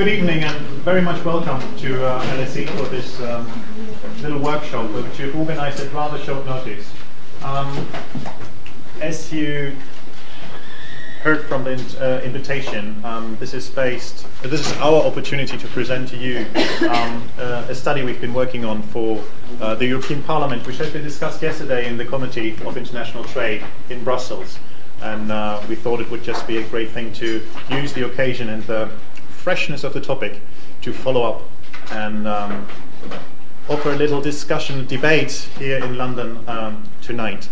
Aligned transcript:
good 0.00 0.08
evening 0.08 0.44
and 0.44 0.58
very 0.78 1.02
much 1.02 1.22
welcome 1.26 1.60
to 1.76 2.06
uh, 2.06 2.24
LSE 2.36 2.66
for 2.70 2.88
this 2.88 3.20
um, 3.20 3.46
little 4.22 4.38
workshop 4.38 4.90
which 4.92 5.20
you've 5.20 5.36
organized 5.36 5.78
at 5.78 5.92
rather 5.92 6.18
short 6.24 6.46
notice. 6.46 6.90
Um, 7.42 7.86
as 9.02 9.30
you 9.30 9.76
heard 11.20 11.44
from 11.44 11.64
the 11.64 11.74
uh, 12.00 12.24
invitation, 12.24 12.98
um, 13.04 13.36
this 13.40 13.52
is 13.52 13.68
based, 13.68 14.26
uh, 14.42 14.48
this 14.48 14.66
is 14.66 14.72
our 14.78 15.02
opportunity 15.02 15.58
to 15.58 15.68
present 15.68 16.08
to 16.08 16.16
you 16.16 16.46
um, 16.88 17.28
uh, 17.36 17.66
a 17.68 17.74
study 17.74 18.02
we've 18.02 18.22
been 18.22 18.32
working 18.32 18.64
on 18.64 18.82
for 18.84 19.22
uh, 19.60 19.74
the 19.74 19.84
European 19.84 20.22
Parliament, 20.22 20.66
which 20.66 20.78
has 20.78 20.90
been 20.90 21.04
discussed 21.04 21.42
yesterday 21.42 21.86
in 21.86 21.98
the 21.98 22.06
Committee 22.06 22.56
of 22.64 22.78
International 22.78 23.22
Trade 23.24 23.62
in 23.90 24.02
Brussels. 24.02 24.60
And 25.02 25.30
uh, 25.30 25.62
we 25.68 25.74
thought 25.74 26.00
it 26.00 26.10
would 26.10 26.22
just 26.22 26.46
be 26.46 26.56
a 26.58 26.68
great 26.68 26.90
thing 26.90 27.12
to 27.14 27.42
use 27.70 27.92
the 27.92 28.06
occasion 28.06 28.48
and 28.48 28.62
the 28.64 28.90
freshness 29.40 29.84
of 29.84 29.94
the 29.94 30.00
topic 30.00 30.42
to 30.82 30.92
follow 30.92 31.22
up 31.22 31.42
and 31.92 32.28
um, 32.28 32.68
offer 33.70 33.90
a 33.90 33.96
little 33.96 34.20
discussion, 34.20 34.86
debate 34.86 35.48
here 35.58 35.78
in 35.78 35.96
London 35.96 36.46
um, 36.46 36.84
tonight. 37.00 37.48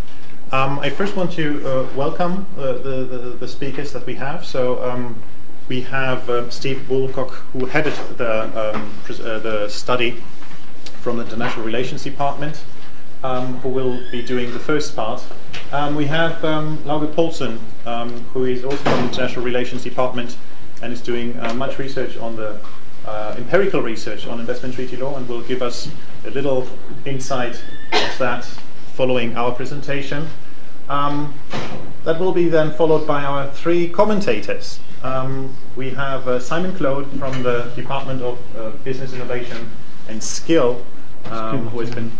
Um, 0.52 0.78
I 0.80 0.90
first 0.90 1.16
want 1.16 1.32
to 1.32 1.66
uh, 1.66 1.88
welcome 1.96 2.46
uh, 2.58 2.72
the, 2.72 3.04
the, 3.04 3.18
the, 3.40 3.48
speakers 3.48 3.92
that 3.92 4.04
we 4.04 4.14
have. 4.16 4.44
So 4.44 4.82
um, 4.82 5.22
we 5.68 5.80
have 5.82 6.28
um, 6.28 6.50
Steve 6.50 6.84
Woolcock, 6.88 7.30
who 7.52 7.64
headed 7.66 7.94
the, 8.16 8.44
um, 8.74 8.92
uh, 9.08 9.38
the 9.38 9.68
study 9.68 10.22
from 11.00 11.16
the 11.16 11.24
International 11.24 11.64
Relations 11.64 12.02
Department, 12.02 12.64
who 13.22 13.68
will 13.68 13.98
be 14.10 14.22
doing 14.22 14.52
the 14.52 14.60
first 14.60 14.94
part. 14.94 15.22
We 15.94 16.06
have 16.06 16.42
Lauge 16.42 17.14
Poulsen, 17.14 17.58
who 18.32 18.44
is 18.44 18.62
also 18.64 18.76
from 18.76 18.92
the 18.92 19.08
International 19.08 19.44
Relations 19.44 19.84
Department 19.84 20.36
and 20.82 20.92
is 20.92 21.00
doing 21.00 21.38
uh, 21.40 21.52
much 21.54 21.78
research 21.78 22.16
on 22.16 22.36
the 22.36 22.60
uh, 23.06 23.34
empirical 23.38 23.82
research 23.82 24.26
on 24.26 24.40
investment 24.40 24.74
treaty 24.74 24.96
law 24.96 25.16
and 25.16 25.28
will 25.28 25.42
give 25.42 25.62
us 25.62 25.90
a 26.26 26.30
little 26.30 26.66
insight 27.04 27.62
of 27.92 28.18
that 28.18 28.44
following 28.94 29.36
our 29.36 29.52
presentation. 29.52 30.28
Um, 30.88 31.34
that 32.04 32.18
will 32.18 32.32
be 32.32 32.48
then 32.48 32.72
followed 32.72 33.06
by 33.06 33.24
our 33.24 33.50
three 33.50 33.88
commentators. 33.88 34.80
Um, 35.02 35.54
we 35.76 35.90
have 35.90 36.26
uh, 36.26 36.40
Simon 36.40 36.74
Claude 36.74 37.06
from 37.18 37.42
the 37.42 37.70
Department 37.76 38.22
of 38.22 38.38
uh, 38.56 38.70
Business 38.84 39.12
Innovation 39.12 39.70
and 40.08 40.22
Skill, 40.22 40.84
um, 41.26 41.68
who 41.68 41.80
has 41.80 41.90
been 41.94 42.10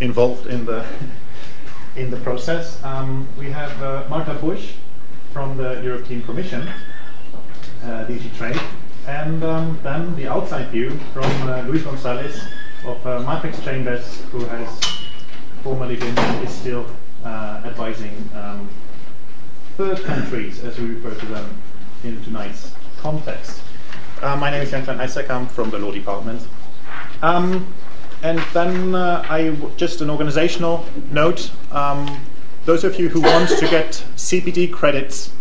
involved 0.00 0.46
in 0.46 0.64
the 0.64 0.86
in 1.96 2.10
the 2.10 2.16
process. 2.18 2.82
Um, 2.84 3.26
we 3.36 3.50
have 3.50 3.82
uh, 3.82 4.06
Marta 4.08 4.34
Busch 4.34 4.74
from 5.32 5.56
the 5.56 5.82
European 5.82 6.22
Commission, 6.22 6.68
uh, 7.88 8.06
DG 8.06 8.36
Trade, 8.36 8.60
and 9.06 9.42
um, 9.42 9.78
then 9.82 10.14
the 10.16 10.26
outside 10.26 10.68
view 10.68 10.90
from 11.12 11.30
uh, 11.48 11.62
Luis 11.62 11.82
Gonzalez 11.82 12.40
of 12.84 13.06
uh, 13.06 13.20
Matrix 13.20 13.62
Chambers, 13.64 14.20
who 14.30 14.44
has 14.44 14.80
formerly 15.62 15.96
been 15.96 16.16
is 16.44 16.52
still 16.52 16.86
uh, 17.24 17.62
advising 17.64 18.30
um, 18.34 18.68
third 19.76 20.02
countries, 20.04 20.62
as 20.64 20.78
we 20.78 20.86
refer 20.86 21.14
to 21.18 21.26
them 21.26 21.62
in 22.04 22.22
tonight's 22.24 22.72
context. 22.98 23.60
Uh, 24.22 24.36
my 24.36 24.50
name 24.50 24.62
is 24.62 24.70
Jan 24.70 24.84
van 24.84 25.00
I'm 25.00 25.46
from 25.46 25.70
the 25.70 25.78
Law 25.78 25.92
Department. 25.92 26.46
Um, 27.22 27.72
and 28.22 28.38
then 28.52 28.94
uh, 28.94 29.24
I 29.28 29.56
just 29.76 30.00
an 30.00 30.10
organizational 30.10 30.84
note. 31.10 31.50
Um, 31.70 32.20
those 32.64 32.84
of 32.84 32.98
you 32.98 33.08
who 33.08 33.20
want 33.20 33.48
to 33.48 33.68
get 33.68 34.04
CPD 34.16 34.72
credits, 34.72 35.32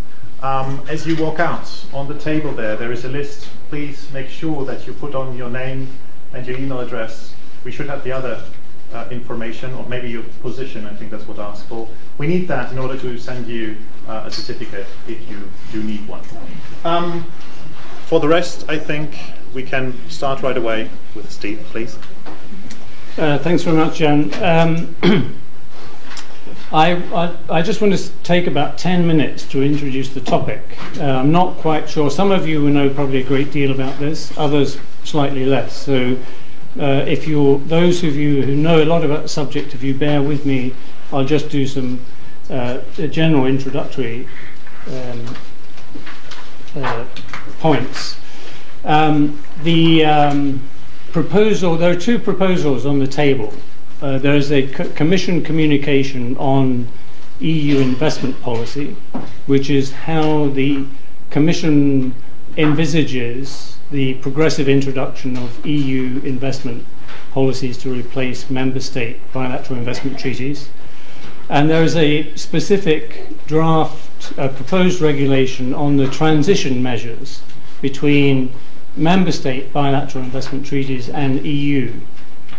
um, 0.41 0.81
as 0.87 1.05
you 1.07 1.15
walk 1.15 1.39
out 1.39 1.85
on 1.93 2.07
the 2.07 2.17
table 2.17 2.51
there, 2.51 2.75
there 2.75 2.91
is 2.91 3.05
a 3.05 3.09
list. 3.09 3.47
Please 3.69 4.11
make 4.11 4.29
sure 4.29 4.65
that 4.65 4.85
you 4.85 4.93
put 4.93 5.15
on 5.15 5.35
your 5.35 5.49
name 5.49 5.87
and 6.33 6.45
your 6.45 6.57
email 6.57 6.79
address. 6.79 7.33
We 7.63 7.71
should 7.71 7.87
have 7.87 8.03
the 8.03 8.11
other 8.11 8.43
uh, 8.93 9.07
information 9.11 9.73
or 9.73 9.85
maybe 9.87 10.09
your 10.09 10.23
position, 10.41 10.85
I 10.85 10.93
think 10.93 11.11
that's 11.11 11.27
what 11.27 11.39
I 11.39 11.47
asked 11.47 11.65
for. 11.65 11.87
We 12.17 12.27
need 12.27 12.47
that 12.47 12.71
in 12.71 12.77
order 12.77 12.97
to 12.97 13.17
send 13.17 13.47
you 13.47 13.77
uh, 14.07 14.23
a 14.25 14.31
certificate 14.31 14.87
if 15.07 15.29
you 15.29 15.49
do 15.71 15.83
need 15.83 16.07
one. 16.07 16.21
Um, 16.85 17.25
for 18.05 18.19
the 18.19 18.27
rest, 18.27 18.65
I 18.69 18.77
think 18.79 19.17
we 19.53 19.63
can 19.63 19.97
start 20.09 20.41
right 20.41 20.55
away 20.57 20.89
with 21.15 21.31
Steve, 21.31 21.59
please. 21.71 21.97
Uh, 23.17 23.37
thanks 23.39 23.63
very 23.63 23.75
much, 23.75 23.97
Jan. 23.97 24.31
Um, 24.43 24.95
I, 26.71 26.95
I, 27.13 27.35
I, 27.49 27.61
just 27.61 27.79
want 27.79 27.95
to 27.95 28.09
take 28.23 28.45
about 28.45 28.77
10 28.77 29.07
minutes 29.07 29.45
to 29.47 29.63
introduce 29.63 30.09
the 30.09 30.19
topic. 30.19 30.61
Uh, 30.99 31.03
I'm 31.03 31.31
not 31.31 31.55
quite 31.57 31.89
sure. 31.89 32.11
Some 32.11 32.29
of 32.29 32.45
you 32.45 32.61
will 32.61 32.71
know 32.71 32.89
probably 32.89 33.21
a 33.21 33.23
great 33.23 33.51
deal 33.51 33.71
about 33.71 33.97
this, 33.99 34.37
others 34.37 34.77
slightly 35.05 35.45
less. 35.45 35.73
So 35.73 36.17
uh, 36.77 37.05
if 37.07 37.25
you're 37.25 37.59
those 37.59 38.03
of 38.03 38.17
you 38.17 38.41
who 38.43 38.53
know 38.53 38.83
a 38.83 38.85
lot 38.85 39.05
about 39.05 39.23
the 39.23 39.29
subject, 39.29 39.73
if 39.73 39.81
you 39.81 39.93
bear 39.93 40.21
with 40.21 40.45
me, 40.45 40.75
I'll 41.13 41.23
just 41.23 41.49
do 41.49 41.65
some 41.65 42.01
uh, 42.49 42.79
general 42.95 43.45
introductory 43.45 44.27
um, 44.87 45.35
uh, 46.75 47.05
points. 47.59 48.17
Um, 48.83 49.41
the 49.63 50.03
um, 50.03 50.61
proposal, 51.13 51.77
there 51.77 51.91
are 51.91 51.99
two 51.99 52.19
proposals 52.19 52.85
on 52.85 52.99
the 52.99 53.07
table. 53.07 53.53
Uh, 53.99 54.19
there 54.19 54.35
is 54.35 54.51
a 54.51 54.67
co- 54.67 54.87
Commission 54.89 55.43
communication 55.43 56.37
on 56.37 56.87
EU 57.39 57.79
investment 57.79 58.39
policy, 58.41 58.95
which 59.47 59.71
is 59.71 59.91
how 59.91 60.47
the 60.49 60.85
Commission 61.31 62.13
envisages 62.57 63.77
the 63.89 64.13
progressive 64.15 64.69
introduction 64.69 65.35
of 65.35 65.65
EU 65.65 66.21
investment 66.23 66.85
policies 67.31 67.75
to 67.77 67.91
replace 67.91 68.49
member 68.51 68.79
state 68.79 69.19
bilateral 69.33 69.79
investment 69.79 70.19
treaties. 70.19 70.69
And 71.49 71.67
there 71.67 71.83
is 71.83 71.95
a 71.95 72.35
specific 72.35 73.27
draft 73.47 74.37
uh, 74.37 74.49
proposed 74.49 75.01
regulation 75.01 75.73
on 75.73 75.97
the 75.97 76.07
transition 76.07 76.83
measures 76.83 77.41
between 77.81 78.53
member 78.95 79.31
state 79.31 79.73
bilateral 79.73 80.23
investment 80.23 80.65
treaties 80.67 81.09
and 81.09 81.43
EU 81.45 81.93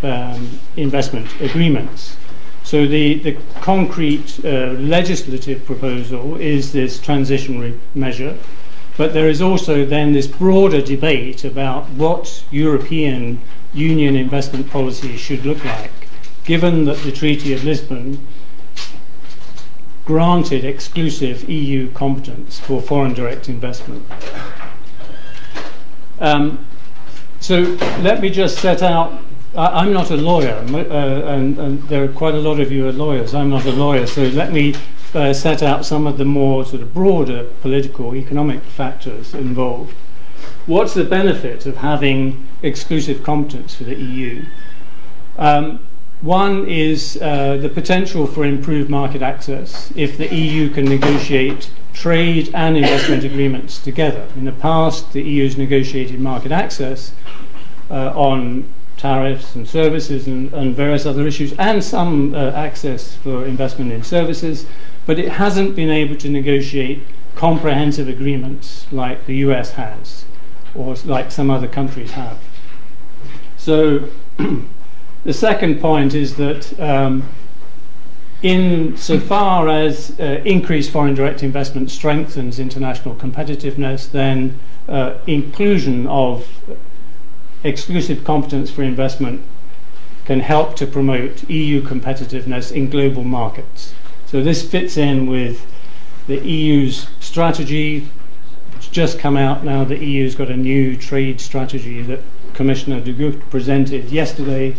um, 0.02 0.58
investment 0.76 1.28
agreements. 1.40 2.16
So 2.64 2.86
the, 2.86 3.14
the 3.14 3.32
concrete 3.60 4.40
uh, 4.44 4.72
legislative 4.78 5.64
proposal 5.64 6.36
is 6.36 6.72
this 6.72 7.00
transition 7.00 7.80
measure, 7.94 8.36
but 8.96 9.14
there 9.14 9.28
is 9.28 9.40
also 9.40 9.86
then 9.86 10.12
this 10.12 10.26
broader 10.26 10.82
debate 10.82 11.44
about 11.44 11.88
what 11.90 12.44
European 12.50 13.40
Union 13.72 14.16
investment 14.16 14.68
policy 14.70 15.16
should 15.16 15.46
look 15.46 15.64
like, 15.64 16.08
given 16.44 16.84
that 16.84 16.98
the 16.98 17.12
Treaty 17.12 17.52
of 17.54 17.64
Lisbon 17.64 18.26
granted 20.04 20.64
exclusive 20.64 21.48
EU 21.48 21.90
competence 21.92 22.58
for 22.58 22.80
foreign 22.80 23.12
direct 23.12 23.48
investment. 23.48 24.04
Um, 26.18 26.66
so 27.40 27.60
let 28.00 28.20
me 28.20 28.30
just 28.30 28.58
set 28.58 28.82
out. 28.82 29.22
I, 29.56 29.86
am 29.86 29.92
not 29.92 30.10
a 30.10 30.16
lawyer, 30.16 30.54
uh, 30.54 30.78
and, 30.78 31.58
and, 31.58 31.82
there 31.88 32.04
are 32.04 32.08
quite 32.08 32.34
a 32.34 32.38
lot 32.38 32.60
of 32.60 32.70
you 32.70 32.86
are 32.86 32.92
lawyers. 32.92 33.34
I'm 33.34 33.50
not 33.50 33.64
a 33.64 33.72
lawyer, 33.72 34.06
so 34.06 34.22
let 34.22 34.52
me 34.52 34.74
uh, 35.14 35.32
set 35.32 35.62
out 35.62 35.86
some 35.86 36.06
of 36.06 36.18
the 36.18 36.24
more 36.24 36.64
sort 36.64 36.82
of 36.82 36.92
broader 36.92 37.44
political, 37.62 38.14
economic 38.14 38.62
factors 38.62 39.34
involved. 39.34 39.94
What's 40.66 40.92
the 40.94 41.04
benefit 41.04 41.64
of 41.64 41.78
having 41.78 42.46
exclusive 42.62 43.22
competence 43.22 43.74
for 43.74 43.84
the 43.84 43.96
EU? 43.96 44.44
Um, 45.38 45.80
one 46.20 46.66
is 46.66 47.18
uh, 47.22 47.56
the 47.56 47.68
potential 47.68 48.26
for 48.26 48.44
improved 48.44 48.90
market 48.90 49.22
access 49.22 49.92
if 49.94 50.18
the 50.18 50.34
EU 50.34 50.68
can 50.68 50.84
negotiate 50.84 51.70
trade 51.92 52.50
and 52.52 52.76
investment 52.76 53.24
agreements 53.24 53.78
together. 53.78 54.28
In 54.36 54.44
the 54.44 54.52
past, 54.52 55.12
the 55.12 55.22
EU 55.22 55.44
has 55.44 55.56
negotiated 55.56 56.20
market 56.20 56.52
access 56.52 57.12
uh, 57.90 58.12
on 58.14 58.68
tariffs 58.98 59.54
and 59.54 59.68
services 59.68 60.26
and, 60.26 60.52
and, 60.52 60.74
various 60.74 61.06
other 61.06 61.26
issues, 61.26 61.52
and 61.58 61.82
some 61.82 62.34
uh, 62.34 62.50
access 62.50 63.14
for 63.14 63.46
investment 63.46 63.92
in 63.92 64.02
services 64.02 64.66
but 65.08 65.18
it 65.18 65.30
hasn't 65.30 65.74
been 65.74 65.88
able 65.88 66.14
to 66.14 66.28
negotiate 66.28 67.00
comprehensive 67.34 68.08
agreements 68.08 68.86
like 68.92 69.24
the 69.24 69.36
US 69.36 69.70
has, 69.72 70.26
or 70.74 70.96
like 71.06 71.30
some 71.30 71.50
other 71.50 71.66
countries 71.66 72.10
have. 72.10 72.38
So, 73.56 74.10
the 75.24 75.32
second 75.32 75.80
point 75.80 76.12
is 76.12 76.36
that 76.36 76.78
um, 76.78 77.26
in 78.42 78.98
so 78.98 79.18
far 79.18 79.70
as 79.70 80.14
uh, 80.20 80.42
increased 80.44 80.90
foreign 80.90 81.14
direct 81.14 81.42
investment 81.42 81.90
strengthens 81.90 82.58
international 82.58 83.14
competitiveness, 83.14 84.10
then 84.10 84.60
uh, 84.90 85.14
inclusion 85.26 86.06
of 86.06 86.46
exclusive 87.64 88.24
competence 88.24 88.70
for 88.70 88.82
investment 88.82 89.42
can 90.24 90.40
help 90.40 90.76
to 90.76 90.86
promote 90.86 91.48
EU 91.48 91.82
competitiveness 91.82 92.70
in 92.70 92.90
global 92.90 93.24
markets. 93.24 93.94
So 94.26 94.42
this 94.42 94.68
fits 94.68 94.96
in 94.96 95.26
with 95.26 95.66
the 96.26 96.38
EU's 96.46 97.08
strategy, 97.20 98.08
It's 98.76 98.86
just 98.86 99.18
come 99.18 99.36
out 99.36 99.64
now. 99.64 99.82
The 99.82 99.98
EU's 99.98 100.36
got 100.36 100.50
a 100.50 100.56
new 100.56 100.96
trade 100.96 101.40
strategy 101.40 102.00
that 102.02 102.20
Commissioner 102.54 103.00
de 103.00 103.12
Gucht 103.12 103.50
presented 103.50 104.10
yesterday, 104.10 104.76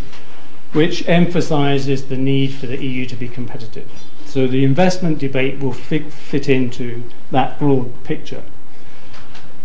which 0.71 1.07
emphasizes 1.07 2.05
the 2.05 2.15
need 2.15 2.53
for 2.53 2.67
the 2.67 2.81
EU 2.81 3.05
to 3.07 3.15
be 3.15 3.27
competitive. 3.27 3.89
So 4.25 4.47
the 4.47 4.63
investment 4.63 5.17
debate 5.17 5.59
will 5.59 5.73
fit, 5.73 6.13
fit 6.13 6.47
into 6.47 7.03
that 7.31 7.59
broad 7.59 8.03
picture. 8.03 8.43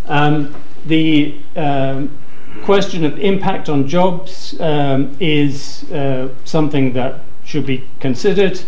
Um, 0.07 0.55
the 0.85 1.37
um, 1.55 2.19
question 2.63 3.05
of 3.05 3.19
impact 3.19 3.69
on 3.69 3.87
jobs 3.89 4.59
um, 4.61 5.17
is 5.21 5.91
uh, 5.91 6.29
something 6.45 6.93
that 6.95 7.21
should 7.45 7.67
be 7.67 7.85
considered. 8.01 8.61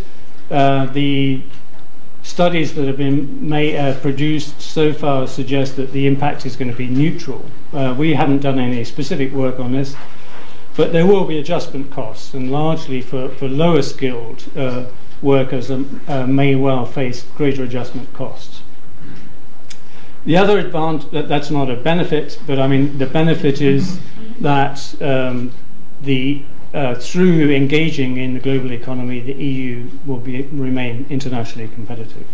Uh, 0.51 0.87
the 0.87 1.43
studies 2.23 2.75
that 2.75 2.87
have 2.87 2.97
been 2.97 3.49
made, 3.49 3.77
uh, 3.77 3.99
produced 4.01 4.61
so 4.61 4.93
far 4.93 5.27
suggest 5.27 5.77
that 5.77 5.93
the 5.93 6.07
impact 6.07 6.45
is 6.45 6.57
going 6.57 6.71
to 6.71 6.77
be 6.77 6.89
neutral. 6.89 7.45
Uh, 7.73 7.95
we 7.97 8.15
haven't 8.15 8.41
done 8.41 8.59
any 8.59 8.85
specific 8.85 9.33
work 9.33 9.61
on 9.61 9.73
this, 9.73 9.95
but 10.77 10.93
there 10.93 11.07
will 11.07 11.25
be 11.25 11.39
adjustment 11.39 11.91
costs, 11.91 12.35
and 12.35 12.51
largely 12.51 13.01
for, 13.01 13.29
for 13.29 13.49
lower 13.49 13.81
skilled 13.81 14.45
uh, 14.57 14.85
workers 15.23 15.71
um, 15.71 16.01
uh, 16.09 16.27
may 16.27 16.55
well 16.55 16.85
face 16.85 17.23
greater 17.37 17.63
adjustment 17.63 18.13
costs. 18.13 18.63
The 20.27 20.37
other 20.37 20.59
advantage, 20.59 21.09
that, 21.13 21.29
that's 21.29 21.51
not 21.53 21.71
a 21.71 21.77
benefit, 21.77 22.41
but 22.49 22.59
I 22.59 22.67
mean, 22.67 22.99
the 22.99 23.07
benefit 23.07 23.61
is 23.61 24.01
that 24.41 25.01
um, 25.01 25.53
the 26.03 26.43
uh, 26.75 26.97
through 26.97 27.51
engaging 27.53 28.17
in 28.17 28.35
the 28.35 28.41
global 28.41 28.73
economy, 28.73 29.21
the 29.21 29.33
EU 29.33 29.89
will 30.05 30.19
be, 30.19 30.43
remain 30.43 31.07
internationally 31.09 31.69
competitive. 31.69 32.27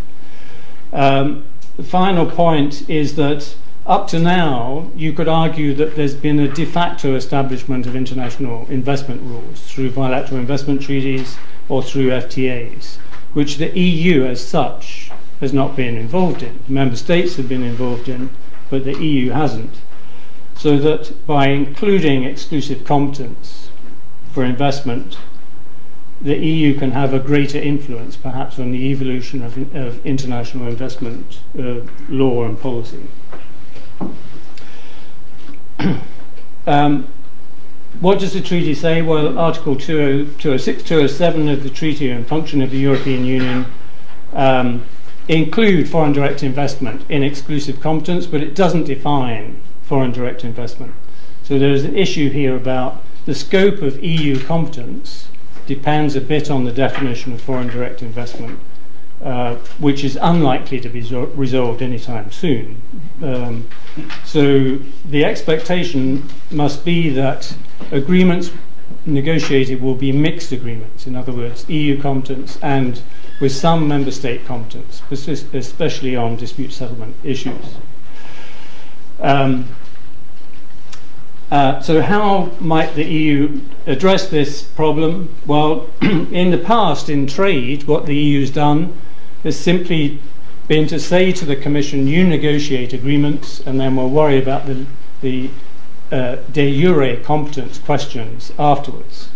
Um, 0.93 1.45
the 1.77 1.83
final 1.83 2.25
point 2.25 2.89
is 2.89 3.15
that 3.17 3.55
up 3.85 4.09
to 4.09 4.19
now, 4.19 4.91
you 4.97 5.13
could 5.13 5.29
argue 5.29 5.75
that 5.75 5.95
there's 5.95 6.15
been 6.15 6.41
a 6.41 6.49
de 6.49 6.65
facto 6.65 7.15
establishment 7.15 7.87
of 7.87 7.95
international 7.95 8.67
investment 8.69 9.21
rules 9.23 9.61
through 9.71 9.91
bilateral 9.91 10.41
investment 10.41 10.81
treaties 10.81 11.37
or 11.69 11.83
through 11.83 12.09
FTAs, 12.09 12.97
which 13.35 13.59
the 13.59 13.79
EU 13.79 14.25
as 14.25 14.45
such 14.45 15.11
has 15.43 15.53
not 15.53 15.75
been 15.75 15.97
involved 15.97 16.41
in. 16.43 16.61
Member 16.69 16.95
states 16.95 17.35
have 17.35 17.49
been 17.49 17.65
involved 17.65 18.09
in, 18.09 18.31
but 18.71 18.85
the 18.85 18.97
EU 18.97 19.31
hasn't. 19.31 19.75
So 20.55 20.79
that 20.79 21.27
by 21.27 21.49
including 21.49 22.23
exclusive 22.23 22.85
competence 22.85 23.71
for 24.33 24.45
investment, 24.45 25.19
the 26.21 26.39
EU 26.39 26.79
can 26.79 26.93
have 26.93 27.13
a 27.13 27.19
greater 27.19 27.59
influence 27.59 28.17
perhaps 28.17 28.61
on 28.61 28.71
the 28.71 28.79
evolution 28.93 29.43
of, 29.43 29.59
of 29.75 30.07
international 30.07 30.69
investment 30.69 31.41
uh, 31.59 31.81
law 32.09 32.45
and 32.45 32.61
policy. 32.61 33.09
um, 36.69 37.09
what 37.99 38.21
does 38.21 38.33
the 38.33 38.41
treaty 38.41 38.75
say? 38.75 39.03
Well, 39.03 39.37
Article 39.37 39.75
206, 39.75 40.85
207 40.85 41.49
of 41.49 41.65
the 41.65 41.71
Treaty 41.71 42.13
on 42.13 42.23
Function 42.25 42.63
of 42.63 42.71
the 42.71 42.79
European 42.79 43.25
Union 43.25 43.67
um, 44.33 44.85
include 45.29 45.89
foreign 45.89 46.13
direct 46.13 46.43
investment 46.43 47.09
in 47.09 47.23
exclusive 47.23 47.81
competence, 47.81 48.27
but 48.27 48.43
it 48.43 48.55
doesn't 48.55 48.85
define 48.85 49.61
foreign 49.83 50.13
direct 50.13 50.45
investment. 50.45 50.95
So 51.43 51.59
there's 51.59 51.85
an 51.85 51.97
issue 51.97 52.31
here 52.31 52.57
about 52.57 53.05
the 53.25 53.35
scope 53.35 53.83
of 53.83 54.03
EU 54.03 54.43
competence 54.45 55.29
depends 55.67 56.17
a 56.17 56.21
bit 56.21 56.51
on 56.51 56.65
the 56.65 56.73
definition 56.73 57.33
of 57.33 57.41
foreign 57.41 57.69
direct 57.69 58.03
investment, 58.03 58.59
uh, 59.23 59.55
which 59.79 60.03
is 60.03 60.19
unlikely 60.21 60.81
to 60.81 60.89
be 60.89 61.01
zo- 61.01 61.27
resolved 61.37 61.83
anytime 61.83 62.33
soon. 62.33 62.83
Um, 63.23 63.69
so 64.25 64.79
the 65.05 65.25
expectation 65.25 66.29
must 66.51 66.85
be 66.85 67.11
that 67.11 67.55
agreements 67.93 68.51
negotiated 69.07 69.81
will 69.81 69.95
be 69.95 70.11
mixed 70.13 70.53
agreements, 70.53 71.07
in 71.07 71.15
other 71.15 71.33
words, 71.33 71.69
EU 71.69 72.01
competence 72.01 72.59
and 72.63 73.01
with 73.43 73.51
some 73.51 73.89
member 73.89 74.13
state 74.13 74.47
competence, 74.47 75.03
especially 75.11 76.15
on 76.15 76.37
dispute 76.37 76.73
settlement 76.73 77.17
issues. 77.25 77.75
Um, 79.19 79.69
uh, 81.51 81.81
so, 81.81 82.03
how 82.03 82.53
might 82.61 82.95
the 82.95 83.05
EU 83.05 83.61
address 83.85 84.29
this 84.29 84.63
problem? 84.63 85.35
Well, 85.45 85.91
in 86.01 86.53
the 86.53 86.57
past, 86.57 87.09
in 87.09 87.27
trade, 87.27 87.83
what 87.83 88.07
the 88.07 88.15
EU 88.15 88.41
has 88.43 88.51
done 88.53 88.97
has 89.43 89.59
simply 89.59 90.21
been 90.69 90.87
to 90.87 91.01
say 91.01 91.33
to 91.33 91.45
the 91.45 91.57
Commission, 91.57 92.07
you 92.07 92.25
negotiate 92.25 92.93
agreements, 92.93 93.59
and 93.59 93.81
then 93.81 93.97
we'll 93.97 94.09
worry 94.09 94.41
about 94.41 94.67
the, 94.67 94.87
the 95.21 95.51
uh, 96.13 96.37
de 96.53 96.81
jure 96.81 97.17
competence 97.17 97.79
questions 97.81 98.53
afterwards. 98.57 99.31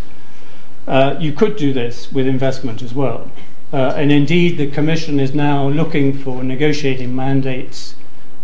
Uh, 0.87 1.17
you 1.19 1.33
could 1.33 1.57
do 1.57 1.73
this 1.73 2.13
with 2.13 2.29
investment 2.29 2.83
as 2.83 2.95
well. 2.95 3.33
Uh, 3.77 3.93
and 3.95 4.11
indeed, 4.11 4.57
the 4.57 4.67
Commission 4.71 5.21
is 5.21 5.35
now 5.35 5.69
looking 5.69 6.11
for 6.17 6.43
negotiating 6.43 7.15
mandates 7.15 7.95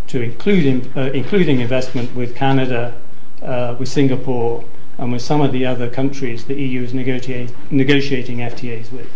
to 0.07 0.21
include 0.21 0.67
in, 0.67 0.93
uh, 0.95 1.11
including 1.15 1.61
investment 1.61 2.15
with 2.15 2.35
Canada, 2.37 2.93
uh, 3.41 3.75
with 3.79 3.89
Singapore, 3.89 4.63
and 4.99 5.11
with 5.11 5.23
some 5.23 5.41
of 5.41 5.51
the 5.51 5.65
other 5.65 5.89
countries 5.89 6.45
the 6.45 6.55
EU 6.57 6.83
is 6.83 6.93
negotiate, 6.93 7.51
negotiating 7.71 8.41
FTAs 8.41 8.93
with. 8.93 9.11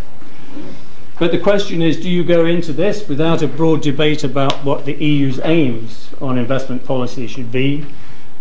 But 1.18 1.32
the 1.32 1.38
question 1.38 1.82
is 1.82 2.00
do 2.00 2.08
you 2.08 2.24
go 2.24 2.46
into 2.46 2.72
this 2.72 3.06
without 3.06 3.42
a 3.42 3.46
broad 3.46 3.82
debate 3.82 4.24
about 4.24 4.64
what 4.64 4.86
the 4.86 4.94
EU's 4.94 5.38
aims 5.44 6.08
on 6.22 6.38
investment 6.38 6.86
policy 6.86 7.26
should 7.26 7.52
be? 7.52 7.84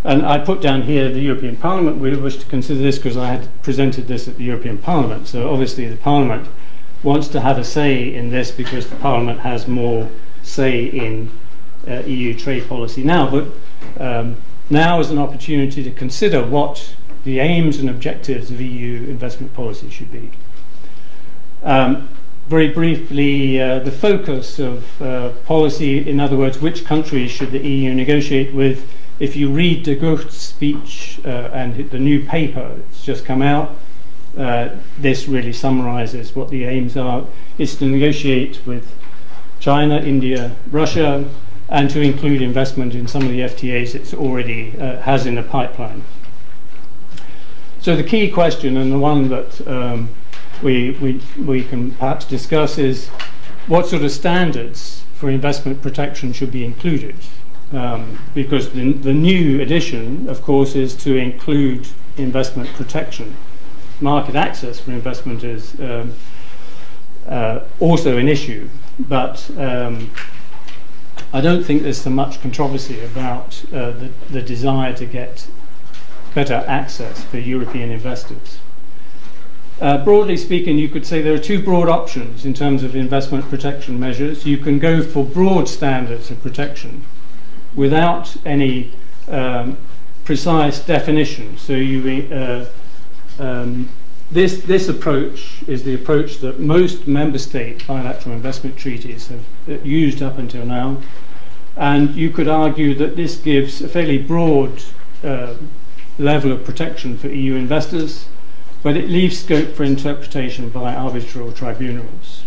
And 0.05 0.25
I 0.25 0.37
put 0.37 0.61
down 0.61 0.83
here 0.83 1.11
the 1.11 1.19
European 1.19 1.57
Parliament. 1.57 1.97
We 1.97 2.15
wish 2.15 2.37
to 2.37 2.45
consider 2.45 2.79
this 2.79 2.97
because 2.97 3.17
I 3.17 3.27
had 3.27 3.49
presented 3.63 4.07
this 4.07 4.29
at 4.29 4.37
the 4.37 4.45
European 4.45 4.77
Parliament. 4.77 5.27
So 5.27 5.51
obviously, 5.51 5.89
the 5.89 5.97
Parliament 5.97 6.47
wants 7.05 7.27
to 7.27 7.39
have 7.39 7.59
a 7.59 7.63
say 7.63 8.13
in 8.13 8.31
this 8.31 8.51
because 8.51 8.89
the 8.89 8.95
Parliament 8.95 9.39
has 9.39 9.67
more 9.67 10.09
say 10.41 10.85
in 10.85 11.31
uh, 11.87 11.99
EU 11.99 12.37
trade 12.37 12.67
policy 12.67 13.03
now. 13.03 13.29
But 13.29 13.47
um, 13.99 14.37
now 14.71 14.99
is 14.99 15.11
an 15.11 15.19
opportunity 15.19 15.83
to 15.83 15.91
consider 15.91 16.43
what 16.43 16.95
the 17.23 17.39
aims 17.39 17.77
and 17.77 17.89
objectives 17.89 18.49
of 18.49 18.59
EU 18.59 19.03
investment 19.03 19.53
policy 19.53 19.89
should 19.89 20.11
be. 20.11 20.31
Um, 21.63 22.09
very 22.47 22.69
briefly, 22.69 23.61
uh, 23.61 23.79
the 23.79 23.91
focus 23.91 24.59
of 24.59 25.01
uh, 25.01 25.29
policy, 25.45 26.07
in 26.07 26.19
other 26.19 26.37
words, 26.37 26.59
which 26.59 26.85
countries 26.85 27.31
should 27.31 27.51
the 27.51 27.59
EU 27.59 27.93
negotiate 27.93 28.53
with? 28.53 28.87
If 29.19 29.35
you 29.35 29.51
read 29.51 29.83
de 29.83 29.95
Gucht's 29.95 30.37
speech 30.37 31.19
uh, 31.23 31.49
and 31.53 31.89
the 31.89 31.99
new 31.99 32.25
paper 32.25 32.75
that's 32.75 33.03
just 33.03 33.25
come 33.25 33.41
out, 33.41 33.75
this 34.35 35.27
really 35.27 35.53
summarizes 35.53 36.35
what 36.35 36.49
the 36.49 36.65
aims 36.65 36.97
are. 36.97 37.25
It's 37.57 37.75
to 37.75 37.85
negotiate 37.85 38.59
with 38.65 38.91
China, 39.59 39.97
India, 39.97 40.55
Russia, 40.69 41.25
and 41.69 41.89
to 41.89 42.01
include 42.01 42.41
investment 42.41 42.93
in 42.93 43.07
some 43.07 43.23
of 43.23 43.29
the 43.29 43.39
FTAs 43.39 43.95
it 43.95 44.13
already 44.13 44.77
uh, 44.79 45.01
has 45.01 45.25
in 45.25 45.35
the 45.35 45.43
pipeline. 45.43 46.03
So 47.79 47.95
the 47.95 48.03
key 48.03 48.29
question, 48.31 48.77
and 48.77 48.91
the 48.91 48.99
one 48.99 49.29
that 49.29 49.67
um, 49.67 50.09
we, 50.61 50.91
we, 50.91 51.21
we 51.43 51.63
can 51.63 51.91
perhaps 51.91 52.25
discuss, 52.25 52.77
is 52.77 53.09
what 53.67 53.87
sort 53.87 54.03
of 54.03 54.11
standards 54.11 55.03
for 55.13 55.29
investment 55.29 55.81
protection 55.81 56.33
should 56.33 56.51
be 56.51 56.65
included? 56.65 57.15
Um, 57.71 58.19
because 58.33 58.71
the, 58.71 58.93
the 58.93 59.13
new 59.13 59.59
addition, 59.61 60.29
of 60.29 60.41
course, 60.41 60.75
is 60.75 60.95
to 60.97 61.15
include 61.15 61.87
investment 62.17 62.69
protection. 62.69 63.35
Market 64.01 64.35
access 64.35 64.79
for 64.79 64.91
investment 64.91 65.43
is 65.43 65.79
um, 65.79 66.13
uh, 67.27 67.61
also 67.79 68.17
an 68.17 68.27
issue, 68.27 68.69
but 68.99 69.49
um, 69.57 70.11
I 71.33 71.41
don't 71.41 71.63
think 71.63 71.83
there's 71.83 72.01
so 72.01 72.09
much 72.09 72.41
controversy 72.41 73.03
about 73.03 73.63
uh, 73.73 73.91
the, 73.91 74.11
the 74.29 74.41
desire 74.41 74.93
to 74.93 75.05
get 75.05 75.47
better 76.33 76.63
access 76.67 77.23
for 77.23 77.37
European 77.37 77.91
investors. 77.91 78.59
Uh, 79.81 80.03
broadly 80.03 80.37
speaking, 80.37 80.77
you 80.77 80.87
could 80.87 81.05
say 81.05 81.21
there 81.21 81.33
are 81.33 81.37
two 81.37 81.61
broad 81.61 81.89
options 81.89 82.45
in 82.45 82.53
terms 82.53 82.83
of 82.83 82.95
investment 82.95 83.49
protection 83.49 83.99
measures. 83.99 84.45
You 84.45 84.57
can 84.57 84.79
go 84.79 85.01
for 85.01 85.23
broad 85.23 85.67
standards 85.67 86.31
of 86.31 86.41
protection 86.41 87.03
without 87.75 88.37
any 88.45 88.93
um, 89.27 89.77
precise 90.23 90.79
definition. 90.79 91.57
So 91.57 91.73
you, 91.73 92.33
uh, 92.33 92.65
um, 93.39 93.89
this, 94.31 94.63
this 94.63 94.87
approach 94.89 95.61
is 95.67 95.83
the 95.83 95.93
approach 95.93 96.39
that 96.39 96.59
most 96.59 97.07
member 97.07 97.37
state 97.37 97.85
bilateral 97.85 98.35
investment 98.35 98.77
treaties 98.77 99.27
have 99.27 99.85
used 99.85 100.21
up 100.21 100.37
until 100.37 100.65
now. 100.65 101.01
And 101.75 102.15
you 102.15 102.29
could 102.29 102.47
argue 102.47 102.95
that 102.95 103.15
this 103.15 103.35
gives 103.35 103.81
a 103.81 103.87
fairly 103.87 104.17
broad 104.17 104.81
uh, 105.23 105.55
level 106.17 106.51
of 106.51 106.63
protection 106.63 107.17
for 107.17 107.27
EU 107.27 107.55
investors, 107.55 108.27
but 108.81 108.95
it 108.95 109.09
leaves 109.09 109.39
scope 109.39 109.73
for 109.73 109.83
interpretation 109.83 110.69
by 110.69 110.93
arbitral 110.93 111.51
tribunals. 111.51 112.45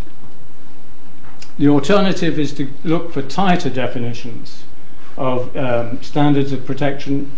The 1.58 1.68
alternative 1.68 2.38
is 2.38 2.52
to 2.54 2.72
look 2.84 3.12
for 3.12 3.20
tighter 3.20 3.70
definitions 3.70 4.64
of 5.16 5.54
um, 5.56 6.00
standards 6.02 6.52
of 6.52 6.64
protection, 6.64 7.32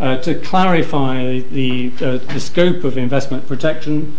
to 0.00 0.34
clarify 0.40 1.40
the, 1.40 1.92
uh, 2.00 2.18
the 2.32 2.40
scope 2.40 2.84
of 2.84 2.96
investment 2.96 3.46
protection, 3.46 4.16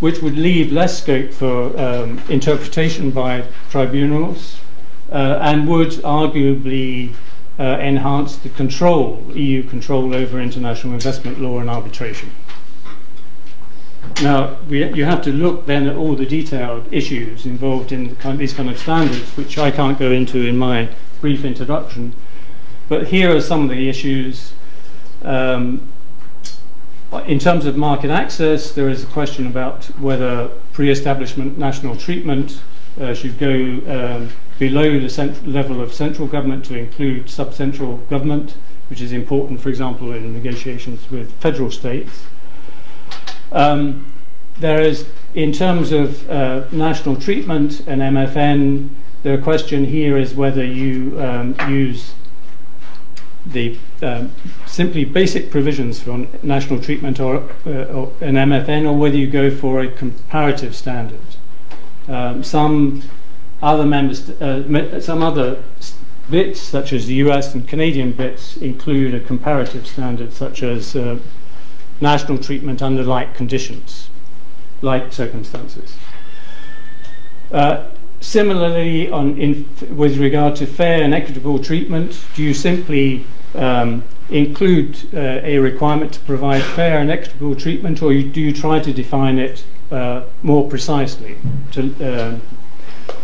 which 0.00 0.22
would 0.22 0.36
leave 0.36 0.70
less 0.72 1.02
scope 1.02 1.32
for 1.32 1.78
um, 1.78 2.22
interpretation 2.28 3.10
by 3.10 3.44
tribunals 3.68 4.60
uh, 5.10 5.38
and 5.42 5.66
would 5.66 5.90
arguably 6.02 7.14
uh, 7.58 7.62
enhance 7.80 8.36
the 8.36 8.48
control, 8.50 9.24
EU 9.34 9.62
control 9.64 10.14
over 10.14 10.40
international 10.40 10.94
investment 10.94 11.40
law 11.40 11.58
and 11.58 11.68
arbitration. 11.68 12.30
Now, 14.22 14.56
you 14.68 15.04
have 15.04 15.22
to 15.22 15.32
look 15.32 15.66
then 15.66 15.86
at 15.86 15.96
all 15.96 16.14
the 16.14 16.26
detailed 16.26 16.92
issues 16.92 17.46
involved 17.46 17.92
in 17.92 18.16
these 18.36 18.52
kind 18.52 18.70
of 18.70 18.78
standards, 18.78 19.36
which 19.36 19.58
I 19.58 19.70
can't 19.70 19.98
go 19.98 20.10
into 20.10 20.46
in 20.46 20.56
my 20.56 20.88
brief 21.20 21.44
introduction. 21.44 22.14
But 22.88 23.08
here 23.08 23.34
are 23.36 23.40
some 23.40 23.64
of 23.64 23.68
the 23.70 23.88
issues. 23.88 24.54
Um, 25.22 25.88
in 27.26 27.38
terms 27.38 27.64
of 27.64 27.76
market 27.76 28.10
access, 28.10 28.72
there 28.72 28.88
is 28.88 29.02
a 29.02 29.06
question 29.06 29.46
about 29.46 29.86
whether 29.98 30.48
pre 30.72 30.90
establishment 30.90 31.58
national 31.58 31.96
treatment 31.96 32.60
uh, 33.00 33.14
should 33.14 33.38
go 33.38 33.50
um, 33.88 34.30
below 34.58 34.98
the 34.98 35.08
cent- 35.08 35.46
level 35.46 35.80
of 35.80 35.94
central 35.94 36.26
government 36.26 36.64
to 36.66 36.76
include 36.76 37.30
sub 37.30 37.54
central 37.54 37.98
government, 38.08 38.56
which 38.90 39.00
is 39.00 39.12
important, 39.12 39.60
for 39.60 39.68
example, 39.68 40.12
in 40.12 40.32
negotiations 40.32 41.10
with 41.10 41.32
federal 41.40 41.70
states. 41.70 42.24
Um, 43.52 44.12
there 44.58 44.82
is, 44.82 45.06
in 45.34 45.52
terms 45.52 45.92
of 45.92 46.28
uh, 46.28 46.64
national 46.72 47.16
treatment 47.16 47.80
and 47.86 48.02
MFN, 48.02 48.88
the 49.22 49.38
question 49.38 49.84
here 49.84 50.18
is 50.18 50.34
whether 50.34 50.64
you 50.64 51.20
um, 51.20 51.56
use 51.68 52.14
the 53.52 53.78
um, 54.02 54.32
simply 54.66 55.04
basic 55.04 55.50
provisions 55.50 56.00
for 56.00 56.26
national 56.42 56.80
treatment 56.80 57.18
or, 57.18 57.36
uh, 57.66 58.06
an 58.20 58.34
MFN, 58.34 58.86
or 58.86 58.96
whether 58.96 59.16
you 59.16 59.26
go 59.26 59.50
for 59.50 59.80
a 59.80 59.90
comparative 59.90 60.74
standard. 60.74 61.20
Um, 62.06 62.42
some 62.42 63.02
other 63.62 63.84
members, 63.84 64.28
uh, 64.30 65.00
some 65.00 65.22
other 65.22 65.62
bits, 66.30 66.60
such 66.60 66.92
as 66.92 67.06
the 67.06 67.14
US 67.14 67.54
and 67.54 67.66
Canadian 67.66 68.12
bits, 68.12 68.56
include 68.56 69.14
a 69.14 69.20
comparative 69.20 69.86
standard, 69.86 70.32
such 70.32 70.62
as 70.62 70.94
uh, 70.94 71.18
national 72.00 72.38
treatment 72.38 72.82
under 72.82 73.02
like 73.02 73.34
conditions, 73.34 74.10
like 74.82 75.12
circumstances. 75.12 75.96
Similarly, 78.20 79.08
with 79.90 80.18
regard 80.18 80.56
to 80.56 80.66
fair 80.66 81.02
and 81.02 81.14
equitable 81.14 81.58
treatment, 81.60 82.20
do 82.34 82.42
you 82.42 82.52
simply 82.52 83.24
um, 83.58 84.04
include 84.30 84.96
uh, 85.12 85.40
a 85.42 85.58
requirement 85.58 86.12
to 86.14 86.20
provide 86.20 86.62
fair 86.62 86.98
and 86.98 87.10
equitable 87.10 87.54
treatment, 87.54 88.02
or 88.02 88.12
you, 88.12 88.28
do 88.28 88.40
you 88.40 88.52
try 88.52 88.78
to 88.78 88.92
define 88.92 89.38
it 89.38 89.64
uh, 89.90 90.22
more 90.42 90.68
precisely? 90.68 91.36
To, 91.72 91.94
uh, 92.04 93.14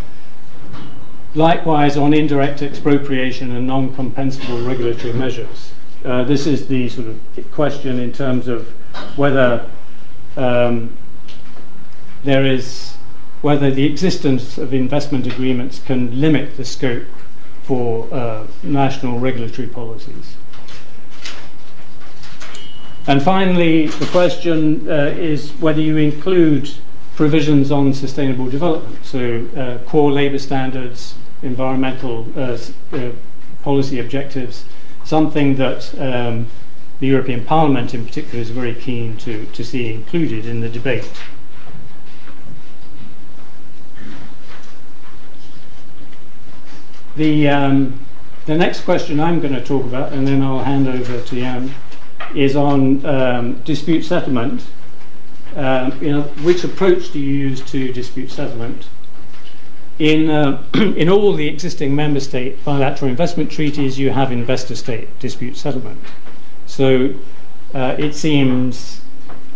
likewise, 1.35 1.97
on 1.97 2.13
indirect 2.13 2.63
expropriation 2.63 3.55
and 3.55 3.67
non 3.67 3.95
compensable 3.95 4.67
regulatory 4.67 5.13
measures. 5.13 5.73
Uh, 6.05 6.25
this 6.25 6.47
is 6.47 6.67
the 6.67 6.89
sort 6.89 7.09
of 7.09 7.51
question 7.53 7.99
in 7.99 8.13
terms 8.13 8.47
of 8.49 8.69
whether 9.17 9.69
um, 10.37 10.97
there 12.25 12.45
is 12.45 12.97
whether 13.41 13.71
the 13.71 13.85
existence 13.85 14.57
of 14.57 14.73
investment 14.73 15.27
agreements 15.27 15.79
can 15.79 16.19
limit 16.19 16.57
the 16.57 16.65
scope 16.65 17.05
for 17.65 18.13
uh, 18.13 18.47
national 18.63 19.19
regulatory 19.19 19.69
policies. 19.69 20.37
And 23.07 23.23
finally, 23.23 23.89
the 23.89 24.07
question 24.07 24.89
uh, 24.89 25.13
is 25.17 25.51
whether 25.61 25.81
you 25.81 25.97
include 25.99 26.71
provisions 27.17 27.71
on 27.71 27.93
sustainable 27.93 28.49
development, 28.49 29.05
so 29.05 29.47
uh, 29.57 29.79
core 29.89 30.11
labour 30.11 30.39
standards, 30.39 31.15
environmental 31.43 32.27
uh, 32.37 32.59
uh, 32.93 33.11
policy 33.63 34.01
objectives, 34.01 34.65
something 35.05 35.57
that 35.57 35.95
um, 36.01 36.47
the 37.01 37.07
European 37.07 37.45
Parliament 37.45 37.93
in 37.93 38.07
particular 38.07 38.41
is 38.41 38.51
very 38.51 38.75
keen 38.75 39.17
to, 39.19 39.45
to 39.47 39.63
see 39.63 39.93
included 39.93 40.47
in 40.47 40.61
the 40.61 40.69
debate. 40.69 41.11
The, 47.17 47.49
um, 47.49 48.01
the 48.47 48.57
next 48.57 48.83
question 48.83 49.21
I'm 49.21 49.41
going 49.41 49.55
to 49.55 49.65
talk 49.65 49.85
about, 49.85 50.13
and 50.13 50.27
then 50.27 50.43
I'll 50.43 50.65
hand 50.65 50.89
over 50.89 51.21
to 51.21 51.37
Jan, 51.37 51.73
is 52.35 52.57
on 52.57 53.05
um, 53.07 53.55
dispute 53.61 54.03
settlement. 54.03 54.67
Um, 55.55 56.03
you 56.03 56.11
know, 56.11 56.23
which 56.43 56.65
approach 56.65 57.13
do 57.13 57.21
you 57.21 57.33
use 57.33 57.61
to 57.71 57.93
dispute 57.93 58.31
settlement? 58.31 58.89
In, 60.01 60.29
uh, 60.29 60.65
in 60.75 61.09
all 61.09 61.33
the 61.35 61.47
existing 61.47 61.95
member 61.95 62.19
state 62.19 62.65
bilateral 62.65 63.09
investment 63.09 63.53
treaties, 63.53 63.99
you 63.99 64.11
have 64.11 64.33
investor 64.33 64.75
state 64.75 65.17
dispute 65.21 65.57
settlement. 65.57 66.01
So 66.67 67.15
uh, 67.73 67.95
it 67.99 68.17
seems 68.17 69.03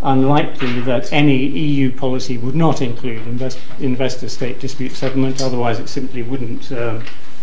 unlikely 0.01 0.79
that 0.81 1.11
any 1.11 1.45
EU 1.45 1.93
policy 1.93 2.37
would 2.37 2.55
not 2.55 2.81
include 2.81 3.27
invest- 3.27 3.59
investor 3.81 4.29
state 4.29 4.61
dispute 4.61 4.93
settlement, 4.93 5.41
otherwise, 5.41 5.79
it 5.79 5.89
simply 5.89 6.23
wouldn't. 6.23 6.71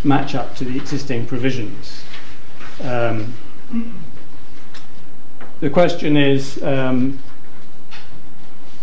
Match 0.07 0.37
up 0.37 0.55
to 0.57 0.65
the 0.65 0.77
existing 0.77 1.27
provisions. 1.27 2.05
Um, 2.81 3.35
the 5.59 5.69
question 5.69 6.17
is 6.17 6.63
um, 6.63 7.19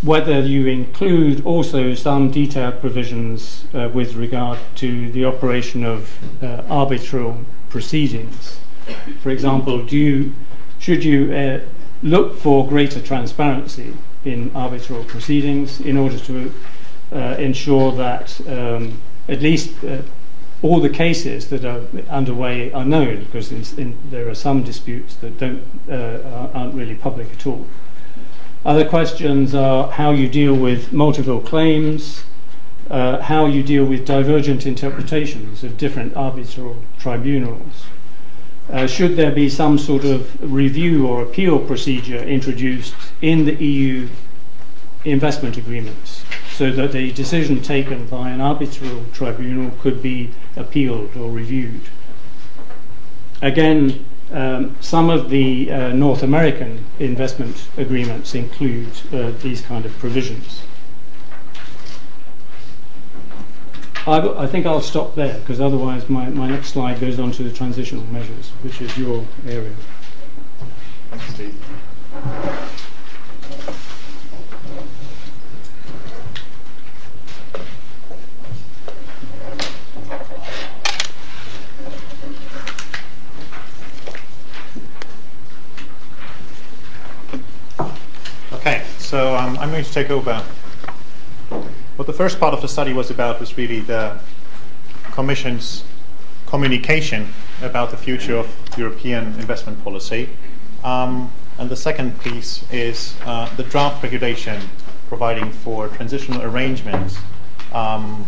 whether 0.02 0.40
you 0.40 0.66
include 0.66 1.46
also 1.46 1.94
some 1.94 2.30
detailed 2.30 2.78
provisions 2.78 3.64
uh, 3.72 3.88
with 3.94 4.16
regard 4.16 4.58
to 4.74 5.10
the 5.12 5.24
operation 5.24 5.82
of 5.82 6.18
uh, 6.42 6.62
arbitral 6.68 7.40
proceedings. 7.70 8.58
For 9.22 9.30
example, 9.30 9.82
do 9.86 9.96
you, 9.96 10.34
should 10.78 11.02
you 11.02 11.32
uh, 11.32 11.60
look 12.02 12.36
for 12.36 12.68
greater 12.68 13.00
transparency 13.00 13.94
in 14.26 14.50
arbitral 14.54 15.04
proceedings 15.04 15.80
in 15.80 15.96
order 15.96 16.18
to 16.18 16.52
uh, 17.12 17.36
ensure 17.38 17.92
that 17.92 18.38
um, 18.46 19.00
at 19.26 19.40
least 19.40 19.82
uh, 19.84 20.02
all 20.64 20.80
the 20.80 20.88
cases 20.88 21.50
that 21.50 21.62
are 21.62 21.82
underway 22.08 22.72
are 22.72 22.86
known 22.86 23.22
because 23.24 23.52
in, 23.52 23.98
there 24.08 24.30
are 24.30 24.34
some 24.34 24.62
disputes 24.62 25.14
that 25.16 25.36
don't, 25.36 25.62
uh, 25.90 26.48
aren't 26.54 26.74
really 26.74 26.94
public 26.94 27.30
at 27.32 27.46
all. 27.46 27.66
Other 28.64 28.88
questions 28.88 29.54
are 29.54 29.90
how 29.90 30.12
you 30.12 30.26
deal 30.26 30.54
with 30.54 30.90
multiple 30.90 31.42
claims, 31.42 32.24
uh, 32.88 33.20
how 33.20 33.44
you 33.44 33.62
deal 33.62 33.84
with 33.84 34.06
divergent 34.06 34.64
interpretations 34.64 35.62
of 35.62 35.76
different 35.76 36.16
arbitral 36.16 36.82
tribunals. 36.98 37.84
Uh, 38.70 38.86
should 38.86 39.16
there 39.16 39.32
be 39.32 39.50
some 39.50 39.76
sort 39.78 40.04
of 40.04 40.34
review 40.40 41.06
or 41.06 41.22
appeal 41.22 41.58
procedure 41.58 42.22
introduced 42.24 42.94
in 43.20 43.44
the 43.44 43.54
EU 43.62 44.08
investment 45.04 45.58
agreements? 45.58 46.24
So 46.54 46.70
that 46.70 46.94
a 46.94 47.10
decision 47.10 47.60
taken 47.60 48.06
by 48.06 48.30
an 48.30 48.40
arbitral 48.40 49.04
tribunal 49.12 49.72
could 49.80 50.00
be 50.00 50.30
appealed 50.56 51.16
or 51.16 51.28
reviewed. 51.28 51.80
Again, 53.42 54.06
um, 54.30 54.76
some 54.80 55.10
of 55.10 55.30
the 55.30 55.70
uh, 55.70 55.88
North 55.88 56.22
American 56.22 56.86
investment 57.00 57.68
agreements 57.76 58.36
include 58.36 58.92
uh, 59.12 59.32
these 59.42 59.62
kind 59.62 59.84
of 59.84 59.98
provisions. 59.98 60.62
I, 64.06 64.44
I 64.44 64.46
think 64.46 64.64
I'll 64.64 64.80
stop 64.80 65.16
there 65.16 65.40
because 65.40 65.60
otherwise 65.60 66.08
my, 66.08 66.28
my 66.28 66.48
next 66.48 66.68
slide 66.68 67.00
goes 67.00 67.18
on 67.18 67.32
to 67.32 67.42
the 67.42 67.52
transitional 67.52 68.04
measures, 68.06 68.50
which 68.62 68.80
is 68.80 68.96
your 68.96 69.26
area. 69.44 69.74
Steve. 71.30 71.60
So 89.14 89.36
um, 89.36 89.53
I'm 89.64 89.70
going 89.70 89.82
to 89.82 89.92
take 89.92 90.10
over. 90.10 90.44
What 91.96 92.06
the 92.06 92.12
first 92.12 92.38
part 92.38 92.52
of 92.52 92.60
the 92.60 92.68
study 92.68 92.92
was 92.92 93.10
about 93.10 93.40
was 93.40 93.56
really 93.56 93.80
the 93.80 94.18
Commission's 95.04 95.84
communication 96.44 97.32
about 97.62 97.90
the 97.90 97.96
future 97.96 98.36
of 98.36 98.54
European 98.76 99.24
investment 99.40 99.82
policy. 99.82 100.28
Um, 100.84 101.32
and 101.56 101.70
the 101.70 101.76
second 101.76 102.20
piece 102.20 102.70
is 102.70 103.14
uh, 103.24 103.48
the 103.56 103.62
draft 103.62 104.02
regulation 104.02 104.68
providing 105.08 105.50
for 105.50 105.88
transitional 105.88 106.42
arrangements 106.42 107.16
um, 107.72 108.26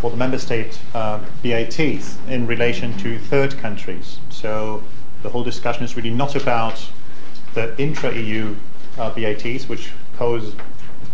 for 0.00 0.10
the 0.10 0.16
member 0.16 0.36
state 0.36 0.80
uh, 0.94 1.20
BITs 1.44 2.18
in 2.26 2.48
relation 2.48 2.98
to 2.98 3.20
third 3.20 3.56
countries. 3.56 4.18
So 4.30 4.82
the 5.22 5.28
whole 5.28 5.44
discussion 5.44 5.84
is 5.84 5.96
really 5.96 6.10
not 6.10 6.34
about 6.34 6.90
the 7.54 7.80
intra-EU 7.80 8.56
uh, 8.98 9.10
BITs, 9.14 9.68
which 9.68 9.92
pose 10.16 10.56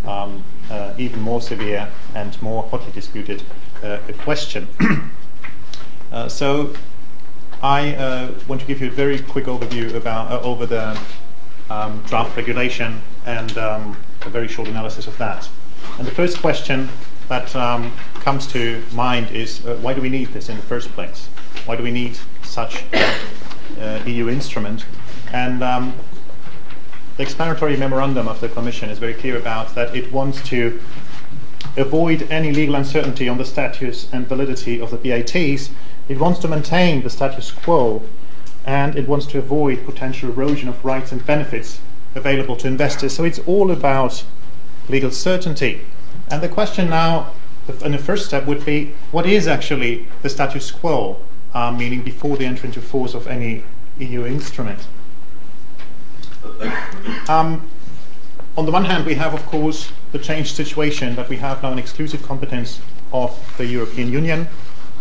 um, 0.06 0.44
uh, 0.70 0.94
even 0.98 1.20
more 1.20 1.40
severe 1.40 1.88
and 2.14 2.40
more 2.42 2.62
hotly 2.64 2.92
disputed 2.92 3.42
uh, 3.82 3.98
question. 4.18 4.68
Uh, 6.10 6.26
so 6.26 6.72
I 7.62 7.94
uh, 7.94 8.32
want 8.48 8.62
to 8.62 8.66
give 8.66 8.80
you 8.80 8.88
a 8.88 8.90
very 8.90 9.18
quick 9.18 9.44
overview 9.44 9.94
about 9.94 10.32
uh, 10.32 10.40
over 10.40 10.64
the 10.64 10.98
um, 11.68 12.02
draft 12.06 12.34
regulation 12.34 13.02
and 13.26 13.58
um, 13.58 13.94
a 14.22 14.30
very 14.30 14.48
short 14.48 14.68
analysis 14.68 15.06
of 15.06 15.18
that. 15.18 15.50
And 15.98 16.06
the 16.06 16.10
first 16.10 16.40
question 16.40 16.88
that 17.28 17.54
um, 17.54 17.92
comes 18.14 18.46
to 18.48 18.82
mind 18.94 19.30
is 19.32 19.66
uh, 19.66 19.76
why 19.82 19.92
do 19.92 20.00
we 20.00 20.08
need 20.08 20.28
this 20.28 20.48
in 20.48 20.56
the 20.56 20.62
first 20.62 20.88
place? 20.92 21.26
Why 21.66 21.76
do 21.76 21.82
we 21.82 21.90
need 21.90 22.18
such 22.42 22.84
EU 24.06 24.30
instrument? 24.30 24.86
And 25.30 25.62
um, 25.62 25.92
the 27.18 27.24
explanatory 27.24 27.76
memorandum 27.76 28.28
of 28.28 28.40
the 28.40 28.48
Commission 28.48 28.88
is 28.90 29.00
very 29.00 29.12
clear 29.12 29.36
about 29.36 29.74
that 29.74 29.94
it 29.94 30.12
wants 30.12 30.40
to 30.48 30.80
avoid 31.76 32.22
any 32.30 32.52
legal 32.52 32.76
uncertainty 32.76 33.28
on 33.28 33.38
the 33.38 33.44
status 33.44 34.08
and 34.12 34.28
validity 34.28 34.80
of 34.80 34.92
the 34.92 34.96
BITs. 34.96 35.70
It 36.08 36.20
wants 36.20 36.38
to 36.40 36.48
maintain 36.48 37.02
the 37.02 37.10
status 37.10 37.50
quo 37.50 38.02
and 38.64 38.94
it 38.94 39.08
wants 39.08 39.26
to 39.26 39.38
avoid 39.38 39.84
potential 39.84 40.30
erosion 40.30 40.68
of 40.68 40.84
rights 40.84 41.10
and 41.10 41.26
benefits 41.26 41.80
available 42.14 42.54
to 42.54 42.68
investors. 42.68 43.16
So 43.16 43.24
it's 43.24 43.40
all 43.40 43.72
about 43.72 44.22
legal 44.88 45.10
certainty. 45.10 45.80
And 46.30 46.40
the 46.40 46.48
question 46.48 46.88
now, 46.88 47.32
in 47.82 47.90
the 47.90 47.98
first 47.98 48.26
step, 48.26 48.46
would 48.46 48.64
be 48.64 48.94
what 49.10 49.26
is 49.26 49.48
actually 49.48 50.06
the 50.22 50.28
status 50.28 50.70
quo, 50.70 51.16
uh, 51.52 51.72
meaning 51.72 52.02
before 52.02 52.36
the 52.36 52.44
entry 52.44 52.68
into 52.68 52.80
force 52.80 53.12
of 53.12 53.26
any 53.26 53.64
EU 53.98 54.24
instrument? 54.24 54.86
Um, 57.28 57.68
on 58.56 58.66
the 58.66 58.72
one 58.72 58.86
hand, 58.86 59.06
we 59.06 59.14
have, 59.14 59.34
of 59.34 59.44
course, 59.46 59.92
the 60.12 60.18
changed 60.18 60.56
situation 60.56 61.14
that 61.16 61.28
we 61.28 61.36
have 61.36 61.62
now 61.62 61.70
an 61.72 61.78
exclusive 61.78 62.22
competence 62.22 62.80
of 63.12 63.38
the 63.56 63.66
European 63.66 64.10
Union, 64.10 64.48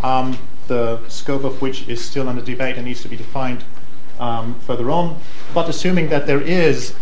um, 0.02 0.38
the 0.68 1.00
scope 1.08 1.44
of 1.44 1.60
which 1.60 1.88
is 1.88 2.04
still 2.04 2.28
under 2.28 2.42
debate 2.42 2.76
and 2.76 2.84
needs 2.84 3.02
to 3.02 3.08
be 3.08 3.16
defined 3.16 3.64
um, 4.20 4.58
further 4.60 4.90
on. 4.90 5.20
But 5.54 5.68
assuming 5.68 6.08
that 6.10 6.26
there 6.26 6.40
is 6.40 6.94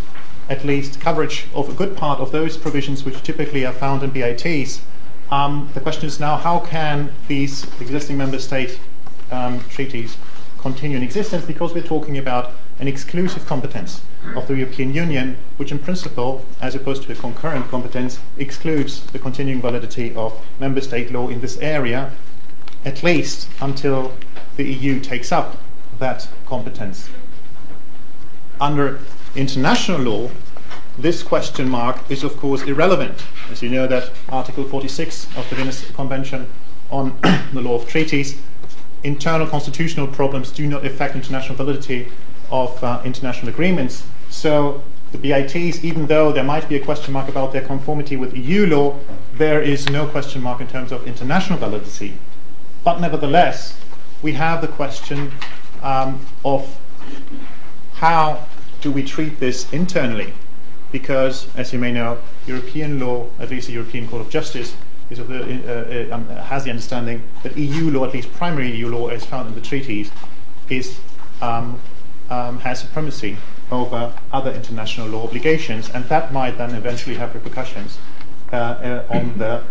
at 0.48 0.64
least 0.64 1.00
coverage 1.00 1.46
of 1.54 1.68
a 1.68 1.72
good 1.72 1.96
part 1.96 2.20
of 2.20 2.30
those 2.32 2.56
provisions 2.56 3.04
which 3.04 3.22
typically 3.22 3.66
are 3.66 3.72
found 3.72 4.02
in 4.02 4.10
BITs, 4.10 4.80
um, 5.30 5.70
the 5.74 5.80
question 5.80 6.06
is 6.06 6.20
now 6.20 6.36
how 6.36 6.60
can 6.60 7.12
these 7.26 7.64
existing 7.80 8.16
member 8.16 8.38
state 8.38 8.78
um, 9.30 9.60
treaties 9.68 10.16
continue 10.58 10.96
in 10.96 11.02
existence 11.02 11.44
because 11.44 11.74
we're 11.74 11.82
talking 11.82 12.16
about 12.16 12.52
an 12.78 12.86
exclusive 12.86 13.44
competence 13.44 14.00
of 14.34 14.48
the 14.48 14.56
European 14.56 14.92
Union, 14.92 15.36
which 15.56 15.70
in 15.70 15.78
principle, 15.78 16.44
as 16.60 16.74
opposed 16.74 17.02
to 17.04 17.12
a 17.12 17.14
concurrent 17.14 17.68
competence, 17.68 18.18
excludes 18.38 19.00
the 19.06 19.18
continuing 19.18 19.60
validity 19.60 20.14
of 20.14 20.40
member 20.58 20.80
state 20.80 21.12
law 21.12 21.28
in 21.28 21.40
this 21.40 21.58
area, 21.58 22.12
at 22.84 23.02
least 23.02 23.48
until 23.60 24.16
the 24.56 24.64
EU 24.64 25.00
takes 25.00 25.32
up 25.32 25.58
that 25.98 26.28
competence. 26.46 27.10
Under 28.60 29.00
international 29.34 30.00
law, 30.00 30.30
this 30.98 31.22
question 31.22 31.68
mark 31.68 32.10
is 32.10 32.24
of 32.24 32.36
course 32.38 32.62
irrelevant. 32.62 33.24
As 33.50 33.62
you 33.62 33.68
know 33.68 33.86
that 33.86 34.12
Article 34.30 34.64
46 34.64 35.26
of 35.36 35.48
the 35.50 35.56
Vienna 35.56 35.72
Convention 35.92 36.48
on 36.90 37.18
the 37.52 37.60
law 37.60 37.74
of 37.74 37.86
treaties, 37.86 38.40
internal 39.04 39.46
constitutional 39.46 40.06
problems 40.06 40.50
do 40.50 40.66
not 40.66 40.86
affect 40.86 41.14
international 41.14 41.54
validity 41.54 42.10
of 42.50 42.82
uh, 42.82 43.02
international 43.04 43.48
agreements. 43.48 44.06
So 44.30 44.82
the 45.12 45.18
BITs, 45.18 45.84
even 45.84 46.06
though 46.06 46.32
there 46.32 46.44
might 46.44 46.68
be 46.68 46.76
a 46.76 46.84
question 46.84 47.12
mark 47.12 47.28
about 47.28 47.52
their 47.52 47.62
conformity 47.62 48.16
with 48.16 48.36
EU 48.36 48.66
law, 48.66 48.98
there 49.34 49.62
is 49.62 49.88
no 49.88 50.06
question 50.06 50.42
mark 50.42 50.60
in 50.60 50.66
terms 50.66 50.92
of 50.92 51.06
international 51.06 51.58
validity. 51.58 52.18
But 52.84 53.00
nevertheless, 53.00 53.78
we 54.22 54.32
have 54.32 54.60
the 54.60 54.68
question 54.68 55.32
um, 55.82 56.26
of 56.44 56.78
how 57.94 58.46
do 58.80 58.90
we 58.90 59.02
treat 59.02 59.40
this 59.40 59.72
internally? 59.72 60.32
Because, 60.92 61.48
as 61.56 61.72
you 61.72 61.78
may 61.78 61.92
know, 61.92 62.18
European 62.46 63.00
law, 63.00 63.28
at 63.38 63.50
least 63.50 63.66
the 63.66 63.72
European 63.72 64.08
Court 64.08 64.22
of 64.22 64.30
Justice, 64.30 64.76
the, 65.08 65.22
uh, 65.22 66.12
uh, 66.12 66.14
um, 66.14 66.28
has 66.28 66.64
the 66.64 66.70
understanding 66.70 67.22
that 67.42 67.56
EU 67.56 67.90
law, 67.90 68.04
at 68.04 68.12
least 68.12 68.32
primary 68.32 68.70
EU 68.72 68.88
law, 68.88 69.08
as 69.08 69.24
found 69.24 69.48
in 69.48 69.54
the 69.54 69.60
treaties, 69.60 70.10
is 70.68 70.98
um, 71.40 71.80
um, 72.30 72.58
has 72.60 72.80
supremacy 72.80 73.36
over 73.70 74.14
other 74.32 74.52
international 74.52 75.08
law 75.08 75.24
obligations, 75.24 75.90
and 75.90 76.04
that 76.06 76.32
might 76.32 76.58
then 76.58 76.74
eventually 76.74 77.16
have 77.16 77.34
repercussions 77.34 77.98
uh, 78.52 78.56
uh, 78.56 79.06
on 79.10 79.38
the 79.38 79.62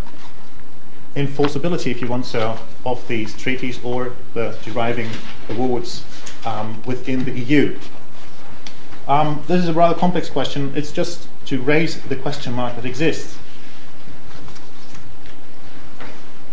enforceability, 1.16 1.92
if 1.92 2.02
you 2.02 2.08
want 2.08 2.26
so, 2.26 2.58
of 2.86 3.08
these 3.08 3.36
treaties 3.38 3.80
or 3.84 4.14
the 4.34 4.58
deriving 4.64 5.10
awards 5.50 6.04
um, 6.46 6.82
within 6.86 7.24
the 7.24 7.32
EU. 7.32 7.78
Um, 9.08 9.44
this 9.48 9.62
is 9.62 9.70
a 9.70 9.74
rather 9.74 9.98
complex 9.98 10.30
question. 10.30 10.74
It's 10.76 10.92
just 10.92 11.28
to 11.46 11.62
raise 11.62 12.02
the 12.02 12.16
question 12.16 12.54
mark 12.54 12.76
that 12.76 12.86
exists. 12.86 13.38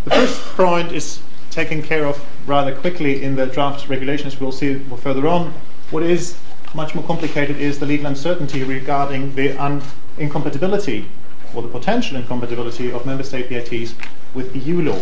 The 0.05 0.11
first 0.11 0.41
point 0.57 0.93
is 0.93 1.21
taken 1.51 1.83
care 1.83 2.07
of 2.07 2.25
rather 2.47 2.75
quickly 2.75 3.23
in 3.23 3.37
the 3.37 3.47
draft 3.47 3.89
regulations. 3.89 4.41
We'll 4.41 4.53
see 4.53 4.79
further 4.79 5.27
on. 5.27 5.55
What 5.91 6.03
is 6.03 6.39
much 6.75 6.95
more 6.95 7.05
complicated 7.05 7.57
is 7.57 7.79
the 7.79 7.87
legal 7.87 8.07
uncertainty 8.07 8.63
regarding 8.63 9.35
the 9.35 9.57
un- 9.63 9.83
incompatibility 10.19 11.09
or 11.55 11.63
the 11.63 11.69
potential 11.69 12.17
incompatibility 12.17 12.91
of 12.91 13.05
member 13.05 13.23
state 13.23 13.49
BITs 13.49 13.95
with 14.35 14.55
EU 14.57 14.81
law. 14.83 15.01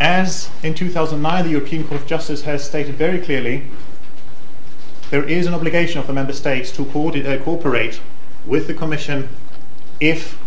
As 0.00 0.50
in 0.62 0.74
2009, 0.74 1.44
the 1.44 1.50
European 1.50 1.84
Court 1.84 2.00
of 2.00 2.06
Justice 2.06 2.42
has 2.42 2.64
stated 2.64 2.94
very 2.94 3.20
clearly, 3.20 3.64
there 5.10 5.24
is 5.24 5.46
an 5.46 5.54
obligation 5.54 6.00
of 6.00 6.06
the 6.06 6.12
member 6.12 6.32
states 6.32 6.72
to 6.72 6.82
uh, 6.82 7.44
cooperate 7.44 8.00
with 8.46 8.66
the 8.66 8.74
Commission 8.74 9.28
if 10.00 10.39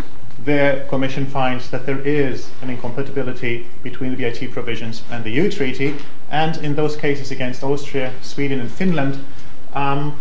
the 0.45 0.85
Commission 0.89 1.25
finds 1.25 1.69
that 1.69 1.85
there 1.85 1.99
is 1.99 2.49
an 2.61 2.69
incompatibility 2.69 3.67
between 3.81 4.11
the 4.11 4.17
BIT 4.17 4.51
provisions 4.51 5.03
and 5.09 5.23
the 5.23 5.31
EU 5.31 5.49
Treaty, 5.49 5.95
and 6.29 6.57
in 6.57 6.75
those 6.75 6.97
cases 6.97 7.31
against 7.31 7.63
Austria, 7.63 8.13
Sweden, 8.21 8.59
and 8.59 8.69
Finland, 8.69 9.23
um, 9.73 10.17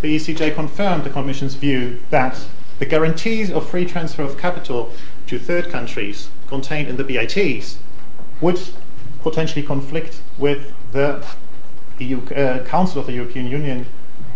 the 0.00 0.16
ECJ 0.16 0.54
confirmed 0.54 1.04
the 1.04 1.10
Commission's 1.10 1.54
view 1.54 2.00
that 2.10 2.46
the 2.78 2.86
guarantees 2.86 3.50
of 3.50 3.68
free 3.68 3.84
transfer 3.84 4.22
of 4.22 4.38
capital 4.38 4.90
to 5.26 5.38
third 5.38 5.70
countries 5.70 6.30
contained 6.48 6.88
in 6.88 6.96
the 6.96 7.04
BITs 7.04 7.78
would 8.40 8.58
potentially 9.22 9.62
conflict 9.62 10.22
with 10.38 10.72
the 10.92 11.24
EU 11.98 12.24
uh, 12.28 12.64
Council 12.64 13.00
of 13.00 13.06
the 13.06 13.12
European 13.12 13.46
Union 13.46 13.86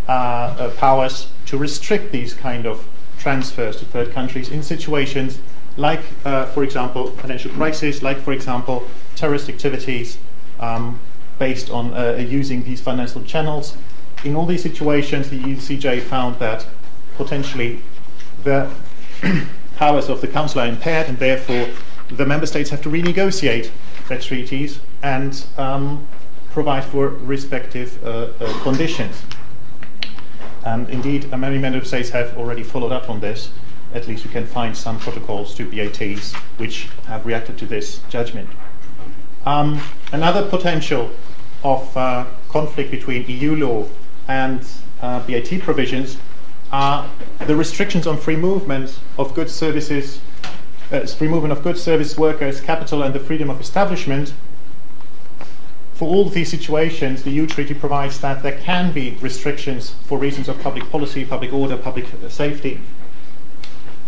uh, 0.06 0.12
uh, 0.12 0.70
powers 0.76 1.28
to 1.46 1.56
restrict 1.56 2.12
these 2.12 2.34
kind 2.34 2.66
of 2.66 2.86
transfers 3.24 3.78
to 3.78 3.86
third 3.86 4.12
countries 4.12 4.50
in 4.50 4.62
situations 4.62 5.38
like, 5.78 6.02
uh, 6.26 6.44
for 6.46 6.62
example, 6.62 7.10
financial 7.22 7.50
crisis, 7.52 8.02
like, 8.02 8.18
for 8.18 8.32
example, 8.32 8.86
terrorist 9.16 9.48
activities 9.48 10.18
um, 10.60 11.00
based 11.38 11.70
on 11.70 11.94
uh, 11.94 12.16
using 12.16 12.62
these 12.64 12.82
financial 12.82 13.22
channels. 13.24 13.76
In 14.24 14.36
all 14.36 14.44
these 14.44 14.62
situations, 14.62 15.30
the 15.30 15.40
ECJ 15.40 16.02
found 16.02 16.38
that 16.38 16.66
potentially 17.16 17.80
the 18.44 18.70
powers 19.76 20.10
of 20.10 20.20
the 20.20 20.28
Council 20.28 20.60
are 20.60 20.68
impaired, 20.68 21.08
and 21.08 21.18
therefore 21.18 21.66
the 22.10 22.26
member 22.26 22.46
states 22.46 22.68
have 22.70 22.82
to 22.82 22.90
renegotiate 22.90 23.70
their 24.08 24.20
treaties 24.20 24.80
and 25.02 25.46
um, 25.56 26.06
provide 26.50 26.84
for 26.84 27.08
respective 27.08 27.88
uh, 28.04 28.28
uh, 28.38 28.62
conditions. 28.62 29.22
And 30.64 30.88
indeed, 30.88 31.30
many 31.30 31.58
member 31.58 31.84
states 31.84 32.10
have 32.10 32.36
already 32.38 32.62
followed 32.62 32.92
up 32.92 33.10
on 33.10 33.20
this. 33.20 33.50
At 33.92 34.08
least 34.08 34.24
we 34.24 34.30
can 34.30 34.46
find 34.46 34.76
some 34.76 34.98
protocols 34.98 35.54
to 35.56 35.68
BITs 35.68 36.34
which 36.56 36.88
have 37.06 37.26
reacted 37.26 37.58
to 37.58 37.66
this 37.66 38.00
judgment. 38.08 38.48
Um, 39.44 39.80
another 40.10 40.48
potential 40.48 41.10
of 41.62 41.94
uh, 41.96 42.24
conflict 42.48 42.90
between 42.90 43.26
EU 43.28 43.56
law 43.56 43.86
and 44.26 44.66
uh, 45.02 45.20
BIT 45.26 45.60
provisions 45.62 46.16
are 46.72 47.08
the 47.46 47.54
restrictions 47.54 48.06
on 48.06 48.16
free 48.16 48.36
movement 48.36 48.98
of 49.18 49.34
goods, 49.34 49.52
services, 49.52 50.20
uh, 50.90 51.06
free 51.06 51.28
movement 51.28 51.52
of 51.52 51.62
goods, 51.62 51.82
service 51.82 52.16
workers, 52.16 52.60
capital, 52.60 53.02
and 53.02 53.14
the 53.14 53.20
freedom 53.20 53.50
of 53.50 53.60
establishment 53.60 54.32
for 55.94 56.08
all 56.08 56.24
these 56.28 56.50
situations, 56.50 57.22
the 57.22 57.30
EU 57.30 57.46
Treaty 57.46 57.72
provides 57.72 58.20
that 58.20 58.42
there 58.42 58.58
can 58.58 58.92
be 58.92 59.16
restrictions 59.20 59.94
for 60.06 60.18
reasons 60.18 60.48
of 60.48 60.60
public 60.60 60.90
policy, 60.90 61.24
public 61.24 61.52
order, 61.52 61.76
public 61.76 62.06
safety. 62.28 62.80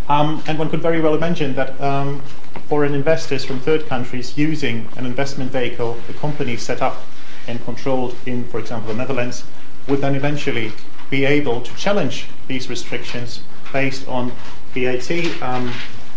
Um, 0.08 0.42
and 0.46 0.58
one 0.58 0.68
could 0.68 0.82
very 0.82 1.00
well 1.00 1.14
imagine 1.14 1.54
that 1.54 1.80
um, 1.80 2.22
foreign 2.68 2.94
investors 2.94 3.44
from 3.44 3.60
third 3.60 3.86
countries 3.86 4.36
using 4.36 4.88
an 4.96 5.06
investment 5.06 5.52
vehicle, 5.52 5.98
a 6.08 6.12
company 6.12 6.56
set 6.56 6.82
up 6.82 7.04
and 7.46 7.64
controlled 7.64 8.16
in, 8.26 8.44
for 8.44 8.58
example, 8.58 8.92
the 8.92 8.98
Netherlands, 8.98 9.44
would 9.86 10.00
then 10.00 10.16
eventually 10.16 10.72
be 11.08 11.24
able 11.24 11.60
to 11.60 11.74
challenge 11.76 12.26
these 12.48 12.68
restrictions 12.68 13.40
based 13.72 14.06
on 14.08 14.32
BIT 14.74 15.40
um, 15.40 15.72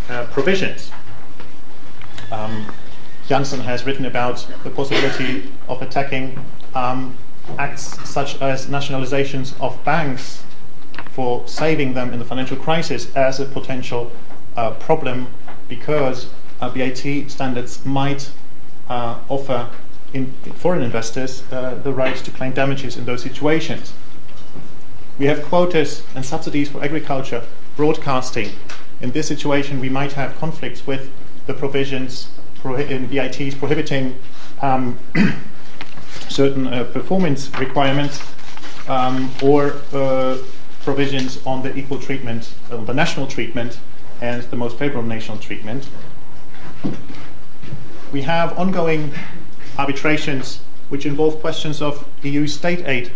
uh, 0.10 0.26
provisions. 0.26 0.92
Um, 2.32 2.72
Janssen 3.30 3.60
has 3.60 3.86
written 3.86 4.06
about 4.08 4.48
the 4.64 4.72
possibility 4.72 5.52
of 5.68 5.84
attacking 5.84 6.44
um, 6.74 7.16
acts 7.60 8.10
such 8.10 8.42
as 8.42 8.66
nationalizations 8.66 9.54
of 9.62 9.84
banks 9.84 10.44
for 11.12 11.48
saving 11.48 11.94
them 11.94 12.12
in 12.12 12.18
the 12.18 12.26
financial 12.26 12.58
crisis 12.58 13.16
as 13.16 13.40
a 13.40 13.46
potential 13.46 14.12
uh, 14.58 14.72
problem 14.72 15.28
because 15.68 16.30
uh, 16.60 16.72
BIT 16.72 17.30
standards 17.30 17.86
might 17.86 18.32
uh, 18.90 19.20
offer 19.30 19.70
in 20.12 20.32
foreign 20.56 20.82
investors 20.82 21.44
uh, 21.52 21.76
the 21.76 21.94
right 21.94 22.16
to 22.16 22.32
claim 22.32 22.52
damages 22.54 22.98
in 22.98 23.06
those 23.06 23.22
situations. 23.22 23.94
We 25.20 25.28
have 25.28 25.44
quotas 25.44 26.02
and 26.16 26.26
subsidies 26.26 26.72
for 26.72 26.84
agriculture, 26.84 27.44
broadcasting. 27.76 28.54
In 29.02 29.12
this 29.12 29.28
situation, 29.28 29.80
we 29.80 29.90
might 29.90 30.14
have 30.14 30.36
conflicts 30.40 30.88
with 30.88 31.12
the 31.46 31.54
provisions 31.54 32.30
in 32.66 33.08
BITs 33.08 33.56
prohibiting 33.56 34.20
um, 34.62 35.00
certain 36.30 36.68
uh, 36.68 36.84
performance 36.86 37.50
requirements 37.58 38.22
um, 38.88 39.32
or 39.42 39.76
uh, 39.94 40.38
provisions 40.84 41.40
on 41.46 41.64
the 41.64 41.76
equal 41.78 42.00
treatment, 42.00 42.54
on 42.72 42.86
the 42.86 42.94
national 42.94 43.28
treatment, 43.28 43.80
and 44.22 44.44
the 44.44 44.56
most 44.56 44.78
favorable 44.78 45.08
national 45.08 45.38
treatment. 45.38 45.90
We 48.12 48.24
have 48.24 48.58
ongoing 48.58 49.14
arbitrations 49.78 50.62
which 50.90 51.06
involve 51.06 51.40
questions 51.40 51.82
of 51.82 52.08
EU 52.24 52.48
state 52.48 52.86
aid 52.86 53.12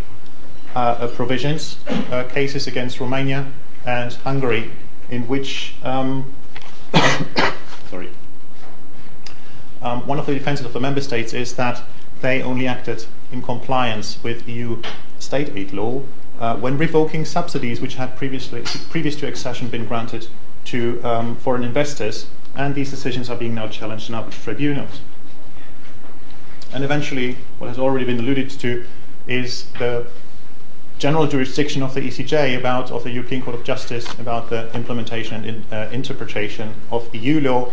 uh, 0.76 0.80
uh, 0.80 1.08
provisions, 1.08 1.78
uh, 1.88 2.24
cases 2.26 2.68
against 2.68 3.00
Romania 3.00 3.52
and 3.86 4.14
Hungary, 4.14 4.72
in 5.10 5.28
which 5.28 5.76
um, 5.84 6.34
um, 9.84 10.08
one 10.08 10.18
of 10.18 10.26
the 10.26 10.34
defenses 10.34 10.66
of 10.66 10.74
the 10.74 10.80
member 10.80 11.02
states 11.02 11.34
is 11.34 11.56
that 11.56 11.84
they 12.22 12.42
only 12.42 12.68
acted 12.68 13.06
in 13.32 13.42
compliance 13.42 14.18
with 14.24 14.48
EU 14.48 14.82
state 15.20 15.50
aid 15.56 15.74
law 15.74 16.02
uh, 16.40 16.56
when 16.58 16.78
revoking 16.78 17.26
subsidies 17.26 17.82
which 17.82 17.96
had 17.96 18.16
previously, 18.16 18.64
previous 18.90 19.16
to 19.18 19.28
accession 19.28 19.68
been 19.68 19.86
granted 19.86 20.28
to 20.66 21.02
um, 21.04 21.36
foreign 21.36 21.64
investors, 21.64 22.28
and 22.56 22.76
these 22.76 22.90
decisions 22.90 23.30
are 23.30 23.36
being 23.36 23.54
now 23.54 23.68
challenged 23.68 24.10
in 24.10 24.16
arbitral 24.16 24.44
tribunals. 24.44 25.02
And 26.74 26.84
eventually, 26.84 27.38
what 27.60 27.68
has 27.68 27.78
already 27.78 28.06
been 28.06 28.20
alluded 28.20 28.50
to 28.50 28.86
is 29.28 29.66
the 29.80 30.08
general 30.98 31.28
jurisdiction 31.28 31.84
of 31.84 31.94
the 31.94 32.02
ECJ 32.02 32.58
about 32.58 32.90
of 32.90 33.04
the 33.04 33.12
European 33.12 33.42
Court 33.42 33.56
of 33.56 33.64
Justice 33.64 34.12
about 34.20 34.50
the 34.50 34.74
implementation 34.74 35.36
and 35.36 35.46
in, 35.46 35.66
uh, 35.72 35.90
interpretation 35.92 36.74
of 36.92 37.14
EU 37.14 37.42
law. 37.42 37.72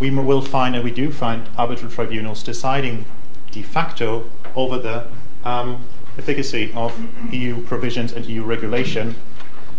We 0.00 0.10
will 0.10 0.40
find, 0.40 0.74
and 0.74 0.82
we 0.82 0.90
do 0.90 1.12
find, 1.12 1.48
arbitral 1.58 1.90
tribunals 1.90 2.42
deciding 2.42 3.04
de 3.50 3.62
facto 3.62 4.30
over 4.56 4.78
the 4.78 5.06
um, 5.44 5.84
efficacy 6.16 6.72
of 6.74 6.98
EU 7.32 7.62
provisions 7.62 8.12
and 8.12 8.24
EU 8.24 8.42
regulation 8.42 9.14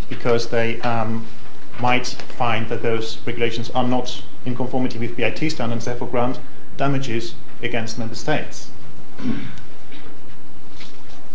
because 0.10 0.49
they 0.49 0.79
um, 0.81 1.25
might 1.79 2.07
find 2.07 2.69
that 2.69 2.84
those 2.84 3.17
regulations 3.25 3.69
are 3.71 3.88
not 3.88 4.23
in 4.45 4.55
conformity 4.55 4.99
with 4.99 5.15
BIT 5.15 5.49
standards, 5.51 5.86
therefore 5.86 6.07
grant 6.07 6.39
damages 6.77 7.34
against 7.62 7.97
member 7.97 8.15
states. 8.15 8.69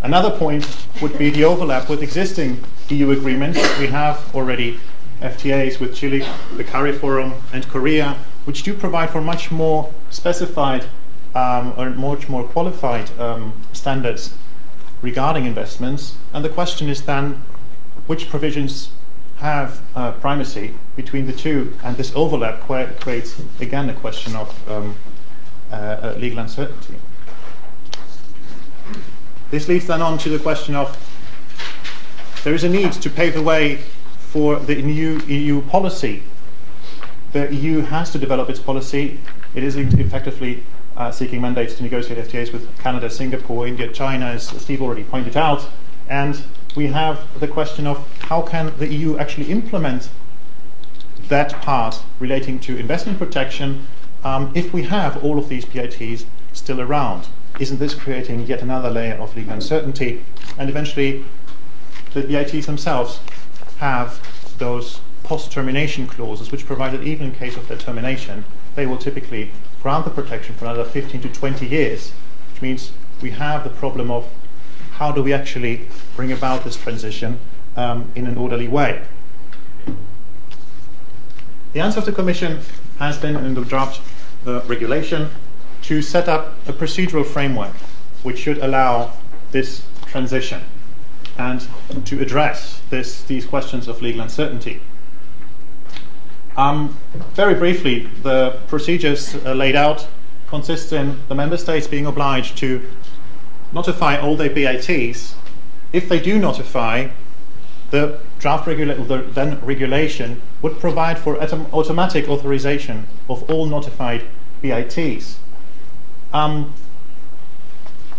Another 0.02 0.30
point 0.30 0.86
would 1.02 1.18
be 1.18 1.30
the 1.30 1.44
overlap 1.44 1.88
with 1.88 2.02
existing 2.02 2.62
EU 2.90 3.10
agreements. 3.10 3.58
We 3.78 3.88
have 3.88 4.34
already 4.34 4.78
FTAs 5.20 5.80
with 5.80 5.94
Chile, 5.94 6.24
the 6.56 6.64
CARIFORUM, 6.64 7.34
and 7.52 7.66
Korea, 7.68 8.16
which 8.46 8.62
do 8.62 8.72
provide 8.72 9.10
for 9.10 9.20
much 9.20 9.50
more 9.50 9.92
specified 10.08 10.86
um, 11.34 11.74
or 11.76 11.90
much 11.90 12.28
more 12.28 12.44
qualified 12.44 13.10
um, 13.20 13.52
standards 13.72 14.34
regarding 15.02 15.44
investments. 15.44 16.16
And 16.32 16.44
the 16.44 16.48
question 16.48 16.88
is 16.88 17.02
then 17.02 17.42
which 18.06 18.30
provisions 18.30 18.92
have 19.38 19.82
uh, 19.94 20.12
primacy 20.12 20.74
between 20.94 21.26
the 21.26 21.32
two, 21.32 21.76
and 21.82 21.96
this 21.96 22.12
overlap 22.14 22.60
creates 23.00 23.42
again 23.60 23.90
a 23.90 23.94
question 23.94 24.34
of 24.34 24.70
um, 24.70 24.96
uh, 25.70 25.74
uh, 25.74 26.14
legal 26.16 26.38
uncertainty. 26.38 26.94
This 29.50 29.68
leads 29.68 29.86
then 29.86 30.00
on 30.00 30.18
to 30.18 30.30
the 30.30 30.38
question 30.38 30.74
of 30.74 30.96
there 32.44 32.54
is 32.54 32.64
a 32.64 32.68
need 32.68 32.92
to 32.92 33.10
pave 33.10 33.34
the 33.34 33.42
way 33.42 33.80
for 34.18 34.56
the 34.56 34.80
new 34.80 35.20
EU 35.26 35.62
policy. 35.62 36.22
The 37.32 37.54
EU 37.54 37.80
has 37.80 38.10
to 38.12 38.18
develop 38.18 38.48
its 38.48 38.60
policy. 38.60 39.20
It 39.54 39.62
is 39.62 39.76
effectively 39.76 40.64
uh, 40.96 41.10
seeking 41.10 41.40
mandates 41.40 41.74
to 41.74 41.82
negotiate 41.82 42.18
FTAs 42.26 42.52
with 42.52 42.78
Canada, 42.78 43.10
Singapore, 43.10 43.66
India, 43.66 43.88
China, 43.92 44.26
as 44.26 44.48
Steve 44.48 44.80
already 44.80 45.04
pointed 45.04 45.36
out. 45.36 45.68
And 46.08 46.42
we 46.76 46.86
have 46.86 47.40
the 47.40 47.48
question 47.48 47.86
of 47.86 48.06
how 48.22 48.42
can 48.42 48.76
the 48.78 48.86
EU 48.86 49.18
actually 49.18 49.50
implement 49.50 50.08
that 51.28 51.60
part 51.62 52.02
relating 52.20 52.58
to 52.60 52.76
investment 52.76 53.18
protection 53.18 53.86
um, 54.24 54.52
if 54.54 54.72
we 54.72 54.84
have 54.84 55.22
all 55.24 55.38
of 55.38 55.48
these 55.48 55.64
BITs 55.64 56.24
still 56.52 56.80
around. 56.80 57.28
Isn't 57.58 57.78
this 57.78 57.94
creating 57.94 58.46
yet 58.46 58.62
another 58.62 58.90
layer 58.90 59.14
of 59.14 59.34
legal 59.36 59.54
uncertainty? 59.54 60.24
And 60.58 60.68
eventually, 60.68 61.24
the 62.12 62.22
BITs 62.22 62.66
themselves 62.66 63.20
have 63.78 64.20
those 64.58 65.00
post-termination 65.26 66.06
clauses, 66.06 66.52
which 66.52 66.64
provide 66.64 66.92
that 66.92 67.02
even 67.02 67.26
in 67.26 67.34
case 67.34 67.56
of 67.56 67.66
their 67.66 67.76
termination, 67.76 68.44
they 68.76 68.86
will 68.86 68.96
typically 68.96 69.50
grant 69.82 70.04
the 70.04 70.10
protection 70.10 70.54
for 70.54 70.66
another 70.66 70.84
15 70.84 71.20
to 71.20 71.28
20 71.28 71.66
years, 71.66 72.12
which 72.52 72.62
means 72.62 72.92
we 73.20 73.32
have 73.32 73.64
the 73.64 73.70
problem 73.70 74.08
of 74.08 74.28
how 74.92 75.10
do 75.10 75.22
we 75.22 75.32
actually 75.32 75.88
bring 76.14 76.30
about 76.30 76.62
this 76.62 76.76
transition 76.76 77.40
um, 77.76 78.10
in 78.14 78.26
an 78.26 78.38
orderly 78.38 78.68
way. 78.68 79.02
The 81.72 81.80
answer 81.80 81.98
of 81.98 82.06
the 82.06 82.12
Commission 82.12 82.60
has 83.00 83.18
been 83.18 83.34
in 83.36 83.54
the 83.54 83.64
draft 83.64 84.00
uh, 84.46 84.62
regulation 84.62 85.30
to 85.82 86.02
set 86.02 86.28
up 86.28 86.54
a 86.68 86.72
procedural 86.72 87.26
framework 87.26 87.74
which 88.22 88.38
should 88.38 88.58
allow 88.58 89.12
this 89.50 89.84
transition 90.06 90.62
and 91.36 91.68
to 92.04 92.22
address 92.22 92.80
this, 92.90 93.22
these 93.24 93.44
questions 93.44 93.88
of 93.88 94.00
legal 94.00 94.20
uncertainty. 94.20 94.80
Um, 96.56 96.96
very 97.34 97.54
briefly, 97.54 98.08
the 98.22 98.58
procedures 98.66 99.34
uh, 99.34 99.52
laid 99.52 99.76
out 99.76 100.08
consist 100.48 100.92
in 100.92 101.18
the 101.28 101.34
member 101.34 101.56
states 101.56 101.86
being 101.86 102.06
obliged 102.06 102.56
to 102.58 102.88
notify 103.72 104.16
all 104.16 104.36
their 104.36 104.48
BITs. 104.48 105.34
If 105.92 106.08
they 106.08 106.20
do 106.20 106.38
notify, 106.38 107.08
the 107.90 108.20
draft 108.38 108.66
regula- 108.66 108.94
the 108.94 109.18
then 109.18 109.60
regulation 109.60 110.40
would 110.62 110.78
provide 110.80 111.18
for 111.18 111.36
autom- 111.36 111.70
automatic 111.72 112.28
authorization 112.28 113.06
of 113.28 113.42
all 113.50 113.66
notified 113.66 114.24
BITs. 114.62 115.38
Um, 116.32 116.72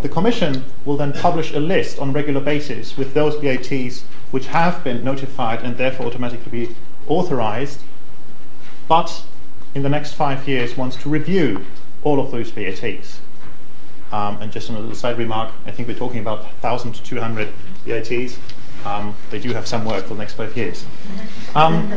the 0.02 0.10
Commission 0.10 0.66
will 0.86 0.98
then 0.98 1.12
publish 1.12 1.54
a 1.54 1.60
list 1.60 1.98
on 1.98 2.14
regular 2.14 2.42
basis 2.42 2.98
with 2.98 3.16
those 3.16 3.36
BITs 3.38 4.04
which 4.30 4.48
have 4.48 4.84
been 4.84 5.04
notified 5.04 5.62
and 5.64 5.78
therefore 5.78 6.06
automatically 6.06 6.68
be 6.68 6.76
authorized 7.08 7.82
but 8.88 9.24
in 9.76 9.84
the 9.84 9.90
next 9.90 10.14
five 10.14 10.48
years 10.48 10.78
wants 10.78 10.96
to 10.98 11.10
review 11.10 11.66
all 12.04 12.20
of 12.20 12.32
those 12.32 12.52
BITs. 12.52 13.20
Um, 14.12 14.42
and 14.42 14.52
just 14.52 14.70
another 14.70 14.96
side 14.96 15.18
remark, 15.18 15.54
I 15.66 15.72
think 15.72 15.88
we're 15.88 15.98
talking 15.98 16.20
about 16.20 16.44
1,200 16.64 17.50
BITs. 17.86 18.40
Um, 18.86 19.16
they 19.32 19.40
do 19.40 19.54
have 19.54 19.68
some 19.68 19.84
work 19.84 20.04
for 20.04 20.14
the 20.14 20.20
next 20.20 20.34
five 20.34 20.56
years. 20.56 20.86
Um, 21.56 21.92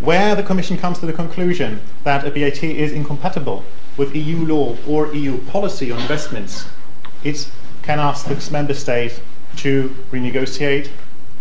where 0.00 0.34
the 0.34 0.42
Commission 0.42 0.76
comes 0.76 0.98
to 0.98 1.06
the 1.06 1.12
conclusion 1.12 1.80
that 2.04 2.26
a 2.26 2.30
BIT 2.30 2.62
is 2.62 2.92
incompatible 2.92 3.64
with 3.96 4.14
EU 4.14 4.44
law 4.44 4.76
or 4.86 5.14
EU 5.14 5.38
policy 5.46 5.90
on 5.92 6.00
investments, 6.00 6.66
it 7.24 7.48
can 7.82 7.98
ask 7.98 8.26
the 8.26 8.50
member 8.52 8.74
state 8.74 9.22
to 9.56 9.94
renegotiate 10.10 10.88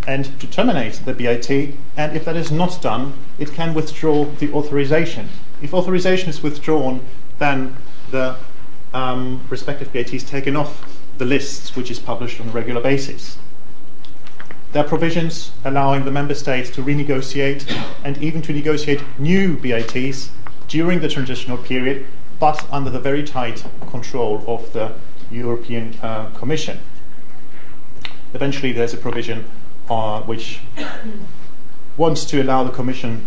and 0.08 0.40
to 0.40 0.48
terminate 0.48 1.02
the 1.06 1.14
BIT, 1.14 1.76
and 1.98 2.16
if 2.16 2.26
that 2.26 2.36
is 2.36 2.52
not 2.52 2.82
done, 2.82 3.14
it 3.38 3.54
can 3.54 3.74
withdraw 3.74 4.26
the 4.26 4.52
authorization. 4.54 5.30
If 5.62 5.74
authorization 5.74 6.30
is 6.30 6.42
withdrawn, 6.42 7.06
then 7.40 7.76
the 8.10 8.38
um, 8.94 9.42
respective 9.50 9.94
BIT 9.94 10.14
is 10.14 10.24
taken 10.24 10.56
off 10.56 11.00
the 11.18 11.26
lists 11.26 11.76
which 11.76 11.92
is 11.92 12.00
published 12.00 12.42
on 12.42 12.50
a 12.50 12.52
regular 12.52 12.82
basis. 12.82 13.38
there 14.72 14.84
are 14.84 14.88
provisions 14.88 15.52
allowing 15.66 16.06
the 16.06 16.12
member 16.12 16.34
states 16.34 16.70
to 16.70 16.82
renegotiate 16.82 17.64
and 18.04 18.18
even 18.20 18.42
to 18.42 18.54
negotiate 18.54 19.04
new 19.20 19.58
BITs 19.58 20.32
during 20.68 21.02
the 21.02 21.10
transitional 21.10 21.58
period, 21.58 22.06
but 22.40 22.66
under 22.72 22.90
the 22.90 23.00
very 23.00 23.24
tight 23.24 23.66
control 23.90 24.44
of 24.48 24.72
the 24.72 24.94
European 25.30 25.98
uh, 26.02 26.30
Commission. 26.30 26.80
Eventually, 28.34 28.72
there's 28.72 28.94
a 28.94 28.98
provision 28.98 29.46
uh, 29.92 30.22
which 30.22 30.62
wants 31.98 32.24
to 32.24 32.42
allow 32.42 32.64
the 32.64 32.72
Commission 32.72 33.26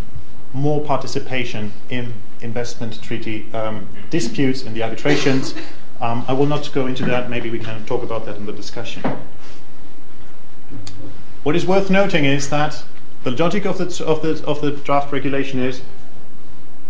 more 0.55 0.83
participation 0.83 1.73
in 1.91 2.15
investment 2.41 3.03
treaty 3.03 3.53
um, 3.53 3.87
disputes 4.09 4.63
and 4.63 4.75
the 4.75 4.83
arbitrations. 4.83 5.55
Um, 6.01 6.25
I 6.27 6.33
will 6.33 6.47
not 6.47 6.73
go 6.73 6.87
into 6.87 7.05
that. 7.05 7.29
Maybe 7.29 7.51
we 7.51 7.59
can 7.59 7.85
talk 7.85 8.03
about 8.03 8.25
that 8.25 8.37
in 8.37 8.47
the 8.47 8.53
discussion. 8.53 9.03
What 11.43 11.55
is 11.55 11.67
worth 11.67 11.91
noting 11.91 12.25
is 12.25 12.49
that 12.49 12.83
the 13.25 13.31
logic 13.31 13.67
of 13.67 13.77
the, 13.77 14.05
of 14.07 14.23
the, 14.23 14.43
of 14.47 14.63
the 14.63 14.71
draft 14.71 15.13
regulation 15.13 15.61
is 15.61 15.83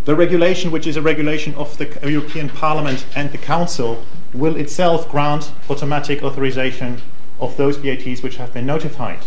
the 0.04 0.14
regulation, 0.14 0.70
which 0.70 0.86
is 0.86 0.96
a 0.96 1.02
regulation 1.02 1.52
of 1.56 1.78
the 1.78 1.86
European 2.08 2.48
Parliament 2.48 3.06
and 3.16 3.32
the 3.32 3.38
Council, 3.38 4.04
will 4.32 4.54
itself 4.54 5.10
grant 5.10 5.50
automatic 5.68 6.22
authorization 6.22 7.02
of 7.40 7.56
those 7.56 7.76
BITs 7.76 8.22
which 8.22 8.36
have 8.36 8.54
been 8.54 8.66
notified. 8.66 9.24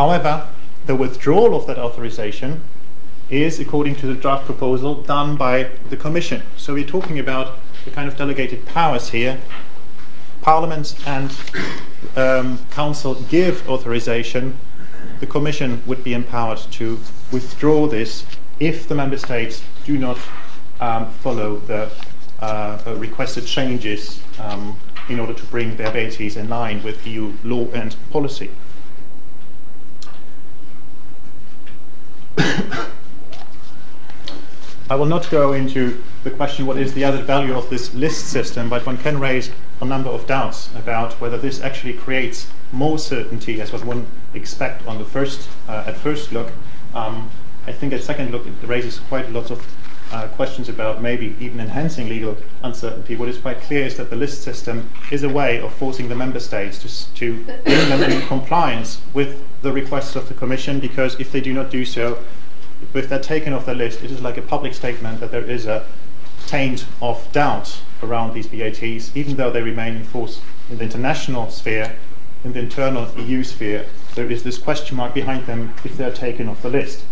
However, 0.00 0.48
the 0.86 0.96
withdrawal 0.96 1.54
of 1.54 1.66
that 1.66 1.78
authorization 1.78 2.62
is, 3.28 3.60
according 3.60 3.96
to 3.96 4.06
the 4.06 4.14
draft 4.14 4.46
proposal, 4.46 4.94
done 5.02 5.36
by 5.36 5.68
the 5.90 5.96
Commission. 5.98 6.42
So 6.56 6.72
we're 6.72 6.86
talking 6.86 7.18
about 7.18 7.58
the 7.84 7.90
kind 7.90 8.08
of 8.08 8.16
delegated 8.16 8.64
powers 8.64 9.10
here. 9.10 9.38
Parliament 10.40 10.94
and 11.06 11.36
um, 12.16 12.64
Council 12.70 13.14
give 13.28 13.68
authorization. 13.68 14.56
The 15.20 15.26
Commission 15.26 15.82
would 15.84 16.02
be 16.02 16.14
empowered 16.14 16.60
to 16.78 16.98
withdraw 17.30 17.86
this 17.86 18.24
if 18.58 18.88
the 18.88 18.94
Member 18.94 19.18
States 19.18 19.62
do 19.84 19.98
not 19.98 20.16
um, 20.80 21.10
follow 21.10 21.58
the 21.58 21.92
uh, 22.40 22.94
requested 22.96 23.44
changes 23.44 24.22
um, 24.38 24.78
in 25.10 25.20
order 25.20 25.34
to 25.34 25.44
bring 25.48 25.76
their 25.76 25.92
BITs 25.92 26.36
in 26.36 26.48
line 26.48 26.82
with 26.82 27.06
EU 27.06 27.34
law 27.44 27.66
and 27.72 27.94
policy. 28.10 28.50
I 34.90 34.96
will 34.96 35.06
not 35.06 35.30
go 35.30 35.52
into 35.52 36.02
the 36.24 36.30
question 36.30 36.66
what 36.66 36.76
is 36.76 36.94
the 36.94 37.04
added 37.04 37.24
value 37.24 37.54
of 37.54 37.70
this 37.70 37.94
list 37.94 38.26
system, 38.26 38.68
but 38.68 38.84
one 38.84 38.98
can 38.98 39.20
raise 39.20 39.50
a 39.80 39.84
number 39.84 40.10
of 40.10 40.26
doubts 40.26 40.68
about 40.74 41.12
whether 41.20 41.38
this 41.38 41.60
actually 41.60 41.94
creates 41.94 42.48
more 42.72 42.98
certainty 42.98 43.60
as 43.60 43.72
what 43.72 43.84
one 43.84 44.06
expect 44.34 44.86
on 44.86 44.98
the 44.98 45.04
first 45.04 45.48
uh, 45.68 45.84
at 45.86 45.96
first 45.96 46.32
look. 46.32 46.52
Um, 46.94 47.30
I 47.66 47.72
think 47.72 47.92
at 47.92 48.02
second 48.02 48.32
look 48.32 48.46
it 48.46 48.52
raises 48.66 48.98
quite 48.98 49.30
lots 49.30 49.50
of 49.50 49.64
uh, 50.10 50.28
questions 50.28 50.68
about 50.68 51.00
maybe 51.00 51.36
even 51.38 51.60
enhancing 51.60 52.08
legal 52.08 52.36
uncertainty. 52.62 53.16
What 53.16 53.28
is 53.28 53.38
quite 53.38 53.60
clear 53.60 53.86
is 53.86 53.96
that 53.96 54.10
the 54.10 54.16
list 54.16 54.42
system 54.42 54.90
is 55.10 55.22
a 55.22 55.28
way 55.28 55.60
of 55.60 55.72
forcing 55.74 56.08
the 56.08 56.14
member 56.14 56.40
states 56.40 56.78
to, 56.78 57.14
to 57.14 57.44
bring 57.64 57.88
them 57.88 58.02
in 58.02 58.26
compliance 58.26 59.00
with 59.14 59.42
the 59.62 59.72
requests 59.72 60.16
of 60.16 60.28
the 60.28 60.34
Commission, 60.34 60.80
because 60.80 61.18
if 61.20 61.30
they 61.30 61.40
do 61.40 61.52
not 61.52 61.70
do 61.70 61.84
so, 61.84 62.18
if 62.94 63.08
they're 63.08 63.20
taken 63.20 63.52
off 63.52 63.66
the 63.66 63.74
list, 63.74 64.02
it 64.02 64.10
is 64.10 64.20
like 64.20 64.36
a 64.36 64.42
public 64.42 64.74
statement 64.74 65.20
that 65.20 65.30
there 65.30 65.44
is 65.44 65.66
a 65.66 65.86
taint 66.46 66.86
of 67.00 67.30
doubt 67.32 67.80
around 68.02 68.34
these 68.34 68.46
BITs, 68.46 69.14
even 69.14 69.36
though 69.36 69.50
they 69.50 69.62
remain 69.62 69.96
in 69.96 70.04
force 70.04 70.40
in 70.68 70.78
the 70.78 70.84
international 70.84 71.50
sphere, 71.50 71.96
in 72.42 72.52
the 72.52 72.58
internal 72.58 73.08
EU 73.20 73.44
sphere, 73.44 73.86
there 74.14 74.30
is 74.30 74.42
this 74.42 74.58
question 74.58 74.96
mark 74.96 75.14
behind 75.14 75.46
them 75.46 75.74
if 75.84 75.96
they're 75.96 76.12
taken 76.12 76.48
off 76.48 76.62
the 76.62 76.70
list. 76.70 77.04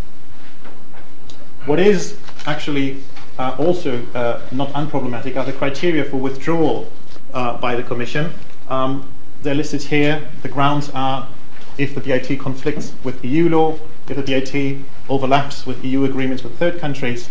What 1.67 1.79
is 1.79 2.19
actually 2.47 3.03
uh, 3.39 3.55
also 3.59 4.05
uh, 4.15 4.41
not 4.51 4.71
unproblematic 4.73 5.37
are 5.37 5.45
the 5.45 5.53
criteria 5.53 6.05
for 6.05 6.17
withdrawal 6.17 6.91
uh, 7.33 7.57
by 7.59 7.75
the 7.75 7.83
Commission. 7.83 8.33
Um, 8.69 9.09
they're 9.43 9.55
listed 9.55 9.83
here. 9.83 10.29
The 10.43 10.49
grounds 10.49 10.91
are 10.91 11.29
if 11.77 11.95
the 11.95 12.01
BIT 12.01 12.41
conflicts 12.41 12.93
with 13.05 13.25
EU 13.25 13.49
law, 13.49 13.79
if 14.09 14.17
the 14.17 14.23
BIT 14.23 14.85
overlaps 15.09 15.65
with 15.65 15.85
EU 15.85 16.05
agreements 16.05 16.43
with 16.43 16.59
third 16.59 16.81
countries, 16.81 17.29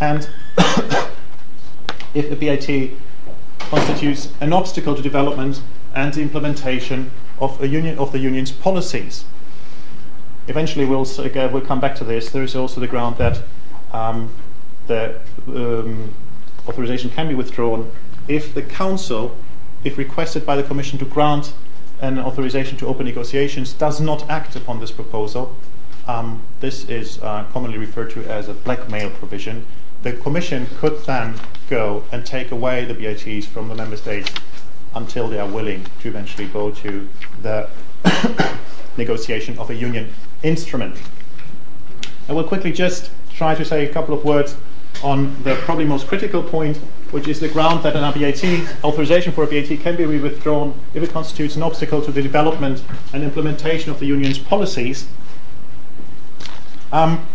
and 0.00 0.28
if 2.14 2.30
the 2.30 2.36
BIT 2.36 2.96
constitutes 3.58 4.32
an 4.40 4.52
obstacle 4.52 4.94
to 4.94 5.02
development 5.02 5.60
and 5.94 6.16
implementation 6.16 7.10
of, 7.38 7.62
union, 7.64 7.98
of 7.98 8.12
the 8.12 8.18
union's 8.18 8.52
policies. 8.52 9.24
Eventually, 10.48 10.84
we'll, 10.84 11.02
uh, 11.02 11.48
we'll 11.52 11.60
come 11.60 11.80
back 11.80 11.94
to 11.96 12.04
this. 12.04 12.30
There 12.30 12.42
is 12.42 12.56
also 12.56 12.80
the 12.80 12.86
ground 12.86 13.18
that 13.18 13.42
um, 13.92 14.30
the 14.86 15.20
um, 15.46 16.14
authorization 16.66 17.10
can 17.10 17.28
be 17.28 17.34
withdrawn 17.34 17.90
if 18.28 18.54
the 18.54 18.62
Council, 18.62 19.36
if 19.84 19.98
requested 19.98 20.46
by 20.46 20.56
the 20.56 20.62
Commission 20.62 20.98
to 20.98 21.04
grant 21.04 21.52
an 22.00 22.18
authorization 22.18 22.76
to 22.78 22.86
open 22.86 23.06
negotiations, 23.06 23.72
does 23.72 24.00
not 24.00 24.28
act 24.28 24.56
upon 24.56 24.80
this 24.80 24.90
proposal 24.90 25.56
um, 26.06 26.42
this 26.60 26.88
is 26.88 27.20
uh, 27.22 27.44
commonly 27.52 27.78
referred 27.78 28.10
to 28.10 28.24
as 28.24 28.48
a 28.48 28.54
blackmail 28.54 29.10
provision. 29.10 29.66
The 30.02 30.12
Commission 30.12 30.66
could 30.78 31.04
then 31.04 31.34
go 31.70 32.04
and 32.10 32.26
take 32.26 32.50
away 32.50 32.84
the 32.84 32.94
BITs 32.94 33.46
from 33.46 33.68
the 33.68 33.74
Member 33.74 33.96
States 33.96 34.32
until 34.94 35.28
they 35.28 35.38
are 35.38 35.48
willing 35.48 35.86
to 36.00 36.08
eventually 36.08 36.48
go 36.48 36.70
to 36.70 37.08
the 37.40 37.70
negotiation 38.96 39.58
of 39.58 39.70
a 39.70 39.74
union 39.74 40.12
instrument. 40.42 40.96
I 42.28 42.32
will 42.32 42.44
quickly 42.44 42.72
just 42.72 43.10
try 43.42 43.54
to 43.56 43.64
say 43.64 43.84
a 43.84 43.92
couple 43.92 44.14
of 44.14 44.24
words 44.24 44.56
on 45.02 45.42
the 45.42 45.56
probably 45.66 45.84
most 45.84 46.06
critical 46.06 46.44
point, 46.44 46.76
which 47.10 47.26
is 47.26 47.40
the 47.40 47.48
ground 47.48 47.82
that 47.82 47.96
an 47.96 48.12
BIT 48.12 48.42
authorization 48.84 49.32
for 49.32 49.42
a 49.42 49.46
BIT 49.48 49.80
can 49.80 49.96
be 49.96 50.06
withdrawn 50.06 50.78
if 50.94 51.02
it 51.02 51.10
constitutes 51.10 51.56
an 51.56 51.62
obstacle 51.64 52.00
to 52.02 52.12
the 52.12 52.22
development 52.22 52.84
and 53.12 53.24
implementation 53.24 53.90
of 53.90 53.98
the 53.98 54.06
union's 54.06 54.38
policies 54.38 55.08
um, 56.92 57.26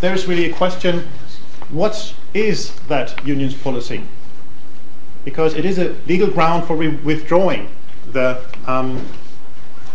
there's 0.00 0.26
really 0.26 0.50
a 0.50 0.54
question 0.54 1.06
what 1.68 2.14
is 2.32 2.74
that 2.88 3.24
union's 3.26 3.54
policy? 3.54 4.02
Because 5.24 5.54
it 5.54 5.64
is 5.64 5.78
a 5.78 5.94
legal 6.06 6.30
ground 6.30 6.64
for 6.64 6.76
re- 6.76 6.96
withdrawing 6.96 7.68
the 8.12 8.40
um, 8.66 9.06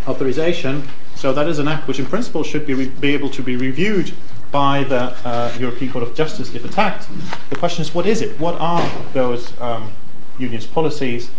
authorization, 0.08 0.88
so 1.15 1.34
that 1.34 1.47
is 1.47 1.60
an 1.60 1.67
act 1.67 1.88
which, 1.88 1.97
in 2.00 2.06
principle, 2.06 2.43
should 2.43 2.67
be, 2.67 2.74
re- 2.74 2.88
be 2.88 3.13
able 3.13 3.30
to 3.30 3.41
be 3.41 3.56
reviewed 3.56 4.13
by 4.51 4.83
the 4.83 5.15
uh, 5.25 5.55
European 5.59 5.91
Court 5.91 6.03
of 6.03 6.13
Justice 6.13 6.53
if 6.53 6.65
attacked. 6.65 7.07
The 7.49 7.55
question 7.55 7.81
is, 7.81 7.93
what 7.93 8.05
is 8.05 8.21
it? 8.21 8.39
What 8.39 8.55
are 8.59 8.87
those 9.13 9.59
um, 9.61 9.91
union's 10.37 10.67
policies? 10.67 11.31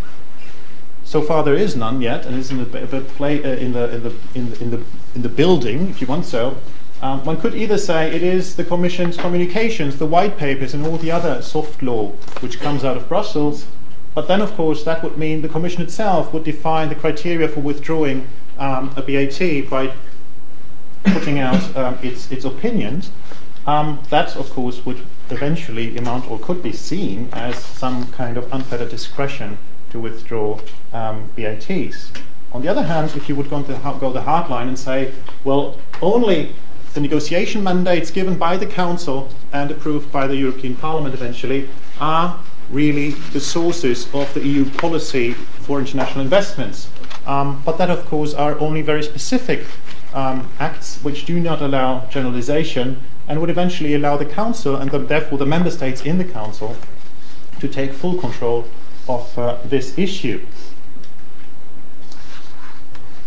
So 1.05 1.21
far, 1.21 1.43
there 1.43 1.55
is 1.55 1.77
none 1.77 2.01
yet, 2.01 2.25
and 2.25 2.39
it's 2.39 2.51
in 2.51 2.59
the, 2.59 2.65
the 2.65 3.01
play, 3.03 3.43
uh, 3.45 3.49
in, 3.49 3.73
the, 3.73 3.95
in, 3.95 4.03
the, 4.03 4.15
in, 4.35 4.51
the, 4.51 4.63
in, 4.63 4.71
the, 4.71 4.83
in 5.15 5.23
the 5.23 5.29
building, 5.29 5.89
if 5.89 6.01
you 6.01 6.07
want 6.07 6.25
so. 6.25 6.57
Um, 7.03 7.25
one 7.25 7.41
could 7.41 7.55
either 7.55 7.79
say 7.79 8.15
it 8.15 8.23
is 8.23 8.55
the 8.55 8.65
Commission's 8.65 9.17
communications, 9.17 9.99
the 9.99 10.07
white 10.07 10.39
papers, 10.39 10.73
and 10.73 10.87
all 10.87 10.97
the 10.97 11.11
other 11.11 11.43
soft 11.43 11.83
law 11.83 12.13
which 12.41 12.61
comes 12.61 12.85
out 12.85 12.97
of 12.97 13.09
Brussels. 13.09 13.67
But 14.15 14.29
then, 14.29 14.41
of 14.41 14.55
course, 14.55 14.85
that 14.85 15.03
would 15.03 15.19
mean 15.19 15.43
the 15.43 15.49
Commission 15.49 15.83
itself 15.83 16.33
would 16.33 16.45
define 16.45 16.89
the 16.89 16.95
criteria 16.95 17.49
for 17.49 17.61
withdrawing 17.61 18.29
um, 18.59 18.95
a 18.97 19.03
BIT 19.03 19.69
by 19.69 19.93
putting 21.05 21.39
out 21.39 21.77
um, 21.77 21.99
its, 22.03 22.31
its 22.31 22.45
opinions. 22.45 23.11
Um, 23.67 24.03
that, 24.11 24.37
of 24.37 24.51
course, 24.51 24.85
would 24.85 25.01
eventually 25.31 25.97
amount 25.97 26.31
or 26.31 26.39
could 26.39 26.63
be 26.63 26.73
seen 26.73 27.29
as 27.33 27.57
some 27.57 28.11
kind 28.13 28.37
of 28.37 28.53
unfettered 28.53 28.91
discretion 28.91 29.59
to 29.91 30.01
withdraw 30.01 30.59
um, 30.93 31.31
BITs. 31.37 32.11
On 32.53 32.61
the 32.61 32.69
other 32.69 32.83
hand, 32.83 33.13
if 33.17 33.29
you 33.29 33.37
would 33.37 33.49
go, 33.49 33.63
to, 33.63 33.97
go 34.01 34.13
the 34.13 34.23
hard 34.23 34.51
line 34.51 34.69
and 34.69 34.79
say, 34.79 35.13
well, 35.45 35.79
only 36.01 36.55
the 36.95 37.01
negotiation 37.01 37.63
mandates 37.63 38.11
given 38.11 38.37
by 38.37 38.57
the 38.57 38.67
Council 38.67 39.31
and 39.53 39.71
approved 39.71 40.13
by 40.13 40.27
the 40.27 40.37
European 40.37 40.77
Parliament 40.77 41.15
eventually 41.15 41.69
are 41.99 42.39
really 42.71 43.11
the 43.33 43.41
sources 43.41 44.13
of 44.15 44.33
the 44.35 44.47
EU 44.47 44.69
policy 44.71 45.33
for 45.33 45.79
international 45.79 46.21
investments. 46.21 46.91
Um, 47.27 47.63
but 47.65 47.79
that, 47.79 47.89
of 47.89 48.05
course, 48.07 48.35
are 48.35 48.59
only 48.59 48.83
very 48.83 49.03
specific 49.03 49.65
um, 50.15 50.51
acts 50.59 50.99
which 51.03 51.25
do 51.25 51.41
not 51.41 51.63
allow 51.63 52.07
generalization 52.07 53.01
and 53.29 53.41
would 53.41 53.51
eventually 53.51 53.95
allow 53.95 54.17
the 54.17 54.27
Council 54.27 54.77
and 54.77 54.91
the, 54.91 54.99
therefore 54.99 55.39
the 55.39 55.47
member 55.47 55.71
states 55.71 56.03
in 56.03 56.19
the 56.19 56.25
Council 56.25 56.77
to 57.61 57.69
take 57.69 57.93
full 57.93 58.19
control 58.19 58.67
of 59.09 59.39
uh, 59.39 59.57
this 59.65 59.97
issue. 59.99 60.45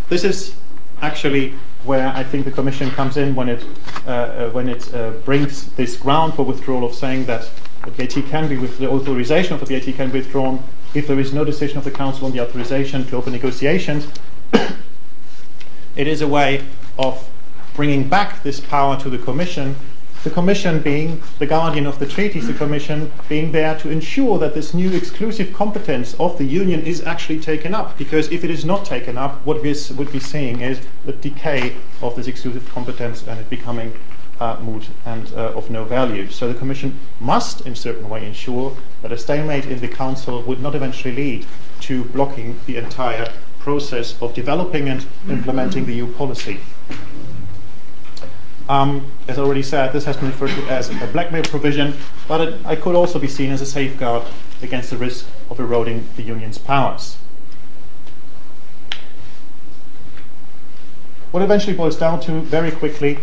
This 0.09 0.23
is 0.23 0.55
actually 1.01 1.55
where 1.83 2.07
I 2.09 2.23
think 2.23 2.45
the 2.45 2.51
Commission 2.51 2.89
comes 2.91 3.17
in 3.17 3.35
when 3.35 3.49
it, 3.49 3.63
uh, 4.05 4.09
uh, 4.09 4.49
when 4.49 4.69
it 4.69 4.93
uh, 4.93 5.11
brings 5.23 5.67
this 5.73 5.97
ground 5.97 6.33
for 6.33 6.43
withdrawal 6.43 6.83
of 6.83 6.93
saying 6.93 7.25
that 7.25 7.49
the 7.83 7.91
BIT 7.91 8.27
can 8.27 8.49
be, 8.49 8.57
with 8.57 8.79
the 8.79 8.89
authorization 8.89 9.53
of 9.53 9.59
the 9.59 9.65
BIT 9.65 9.95
can 9.95 10.09
be 10.09 10.19
withdrawn 10.19 10.63
if 10.93 11.07
there 11.07 11.19
is 11.19 11.33
no 11.33 11.43
decision 11.43 11.77
of 11.77 11.83
the 11.83 11.91
Council 11.91 12.25
on 12.25 12.31
the 12.31 12.39
authorization 12.39 13.05
to 13.07 13.17
open 13.17 13.33
negotiations. 13.33 14.07
It 15.95 16.07
is 16.07 16.21
a 16.21 16.27
way 16.27 16.65
of 16.97 17.29
bringing 17.75 18.07
back 18.07 18.43
this 18.43 18.59
power 18.59 18.97
to 18.99 19.09
the 19.09 19.17
Commission. 19.17 19.75
The 20.23 20.29
Commission 20.29 20.81
being 20.81 21.21
the 21.37 21.45
guardian 21.45 21.85
of 21.85 21.99
the 21.99 22.05
treaties, 22.07 22.47
the 22.47 22.53
Commission 22.53 23.11
being 23.29 23.51
there 23.51 23.77
to 23.79 23.89
ensure 23.89 24.39
that 24.39 24.55
this 24.55 24.73
new 24.73 24.91
exclusive 24.91 25.53
competence 25.53 26.15
of 26.15 26.37
the 26.37 26.45
Union 26.45 26.81
is 26.81 27.03
actually 27.03 27.39
taken 27.39 27.75
up. 27.75 27.97
Because 27.97 28.31
if 28.31 28.43
it 28.43 28.49
is 28.49 28.65
not 28.65 28.85
taken 28.85 29.17
up, 29.17 29.45
what 29.45 29.61
we 29.61 29.75
would 29.95 30.11
be 30.11 30.19
seeing 30.19 30.61
is 30.61 30.79
the 31.05 31.13
decay 31.13 31.75
of 32.01 32.15
this 32.15 32.27
exclusive 32.27 32.67
competence 32.69 33.27
and 33.27 33.39
it 33.39 33.49
becoming 33.49 33.93
uh, 34.39 34.57
moot 34.61 34.89
and 35.05 35.31
uh, 35.33 35.53
of 35.53 35.69
no 35.69 35.83
value. 35.85 36.29
So 36.29 36.51
the 36.51 36.57
Commission 36.57 36.99
must, 37.19 37.61
in 37.61 37.73
a 37.73 37.75
certain 37.75 38.09
way, 38.09 38.25
ensure 38.25 38.75
that 39.01 39.11
a 39.11 39.17
stalemate 39.17 39.65
in 39.65 39.79
the 39.79 39.87
Council 39.87 40.41
would 40.41 40.59
not 40.59 40.75
eventually 40.75 41.15
lead 41.15 41.45
to 41.81 42.05
blocking 42.05 42.59
the 42.65 42.77
entire 42.77 43.31
process 43.65 44.15
of 44.21 44.31
developing 44.35 44.87
and 44.87 45.07
implementing 45.27 45.87
the 45.87 45.93
EU 45.95 46.05
policy. 46.13 46.59
Um, 48.69 49.11
as 49.27 49.39
already 49.39 49.63
said, 49.63 49.91
this 49.91 50.05
has 50.05 50.17
been 50.17 50.27
referred 50.27 50.51
to 50.51 50.63
as 50.69 50.89
a 50.89 51.07
blackmail 51.07 51.43
provision, 51.43 51.95
but 52.27 52.41
it, 52.41 52.65
it 52.67 52.81
could 52.81 52.95
also 52.95 53.17
be 53.17 53.27
seen 53.27 53.51
as 53.51 53.61
a 53.61 53.65
safeguard 53.65 54.23
against 54.61 54.91
the 54.91 54.97
risk 54.97 55.25
of 55.49 55.59
eroding 55.59 56.07
the 56.15 56.21
Union's 56.21 56.59
powers. 56.59 57.17
What 61.31 61.41
eventually 61.41 61.75
boils 61.75 61.97
down 61.97 62.21
to, 62.21 62.41
very 62.41 62.71
quickly, 62.71 63.17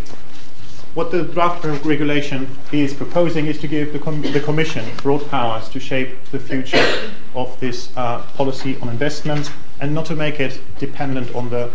what 0.95 1.13
the 1.13 1.23
draft 1.23 1.65
regulation 1.85 2.49
is 2.73 2.93
proposing 2.93 3.47
is 3.47 3.59
to 3.61 3.69
give 3.69 3.93
the, 3.93 4.01
com- 4.01 4.23
the 4.23 4.41
Commission 4.41 4.85
broad 5.05 5.25
powers 5.31 5.69
to 5.69 5.79
shape 5.79 6.11
the 6.33 6.41
future 6.41 6.85
of 7.35 7.59
this 7.61 7.95
uh, 7.97 8.23
policy 8.35 8.77
on 8.81 8.89
investment 8.89 9.51
and 9.81 9.95
not 9.95 10.07
to 10.07 10.15
make 10.15 10.41
it 10.41 10.61
dependent 10.79 11.35
on 11.35 11.51
the 11.51 11.71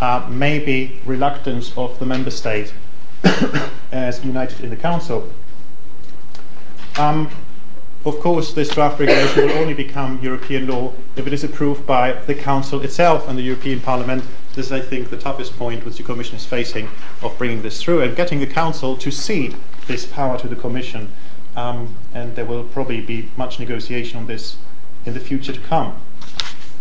uh, 0.00 0.26
maybe 0.30 1.00
reluctance 1.04 1.76
of 1.76 1.98
the 1.98 2.06
member 2.06 2.30
state 2.30 2.72
as 3.92 4.24
united 4.24 4.62
in 4.62 4.70
the 4.70 4.76
Council. 4.76 5.30
Um, 6.98 7.30
of 8.06 8.20
course, 8.20 8.52
this 8.52 8.68
draft 8.68 9.00
regulation 9.00 9.48
will 9.48 9.58
only 9.58 9.74
become 9.74 10.20
European 10.22 10.68
law 10.68 10.92
if 11.16 11.26
it 11.26 11.32
is 11.32 11.42
approved 11.42 11.86
by 11.86 12.12
the 12.12 12.34
Council 12.34 12.80
itself 12.82 13.26
and 13.28 13.36
the 13.36 13.42
European 13.42 13.80
Parliament. 13.80 14.22
This 14.54 14.66
is, 14.66 14.72
I 14.72 14.80
think, 14.80 15.10
the 15.10 15.16
toughest 15.16 15.58
point 15.58 15.84
which 15.84 15.96
the 15.96 16.04
Commission 16.04 16.36
is 16.36 16.46
facing 16.46 16.88
of 17.20 17.36
bringing 17.36 17.62
this 17.62 17.82
through 17.82 18.02
and 18.02 18.14
getting 18.14 18.38
the 18.38 18.46
Council 18.46 18.96
to 18.96 19.10
cede 19.10 19.56
this 19.88 20.06
power 20.06 20.38
to 20.38 20.46
the 20.46 20.54
Commission. 20.54 21.10
Um, 21.56 21.96
and 22.14 22.36
there 22.36 22.44
will 22.44 22.64
probably 22.64 23.00
be 23.00 23.28
much 23.36 23.58
negotiation 23.58 24.18
on 24.18 24.26
this 24.26 24.56
in 25.06 25.14
the 25.14 25.20
future 25.20 25.52
to 25.52 25.60
come. 25.60 25.96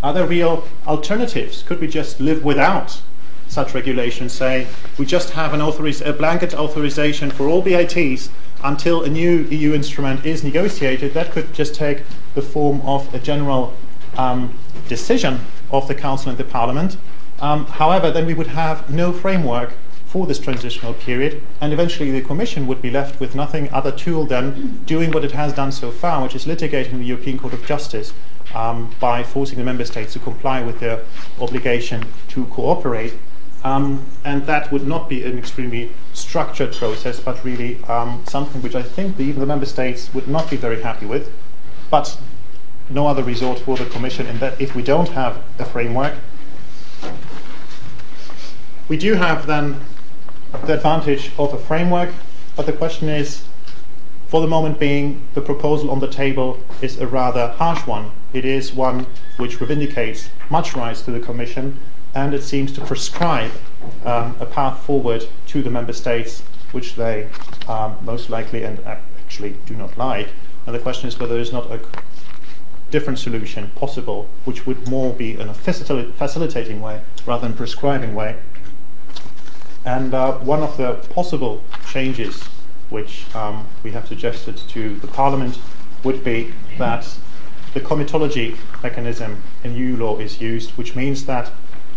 Are 0.04 0.14
there 0.14 0.28
real 0.28 0.68
alternatives? 0.86 1.64
Could 1.64 1.80
we 1.80 1.88
just 1.88 2.20
live 2.20 2.44
without 2.44 3.02
such 3.48 3.74
regulation? 3.74 4.28
Say 4.30 4.68
we 4.98 5.06
just 5.06 5.32
have 5.32 5.54
an 5.54 5.62
authoriz- 5.62 6.06
a 6.06 6.14
blanket 6.14 6.54
authorization 6.54 7.32
for 7.32 7.48
all 7.48 7.62
BITs 7.62 8.30
until 8.64 9.04
a 9.04 9.10
new 9.10 9.42
EU 9.44 9.74
instrument 9.74 10.26
is 10.26 10.44
negotiated, 10.44 11.14
that 11.14 11.32
could 11.32 11.54
just 11.54 11.76
take 11.76 12.04
the 12.34 12.42
form 12.42 12.82
of 12.82 13.14
a 13.14 13.20
general 13.20 13.74
um, 14.18 14.58
decision 14.88 15.40
of 15.72 15.88
the 15.88 15.96
Council 15.96 16.30
and 16.30 16.38
the 16.38 16.44
Parliament. 16.44 16.98
Um, 17.40 17.66
however, 17.66 18.12
then 18.12 18.26
we 18.26 18.34
would 18.34 18.48
have 18.48 18.90
no 18.90 19.14
framework 19.14 19.74
for 20.16 20.26
this 20.26 20.40
transitional 20.40 20.94
period, 20.94 21.42
and 21.60 21.74
eventually 21.74 22.10
the 22.10 22.22
Commission 22.22 22.68
would 22.68 22.82
be 22.82 22.90
left 22.90 23.20
with 23.20 23.36
nothing 23.36 23.70
other 23.74 23.92
tool 23.92 24.26
than 24.26 24.82
doing 24.86 25.12
what 25.12 25.26
it 25.26 25.34
has 25.34 25.52
done 25.52 25.74
so 25.74 25.92
far, 25.92 26.24
which 26.24 26.34
is 26.34 26.46
litigating 26.46 27.00
the 27.00 27.04
European 27.04 27.38
Court 27.38 27.54
of 27.54 27.66
Justice 27.66 28.14
um, 28.54 28.96
by 29.02 29.24
forcing 29.24 29.58
the 29.58 29.64
member 29.66 29.84
states 29.84 30.14
to 30.14 30.20
comply 30.20 30.62
with 30.62 30.80
their 30.80 31.04
obligation 31.42 32.06
to 32.30 32.46
cooperate. 32.46 33.16
Um, 33.66 34.06
and 34.24 34.46
that 34.46 34.72
would 34.72 34.88
not 34.88 35.10
be 35.10 35.22
an 35.26 35.38
extremely 35.38 35.92
structured 36.14 36.72
process, 36.74 37.20
but 37.20 37.44
really 37.44 37.84
um, 37.84 38.24
something 38.26 38.62
which 38.62 38.74
I 38.74 38.84
think 38.84 39.18
the, 39.18 39.24
even 39.24 39.42
the 39.42 39.46
member 39.46 39.66
states 39.66 40.14
would 40.14 40.30
not 40.30 40.50
be 40.50 40.56
very 40.56 40.82
happy 40.82 41.06
with. 41.06 41.30
But 41.92 42.18
no 42.90 43.08
other 43.08 43.22
resort 43.22 43.60
for 43.60 43.76
the 43.76 43.86
Commission 43.88 44.28
in 44.28 44.40
that 44.40 44.62
if 44.62 44.76
we 44.76 44.82
don't 44.82 45.10
have 45.10 45.44
a 45.60 45.66
framework, 45.66 46.14
we 48.88 48.96
do 48.96 49.16
have 49.16 49.48
then 49.48 49.82
the 50.64 50.74
advantage 50.74 51.32
of 51.38 51.54
a 51.54 51.58
framework, 51.58 52.14
but 52.56 52.66
the 52.66 52.74
question 52.74 53.10
is, 53.10 53.44
for 54.28 54.42
the 54.42 54.48
moment 54.48 54.80
being, 54.80 55.28
the 55.34 55.42
proposal 55.42 55.92
on 55.92 56.00
the 56.00 56.08
table 56.08 56.60
is 56.82 57.00
a 57.00 57.08
rather 57.08 57.50
harsh 57.50 57.86
one. 57.86 58.12
It 58.34 58.44
is 58.44 58.74
one 58.74 59.08
which 59.38 59.60
reivindicates 59.60 60.30
much 60.50 60.76
rights 60.76 61.02
to 61.04 61.12
the 61.12 61.20
Commission 61.20 61.80
and 62.16 62.34
it 62.34 62.44
seems 62.44 62.72
to 62.72 62.82
prescribe 62.82 63.52
um, 64.06 64.36
a 64.40 64.46
path 64.46 64.80
forward 64.84 65.28
to 65.48 65.62
the 65.62 65.70
member 65.70 65.94
states 65.94 66.42
which 66.72 66.96
they 66.96 67.28
um, 67.68 67.98
most 68.02 68.30
likely 68.30 68.64
and 68.64 68.80
actually 68.86 69.56
do 69.66 69.76
not 69.76 69.98
like. 69.98 70.30
And 70.66 70.74
the 70.74 70.80
question 70.80 71.08
is 71.08 71.20
whether 71.20 71.34
there 71.34 71.42
is 71.42 71.52
not 71.52 71.70
a 71.72 71.80
different 72.90 73.20
solution 73.20 73.70
possible, 73.76 74.30
which 74.46 74.66
would 74.66 74.88
more 74.90 75.14
be 75.14 75.38
in 75.38 75.50
a 75.50 75.54
facilitating 75.54 76.82
way 76.82 77.02
rather 77.26 77.48
than 77.48 77.56
prescribing 77.56 78.16
way. 78.16 78.38
And 79.86 80.14
uh, 80.14 80.40
one 80.40 80.64
of 80.64 80.78
the 80.78 80.94
possible 81.14 81.64
changes 81.88 82.44
which 82.90 83.34
um, 83.36 83.68
we 83.84 83.92
have 83.92 84.08
suggested 84.08 84.58
to 84.58 84.96
the 84.98 85.08
Parliament 85.08 85.60
would 86.04 86.24
be 86.24 86.54
that 86.78 87.18
the 87.74 87.82
comitology 87.82 88.58
mechanism 88.82 89.44
in 89.64 89.76
EU 89.76 89.96
law 89.98 90.18
is 90.18 90.42
used, 90.42 90.72
which 90.72 90.96
means 90.96 91.26
that 91.26 91.52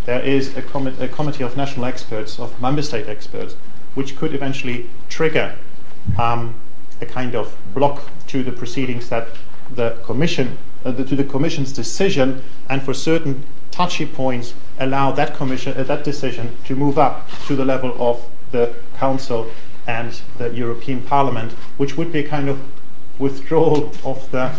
there 0.05 0.21
is 0.21 0.55
a, 0.55 0.61
com- 0.61 0.87
a, 0.87 1.07
committee 1.07 1.43
of 1.43 1.55
national 1.55 1.85
experts, 1.85 2.39
of 2.39 2.59
member 2.61 2.81
state 2.81 3.07
experts, 3.07 3.55
which 3.95 4.15
could 4.15 4.33
eventually 4.33 4.89
trigger 5.07 5.55
um, 6.17 6.55
a 7.01 7.05
kind 7.05 7.35
of 7.35 7.55
block 7.73 8.03
to 8.27 8.43
the 8.43 8.51
proceedings 8.51 9.09
that 9.09 9.27
the 9.73 9.97
Commission, 10.03 10.57
uh, 10.83 10.91
the, 10.91 11.03
to 11.05 11.15
the 11.15 11.23
Commission's 11.23 11.71
decision, 11.71 12.43
and 12.69 12.81
for 12.81 12.93
certain 12.93 13.45
touchy 13.71 14.05
points, 14.05 14.53
allow 14.79 15.11
that 15.11 15.35
commission, 15.35 15.77
uh, 15.77 15.83
that 15.83 16.03
decision 16.03 16.57
to 16.65 16.75
move 16.75 16.97
up 16.97 17.29
to 17.47 17.55
the 17.55 17.65
level 17.65 17.95
of 17.99 18.25
the 18.51 18.73
Council 18.97 19.51
and 19.87 20.21
the 20.37 20.49
European 20.49 21.01
Parliament, 21.01 21.51
which 21.77 21.97
would 21.97 22.11
be 22.11 22.19
a 22.19 22.27
kind 22.27 22.49
of 22.49 22.59
withdrawal 23.17 23.91
of 24.03 24.31
the 24.31 24.51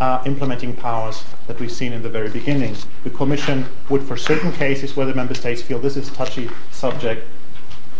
uh, 0.00 0.22
implementing 0.26 0.74
powers 0.74 1.24
that 1.46 1.58
we've 1.58 1.72
seen 1.72 1.92
in 1.92 2.02
the 2.02 2.08
very 2.08 2.28
beginning. 2.28 2.76
The 3.04 3.10
Commission 3.10 3.66
would, 3.88 4.02
for 4.02 4.16
certain 4.16 4.52
cases 4.52 4.96
where 4.96 5.06
the 5.06 5.14
Member 5.14 5.34
States 5.34 5.62
feel 5.62 5.78
this 5.78 5.96
is 5.96 6.08
a 6.08 6.12
touchy 6.12 6.50
subject, 6.70 7.26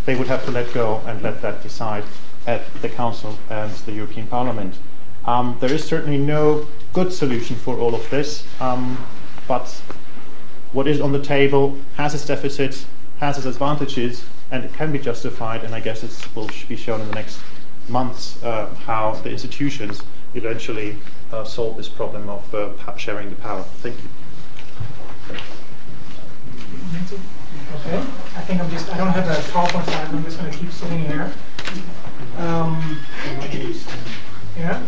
they 0.04 0.16
would 0.16 0.28
have 0.28 0.44
to 0.44 0.50
let 0.50 0.72
go 0.72 1.02
and 1.06 1.22
let 1.22 1.42
that 1.42 1.62
decide 1.62 2.04
at 2.46 2.62
the 2.80 2.88
Council 2.88 3.38
and 3.50 3.72
the 3.86 3.92
European 3.92 4.26
Parliament. 4.26 4.78
Um, 5.24 5.56
there 5.60 5.72
is 5.72 5.84
certainly 5.84 6.18
no 6.18 6.68
good 6.92 7.12
solution 7.12 7.56
for 7.56 7.76
all 7.78 7.94
of 7.94 8.08
this, 8.10 8.44
um, 8.60 9.04
but 9.48 9.82
what 10.76 10.86
is 10.86 11.00
on 11.00 11.10
the 11.10 11.22
table 11.22 11.74
has 11.96 12.14
its 12.14 12.26
deficits, 12.26 12.84
has 13.18 13.38
its 13.38 13.46
advantages, 13.46 14.26
and 14.50 14.62
it 14.62 14.74
can 14.74 14.92
be 14.92 14.98
justified, 14.98 15.64
and 15.64 15.74
I 15.74 15.80
guess 15.80 16.04
it 16.04 16.36
will 16.36 16.50
be 16.68 16.76
shown 16.76 17.00
in 17.00 17.08
the 17.08 17.14
next 17.14 17.40
months 17.88 18.42
uh, 18.42 18.66
how 18.84 19.14
the 19.14 19.30
institutions 19.30 20.02
eventually 20.34 20.98
uh, 21.32 21.44
solve 21.44 21.78
this 21.78 21.88
problem 21.88 22.28
of 22.28 22.54
uh, 22.54 22.96
sharing 22.98 23.30
the 23.30 23.36
power. 23.36 23.62
Thank 23.62 23.96
you. 23.96 24.10
Okay, 27.76 27.96
I 27.96 28.40
think 28.42 28.60
I'm 28.60 28.70
just, 28.70 28.92
I 28.92 28.98
don't 28.98 29.12
have 29.12 29.30
a 29.30 29.50
PowerPoint 29.50 29.84
slide, 29.86 30.08
I'm 30.08 30.24
just 30.24 30.38
going 30.38 30.52
to 30.52 30.58
keep 30.58 30.70
sitting 30.70 31.06
here. 31.06 31.32
Um, 32.36 33.00
yeah? 34.58 34.82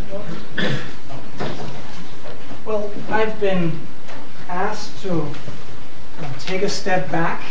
Well, 2.66 2.90
I've 3.09 3.40
been 3.40 3.81
asked 4.51 5.03
to 5.03 5.33
take 6.38 6.62
a 6.62 6.68
step 6.68 7.11
back 7.11 7.42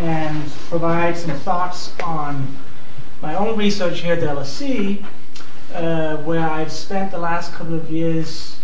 and 0.00 0.50
provide 0.68 1.16
some 1.16 1.36
thoughts 1.38 1.92
on 2.00 2.56
my 3.22 3.34
own 3.34 3.56
research 3.56 4.00
here 4.00 4.14
at 4.14 4.20
LSE 4.20 5.04
uh, 5.72 6.16
where 6.18 6.48
I've 6.48 6.72
spent 6.72 7.10
the 7.10 7.18
last 7.18 7.52
couple 7.52 7.74
of 7.74 7.90
years 7.90 8.58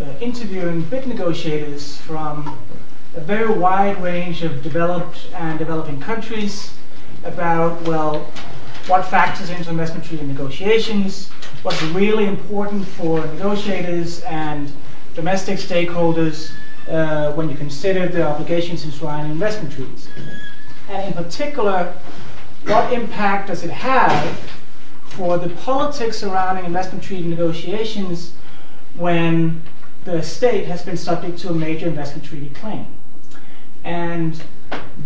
uh, 0.00 0.04
interviewing 0.20 0.82
BIT 0.82 1.06
negotiators 1.06 1.96
from 1.98 2.58
a 3.14 3.20
very 3.20 3.52
wide 3.52 4.00
range 4.02 4.42
of 4.42 4.62
developed 4.62 5.28
and 5.34 5.58
developing 5.58 6.00
countries 6.00 6.76
about, 7.24 7.80
well, 7.82 8.20
what 8.86 9.04
factors 9.06 9.50
into 9.50 9.70
investment 9.70 10.04
treaty 10.04 10.26
negotiations, 10.26 11.30
what's 11.62 11.80
really 11.82 12.26
important 12.26 12.86
for 12.86 13.24
negotiators 13.26 14.20
and 14.22 14.72
domestic 15.14 15.58
stakeholders 15.58 16.52
uh, 16.88 17.32
when 17.32 17.48
you 17.48 17.56
consider 17.56 18.08
the 18.08 18.22
obligations 18.22 18.84
enshrined 18.84 19.26
in 19.26 19.32
investment 19.32 19.72
treaties. 19.72 20.08
And 20.88 21.06
in 21.08 21.12
particular, 21.12 21.94
what 22.64 22.92
impact 22.92 23.48
does 23.48 23.64
it 23.64 23.70
have 23.70 24.38
for 25.14 25.38
the 25.38 25.48
politics 25.48 26.18
surrounding 26.18 26.64
investment 26.64 27.04
treaty 27.04 27.28
negotiations 27.28 28.34
when 28.96 29.62
the 30.04 30.22
state 30.22 30.66
has 30.66 30.82
been 30.82 30.96
subject 30.96 31.38
to 31.38 31.48
a 31.48 31.54
major 31.54 31.86
investment 31.86 32.24
treaty 32.24 32.50
claim. 32.50 32.86
And 33.84 34.42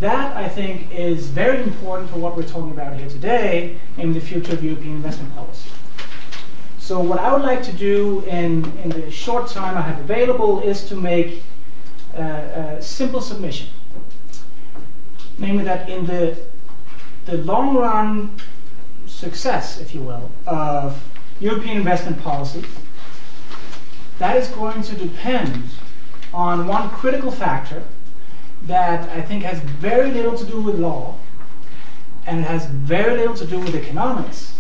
that, 0.01 0.37
I 0.37 0.49
think, 0.49 0.93
is 0.93 1.29
very 1.29 1.63
important 1.63 2.11
for 2.11 2.19
what 2.19 2.37
we're 2.37 2.43
talking 2.43 2.71
about 2.71 2.97
here 2.97 3.09
today, 3.09 3.79
namely 3.97 4.19
the 4.19 4.27
future 4.27 4.53
of 4.53 4.65
European 4.65 4.97
investment 4.97 5.35
policy. 5.35 5.71
So 6.79 7.01
what 7.01 7.19
I 7.19 7.33
would 7.33 7.43
like 7.43 7.63
to 7.65 7.73
do 7.73 8.25
in, 8.27 8.65
in 8.79 8.91
the 8.91 9.11
short 9.11 9.49
time 9.49 9.77
I 9.77 9.83
have 9.83 10.01
available 10.01 10.61
is 10.61 10.85
to 10.89 10.97
make 10.97 11.43
uh, 12.19 12.77
a 12.79 12.83
simple 12.83 13.21
submission. 13.21 13.69
Namely 15.39 15.65
that 15.65 15.89
in 15.89 16.07
the, 16.07 16.37
the 17.27 17.39
long 17.39 17.77
run 17.77 18.37
success, 19.07 19.81
if 19.81 19.95
you 19.95 20.03
will, 20.03 20.31
of 20.47 21.03
European 21.41 21.77
investment 21.77 22.21
policy, 22.23 22.65
that 24.19 24.37
is 24.37 24.49
going 24.49 24.83
to 24.83 24.97
depend 24.97 25.65
on 26.35 26.67
one 26.67 26.91
critical 26.91 27.31
factor 27.31 27.83
that 28.67 29.09
I 29.11 29.23
think 29.23 29.45
has 29.45 29.61
very 29.61 30.11
little 30.11 30.37
to 30.37 30.45
do 30.45 30.61
with 30.61 30.79
law 30.79 31.17
and 32.27 32.41
it 32.41 32.47
has 32.47 32.67
very 32.67 33.17
little 33.17 33.35
to 33.35 33.47
do 33.47 33.59
with 33.59 33.75
economics, 33.75 34.59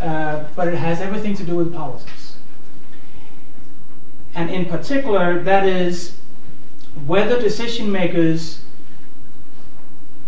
uh, 0.00 0.44
but 0.54 0.68
it 0.68 0.74
has 0.74 1.00
everything 1.00 1.34
to 1.36 1.44
do 1.44 1.56
with 1.56 1.72
politics. 1.72 2.36
And 4.34 4.50
in 4.50 4.66
particular, 4.66 5.42
that 5.42 5.64
is 5.64 6.17
whether 7.06 7.40
decision 7.40 7.90
makers 7.90 8.60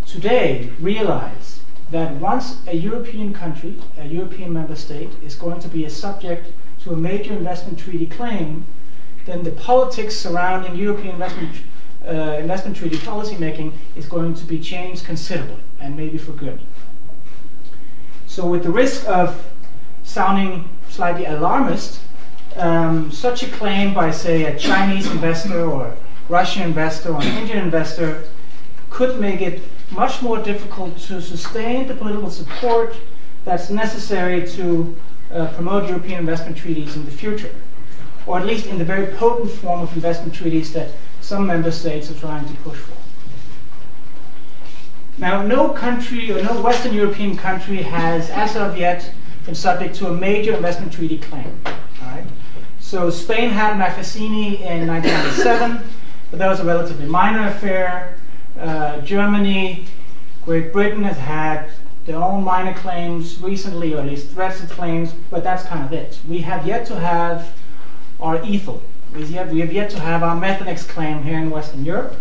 today 0.07 0.71
realize 0.81 1.61
that 1.91 2.15
once 2.17 2.59
a 2.67 2.77
European 2.77 3.33
country, 3.33 3.77
a 3.99 4.07
European 4.07 4.53
member 4.53 4.77
state, 4.77 5.11
is 5.23 5.35
going 5.35 5.61
to 5.61 5.69
be 5.69 5.85
a 5.85 5.91
subject 5.91 6.53
to 6.83 6.93
a 6.93 6.97
major 6.97 7.33
investment 7.33 7.79
treaty 7.79 8.07
claim, 8.07 8.65
then 9.27 9.43
the 9.43 9.51
politics 9.51 10.17
surrounding 10.17 10.77
European 10.77 11.15
investment, 11.15 11.51
uh, 12.07 12.39
investment 12.39 12.77
treaty 12.77 12.99
policy 12.99 13.37
making 13.37 13.73
is 13.97 14.07
going 14.07 14.35
to 14.35 14.45
be 14.45 14.59
changed 14.61 15.05
considerably, 15.05 15.63
and 15.81 15.97
maybe 15.97 16.17
for 16.17 16.33
good. 16.33 16.61
So, 18.27 18.47
with 18.47 18.63
the 18.63 18.71
risk 18.71 19.07
of 19.09 19.45
sounding 20.05 20.69
slightly 20.89 21.27
alarmist, 21.27 22.01
um, 22.57 23.11
such 23.13 23.43
a 23.43 23.49
claim 23.49 23.93
by, 23.93 24.11
say, 24.11 24.45
a 24.45 24.59
Chinese 24.59 25.11
investor 25.11 25.65
or 25.65 25.97
Russian 26.31 26.63
investor 26.63 27.13
or 27.13 27.21
an 27.21 27.27
Indian 27.39 27.59
investor 27.59 28.25
could 28.89 29.21
make 29.21 29.41
it 29.41 29.61
much 29.91 30.23
more 30.23 30.39
difficult 30.39 30.97
to 30.99 31.21
sustain 31.21 31.89
the 31.89 31.95
political 31.95 32.31
support 32.31 32.97
that's 33.45 33.69
necessary 33.69 34.47
to 34.47 34.97
uh, 35.33 35.49
promote 35.55 35.89
European 35.89 36.21
investment 36.21 36.57
treaties 36.57 36.95
in 36.97 37.05
the 37.05 37.11
future, 37.11 37.55
or 38.27 38.39
at 38.39 38.47
least 38.47 38.67
in 38.67 38.79
the 38.79 38.85
very 38.85 39.07
potent 39.17 39.51
form 39.51 39.81
of 39.81 39.93
investment 39.95 40.33
treaties 40.33 40.73
that 40.73 40.89
some 41.21 41.47
member 41.47 41.73
states 41.73 42.11
are 42.11 42.15
trying 42.15 42.47
to 42.47 42.55
push 42.63 42.79
for. 42.79 42.97
Now, 45.19 45.43
no 45.43 45.71
country 45.71 46.31
or 46.31 46.43
no 46.43 46.63
Western 46.63 46.95
European 46.95 47.37
country 47.37 47.83
has, 47.83 48.31
as 48.31 48.57
of 48.57 48.79
yet, 48.79 49.13
been 49.45 49.55
subject 49.55 49.97
to 49.97 50.07
a 50.07 50.15
major 50.15 50.55
investment 50.55 50.93
treaty 50.93 51.19
claim. 51.19 51.61
So 52.91 53.09
Spain 53.09 53.51
had 53.51 53.77
Maffezini 53.77 54.63
in 54.63 54.89
1997, 54.89 55.81
but 56.31 56.39
that 56.39 56.49
was 56.49 56.61
a 56.61 56.65
relatively 56.65 57.07
minor 57.07 57.49
affair. 57.49 58.17
Uh, 58.59 59.01
Germany, 59.01 59.87
Great 60.45 60.73
Britain 60.73 61.05
has 61.05 61.17
had 61.17 61.71
their 62.07 62.17
own 62.17 62.43
minor 62.43 62.75
claims 62.75 63.41
recently, 63.41 63.95
or 63.95 63.99
at 63.99 64.07
least 64.07 64.31
threats 64.31 64.63
of 64.63 64.71
claims, 64.71 65.13
but 65.31 65.45
that's 65.45 65.65
kind 65.65 65.85
of 65.85 65.93
it. 65.93 66.19
We 66.29 66.39
have 66.39 66.67
yet 66.67 66.87
to 66.87 66.99
have 66.99 67.53
our 68.21 68.37
Ethyl. 68.43 68.83
We 69.15 69.27
have, 69.33 69.51
we 69.51 69.61
have 69.61 69.73
yet 69.73 69.91
to 69.91 70.01
have 70.01 70.23
our 70.23 70.37
Methanex 70.37 70.89
claim 70.89 71.23
here 71.23 71.39
in 71.39 71.51
Western 71.51 71.85
Europe. 71.85 72.17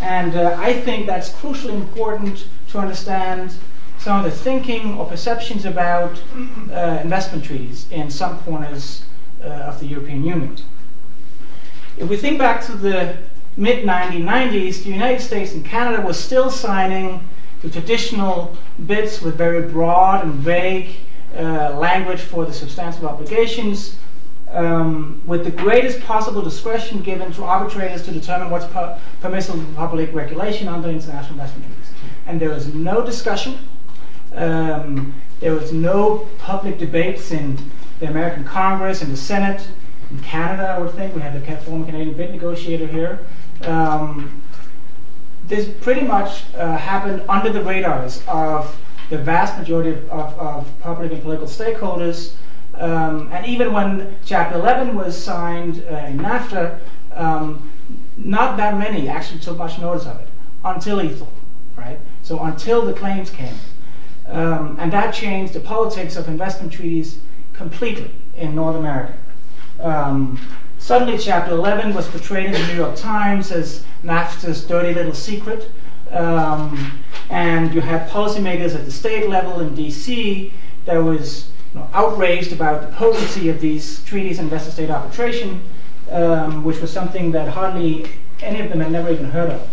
And 0.00 0.34
uh, 0.34 0.56
I 0.58 0.80
think 0.80 1.06
that's 1.06 1.30
crucially 1.30 1.74
important 1.74 2.46
to 2.68 2.78
understand 2.78 3.54
some 3.98 4.24
of 4.24 4.24
the 4.24 4.36
thinking 4.36 4.98
or 4.98 5.06
perceptions 5.06 5.64
about 5.64 6.20
uh, 6.72 7.00
investment 7.02 7.44
treaties 7.44 7.86
in 7.90 8.10
some 8.10 8.38
corners 8.40 9.04
uh, 9.42 9.46
of 9.46 9.78
the 9.78 9.86
European 9.86 10.24
Union. 10.24 10.56
If 11.96 12.08
we 12.08 12.16
think 12.16 12.38
back 12.38 12.64
to 12.66 12.72
the 12.72 13.16
mid 13.56 13.84
1990s, 13.84 14.84
the 14.84 14.90
United 14.90 15.20
States 15.20 15.52
and 15.52 15.64
Canada 15.64 16.02
were 16.02 16.14
still 16.14 16.50
signing 16.50 17.28
the 17.62 17.70
traditional 17.70 18.56
BITs 18.86 19.20
with 19.20 19.36
very 19.36 19.68
broad 19.68 20.24
and 20.24 20.34
vague 20.34 20.96
uh, 21.36 21.76
language 21.78 22.20
for 22.20 22.44
the 22.44 22.52
substantive 22.52 23.04
obligations, 23.04 23.96
um, 24.50 25.22
with 25.24 25.44
the 25.44 25.50
greatest 25.50 26.00
possible 26.00 26.42
discretion 26.42 27.02
given 27.02 27.32
to 27.32 27.44
arbitrators 27.44 28.02
to 28.02 28.10
determine 28.10 28.50
what's 28.50 28.66
per- 28.66 28.98
permissible 29.20 29.64
public 29.74 30.12
regulation 30.14 30.68
under 30.68 30.88
international 30.88 31.32
investment 31.32 31.66
treaties. 31.66 31.92
And 32.26 32.40
there 32.40 32.50
was 32.50 32.74
no 32.74 33.04
discussion, 33.04 33.58
um, 34.34 35.14
there 35.40 35.54
was 35.54 35.72
no 35.72 36.28
public 36.38 36.78
debates 36.78 37.30
in 37.32 37.58
the 38.00 38.06
American 38.08 38.44
Congress 38.44 39.02
and 39.02 39.12
the 39.12 39.16
Senate. 39.16 39.66
In 40.12 40.20
Canada, 40.20 40.68
I 40.68 40.78
would 40.78 40.92
think, 40.92 41.14
we 41.14 41.22
have 41.22 41.32
the 41.32 41.56
former 41.62 41.86
Canadian 41.86 42.14
BIT 42.14 42.32
negotiator 42.32 42.86
here. 42.86 43.20
Um, 43.62 44.42
this 45.46 45.66
pretty 45.80 46.02
much 46.02 46.44
uh, 46.54 46.76
happened 46.76 47.22
under 47.30 47.50
the 47.50 47.62
radars 47.62 48.22
of 48.28 48.76
the 49.08 49.16
vast 49.16 49.56
majority 49.56 49.90
of, 49.90 50.10
of, 50.10 50.38
of 50.38 50.80
public 50.80 51.12
and 51.12 51.22
political 51.22 51.46
stakeholders. 51.46 52.34
Um, 52.74 53.30
and 53.32 53.46
even 53.46 53.72
when 53.72 54.18
Chapter 54.26 54.56
11 54.56 54.94
was 54.94 55.16
signed 55.16 55.82
uh, 55.90 55.96
in 55.96 56.18
NAFTA, 56.18 56.78
um, 57.14 57.72
not 58.18 58.58
that 58.58 58.76
many 58.76 59.08
actually 59.08 59.40
took 59.40 59.56
much 59.56 59.78
notice 59.78 60.06
of 60.06 60.20
it 60.20 60.28
until 60.62 61.00
Ethyl, 61.00 61.32
right? 61.74 61.98
So 62.22 62.42
until 62.42 62.84
the 62.84 62.92
claims 62.92 63.30
came. 63.30 63.54
Um, 64.26 64.76
and 64.78 64.92
that 64.92 65.14
changed 65.14 65.54
the 65.54 65.60
politics 65.60 66.16
of 66.16 66.28
investment 66.28 66.70
treaties 66.70 67.18
completely 67.54 68.10
in 68.36 68.54
North 68.54 68.76
America. 68.76 69.14
Um, 69.82 70.38
Suddenly, 70.82 71.16
Chapter 71.16 71.52
11 71.52 71.94
was 71.94 72.08
portrayed 72.08 72.46
in 72.46 72.52
the 72.52 72.66
New 72.66 72.74
York 72.74 72.96
Times 72.96 73.52
as 73.52 73.84
NAFTA's 74.02 74.64
dirty 74.64 74.92
little 74.92 75.14
secret. 75.14 75.70
Um, 76.10 76.98
and 77.30 77.72
you 77.72 77.80
had 77.80 78.10
policymakers 78.10 78.74
at 78.74 78.84
the 78.84 78.90
state 78.90 79.28
level 79.28 79.60
in 79.60 79.76
DC 79.76 80.50
that 80.84 80.96
was 80.96 81.50
outraged 81.94 82.52
about 82.52 82.82
the 82.82 82.88
potency 82.96 83.48
of 83.48 83.60
these 83.60 84.02
treaties 84.02 84.40
and 84.40 84.46
investor 84.46 84.72
state 84.72 84.90
arbitration, 84.90 85.62
um, 86.10 86.64
which 86.64 86.80
was 86.80 86.92
something 86.92 87.30
that 87.30 87.48
hardly 87.48 88.06
any 88.42 88.60
of 88.60 88.68
them 88.68 88.80
had 88.80 88.90
never 88.90 89.10
even 89.10 89.26
heard 89.26 89.50
of. 89.50 89.68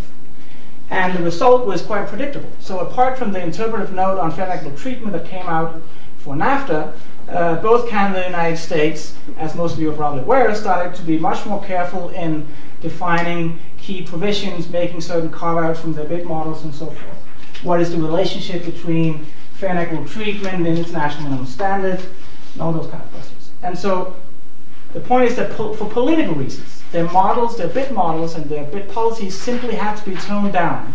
And 0.92 1.18
the 1.18 1.24
result 1.24 1.66
was 1.66 1.82
quite 1.82 2.08
predictable. 2.08 2.52
So, 2.60 2.80
apart 2.80 3.18
from 3.18 3.32
the 3.32 3.42
interpretive 3.42 3.94
note 3.94 4.20
on 4.20 4.32
fair 4.32 4.48
equitable 4.48 4.78
treatment 4.78 5.14
that 5.14 5.26
came 5.26 5.48
out 5.48 5.82
for 6.18 6.36
NAFTA, 6.36 6.94
uh, 7.30 7.62
both 7.62 7.90
Canada 7.90 8.26
and 8.26 8.34
the 8.34 8.38
United 8.38 8.58
States, 8.58 9.16
as 9.38 9.56
most 9.56 9.74
of 9.74 9.80
you 9.80 9.92
are 9.92 9.96
probably 9.96 10.22
aware, 10.22 10.54
started 10.56 10.96
to 10.96 11.04
be 11.04 11.18
much 11.18 11.46
more 11.46 11.64
careful 11.64 12.10
in 12.10 12.48
defining 12.82 13.60
key 13.78 14.04
provisions, 14.04 14.70
making 14.70 15.02
certain 15.02 15.30
carve-outs 15.30 15.80
from 15.80 15.94
their 15.94 16.06
BIT 16.06 16.26
models 16.26 16.64
and 16.64 16.74
so 16.74 16.88
forth. 16.88 17.18
What 17.64 17.82
is 17.82 17.92
the 17.92 17.98
relationship 17.98 18.66
between 18.66 19.26
fair 19.54 19.72
and 19.72 19.80
equitable 19.80 20.08
treatment 20.08 20.56
and 20.56 20.68
international 20.68 21.24
minimum 21.24 21.46
standard, 21.46 22.02
and 22.54 22.62
all 22.62 22.72
those 22.72 22.90
kind 22.90 23.04
of 23.04 23.12
questions. 23.12 23.52
And 23.62 23.78
so 23.78 24.16
the 24.94 25.02
point 25.02 25.26
is 25.30 25.36
that 25.36 25.52
po- 25.52 25.74
for 25.74 25.90
political 25.90 26.34
reasons, 26.34 26.82
their 26.92 27.10
models, 27.12 27.58
their 27.58 27.68
BIT 27.68 27.92
models, 27.92 28.36
and 28.36 28.50
their 28.50 28.64
BIT 28.64 28.90
policies 28.90 29.38
simply 29.38 29.76
had 29.76 29.98
to 29.98 30.10
be 30.10 30.16
toned 30.16 30.54
down 30.54 30.94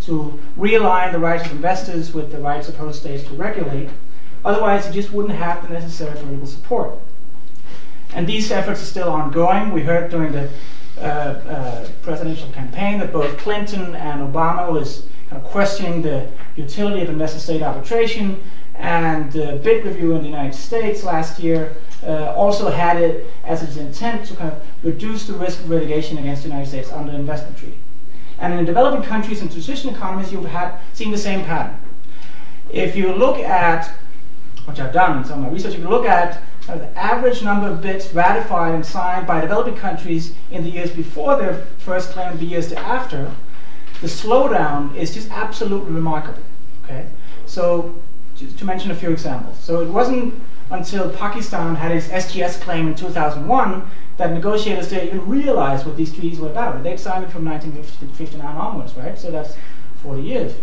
to 0.00 0.40
realign 0.56 1.12
the 1.12 1.18
rights 1.18 1.44
of 1.44 1.52
investors 1.52 2.14
with 2.14 2.32
the 2.32 2.38
rights 2.38 2.68
of 2.68 2.76
host 2.76 3.00
states 3.00 3.24
to 3.28 3.34
regulate 3.34 3.90
Otherwise, 4.46 4.86
you 4.86 4.92
just 4.92 5.12
wouldn't 5.12 5.34
have 5.34 5.66
the 5.66 5.74
necessary 5.74 6.16
political 6.16 6.46
support. 6.46 6.96
And 8.14 8.28
these 8.28 8.52
efforts 8.52 8.80
are 8.80 8.86
still 8.86 9.10
ongoing. 9.10 9.72
We 9.72 9.82
heard 9.82 10.08
during 10.08 10.30
the 10.30 10.48
uh, 10.98 11.00
uh, 11.00 11.88
presidential 12.02 12.48
campaign 12.50 13.00
that 13.00 13.12
both 13.12 13.36
Clinton 13.38 13.96
and 13.96 14.20
Obama 14.32 14.70
was 14.70 15.04
kind 15.28 15.42
of 15.42 15.48
questioning 15.50 16.00
the 16.00 16.28
utility 16.54 17.02
of 17.02 17.08
investor-state 17.08 17.60
arbitration, 17.60 18.40
and 18.76 19.32
the 19.32 19.60
BIT 19.64 19.84
review 19.84 20.12
in 20.12 20.22
the 20.22 20.28
United 20.28 20.54
States 20.54 21.02
last 21.02 21.40
year 21.40 21.74
uh, 22.04 22.32
also 22.36 22.70
had 22.70 22.98
it 23.02 23.26
as 23.42 23.64
its 23.64 23.76
intent 23.76 24.24
to 24.26 24.36
kind 24.36 24.52
of 24.52 24.62
reduce 24.84 25.26
the 25.26 25.32
risk 25.32 25.58
of 25.58 25.70
litigation 25.70 26.18
against 26.18 26.44
the 26.44 26.48
United 26.48 26.68
States 26.68 26.92
under 26.92 27.10
the 27.10 27.18
investment 27.18 27.58
treaty. 27.58 27.78
And 28.38 28.54
in 28.54 28.64
developing 28.64 29.02
countries 29.02 29.40
and 29.40 29.50
transition 29.50 29.92
economies, 29.92 30.30
you've 30.30 30.44
had 30.44 30.78
seen 30.92 31.10
the 31.10 31.18
same 31.18 31.44
pattern. 31.44 31.80
If 32.70 32.94
you 32.94 33.12
look 33.12 33.38
at 33.38 33.90
which 34.66 34.80
I've 34.80 34.92
done 34.92 35.18
in 35.18 35.24
some 35.24 35.38
of 35.38 35.46
my 35.46 35.52
research, 35.52 35.74
if 35.74 35.80
you 35.80 35.88
look 35.88 36.06
at 36.06 36.42
uh, 36.68 36.76
the 36.76 36.98
average 36.98 37.42
number 37.42 37.68
of 37.68 37.80
BITs 37.80 38.12
ratified 38.12 38.74
and 38.74 38.84
signed 38.84 39.26
by 39.26 39.40
developing 39.40 39.76
countries 39.76 40.34
in 40.50 40.64
the 40.64 40.70
years 40.70 40.90
before 40.90 41.36
their 41.36 41.54
first 41.78 42.10
claim 42.10 42.36
the 42.38 42.44
years 42.44 42.72
after, 42.72 43.32
the 44.00 44.08
slowdown 44.08 44.94
is 44.94 45.14
just 45.14 45.30
absolutely 45.30 45.92
remarkable. 45.92 46.42
Okay, 46.84 47.06
so 47.46 47.94
to 48.36 48.64
mention 48.64 48.90
a 48.90 48.94
few 48.94 49.10
examples. 49.10 49.58
So 49.58 49.80
it 49.80 49.88
wasn't 49.88 50.34
until 50.70 51.10
Pakistan 51.10 51.76
had 51.76 51.92
its 51.92 52.08
SGS 52.08 52.60
claim 52.60 52.88
in 52.88 52.94
2001 52.94 53.88
that 54.16 54.32
negotiators 54.32 54.88
there 54.88 55.04
even 55.04 55.26
realized 55.28 55.86
what 55.86 55.96
these 55.96 56.12
treaties 56.12 56.40
were 56.40 56.50
about. 56.50 56.82
They'd 56.82 56.98
signed 56.98 57.24
it 57.24 57.30
from 57.30 57.44
1959 57.44 58.44
onwards, 58.44 58.94
right? 58.96 59.18
So 59.18 59.30
that's 59.30 59.54
40 60.02 60.22
years. 60.22 60.54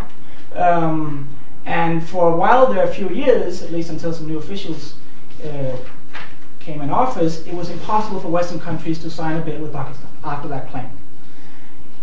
Um, 0.55 1.29
and 1.65 2.07
for 2.07 2.33
a 2.33 2.35
while 2.35 2.71
there, 2.71 2.83
a 2.83 2.93
few 2.93 3.09
years, 3.09 3.61
at 3.61 3.71
least 3.71 3.89
until 3.89 4.13
some 4.13 4.27
new 4.27 4.37
officials 4.37 4.95
uh, 5.43 5.77
came 6.59 6.81
in 6.81 6.89
office, 6.89 7.45
it 7.45 7.53
was 7.53 7.69
impossible 7.69 8.19
for 8.19 8.29
Western 8.29 8.59
countries 8.59 8.99
to 8.99 9.09
sign 9.09 9.37
a 9.37 9.41
bill 9.41 9.61
with 9.61 9.73
Pakistan 9.73 10.09
after 10.23 10.47
that 10.47 10.69
claim. 10.69 10.89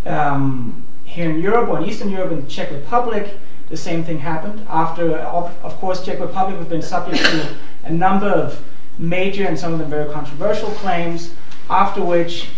Um, 0.07 0.85
here 1.05 1.31
in 1.31 1.41
Europe 1.41 1.69
or 1.69 1.79
in 1.79 1.89
Eastern 1.89 2.11
Europe, 2.11 2.33
in 2.33 2.45
the 2.45 2.51
Czech 2.51 2.71
Republic, 2.71 3.39
the 3.69 3.77
same 3.77 4.03
thing 4.05 4.19
happened. 4.19 4.65
After, 4.69 5.17
of, 5.17 5.53
of 5.63 5.77
course, 5.77 6.05
Czech 6.05 6.21
Republic 6.21 6.57
has 6.57 6.67
been 6.67 6.83
subject 6.83 7.23
to 7.25 7.57
a 7.85 7.91
number 7.91 8.29
of 8.29 8.63
major 8.99 9.47
and 9.47 9.59
some 9.59 9.73
of 9.73 9.79
them 9.79 9.91
very 9.91 10.11
controversial 10.13 10.71
claims, 10.71 11.35
after 11.69 12.03
which 12.03 12.49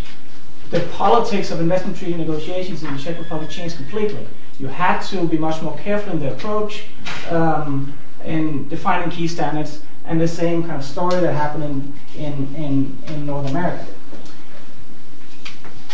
the 0.71 0.79
politics 0.97 1.51
of 1.51 1.59
investment 1.59 1.97
treaty 1.97 2.15
negotiations 2.15 2.83
in 2.83 2.93
the 2.93 2.99
Czech 2.99 3.17
Republic 3.19 3.49
changed 3.49 3.75
completely. 3.75 4.27
You 4.59 4.67
had 4.67 5.01
to 5.09 5.27
be 5.27 5.37
much 5.37 5.61
more 5.61 5.77
careful 5.77 6.13
in 6.13 6.19
the 6.19 6.31
approach 6.31 6.85
um, 7.29 7.93
in 8.23 8.67
defining 8.69 9.09
key 9.09 9.27
standards, 9.27 9.81
and 10.05 10.19
the 10.19 10.27
same 10.27 10.63
kind 10.63 10.75
of 10.75 10.83
story 10.83 11.19
that 11.19 11.33
happened 11.33 11.93
in, 12.15 12.53
in, 12.55 12.97
in, 13.07 13.25
North 13.25 13.49
America. 13.49 13.85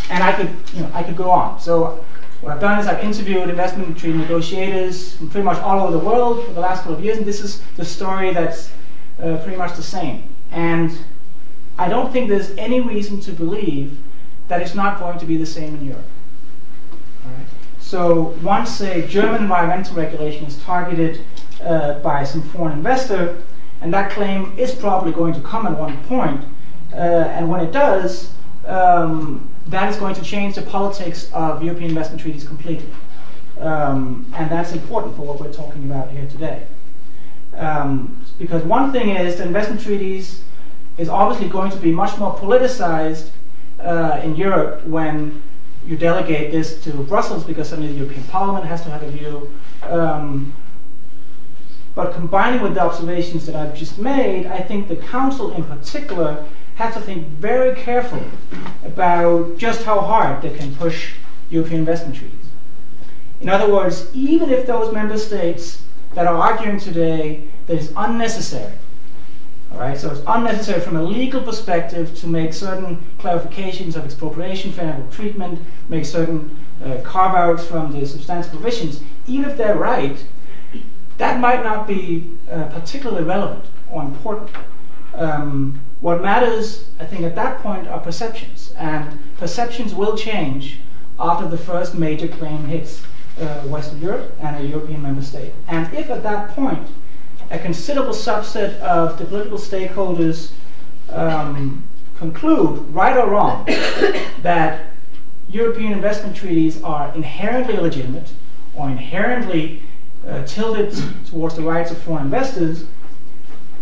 And 0.10 0.24
I 0.24 0.34
could, 0.34 0.50
you 0.74 0.82
know, 0.82 0.92
I 0.94 1.04
could 1.04 1.16
go 1.16 1.30
on. 1.30 1.60
So 1.60 2.04
what 2.42 2.54
I've 2.54 2.62
done 2.62 2.80
is 2.80 2.88
I've 2.88 3.04
interviewed 3.04 3.50
investment 3.50 3.98
treaty 3.98 4.18
negotiators 4.18 5.16
from 5.16 5.30
pretty 5.30 5.46
much 5.46 5.60
all 5.60 5.80
over 5.80 5.92
the 5.92 6.04
world 6.04 6.46
for 6.46 6.54
the 6.54 6.60
last 6.60 6.80
couple 6.80 6.96
of 6.96 7.04
years, 7.04 7.18
and 7.18 7.26
this 7.26 7.42
is 7.42 7.62
the 7.78 7.86
story 7.86 8.34
that's 8.34 8.72
uh, 9.22 9.38
pretty 9.44 9.58
much 9.58 9.76
the 9.76 9.84
same. 9.84 10.36
And 10.52 10.98
I 11.78 11.88
don't 11.88 12.12
think 12.12 12.30
there's 12.30 12.52
any 12.52 12.82
reason 12.82 13.20
to 13.22 13.32
believe 13.32 14.00
that 14.48 14.62
it's 14.62 14.74
not 14.74 15.00
going 15.00 15.20
to 15.20 15.26
be 15.26 15.38
the 15.38 15.46
same 15.46 15.76
in 15.76 15.86
Europe. 15.86 16.06
So 17.90 18.36
once 18.44 18.82
a 18.82 19.08
German 19.08 19.42
environmental 19.42 19.96
regulation 19.96 20.46
is 20.46 20.62
targeted 20.62 21.26
uh, 21.64 21.98
by 22.02 22.24
some 22.24 22.44
foreign 22.44 22.78
investor, 22.78 23.42
and 23.82 23.92
that 23.92 24.12
claim 24.12 24.54
is 24.60 24.76
probably 24.76 25.12
going 25.12 25.34
to 25.34 25.42
come 25.42 25.66
at 25.66 25.76
one 25.76 25.98
point, 26.04 26.40
uh, 26.94 26.98
and 26.98 27.50
when 27.50 27.62
it 27.62 27.72
does, 27.72 28.32
um, 28.68 29.50
that 29.66 29.90
is 29.90 29.96
going 29.98 30.14
to 30.14 30.22
change 30.22 30.54
the 30.54 30.62
politics 30.62 31.32
of 31.34 31.64
European 31.64 31.90
investment 31.90 32.22
treaties 32.22 32.44
completely. 32.44 32.92
Um, 33.60 34.32
and 34.36 34.52
that's 34.52 34.72
important 34.72 35.16
for 35.16 35.24
what 35.24 35.40
we're 35.40 35.52
talking 35.52 35.84
about 35.86 36.12
here 36.12 36.28
today. 36.28 36.68
Um, 37.56 38.24
because 38.38 38.62
one 38.66 38.92
thing 38.92 39.10
is 39.10 39.38
the 39.38 39.46
investment 39.46 39.82
treaties 39.82 40.44
is 41.00 41.10
obviously 41.10 41.50
going 41.50 41.72
to 41.72 41.78
be 41.78 41.92
much 41.92 42.20
more 42.20 42.38
politicized 42.38 43.32
uh, 43.80 44.22
in 44.24 44.36
Europe 44.36 44.86
when 44.86 45.42
you 45.90 45.98
delegate 45.98 46.52
this 46.52 46.80
to 46.84 46.92
Brussels 46.92 47.44
because 47.44 47.70
suddenly 47.70 47.92
the 47.92 47.98
European 47.98 48.24
Parliament 48.26 48.64
has 48.66 48.84
to 48.84 48.92
have 48.92 49.02
a 49.02 49.10
view. 49.10 49.52
Um, 49.82 50.54
but 51.96 52.14
combining 52.14 52.62
with 52.62 52.76
the 52.76 52.82
observations 52.82 53.48
that 53.48 53.56
I've 53.56 53.76
just 53.76 53.98
made, 53.98 54.46
I 54.46 54.60
think 54.60 54.88
the 54.88 54.98
Council 54.98 55.52
in 55.54 55.64
particular 55.64 56.46
has 56.76 56.94
to 56.94 57.02
think 57.02 57.28
very 57.28 57.76
carefully 57.76 58.30
about 58.86 59.58
just 59.58 59.84
how 59.84 60.00
hard 60.00 60.44
they 60.44 60.56
can 60.56 60.76
push 60.76 61.16
European 61.50 61.80
investment 61.80 62.16
treaties. 62.16 62.38
In 63.42 63.50
other 63.50 63.74
words, 63.74 64.12
even 64.14 64.52
if 64.52 64.68
those 64.68 64.94
member 64.94 65.18
states 65.18 65.82
that 66.14 66.28
are 66.28 66.36
arguing 66.36 66.80
today 66.80 67.48
that 67.66 67.78
it's 67.78 67.92
unnecessary 67.98 68.74
all 69.72 69.80
right, 69.80 69.98
so 69.98 70.10
it's 70.12 70.22
unnecessary 70.26 70.82
from 70.82 70.96
a 70.96 71.04
legal 71.04 71.42
perspective 71.42 72.16
to 72.20 72.28
make 72.28 72.54
certain 72.54 73.04
clarifications 73.20 73.96
of 73.96 74.04
expropriation, 74.04 74.72
fair 74.72 75.04
treatment, 75.12 75.60
make 75.90 76.06
certain 76.06 76.58
uh, 76.84 76.98
carve-outs 77.04 77.66
from 77.66 77.92
the 77.92 78.06
substantive 78.06 78.52
provisions. 78.52 79.02
Even 79.28 79.50
if 79.50 79.58
they're 79.58 79.78
right, 79.78 80.26
that 81.18 81.40
might 81.40 81.64
not 81.64 81.88
be 81.88 82.36
uh, 82.50 82.64
particularly 82.66 83.24
relevant 83.24 83.66
or 83.92 84.02
important. 84.04 84.50
Um, 85.14 85.82
what 86.02 86.22
matters, 86.22 86.90
I 87.00 87.06
think, 87.06 87.24
at 87.24 87.36
that 87.36 87.62
point 87.62 87.88
are 87.88 88.00
perceptions, 88.00 88.74
and 88.78 89.20
perceptions 89.38 89.94
will 89.94 90.18
change 90.18 90.80
after 91.20 91.48
the 91.48 91.58
first 91.58 91.94
major 91.94 92.28
claim 92.28 92.66
hits 92.66 93.04
uh, 93.40 93.62
Western 93.64 94.02
Europe 94.02 94.36
and 94.42 94.56
a 94.56 94.68
European 94.68 95.02
member 95.02 95.22
state. 95.22 95.54
And 95.68 95.94
if 95.94 96.10
at 96.10 96.24
that 96.24 96.56
point 96.56 96.88
a 97.50 97.60
considerable 97.60 98.14
subset 98.14 98.80
of 98.80 99.18
the 99.18 99.26
political 99.26 99.58
stakeholders 99.58 100.52
um, 101.10 101.84
conclude, 102.18 102.80
right 102.90 103.18
or 103.18 103.30
wrong, 103.30 103.66
that 104.42 104.88
European 105.50 105.94
investment 105.94 106.36
treaties 106.36 106.82
are 106.84 107.14
inherently 107.16 107.76
illegitimate 107.76 108.32
or 108.76 108.90
inherently 108.90 109.82
uh, 110.28 110.44
tilted 110.46 110.94
towards 111.26 111.56
the 111.56 111.62
rights 111.62 111.92
of 111.92 111.98
foreign 111.98 112.26
investors, 112.26 112.86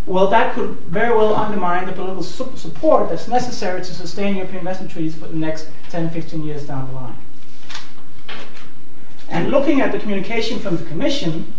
well, 0.06 0.28
that 0.28 0.56
could 0.56 0.70
very 0.88 1.14
well 1.14 1.36
undermine 1.36 1.86
the 1.86 1.92
political 1.92 2.24
su 2.24 2.50
support 2.56 3.10
that's 3.10 3.28
necessary 3.28 3.82
to 3.82 3.94
sustain 3.94 4.38
European 4.38 4.60
investment 4.60 4.90
treaties 4.90 5.16
for 5.16 5.28
the 5.28 5.36
next 5.36 5.68
10, 5.90 6.10
15 6.12 6.44
years 6.44 6.66
down 6.66 6.88
the 6.88 6.94
line. 6.94 7.18
And 9.30 9.52
looking 9.52 9.82
at 9.82 9.92
the 9.92 10.00
communication 10.00 10.60
from 10.60 10.78
the 10.78 10.86
Commission, 10.86 11.54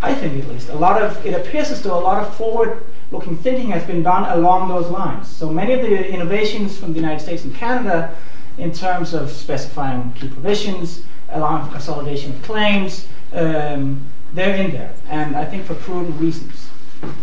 I 0.00 0.14
think 0.14 0.42
at 0.42 0.48
least, 0.48 0.68
a 0.68 0.74
lot 0.76 1.02
of, 1.02 1.24
it 1.26 1.34
appears 1.34 1.70
as 1.70 1.82
though 1.82 1.98
a 1.98 2.00
lot 2.00 2.22
of 2.24 2.34
forward-looking 2.36 3.38
thinking 3.38 3.70
has 3.70 3.84
been 3.84 4.02
done 4.02 4.30
along 4.38 4.68
those 4.68 4.88
lines. 4.88 5.28
So 5.28 5.50
many 5.50 5.72
of 5.72 5.82
the 5.82 6.08
innovations 6.08 6.78
from 6.78 6.92
the 6.92 7.00
United 7.00 7.20
States 7.20 7.44
and 7.44 7.54
Canada 7.54 8.14
in 8.58 8.72
terms 8.72 9.12
of 9.12 9.30
specifying 9.30 10.12
key 10.12 10.28
provisions, 10.28 11.02
allowing 11.30 11.64
for 11.64 11.72
consolidation 11.72 12.32
of 12.32 12.42
claims, 12.42 13.06
um, 13.32 14.06
they're 14.34 14.54
in 14.56 14.70
there, 14.70 14.92
and 15.08 15.36
I 15.36 15.44
think 15.44 15.64
for 15.64 15.74
prudent 15.74 16.20
reasons. 16.20 16.68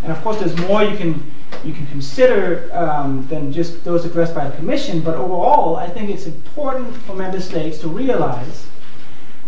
And 0.02 0.12
of 0.12 0.20
course, 0.22 0.38
there's 0.38 0.56
more 0.68 0.82
you 0.82 0.96
can 0.96 1.32
you 1.64 1.72
can 1.72 1.86
consider 1.86 2.68
um, 2.72 3.26
than 3.28 3.52
just 3.52 3.84
those 3.84 4.04
addressed 4.04 4.34
by 4.34 4.48
the 4.48 4.56
Commission. 4.56 5.00
But 5.00 5.14
overall, 5.14 5.76
I 5.76 5.88
think 5.88 6.10
it's 6.10 6.26
important 6.26 6.94
for 7.02 7.14
member 7.14 7.40
states 7.40 7.78
to 7.78 7.88
realize 7.88 8.66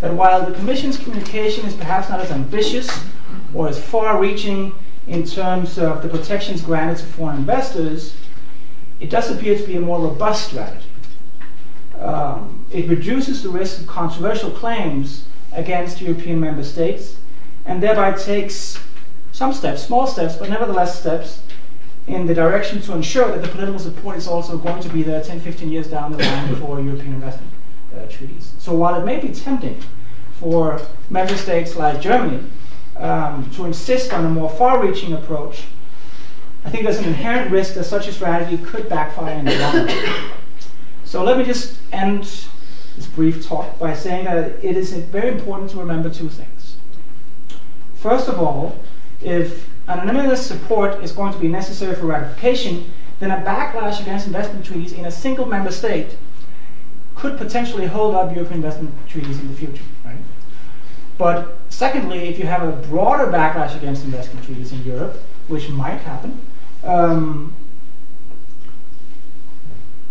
that 0.01 0.15
while 0.15 0.45
the 0.47 0.55
Commission's 0.55 0.97
communication 0.97 1.67
is 1.67 1.75
perhaps 1.75 2.09
not 2.09 2.21
as 2.21 2.31
ambitious 2.31 2.89
or 3.53 3.69
as 3.69 3.83
far-reaching 3.83 4.75
in 5.07 5.25
terms 5.25 5.79
of 5.79 6.03
the 6.03 6.09
protections 6.09 6.61
granted 6.63 6.99
to 6.99 7.05
foreign 7.05 7.37
investors, 7.37 8.15
it 9.01 9.11
does 9.11 9.31
appear 9.31 9.57
to 9.57 9.65
be 9.65 9.77
a 9.77 9.81
more 9.81 10.01
robust 10.01 10.49
strategy. 10.49 10.87
Um, 11.99 12.67
it 12.71 12.89
reduces 12.89 13.43
the 13.43 13.49
risk 13.49 13.81
of 13.81 13.87
controversial 13.87 14.51
claims 14.51 15.27
against 15.53 16.01
European 16.01 16.39
member 16.39 16.63
states 16.63 17.17
and 17.65 17.83
thereby 17.83 18.13
takes 18.13 18.79
some 19.33 19.53
steps, 19.53 19.83
small 19.83 20.07
steps, 20.07 20.37
but 20.37 20.49
nevertheless 20.49 20.99
steps, 21.01 21.43
in 22.07 22.27
the 22.27 22.35
direction 22.35 22.81
to 22.81 22.95
ensure 22.95 23.29
that 23.29 23.43
the 23.43 23.49
political 23.49 23.79
support 23.79 24.17
is 24.17 24.27
also 24.27 24.57
going 24.57 24.81
to 24.81 24.89
be 24.89 25.03
there 25.03 25.23
10, 25.23 25.41
15 25.41 25.69
years 25.69 25.89
down 25.89 26.11
the 26.11 26.19
line 26.19 26.57
for 26.57 26.81
European 26.81 27.15
investment 27.15 27.53
uh, 27.95 28.07
treaties. 28.07 28.53
So 28.59 28.75
while 28.75 29.01
it 29.01 29.05
may 29.05 29.19
be 29.19 29.29
tempting 29.29 29.81
for 30.33 30.81
member 31.11 31.37
states 31.37 31.77
like 31.77 32.01
Germany 32.01 32.45
um, 32.97 33.51
to 33.53 33.65
insist 33.65 34.13
on 34.13 34.25
a 34.25 34.29
more 34.31 34.51
far-reaching 34.51 35.13
approach, 35.13 35.65
I 36.65 36.71
think 36.71 36.85
there's 36.85 36.99
an 36.99 37.05
inherent 37.05 37.51
risk 37.51 37.75
that 37.75 37.85
such 37.85 38.09
a 38.09 38.13
strategy 38.13 38.63
could 38.63 38.89
backfire 38.89 39.39
in 39.39 39.45
the 39.45 39.59
long 39.59 39.87
run. 39.87 40.33
So 41.05 41.25
let 41.25 41.39
me 41.39 41.45
just 41.45 41.79
end 41.93 42.25
this 42.97 43.07
brief 43.15 43.47
talk 43.47 43.79
by 43.79 43.95
saying 43.95 44.25
that 44.25 44.63
it 44.63 44.77
is 44.77 44.93
very 44.93 45.31
important 45.31 45.71
to 45.71 45.79
remember 45.79 46.11
two 46.11 46.29
things. 46.29 46.77
First 47.95 48.29
of 48.29 48.39
all, 48.39 48.79
if 49.23 49.69
unanimous 49.89 50.45
support 50.47 51.03
is 51.03 51.13
going 51.13 51.33
to 51.33 51.39
be 51.39 51.49
necessary 51.49 51.95
for 51.95 52.07
ratification, 52.07 52.93
then 53.21 53.31
a 53.31 53.43
backlash 53.45 54.01
against 54.01 54.27
investment 54.27 54.65
treaties 54.65 54.93
in 54.93 55.07
a 55.07 55.11
single 55.11 55.47
member 55.47 55.73
state 55.73 56.17
could 57.19 57.37
potentially 57.37 57.87
hold 57.87 58.15
up 58.15 58.35
European 58.35 58.57
investment 58.57 58.95
treaties 59.09 59.41
in 59.41 59.49
the 59.49 59.55
future. 59.55 59.85
Right? 60.05 60.19
But 61.19 61.59
secondly, 61.69 62.29
if 62.29 62.39
you 62.39 62.47
have 62.47 62.63
a 62.63 62.73
broader 62.89 63.31
backlash 63.31 63.77
against 63.77 64.05
investment 64.05 64.47
treaties 64.47 64.73
in 64.73 64.85
Europe, 64.85 65.21
which 65.49 65.69
might 65.69 65.99
happen, 65.99 66.41
um, 66.85 67.55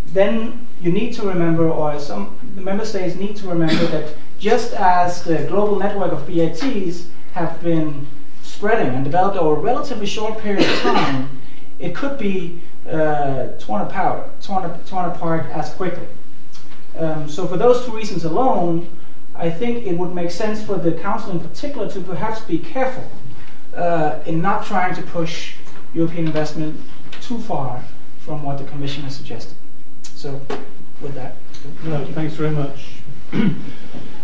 then 0.07 0.67
you 0.81 0.91
need 0.91 1.13
to 1.13 1.23
remember, 1.23 1.69
or 1.69 1.97
some 1.99 2.37
the 2.55 2.61
member 2.61 2.85
states 2.85 3.15
need 3.15 3.35
to 3.37 3.47
remember 3.47 3.85
that 3.87 4.15
just 4.37 4.73
as 4.73 5.23
the 5.23 5.37
global 5.45 5.79
network 5.79 6.11
of 6.11 6.27
BITs 6.27 7.07
have 7.33 7.61
been 7.63 8.05
spreading 8.43 8.93
and 8.93 9.03
developed 9.03 9.37
over 9.37 9.59
a 9.59 9.63
relatively 9.63 10.05
short 10.05 10.39
period 10.39 10.69
of 10.69 10.79
time, 10.79 11.41
it 11.79 11.95
could 11.95 12.17
be 12.17 12.61
uh, 12.89 13.47
torn 13.59 13.81
apart, 13.81 14.41
torn, 14.41 14.79
torn 14.85 15.05
apart 15.05 15.45
as 15.47 15.69
quickly. 15.73 16.07
Um, 16.97 17.29
so 17.29 17.47
for 17.47 17.57
those 17.57 17.85
two 17.85 17.91
reasons 17.91 18.25
alone, 18.25 18.87
I 19.35 19.49
think 19.49 19.85
it 19.85 19.97
would 19.97 20.15
make 20.15 20.31
sense 20.31 20.63
for 20.63 20.77
the 20.77 20.93
Council 20.93 21.31
in 21.31 21.39
particular 21.39 21.89
to 21.91 22.01
perhaps 22.01 22.41
be 22.41 22.57
careful 22.57 23.09
uh, 23.75 24.19
in 24.25 24.41
not 24.41 24.65
trying 24.65 24.95
to 24.95 25.01
push 25.03 25.55
European 25.93 26.25
investment 26.25 26.79
too 27.21 27.39
far 27.39 27.83
from 28.19 28.43
what 28.43 28.57
the 28.57 28.63
Commission 28.65 29.03
has 29.03 29.15
suggested. 29.15 29.55
So 30.03 30.41
with 31.01 31.13
that. 31.13 31.35
No, 31.83 32.05
thanks 32.07 32.33
very 32.33 32.51
much. 32.51 32.93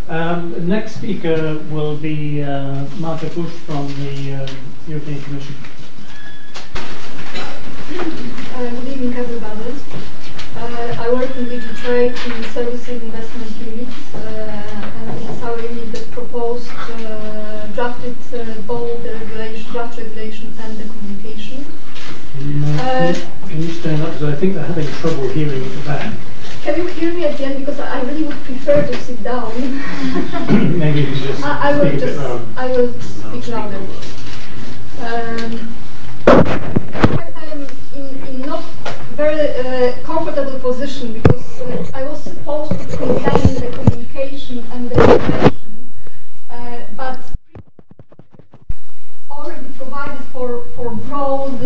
Um, 0.10 0.52
the 0.52 0.60
next 0.60 0.96
speaker 0.96 1.58
will 1.72 1.96
be 1.96 2.44
uh, 2.44 2.84
Marta 2.98 3.28
Bush 3.28 3.54
from 3.66 3.88
the 4.04 4.34
uh, 4.34 4.48
European 4.86 5.22
Commission. 5.22 5.56
Uh, 8.54 8.70
good 8.70 8.88
evening, 8.90 9.14
everybody. 9.14 10.13
Uh, 11.14 11.18
I 11.18 11.20
work 11.20 11.36
in 11.38 11.48
in 11.52 12.44
Services 12.46 13.02
Investment 13.04 13.52
Unit, 13.58 13.88
uh, 14.16 14.18
and 14.18 15.22
it 15.22 15.30
is 15.30 15.44
our 15.44 15.60
unit 15.60 15.92
that 15.94 16.10
proposed, 16.12 16.72
uh, 16.72 17.68
drafted 17.68 18.16
uh, 18.34 18.62
both 18.62 19.04
the 19.04 19.14
regulation, 19.14 19.72
draft 19.72 20.00
regulation 20.00 20.54
and 20.60 20.78
the 20.78 20.90
communication. 20.90 21.66
Uh, 22.80 23.14
can 23.48 23.62
you 23.62 23.70
stand 23.70 24.02
up? 24.02 24.14
Because 24.14 24.34
I 24.34 24.36
think 24.38 24.56
they're 24.56 24.66
having 24.66 24.88
trouble 24.88 25.30
hearing 25.30 25.64
at 25.64 25.72
the 25.72 25.82
back. 25.86 26.14
Can 26.64 26.78
you 26.78 26.88
hear 26.88 27.14
me 27.14 27.26
again? 27.26 27.60
Because 27.60 27.80
I 27.80 28.02
really 28.02 28.24
would 28.24 28.44
prefer 28.46 28.88
to 28.88 29.02
sit 29.02 29.22
down. 29.24 29.52
Maybe 30.80 31.02
you 31.02 31.16
just 31.16 31.44
I, 31.44 31.70
I 31.70 31.78
will 31.78 31.90
speak 31.90 32.02
a 32.02 32.06
bit 32.06 32.18
just. 32.18 32.58
I 32.58 32.68
will 32.68 32.94
speak 33.02 33.48
louder. 33.50 33.78
Um, 35.00 35.76
I 36.26 37.46
am 37.52 37.68
in, 37.96 38.28
in 38.28 38.42
not 38.42 38.64
very 39.16 39.50
uh, 39.60 39.94
comfortable 40.04 40.60
position 40.60 41.14
because 41.14 41.62
uh, 41.62 41.92
I 41.94 42.04
was 42.04 42.24
supposed 42.24 42.72
to 42.72 42.98
present 42.98 43.60
the 43.60 43.70
communication 43.72 44.66
and 44.72 44.90
the 44.90 44.96
information, 44.96 45.92
uh, 46.50 46.78
but 46.98 47.20
already 49.30 49.68
provided 49.78 50.24
for, 50.32 50.64
for 50.76 50.92
broad 50.92 51.60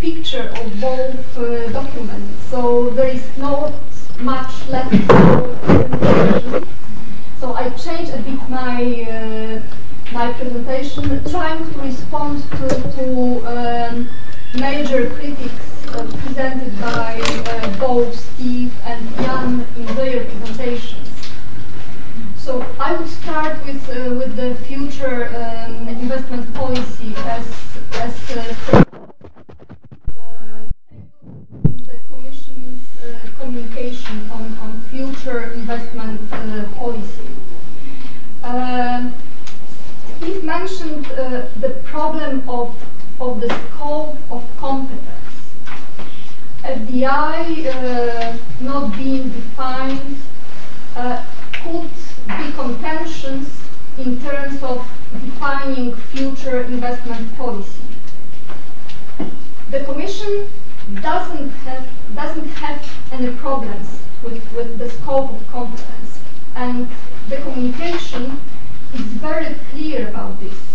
picture 0.00 0.48
of 0.60 0.80
both 0.80 1.72
documents. 1.72 2.44
So 2.50 2.90
there 2.90 3.08
is 3.08 3.36
not 3.36 3.72
much 4.20 4.68
left 4.68 4.94
for. 5.06 6.66
So 7.40 7.54
I 7.54 7.70
changed 7.70 8.12
a 8.12 8.18
bit 8.18 8.48
my 8.48 9.62
my 10.12 10.32
presentation, 10.34 11.22
trying 11.24 11.72
to 11.72 11.78
respond 11.80 12.42
to, 12.52 12.68
to 12.96 13.46
um, 13.46 14.08
major 14.56 15.10
critics 15.10 15.86
uh, 15.88 16.04
presented 16.24 16.80
by 16.80 17.20
uh, 17.20 17.78
both 17.78 18.14
Steve 18.14 18.72
and 18.84 19.08
Jan 19.16 19.66
in 19.76 19.86
their 19.96 20.24
presentations. 20.24 21.08
So 22.36 22.64
I 22.78 22.96
would 22.96 23.08
start 23.08 23.64
with 23.66 23.82
uh, 23.90 24.14
with 24.14 24.36
the 24.36 24.54
future 24.66 25.28
um, 25.36 25.88
investment 25.88 26.52
policy 26.54 27.14
as 27.16 27.46
as 27.94 28.14
uh, 28.30 28.82
the 31.62 31.98
Commission's 32.08 32.86
uh, 33.02 33.28
communication 33.38 34.30
on, 34.30 34.56
on 34.58 34.80
future 34.90 35.52
investment 35.52 36.20
uh, 36.32 36.64
policy. 36.76 37.28
Um, 38.42 39.12
Steve 40.16 40.44
mentioned 40.44 41.04
the 41.04 41.80
problem 41.84 42.48
of, 42.48 42.74
of 43.20 43.40
the 43.40 43.48
scope 43.48 44.16
of 44.30 44.44
competence. 44.58 45.26
FDI 46.62 47.66
uh, 47.66 48.36
not 48.60 48.96
being 48.96 49.28
defined 49.30 50.16
uh, 50.96 51.24
could 51.62 51.90
be 52.26 52.52
contentions 52.52 53.62
in 53.98 54.20
terms 54.20 54.62
of 54.62 54.86
defining 55.12 55.94
future 55.94 56.62
investment 56.62 57.34
policy. 57.36 57.82
The 59.70 59.80
Commission 59.84 60.48
doesn't 61.00 61.50
have 61.50 61.86
doesn't 62.14 62.48
have 62.48 62.80
any 63.12 63.32
problems 63.36 64.02
with, 64.22 64.40
with 64.52 64.78
the 64.78 64.88
scope 64.90 65.30
of 65.32 65.48
competence, 65.48 66.20
and 66.54 66.88
the 67.28 67.36
communication 67.38 68.40
is 68.94 69.00
very 69.00 69.54
clear 69.70 70.08
about 70.08 70.40
this. 70.40 70.65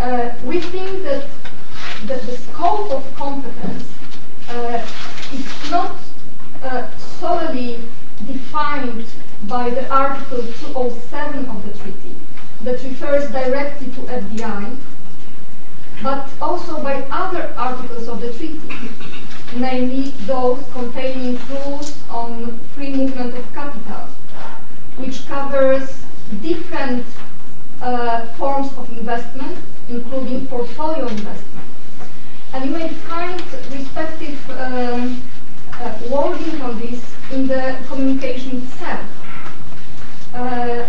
Uh, 0.00 0.34
we 0.44 0.60
think 0.60 1.02
that, 1.04 1.26
that 2.06 2.22
the 2.22 2.36
scope 2.36 2.90
of 2.90 3.14
competence 3.14 3.88
uh, 4.50 4.86
is 5.32 5.70
not 5.70 5.96
uh, 6.62 6.90
solely 6.96 7.80
defined 8.26 9.06
by 9.44 9.70
the 9.70 9.88
Article 9.88 10.42
207 10.42 11.46
of 11.46 11.66
the 11.66 11.78
treaty 11.78 12.16
that 12.62 12.82
refers 12.82 13.30
directly 13.30 13.86
to 13.88 14.00
FDI, 14.02 14.76
but 16.02 16.28
also 16.40 16.82
by 16.82 17.02
other 17.10 17.54
articles 17.56 18.08
of 18.08 18.20
the 18.20 18.32
treaty, 18.32 18.60
namely 19.56 20.10
those 20.26 20.64
containing 20.72 21.38
rules 21.48 22.02
on 22.08 22.58
free 22.74 22.94
movement 22.94 23.36
of 23.36 23.54
capital, 23.54 24.08
which 24.96 25.26
covers 25.26 26.04
different 26.42 27.06
uh, 27.84 28.24
forms 28.38 28.72
of 28.78 28.90
investment, 28.98 29.58
including 29.88 30.46
portfolio 30.46 31.06
investment. 31.06 31.66
And 32.54 32.64
you 32.64 32.70
may 32.70 32.88
find 32.88 33.40
respective 33.70 34.50
um, 34.50 35.22
uh, 35.74 35.98
wording 36.10 36.62
on 36.62 36.80
this 36.80 37.04
in 37.30 37.46
the 37.46 37.76
communication 37.86 38.62
itself. 38.62 39.00
Uh, 40.32 40.88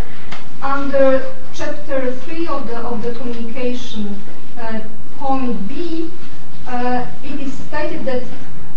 under 0.61 1.33
chapter 1.53 2.13
3 2.13 2.47
of 2.47 2.67
the, 2.67 2.77
of 2.77 3.01
the 3.01 3.13
communication, 3.15 4.15
uh, 4.57 4.79
point 5.17 5.67
B, 5.67 6.09
uh, 6.67 7.05
it 7.23 7.39
is 7.41 7.53
stated 7.53 8.05
that 8.05 8.23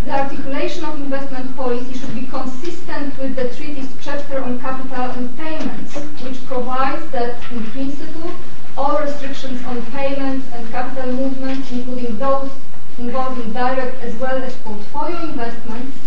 the 0.05 0.11
articulation 0.13 0.85
of 0.85 0.97
investment 0.97 1.57
policy 1.57 1.93
should 1.99 2.15
be 2.15 2.27
consistent 2.27 3.19
with 3.19 3.37
the 3.37 3.49
treaty's 3.55 3.95
chapter 4.01 4.43
on 4.43 4.61
capital 4.61 5.11
and 5.11 5.37
payments, 5.37 5.95
which 6.23 6.45
provides 6.47 7.11
that, 7.11 7.37
in 7.51 7.63
principle, 7.71 8.33
all 8.77 8.99
restrictions 9.01 9.65
on 9.65 9.85
payments 9.87 10.47
and 10.55 10.71
capital 10.71 11.13
movements, 11.13 11.71
including 11.73 12.19
those 12.19 12.51
involving 12.99 13.53
direct 13.53 14.03
as 14.03 14.15
well 14.17 14.43
as 14.43 14.55
portfolio 14.57 15.21
investments, 15.23 15.99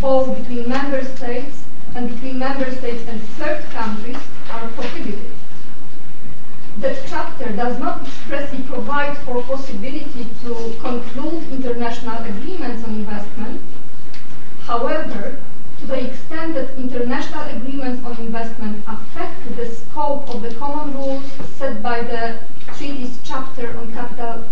both 0.00 0.36
between 0.38 0.68
member 0.68 1.04
states 1.04 1.64
and 1.94 2.10
between 2.10 2.38
member 2.38 2.70
states 2.70 3.08
and 3.08 3.20
third 3.38 3.62
countries, 3.70 4.18
are 4.50 4.68
prohibited. 4.68 5.39
That 6.80 6.96
chapter 7.06 7.52
does 7.52 7.78
not 7.78 8.00
expressly 8.06 8.62
provide 8.62 9.14
for 9.18 9.42
possibility 9.42 10.26
to 10.42 10.74
conclude 10.80 11.52
international 11.52 12.24
agreements 12.24 12.82
on 12.84 12.94
investment. 12.94 13.60
However, 14.62 15.40
to 15.80 15.86
the 15.86 16.06
extent 16.08 16.54
that 16.54 16.70
international 16.78 17.42
agreements 17.54 18.02
on 18.02 18.16
investment 18.16 18.82
affect 18.86 19.56
the 19.56 19.66
scope 19.66 20.34
of 20.34 20.40
the 20.40 20.54
common 20.54 20.94
rules 20.94 21.24
set 21.54 21.82
by 21.82 22.00
the 22.00 22.40
treaty's 22.74 23.18
chapter 23.24 23.76
on 23.76 23.92
capital 23.92 24.44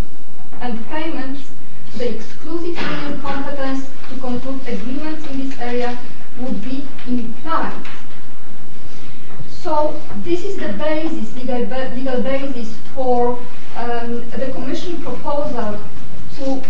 and 0.61 0.87
payments, 0.89 1.53
the 1.97 2.15
exclusive 2.15 2.77
competence 3.23 3.89
to 4.11 4.21
conclude 4.21 4.61
agreements 4.69 5.27
in 5.29 5.49
this 5.49 5.59
area 5.61 5.99
would 6.39 6.63
be 6.63 6.87
implied. 7.07 7.87
So 9.69 9.95
this 10.25 10.47
is 10.47 10.57
the 10.57 10.73
basis, 10.73 11.37
legal, 11.37 11.67
ba 11.67 11.93
legal 11.95 12.23
basis 12.23 12.75
for 12.95 13.39
um, 13.77 14.25
the 14.31 14.49
Commission 14.51 14.97
proposal 15.03 15.79
to, 16.37 16.63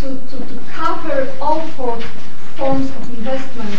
to, 0.00 0.06
to, 0.30 0.36
to 0.48 0.56
cover 0.72 1.28
all 1.42 1.60
four 1.76 2.00
forms 2.56 2.88
of 2.88 3.10
investment 3.18 3.76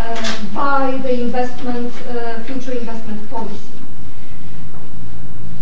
uh, 0.00 0.44
by 0.52 0.98
the 1.04 1.20
investment, 1.22 1.92
uh, 2.08 2.42
future 2.42 2.72
investment 2.72 3.30
policy. 3.30 3.78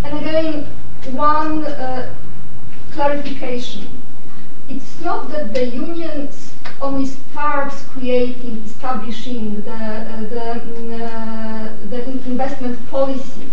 And 0.05 0.19
again, 0.19 0.67
one 1.13 1.67
uh, 1.67 2.15
clarification. 2.93 3.87
It's 4.71 4.99
not 5.03 5.29
that 5.33 5.53
the 5.53 5.67
union 5.67 6.33
only 6.81 7.07
starts 7.07 7.83
creating, 7.85 8.63
establishing 8.65 9.61
the, 9.63 9.73
uh, 9.73 10.21
the, 10.23 11.73
the 11.91 12.11
investment 12.27 12.91
policy. 12.91 13.47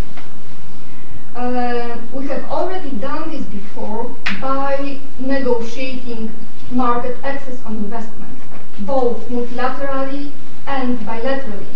Uh, 1.36 1.98
we 2.14 2.26
have 2.28 2.44
already 2.46 2.92
done 2.92 3.30
this 3.30 3.44
before 3.46 4.16
by 4.42 5.00
negotiating 5.20 6.32
market 6.72 7.18
access 7.24 7.64
on 7.66 7.76
investment, 7.76 8.38
both 8.80 9.28
multilaterally 9.30 10.32
and 10.66 10.98
bilaterally. 11.00 11.68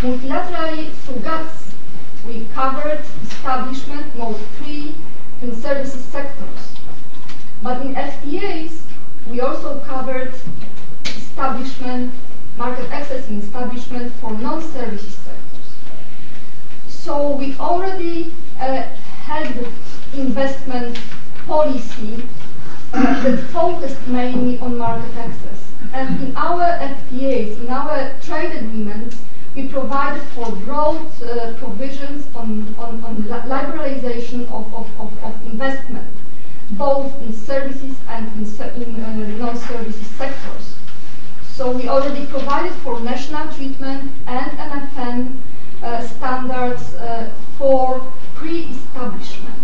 Multilaterally 0.00 0.90
through 0.92 1.20
GATS, 1.20 1.74
we 2.26 2.46
covered 2.54 3.02
establishment, 3.24 4.16
mode 4.16 4.40
3, 4.58 4.94
in 5.42 5.54
services 5.54 6.04
sectors. 6.04 6.74
But 7.62 7.82
in 7.84 7.94
FTAs, 7.94 8.82
we 9.30 9.40
also 9.40 9.80
covered 9.80 10.32
establishment, 11.04 12.12
market 12.56 12.90
access 12.90 13.28
in 13.28 13.40
establishment 13.40 14.12
for 14.14 14.32
non-services 14.32 15.14
sectors. 15.14 15.74
So 16.88 17.36
we 17.36 17.56
already 17.56 18.34
uh, 18.60 18.82
had 19.28 19.54
investment 20.14 20.98
policy 21.46 22.26
uh, 22.92 23.22
that 23.22 23.38
focused 23.50 24.06
mainly 24.08 24.58
on 24.60 24.78
market 24.78 25.14
access. 25.16 25.72
And 25.92 26.20
in 26.22 26.36
our 26.36 26.64
FTAs, 26.78 27.60
in 27.60 27.68
our 27.68 28.12
trade 28.20 28.52
agreements, 28.52 29.22
we 29.54 29.68
provided 29.68 30.22
for 30.34 30.50
broad 30.52 31.00
uh, 31.22 31.54
provisions 31.54 32.26
on, 32.34 32.74
on, 32.78 33.02
on 33.02 33.16
liberalization 33.24 34.42
of, 34.50 34.72
of, 34.74 34.88
of, 35.00 35.24
of, 35.24 35.46
investment, 35.46 36.06
both 36.72 37.20
in 37.22 37.32
services 37.32 37.96
and 38.08 38.26
in, 38.36 38.44
in 38.82 39.04
uh, 39.04 39.36
non-services 39.38 40.06
sectors. 40.06 40.76
So 41.42 41.72
we 41.72 41.88
already 41.88 42.26
provided 42.26 42.72
for 42.84 43.00
national 43.00 43.52
treatment 43.52 44.12
and 44.26 44.50
MFN 44.52 45.38
uh, 45.82 46.06
standards 46.06 46.94
uh, 46.94 47.30
for 47.56 48.12
pre-establishment. 48.34 49.54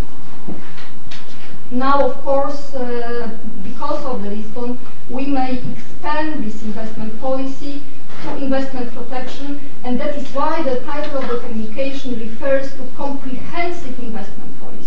Now, 1.70 2.08
of 2.08 2.14
course, 2.22 2.74
uh, 2.74 3.36
because 3.62 4.04
of 4.04 4.22
the 4.22 4.30
Lisbon, 4.30 4.78
we 5.08 5.26
may 5.26 5.58
expand 5.72 6.44
this 6.44 6.62
investment 6.62 7.20
policy 7.20 7.82
to 8.22 8.36
investment 8.36 8.92
protection, 8.94 9.60
and 9.82 9.98
that 9.98 10.14
is 10.14 10.28
why 10.28 10.62
the 10.62 10.80
title 10.80 11.18
of 11.18 11.28
the 11.28 11.38
communication 11.38 12.18
refers 12.18 12.72
to 12.74 12.82
comprehensive 12.96 13.98
investment 13.98 14.60
policy, 14.60 14.83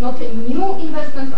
not 0.00 0.20
a 0.20 0.34
new 0.34 0.76
investment, 0.76 1.34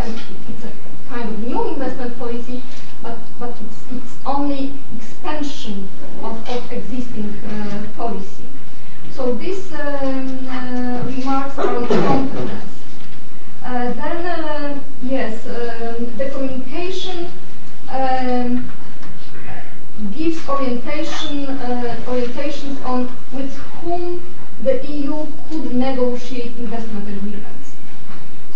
it's 0.48 0.64
a 0.64 0.72
kind 1.08 1.28
of 1.28 1.38
new 1.46 1.68
investment 1.68 2.18
policy, 2.18 2.62
but, 3.02 3.18
but 3.38 3.56
it's, 3.64 3.84
it's 3.92 4.16
only 4.26 4.74
expansion 4.96 5.88
of, 6.22 6.48
of 6.48 6.72
existing 6.72 7.30
uh, 7.48 7.86
policy. 7.96 8.44
So 9.10 9.34
these 9.34 9.72
um, 9.72 10.46
uh, 10.48 11.02
remarks 11.06 11.58
are 11.58 11.76
on 11.76 11.88
competence. 11.88 12.80
Uh, 13.64 13.92
then, 13.92 14.26
uh, 14.26 14.80
yes, 15.02 15.46
um, 15.46 16.16
the 16.16 16.30
communication 16.30 17.28
um, 17.90 18.70
gives 20.16 20.48
orientation 20.48 21.48
uh, 21.48 21.96
orientations 22.06 22.82
on 22.84 23.10
with 23.32 23.54
whom 23.82 24.22
the 24.62 24.86
EU 24.86 25.26
could 25.48 25.74
negotiate 25.74 26.56
investment 26.56 27.08
agreements. 27.08 27.49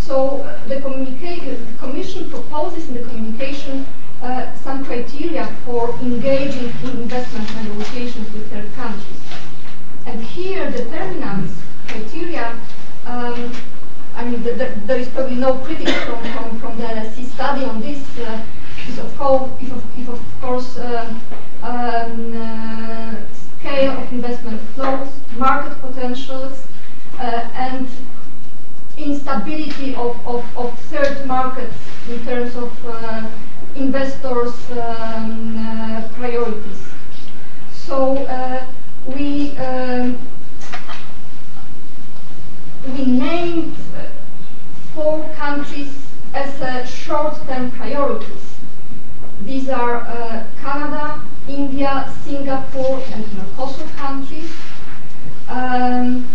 So 0.04 0.42
uh, 0.42 0.68
the, 0.68 0.80
the, 0.80 1.58
Commission 1.78 2.28
proposes 2.28 2.90
in 2.90 2.94
the 2.94 3.02
communication 3.04 3.86
uh, 4.20 4.54
some 4.54 4.84
criteria 4.84 5.46
for 5.64 5.94
engaging 6.02 6.70
in 6.84 6.90
investment 7.00 7.48
negotiations 7.64 8.30
with 8.34 8.50
third 8.50 8.70
countries. 8.74 9.20
And 10.04 10.22
here, 10.22 10.70
determinants, 10.70 11.54
criteria, 11.88 12.54
um, 13.06 13.50
I 14.14 14.24
mean, 14.24 14.42
the, 14.42 14.52
the, 14.52 14.74
there 14.84 14.98
is 14.98 15.08
probably 15.08 15.36
no 15.36 15.54
critics 15.54 15.92
from, 16.04 16.22
from, 16.32 16.60
from 16.60 16.76
the 16.76 16.84
LSE 16.84 17.24
study 17.24 17.64
on 17.64 17.80
this. 17.80 18.18
Uh, 18.18 18.44
is 18.86 18.98
of 18.98 19.16
course, 19.16 19.50
if 19.62 19.72
of, 19.72 19.98
if 19.98 20.08
of 20.10 20.20
course, 20.42 20.78
um, 20.80 21.20
um, 21.62 22.36
uh, 22.36 23.14
scale 23.32 23.92
of 23.92 24.12
investment 24.12 24.60
flows, 24.74 25.08
market 25.38 25.80
potentials, 25.80 26.66
uh, 27.18 27.48
and 27.54 27.88
instability 28.96 29.94
of, 29.94 30.26
of, 30.26 30.44
of, 30.56 30.78
third 30.90 31.26
markets 31.26 31.76
in 32.08 32.24
terms 32.24 32.54
of 32.56 32.72
uh, 32.86 33.28
investors' 33.76 34.70
um, 34.72 35.56
uh, 35.58 36.08
priorities. 36.14 36.88
So 37.72 38.18
uh, 38.26 38.64
we 39.06 39.56
um, 39.58 40.18
we 42.86 43.04
named 43.04 43.76
four 44.94 45.28
countries 45.34 46.06
as 46.32 46.60
uh, 46.62 46.84
short-term 46.86 47.70
priorities. 47.72 48.54
These 49.42 49.68
are 49.68 50.02
uh, 50.02 50.44
Canada, 50.60 51.20
India, 51.48 52.12
Singapore, 52.22 53.02
and 53.12 53.24
Mercosur 53.24 53.88
countries. 53.96 54.52
Um, 55.48 56.28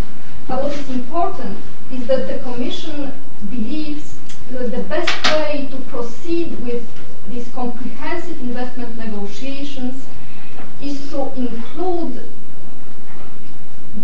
but 0.48 0.64
what 0.64 0.74
is 0.74 0.90
important 0.90 1.58
is 1.92 2.06
that 2.08 2.28
the 2.28 2.40
Commission 2.40 3.12
believes 3.50 4.20
that 4.52 4.72
the 4.72 4.84
best 4.84 5.12
way 5.36 5.68
to 5.72 5.78
proceed 5.90 6.60
with 6.64 6.88
these 7.30 7.48
comprehensive 7.50 8.40
investment 8.42 8.98
negotiations 8.98 10.08
is 10.82 11.10
to 11.10 11.32
include 11.36 12.30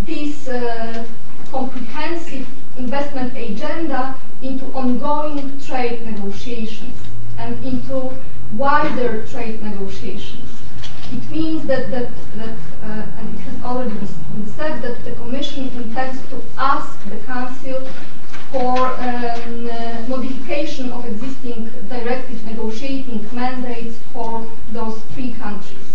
this 0.04 0.48
uh, 0.48 1.04
comprehensive 1.50 2.46
investment 2.76 3.36
agenda 3.36 4.16
into 4.42 4.66
ongoing 4.66 5.58
trade 5.60 6.04
negotiations 6.04 6.98
and 7.38 7.64
into 7.64 8.12
wider 8.52 9.26
trade 9.26 9.62
negotiations. 9.62 10.55
It 11.12 11.30
means 11.30 11.64
that, 11.66 11.90
that, 11.90 12.10
that 12.36 12.56
uh, 12.82 13.06
and 13.18 13.34
it 13.34 13.40
has 13.42 13.62
already 13.62 13.94
been 13.94 14.46
said, 14.46 14.82
that 14.82 15.04
the 15.04 15.12
Commission 15.12 15.68
intends 15.68 16.20
to 16.28 16.42
ask 16.58 16.98
the 17.08 17.16
Council 17.18 17.86
for 18.50 18.78
um, 18.78 19.68
uh, 19.70 20.02
modification 20.08 20.90
of 20.90 21.04
existing 21.04 21.70
directive 21.88 22.44
negotiating 22.44 23.26
mandates 23.32 23.98
for 24.12 24.46
those 24.72 24.98
three 25.14 25.32
countries. 25.34 25.92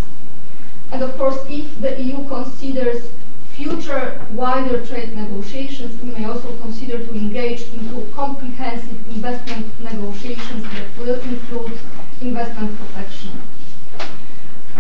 And 0.91 1.01
of 1.01 1.18
course, 1.18 1.39
if 1.49 1.80
the 1.82 2.01
EU 2.01 2.28
considers 2.28 3.09
future 3.51 4.20
wider 4.32 4.86
trade 4.86 5.16
negotiations, 5.16 6.01
we 6.01 6.12
may 6.12 6.26
also 6.26 6.55
consider 6.57 7.05
to 7.05 7.12
engage 7.12 7.64
into 7.74 8.09
comprehensive 8.14 9.07
investment 9.09 9.68
negotiations 9.80 10.64
that 10.64 10.88
will 10.97 11.20
include 11.22 11.78
investment 12.22 12.78
protection. 12.80 13.32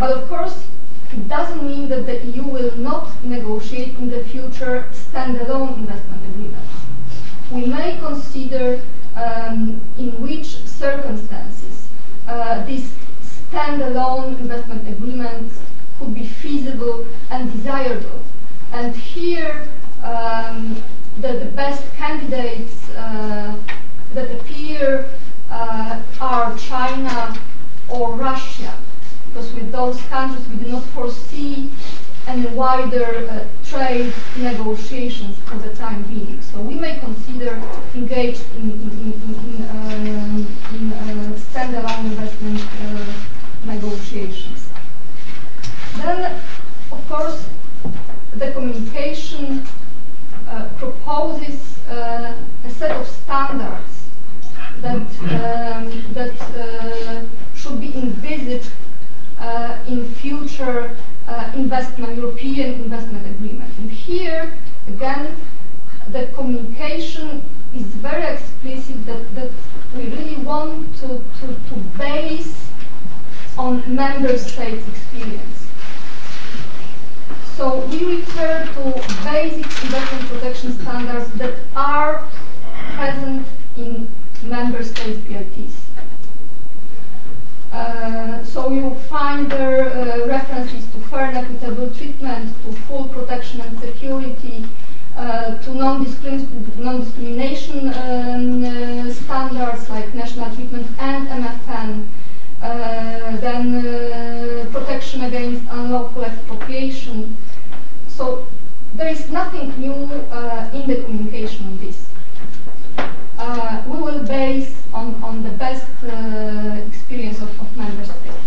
But 0.01 0.17
of 0.17 0.27
course, 0.27 0.65
it 1.13 1.27
doesn't 1.29 1.63
mean 1.63 1.87
that 1.89 2.05
the 2.07 2.25
EU 2.25 2.43
will 2.43 2.75
not 2.77 3.23
negotiate 3.23 3.95
in 3.99 4.09
the 4.09 4.23
future 4.23 4.87
standalone 4.91 5.77
investment 5.77 6.23
agreements. 6.25 6.73
We 7.51 7.65
may 7.67 7.97
consider 7.97 8.81
um, 9.15 9.81
in 9.97 10.21
which 10.21 10.65
circumstances 10.65 11.89
uh, 12.27 12.65
these 12.65 12.93
standalone 13.51 14.39
investment 14.39 14.87
agreements 14.87 15.59
could 15.99 16.15
be 16.15 16.25
feasible 16.25 17.05
and 17.29 17.51
desirable. 17.53 18.23
And 18.71 18.95
here, 18.95 19.67
um, 20.03 20.77
the, 21.19 21.33
the, 21.33 21.51
best 21.53 21.93
candidates 21.93 22.89
uh, 22.91 23.55
that 24.13 24.31
appear 24.31 25.09
uh, 25.51 26.01
are 26.19 26.57
China 26.57 27.37
or 27.89 28.15
Russia, 28.15 28.73
because 29.27 29.53
with 29.53 29.71
those 29.71 30.00
countries 30.11 30.45
we 30.49 30.65
do 30.65 30.71
not 30.73 30.83
foresee 30.95 31.71
any 32.27 32.45
wider 32.47 33.27
uh, 33.29 33.45
trade 33.63 34.13
negotiations 34.37 35.37
for 35.45 35.57
the 35.57 35.73
time 35.73 36.03
being. 36.03 36.41
So 36.41 36.59
we 36.59 36.75
may 36.75 36.99
consider 36.99 37.61
engaged 37.95 38.45
in, 38.57 38.71
in, 38.71 38.91
in, 39.05 39.13
in, 39.29 39.63
uh, 39.63 40.75
in 40.75 40.93
uh, 40.93 41.33
standalone 41.47 42.05
investment 42.11 42.61
uh, 42.61 43.13
negotiations. 43.65 44.69
Then, 45.97 46.39
of 46.91 47.07
course, 47.07 47.47
the 48.33 48.51
communication 48.51 49.65
uh, 50.47 50.67
proposes 50.77 51.79
uh, 51.87 52.35
a 52.65 52.69
set 52.69 52.91
of 52.91 53.07
standards 53.07 54.09
that, 54.81 55.07
um, 55.37 56.13
that 56.13 56.35
uh, 56.57 57.23
should 57.55 57.79
be 57.79 57.95
envisaged 57.95 58.71
uh, 59.41 59.77
in 59.87 60.05
future 60.61 60.95
uh, 61.27 61.51
investment, 61.55 62.17
European 62.17 62.73
investment 62.83 63.25
agreement. 63.25 63.77
And 63.77 63.91
here, 63.91 64.53
again, 64.87 65.35
the 66.09 66.27
communication 66.33 67.43
is 67.73 67.83
very 67.83 68.23
explicit 68.23 69.05
that, 69.05 69.35
that 69.35 69.49
we 69.95 70.03
really 70.05 70.35
want 70.37 70.95
to, 70.97 71.07
to, 71.07 71.47
to 71.47 71.75
base 71.97 72.69
on 73.57 73.83
member 73.93 74.37
states' 74.37 74.87
experience. 74.87 75.67
So 77.55 77.85
we 77.87 78.17
refer 78.17 78.65
to 78.65 78.93
basic 79.23 79.65
investment 79.83 80.29
protection 80.29 80.73
standards 80.73 81.31
that 81.33 81.55
are 81.75 82.27
present 82.95 83.45
in 83.77 84.09
member 84.43 84.83
states' 84.83 85.19
BITs. 85.19 85.90
Uh, 87.71 88.43
so 88.43 88.71
you 88.71 88.93
find 89.09 89.49
there 89.49 89.89
uh, 89.89 90.27
references 90.27 90.85
to 90.91 90.99
fair 91.09 91.25
and 91.25 91.37
equitable 91.37 91.89
treatment, 91.91 92.53
to 92.65 92.73
full 92.73 93.07
protection 93.09 93.61
and 93.61 93.79
security, 93.79 94.65
uh, 95.17 95.57
to 95.57 95.75
non-discrimination 95.75 97.93
um, 97.93 98.63
uh, 98.63 99.11
standards 99.11 99.89
like 99.89 100.15
national 100.15 100.49
treatment 100.55 100.87
and 100.99 101.27
MFN, 101.27 102.07
uh, 102.61 103.35
then 103.37 104.71
protection 104.71 105.23
against 105.23 105.63
unlawful 105.69 106.23
expropriation. 106.23 107.35
So 108.07 108.47
there 108.95 109.09
is 109.09 109.29
nothing 109.29 109.77
new 109.77 110.09
in 110.73 110.87
the 110.87 111.03
communication 111.03 111.65
on 111.65 111.77
this. 111.79 112.07
we 113.85 113.97
will 114.01 114.23
base 114.23 114.81
on, 114.93 115.21
on 115.21 115.43
the 115.43 115.51
best 115.51 115.89
experience 116.87 117.41
of, 117.41 117.49
of 117.59 117.77
member 117.77 118.05
states. 118.05 118.37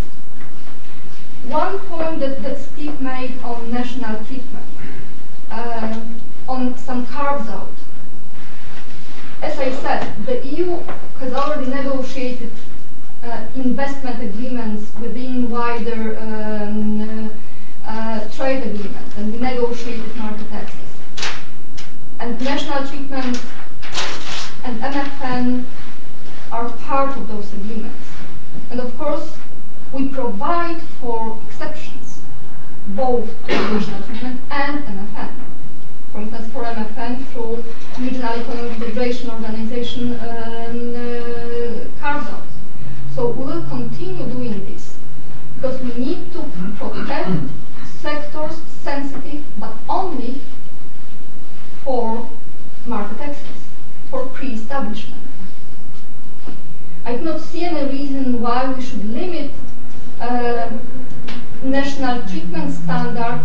One 1.55 1.79
point 1.79 2.19
that, 2.19 2.43
that 2.43 2.59
Steve 2.59 3.01
made 3.01 3.41
on 3.45 3.71
national 3.71 4.25
treatment 4.25 4.67
on 6.49 6.77
some 6.77 7.07
carves 7.07 7.49
out. 7.49 7.71
As 9.41 9.57
I 9.61 9.71
said, 9.71 10.27
the 10.27 10.45
EU 10.45 10.79
has 11.21 11.33
already 11.33 11.71
negotiated 11.71 12.51
uh, 13.23 13.47
investment 13.55 14.21
agreements 14.21 14.91
within 15.01 15.49
wider 15.49 16.19
um, 16.19 17.01
uh, 17.01 17.29
uh, 17.87 18.29
trade 18.31 18.65
agreements, 18.65 19.17
and 19.17 19.33
we 19.33 19.39
negotiated 19.39 20.17
market 20.17 20.51
access. 20.51 20.99
And 22.19 22.41
national 22.43 22.85
treatment 22.89 23.41
and 24.65 24.81
MFN 24.81 25.65
are 26.51 26.69
part 26.71 27.17
of 27.17 27.29
those 27.29 27.53
agreements. 27.53 28.09
And 28.73 28.81
of 28.81 28.99
course, 28.99 29.39
we 29.95 30.09
provide 30.09 30.83
for 31.01 31.39
exceptions, 31.47 32.21
both 32.89 33.29
to 33.47 33.53
national 33.53 34.03
treatment 34.03 34.41
and 34.51 34.85
MFN. 34.85 35.35
For 36.11 36.21
instance, 36.21 36.53
for 36.53 36.65
MFN 36.65 37.25
through 37.27 37.65
Regional 37.99 38.33
Economic 38.33 38.81
Integration 38.81 39.31
Organization 39.31 40.13
um, 40.15 40.95
uh, 40.97 42.07
out. 42.07 42.43
So 43.15 43.29
we 43.29 43.45
will 43.45 43.63
continue 43.69 44.27
doing 44.27 44.65
this 44.67 44.97
because 45.57 45.81
we 45.81 45.93
need 45.95 46.33
to 46.33 46.43
protect 46.77 47.31
sectors 48.01 48.57
sensitive, 48.67 49.45
but 49.59 49.75
only 49.89 50.41
for 51.85 52.29
market 52.87 53.21
access, 53.21 53.69
for 54.11 54.27
pre-establishment. 54.27 55.23
I 57.05 57.17
do 57.17 57.25
not 57.25 57.41
see 57.41 57.65
any 57.65 57.89
reason 57.91 58.41
why 58.41 58.73
we 58.73 58.83
should 58.83 59.05
limit 59.13 59.53
national 61.65 62.23
treatment 62.29 62.73
standard 62.73 63.41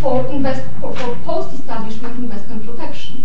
for, 0.00 0.26
invest, 0.28 0.64
for, 0.80 0.94
for 0.94 1.14
post-establishment 1.24 2.18
investment 2.18 2.66
protection. 2.66 3.24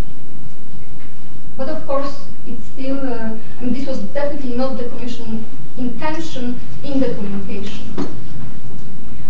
But 1.57 1.69
of 1.69 1.85
course, 1.87 2.25
it's 2.45 2.65
still, 2.65 2.99
uh, 2.99 3.37
and 3.61 3.75
this 3.75 3.87
was 3.87 3.99
definitely 3.99 4.55
not 4.55 4.77
the 4.77 4.89
Commission 4.89 5.45
intention 5.77 6.59
in 6.83 6.99
the 6.99 7.13
communication. 7.15 7.93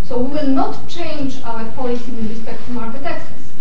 So 0.03 0.19
we 0.19 0.33
will 0.37 0.47
not 0.47 0.87
change 0.87 1.41
our 1.43 1.65
policy 1.71 2.11
with 2.11 2.29
respect 2.29 2.63
to 2.65 2.71
market 2.71 3.03
access. 3.03 3.51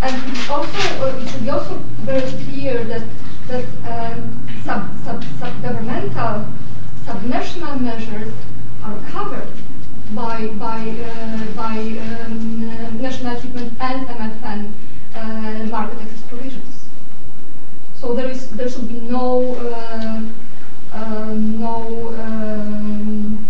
And 0.00 0.14
also, 0.48 1.04
uh, 1.04 1.18
it 1.18 1.28
should 1.28 1.42
be 1.42 1.50
also 1.50 1.76
very 2.02 2.30
clear 2.44 2.84
that, 2.84 3.02
that 3.48 3.64
um, 3.88 4.48
sub, 4.64 4.88
sub, 5.04 5.24
sub-governmental, 5.38 6.46
subnational 7.06 7.80
measures 7.80 8.32
are 8.84 9.00
covered 9.10 9.48
by, 10.14 10.46
by, 10.58 10.80
uh, 10.88 11.44
by 11.56 11.78
um, 11.78 12.70
uh, 12.70 12.90
national 13.02 13.40
treatment 13.40 13.72
and 13.80 14.06
MFN 14.06 14.72
uh, 15.14 15.64
market 15.66 16.00
access 16.02 16.22
provisions. 16.22 16.88
So 17.94 18.14
there 18.14 18.28
is 18.28 18.50
there 18.50 18.68
should 18.68 18.86
be 18.86 19.00
no 19.00 19.54
uh, 19.54 20.20
uh, 20.92 21.32
no 21.32 22.14
um, 22.20 23.48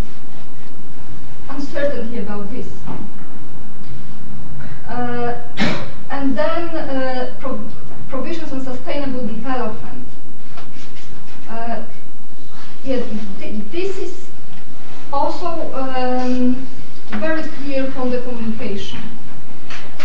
uncertainty 1.49 2.19
about 2.19 2.51
this. 2.51 2.69
Uh, 4.89 5.41
and 6.11 6.39
then 6.39 6.69
uh, 6.69 7.35
pro 7.41 7.59
provisions 8.09 8.53
on 8.53 8.63
sustainable 8.63 9.27
development. 9.27 10.07
Th 12.85 13.03
this 13.73 13.99
is 13.99 14.24
also 15.15 15.73
um, 15.75 16.67
very 17.21 17.43
clear 17.43 17.87
from 17.93 18.11
the 18.11 18.21
communication. 18.23 18.99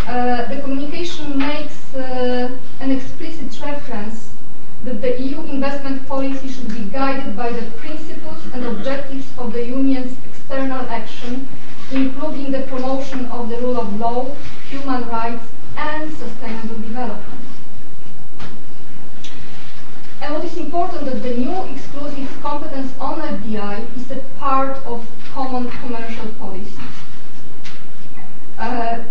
Uh, 0.07 0.45
the 0.53 0.61
communication 0.61 1.37
makes 1.37 1.95
uh, 1.95 2.49
an 2.79 2.91
explicit 2.91 3.59
reference 3.65 4.33
that 4.83 5.01
the 5.01 5.19
EU 5.21 5.41
investment 5.41 6.07
policy 6.07 6.47
should 6.47 6.69
be 6.69 6.83
guided 6.91 7.35
by 7.35 7.49
the 7.51 7.65
principles 7.81 8.41
and 8.53 8.63
objectives 8.65 9.27
of 9.37 9.51
the 9.51 9.65
Union's 9.65 10.15
external 10.29 10.81
action, 10.89 11.47
including 11.91 12.51
the 12.51 12.61
promotion 12.61 13.25
of 13.25 13.49
the 13.49 13.57
rule 13.57 13.79
of 13.79 13.99
law, 13.99 14.35
human 14.69 15.07
rights, 15.09 15.47
and 15.75 16.11
sustainable 16.13 16.77
development. 16.77 17.41
And 20.21 20.33
what 20.33 20.38
is 20.51 20.57
important 20.57 21.05
that 21.05 21.21
the 21.23 21.35
new 21.37 21.63
exclusive 21.73 22.29
competence 22.41 22.91
on 22.99 23.21
FDI 23.21 23.95
is 23.95 24.11
a 24.11 24.19
part 24.39 24.77
of 24.85 25.07
common 25.33 25.69
commercial 25.71 26.27
policy. 26.39 26.83
Uh, 28.57 29.03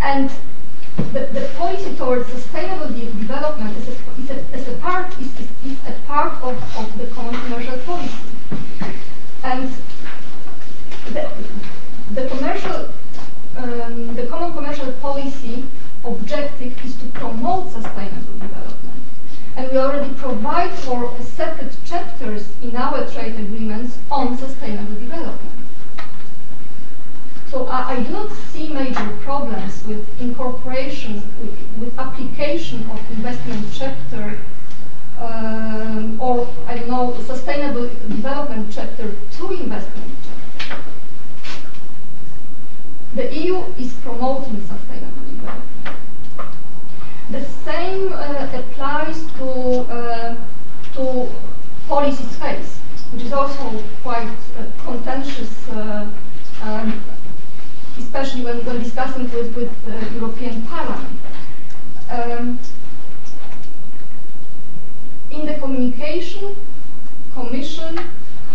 and 0.00 0.30
the, 1.12 1.20
the, 1.32 1.50
policy 1.56 1.94
towards 1.96 2.28
sustainable 2.28 2.88
de 2.88 3.06
development 3.06 3.76
is 3.78 3.88
a, 3.88 3.92
is 4.20 4.30
a, 4.30 4.56
is 4.56 4.68
a 4.68 4.72
part 4.78 5.12
is, 5.18 5.28
is, 5.40 5.48
is, 5.64 5.78
a 5.88 5.92
part 6.06 6.32
of, 6.42 6.56
of 6.78 6.98
the 6.98 7.06
common 7.08 7.34
commercial 7.42 7.78
policy. 7.78 8.14
And 9.42 9.72
the, 11.12 11.30
the 12.14 12.28
commercial 12.28 12.90
um, 13.56 14.14
the 14.14 14.26
common 14.26 14.52
commercial 14.52 14.92
policy 14.92 15.64
objective 16.04 16.84
is 16.84 16.96
to 16.96 17.06
promote 17.08 17.70
sustainable 17.72 18.38
development. 18.38 19.02
And 19.56 19.70
we 19.70 19.78
already 19.78 20.14
provide 20.14 20.70
for 20.70 21.14
separate 21.20 21.76
chapters 21.84 22.52
in 22.62 22.76
our 22.76 23.06
trade 23.10 23.34
agreements 23.38 23.98
on 24.10 24.36
sustainable 24.38 24.94
development. 24.94 25.60
So 27.50 27.66
I, 27.66 27.94
I 27.94 28.02
do 28.04 28.12
not 28.12 28.30
see 28.30 28.68
major 28.68 29.08
problems 29.22 29.84
with 29.84 30.06
incorporation, 30.20 31.14
with, 31.40 31.58
with 31.80 31.98
application 31.98 32.88
of 32.90 33.10
investment 33.10 33.66
chapter 33.72 34.38
um, 35.18 36.20
or, 36.20 36.48
I 36.66 36.78
don't 36.78 36.88
know, 36.88 37.20
sustainable 37.26 37.88
development 37.88 38.70
chapter 38.72 39.10
to 39.32 39.50
investment 39.50 40.12
chapter. 40.68 40.90
The 43.16 43.36
EU 43.36 43.64
is 43.76 43.94
promoting 43.94 44.60
sustainable 44.60 45.22
development. 45.28 45.70
The 47.30 47.44
same 47.44 48.12
uh, 48.12 48.48
applies 48.54 49.26
to, 49.32 49.80
uh, 49.90 50.36
to 50.94 51.28
policy 51.88 52.22
space, 52.24 52.78
which 53.12 53.24
is 53.24 53.32
also 53.32 53.82
quite 54.04 54.30
uh, 54.56 54.84
contentious 54.84 55.68
uh, 55.70 56.08
um, 56.62 57.02
especially 58.00 58.44
when, 58.44 58.64
when 58.64 58.82
discussing 58.82 59.30
with, 59.30 59.54
with 59.54 59.70
the 59.84 60.14
European 60.14 60.62
Parliament. 60.62 61.20
Um, 62.10 62.58
in 65.30 65.46
the 65.46 65.54
communication, 65.54 66.56
Commission 67.32 68.00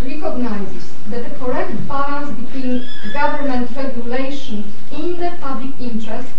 recognizes 0.03 0.93
that 1.09 1.23
the 1.23 1.35
correct 1.37 1.71
balance 1.87 2.29
between 2.37 2.85
government 3.13 3.71
regulation 3.75 4.65
in 4.91 5.17
the 5.17 5.31
public 5.39 5.71
interest 5.79 6.29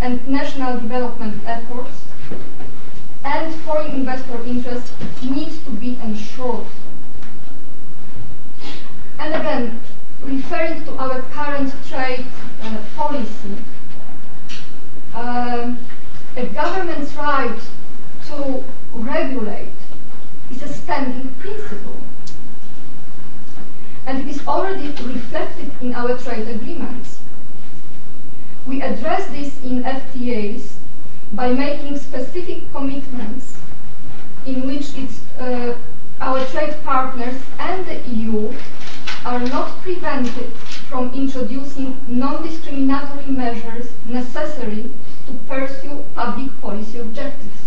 and 0.00 0.26
national 0.28 0.78
development 0.78 1.42
efforts 1.46 2.04
and 3.24 3.52
foreign 3.62 3.90
investor 3.90 4.44
interest 4.44 4.92
needs 5.22 5.58
to 5.64 5.70
be 5.70 5.98
ensured. 6.04 6.66
And 9.18 9.34
again, 9.34 9.80
referring 10.24 10.84
to 10.84 10.96
our 10.96 11.22
current 11.22 11.72
trade 11.94 12.26
uh, 12.62 12.82
policy, 12.96 13.56
um, 15.14 15.78
a 16.36 16.46
government's 16.46 17.14
right 17.14 17.60
to 18.26 18.64
regulate 18.92 19.68
is 20.50 20.62
a 20.62 20.68
standing 20.68 21.32
principle. 21.36 22.00
And 24.06 24.18
it 24.18 24.28
is 24.28 24.44
already 24.46 24.88
reflected 24.88 25.70
in 25.80 25.94
our 25.94 26.18
trade 26.18 26.48
agreements. 26.48 27.20
We 28.66 28.82
address 28.82 29.28
this 29.28 29.62
in 29.62 29.84
FTAs 29.84 30.74
by 31.32 31.52
making 31.52 31.98
specific 31.98 32.72
commitments 32.72 33.60
in 34.46 34.66
which 34.66 34.86
uh, 35.38 35.74
our 36.20 36.44
trade 36.46 36.74
partners 36.82 37.40
and 37.60 37.86
the 37.86 38.00
EU 38.08 38.52
are 39.24 39.38
not 39.38 39.80
prevented 39.80 40.52
from 40.94 41.12
introducing 41.12 41.96
non-discriminatory 42.06 43.26
measures 43.26 43.90
necessary 44.08 44.88
to 45.26 45.32
pursue 45.48 46.04
public 46.14 46.48
policy 46.60 46.98
objectives. 46.98 47.62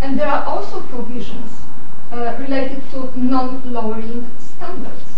And 0.00 0.16
there 0.16 0.28
are 0.28 0.44
also 0.44 0.82
provisions 0.82 1.62
uh, 2.12 2.36
related 2.38 2.80
to 2.92 3.10
non-lowering 3.18 4.30
standards, 4.38 5.16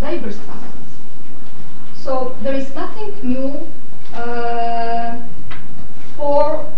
labor 0.00 0.30
standards. 0.30 0.92
So 1.96 2.36
there 2.44 2.54
is 2.54 2.72
nothing 2.72 3.12
new 3.24 3.66
uh, 4.14 5.20
for 6.16 6.72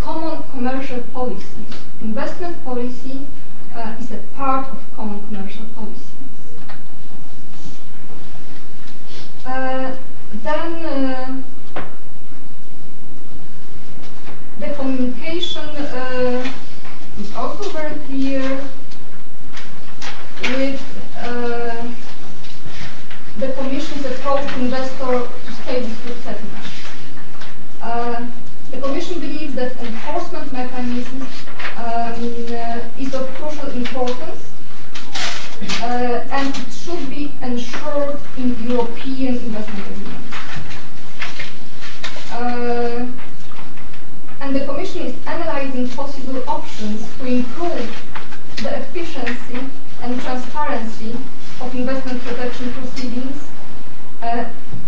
common 0.00 0.42
commercial 0.50 1.02
policy. 1.12 1.64
Investment 2.00 2.64
policy 2.64 3.28
uh, 3.76 3.94
is 4.00 4.10
a 4.10 4.18
part 4.34 4.66
of 4.66 4.78
common 4.96 5.24
commercial 5.28 5.66
policy. 5.76 6.02
Uh, 9.37 9.37
then 9.48 10.84
uh, 10.84 11.42
communication 14.78 15.68
uh, 15.76 16.52
is 17.18 17.34
also 17.34 17.68
very 17.70 17.98
clear 18.06 18.40
with 20.42 20.80
uh, 21.18 21.92
the 23.38 23.52
Commission's 23.52 24.06
approach 24.06 24.46
to 24.54 24.60
investor 24.60 25.28
to 25.46 25.52
state 25.52 25.84
dispute 25.84 26.16
settlement. 26.22 26.66
Uh, 27.82 28.26
the 28.70 28.80
Commission 28.80 29.18
believes 29.20 29.54
that 29.56 29.76
enforcement 29.78 30.52
mechanism 30.52 31.22
um, 31.22 31.28
uh, 31.76 32.80
is 32.98 33.14
of 33.14 33.26
crucial 33.34 33.70
importance 33.72 34.50
uh, 35.82 36.24
and 36.30 36.56
it 36.56 36.72
should 36.72 37.10
be 37.10 37.27
ensured 37.48 38.20
in 38.36 38.48
European 38.68 39.34
investment 39.36 39.86
agreements. 39.86 40.36
Uh, 42.30 43.06
and 44.40 44.54
the 44.54 44.64
Commission 44.66 45.02
is 45.02 45.26
analyzing 45.26 45.88
possible 45.88 46.42
options 46.48 47.08
to 47.16 47.26
improve 47.26 47.90
the 48.62 48.76
efficiency 48.76 49.60
and 50.02 50.20
transparency 50.20 51.16
of 51.60 51.74
investment 51.74 52.22
protection 52.22 52.72
proceedings 52.72 53.48
uh, 54.22 54.44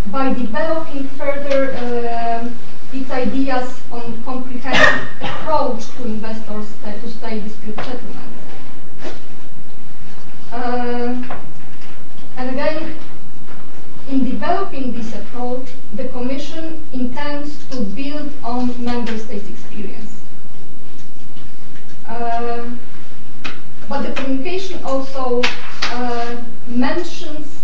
by 0.07 0.33
developing 0.35 1.09
further 1.09 1.73
uh, 1.75 2.49
its 2.93 3.11
ideas 3.11 3.81
on 3.91 4.23
comprehensive 4.25 5.09
approach 5.21 5.87
to 5.97 6.05
investors 6.05 6.67
to 6.85 7.11
state 7.11 7.43
dispute 7.43 7.77
settlement. 7.77 8.35
Uh, 10.53 11.39
and 12.37 12.51
again, 12.51 12.97
in 14.09 14.25
developing 14.41 14.95
this 14.95 15.15
approach, 15.15 15.69
the 15.93 16.09
Commission 16.09 16.83
intends 16.95 17.67
to 17.67 17.83
build 17.83 18.33
on 18.43 18.73
Member 18.83 19.19
States' 19.19 19.51
experience. 19.51 20.23
Uh, 22.09 22.71
but 23.87 24.01
the 24.01 24.13
communication 24.13 24.83
also 24.83 25.43
uh, 25.93 26.43
mentions 26.67 27.63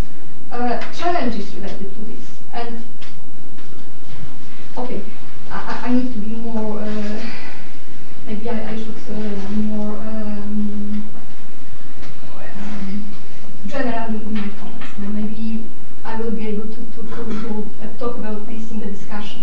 uh, 0.53 0.79
challenges 0.93 1.55
related 1.55 1.95
to 1.95 2.01
this. 2.13 2.41
And, 2.53 2.85
okay, 4.77 5.01
I, 5.51 5.81
I 5.87 5.93
need 5.95 6.13
to 6.13 6.19
be 6.19 6.35
more, 6.37 6.81
uh, 6.81 7.21
maybe 8.27 8.51
I, 8.51 8.73
I 8.73 8.77
should 8.77 9.01
uh, 9.17 9.49
be 9.49 9.63
more 9.63 9.97
um, 9.97 11.09
um, 12.35 13.05
general 13.67 14.09
in 14.11 14.35
my 14.35 14.49
comments. 14.61 14.99
Maybe 14.99 15.65
I 16.07 16.21
will 16.21 16.31
be 16.31 16.47
able 16.47 16.69
to, 16.69 16.77
to, 16.77 17.03
to, 17.03 17.25
to 17.25 17.67
uh, 17.83 17.99
talk 17.99 18.15
about 18.15 18.47
this 18.47 18.71
in 18.71 18.79
the 18.79 18.87
discussion. 18.87 19.43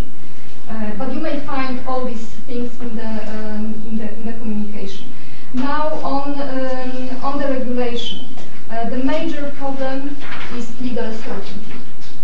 Uh, 0.70 0.92
but 0.98 1.03
you 1.14 1.20
may 1.20 1.40
find 1.42 1.80
all 1.88 2.06
these 2.06 2.28
things 2.48 2.80
in 2.82 2.96
the, 2.96 3.06
um, 3.06 3.74
in 3.88 3.98
the, 3.98 4.12
in 4.14 4.26
the 4.26 4.34
communication. 4.34 5.06
Now 5.54 5.90
on, 6.04 6.40
um, 6.42 7.24
on 7.24 7.40
the 7.40 7.48
regulation. 7.48 8.26
Uh, 8.70 8.90
the 8.90 8.98
major 8.98 9.54
problem 9.58 10.18
is 10.56 10.82
legal 10.82 11.14
certainty 11.14 11.76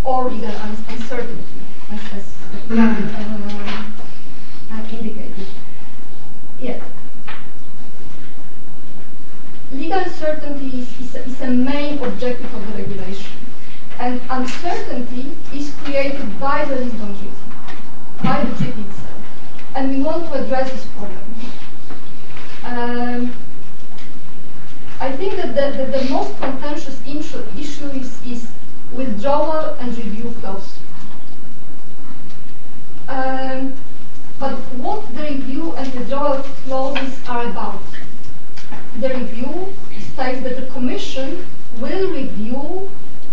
or 0.02 0.30
legal 0.30 0.50
uncertainty, 0.50 1.44
as, 1.92 2.00
as 2.12 2.34
uh, 2.70 3.16
indicated. 4.90 5.46
Yet, 6.60 6.82
legal 9.70 10.04
certainty 10.06 10.80
is, 10.80 11.00
is, 11.00 11.14
a, 11.14 11.24
is 11.24 11.40
a 11.42 11.50
main 11.50 12.02
objective 12.02 12.52
of 12.52 12.66
the 12.66 12.82
regulation. 12.82 13.30
And 14.00 14.20
uncertainty 14.30 15.36
is 15.54 15.74
created 15.84 16.40
by 16.40 16.64
the 16.64 16.76
Treaty, 16.78 17.49
by 18.22 18.44
the 18.44 18.68
itself. 18.68 19.22
And 19.74 19.90
we 19.90 20.02
want 20.02 20.26
to 20.26 20.44
address 20.44 20.70
this 20.70 20.86
problem. 20.96 21.18
Um, 22.64 23.32
I 25.00 25.12
think 25.12 25.36
that 25.36 25.54
the, 25.54 25.84
the, 25.84 25.98
the 25.98 26.10
most 26.10 26.36
contentious 26.38 27.00
issue, 27.06 27.86
is, 27.88 28.26
is 28.26 28.50
withdrawal 28.92 29.74
and 29.80 29.96
review 29.96 30.34
clause. 30.40 30.78
Um, 33.08 33.74
but 34.38 34.56
what 34.78 35.14
the 35.14 35.22
review 35.22 35.74
and 35.76 35.92
withdrawal 35.94 36.42
clauses 36.42 37.20
are 37.28 37.48
about? 37.48 37.82
The 39.00 39.08
review 39.08 39.74
states 40.12 40.42
that 40.42 40.56
the 40.56 40.66
Commission 40.72 41.46
will 41.78 42.12
review 42.12 42.90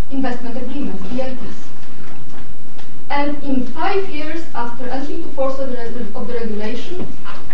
investment 0.09 0.57
agreements. 0.57 1.03
And 3.09 3.41
in 3.43 3.65
five 3.67 4.09
years 4.09 4.45
after 4.53 4.85
entering 4.89 5.23
into 5.23 5.29
force 5.29 5.59
of 5.59 5.71
the, 5.71 6.05
of 6.15 6.27
the 6.27 6.33
regulation, 6.33 7.07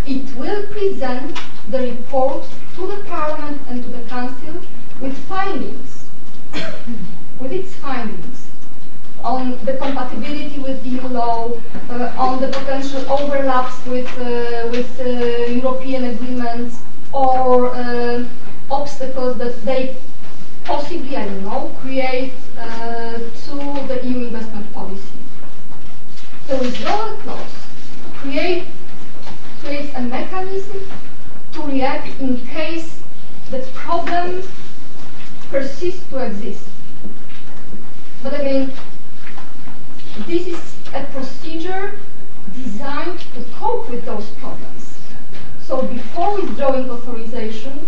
it 0.06 0.36
will 0.36 0.66
present 0.68 1.39
the 1.70 1.80
report 1.80 2.45
to 2.76 2.88
the 2.88 3.04
Parliament 3.06 3.62
and 3.70 3.84
to 3.84 3.89
the 3.89 4.01
Council 4.10 4.62
with 4.99 5.18
findings, 5.28 6.06
with 7.39 7.51
its 7.51 7.74
findings 7.76 8.49
on 9.24 9.58
the 9.64 9.74
compatibility 9.78 10.60
with 10.60 10.86
EU 10.86 11.01
law, 11.08 11.51
uh, 11.89 12.14
on 12.18 12.41
the 12.41 12.47
potential 12.47 13.10
overlaps 13.10 13.86
with, 13.86 14.08
uh, 14.20 14.68
with 14.70 14.99
uh, 14.99 15.51
European 15.51 16.04
agreements, 16.06 16.82
or 17.14 17.74
uh, 17.74 18.26
obstacles 18.70 19.38
that 19.38 19.62
they 19.64 19.95
possibly, 20.66 21.16
I 21.16 21.26
don't 21.26 21.43
know, 21.43 21.76
create 21.82 22.34
uh, 22.58 23.14
to 23.14 23.88
the 23.88 24.01
EU 24.04 24.28
investment 24.28 24.72
policy. 24.74 24.93
The 26.46 26.58
withdrawal 26.58 27.16
clause 27.20 27.56
create, 28.18 28.68
creates 29.62 29.96
a 29.96 30.02
mechanism 30.02 30.82
to 31.54 31.62
react 31.62 32.20
in 32.20 32.46
case 32.46 33.02
the 33.50 33.60
problem 33.74 34.44
persists 35.50 36.06
to 36.10 36.18
exist. 36.18 36.68
But 38.22 38.39
again, 38.41 38.74
this 40.28 40.48
is 40.48 40.76
a 40.94 41.06
procedure 41.06 41.98
designed 42.54 43.20
to 43.20 43.44
cope 43.54 43.89
with 43.89 44.04
those 44.04 44.28
problems. 44.32 45.00
So 45.62 45.84
before 45.84 46.41
withdrawing 46.41 46.89
authorization, 46.89 47.88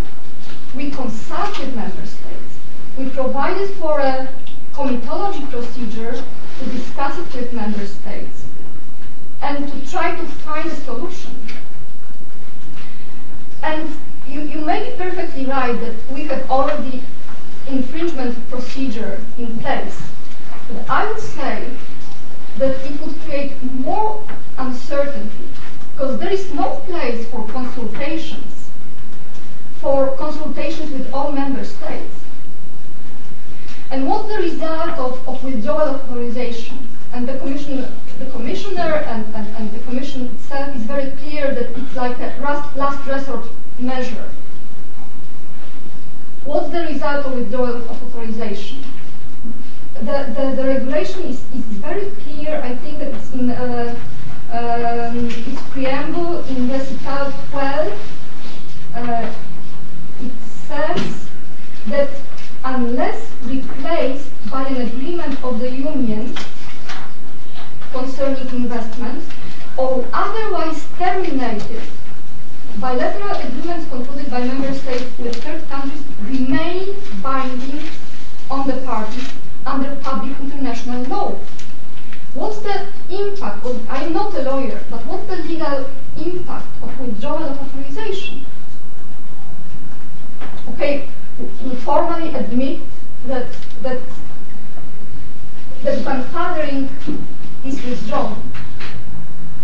we 0.74 0.92
consulted 0.92 1.76
member 1.76 2.06
states. 2.06 2.58
We 2.98 3.10
provided 3.10 3.70
for 3.72 4.00
a 4.00 4.30
comitology 4.74 5.50
procedure 5.52 6.14
to 6.60 6.66
discuss 6.72 7.20
it 7.20 7.36
with 7.36 7.52
member 7.52 7.86
states 7.86 8.45
and 9.46 9.72
to 9.72 9.92
try 9.92 10.16
to 10.16 10.26
find 10.26 10.66
a 10.72 10.76
solution. 10.76 11.36
And 13.62 13.88
you, 14.28 14.42
you 14.42 14.62
may 14.62 14.90
be 14.90 14.98
perfectly 14.98 15.46
right 15.46 15.80
that 15.80 15.96
we 16.12 16.24
have 16.26 16.50
already 16.50 17.04
infringement 17.68 18.36
procedure 18.50 19.22
in 19.38 19.60
place. 19.60 20.02
But 20.68 20.90
I 20.90 21.12
would 21.12 21.22
say 21.22 21.70
that 22.58 22.76
it 22.86 23.00
would 23.02 23.20
create 23.22 23.62
more 23.64 24.24
uncertainty 24.58 25.50
because 25.92 26.20
there 26.20 26.32
is 26.32 26.52
no 26.54 26.82
place 26.88 27.28
for 27.30 27.48
consultations, 27.48 28.72
for 29.80 30.16
consultations 30.18 30.90
with 30.92 31.14
all 31.14 31.32
member 31.32 31.64
states. 31.64 32.16
And 33.92 34.08
what's 34.08 34.28
the 34.28 34.40
result 34.40 34.98
of, 34.98 35.28
of 35.28 35.44
withdrawal 35.44 35.96
authorization? 35.96 36.90
And 37.16 37.26
the, 37.30 37.38
commission, 37.38 37.88
the 38.20 38.26
commissioner 38.26 38.82
and, 39.08 39.26
and, 39.34 39.48
and, 39.56 39.72
the 39.72 39.80
commission 39.88 40.26
itself 40.36 40.76
is 40.76 40.82
very 40.82 41.12
clear 41.12 41.56
that 41.56 41.70
it's 41.70 41.96
like 41.96 42.20
a 42.20 42.38
last, 42.42 42.76
last 42.76 43.08
resort 43.08 43.48
measure. 43.80 44.30
What's 46.44 46.72
the 46.72 46.82
result 46.82 47.26
of 47.26 47.36
withdrawal 47.36 47.78
of 47.78 47.90
authorization? 47.90 48.84
The, 49.94 50.28
the, 50.36 50.62
the 50.62 50.68
regulation 50.68 51.22
is, 51.22 51.40
is 51.56 51.64
very 51.80 52.12
clear. 52.24 52.60
I 52.62 52.76
think 52.76 53.00
that 53.00 53.14
it's 53.14 53.32
in 53.32 53.50
uh, 53.50 53.96
um, 54.52 55.26
its 55.26 55.62
preamble 55.70 56.44
in 56.48 56.70
recital 56.70 57.32
12. 57.52 58.92
Uh, 58.94 59.34
it 60.20 60.32
says 60.68 61.30
that 61.88 62.10
unless 62.66 63.32
replaced 63.44 64.32
by 64.52 64.68
an 64.68 64.82
agreement 64.82 65.42
of 65.46 65.60
the 65.60 65.72
Union 65.72 66.36
concerning 67.96 68.48
investments 68.50 69.26
or 69.78 70.06
otherwise 70.14 70.86
terminated, 70.98 71.84
bilateral 72.80 73.38
agreements 73.38 73.88
concluded 73.90 74.30
by 74.30 74.40
member 74.44 74.74
states 74.74 75.06
with 75.18 75.36
third 75.44 75.68
countries 75.70 76.04
remain 76.24 76.96
binding 77.22 77.80
on 78.52 78.68
the 78.68 78.78
parties 78.86 79.30
under 79.66 79.96
public 79.98 80.38
international 80.40 81.04
law. 81.04 81.36
What's 82.34 82.60
the 82.60 82.88
impact? 83.10 83.66
Of, 83.66 83.90
I'm 83.90 84.12
not 84.12 84.34
a 84.34 84.42
lawyer, 84.42 84.84
but 84.90 85.06
what's 85.06 85.26
the 85.28 85.38
legal 85.38 85.86
impact 86.18 86.68
of 86.84 87.00
withdrawal 87.00 87.44
of 87.44 87.62
authorization? 87.62 88.46
Okay, 90.70 91.08
we 91.64 91.76
formally 91.76 92.36
admit 92.36 92.82
that 93.28 93.48
that 93.84 94.02
that 95.84 96.00
grandfathering 96.00 96.90
is 97.66 97.84
withdrawn, 97.84 98.52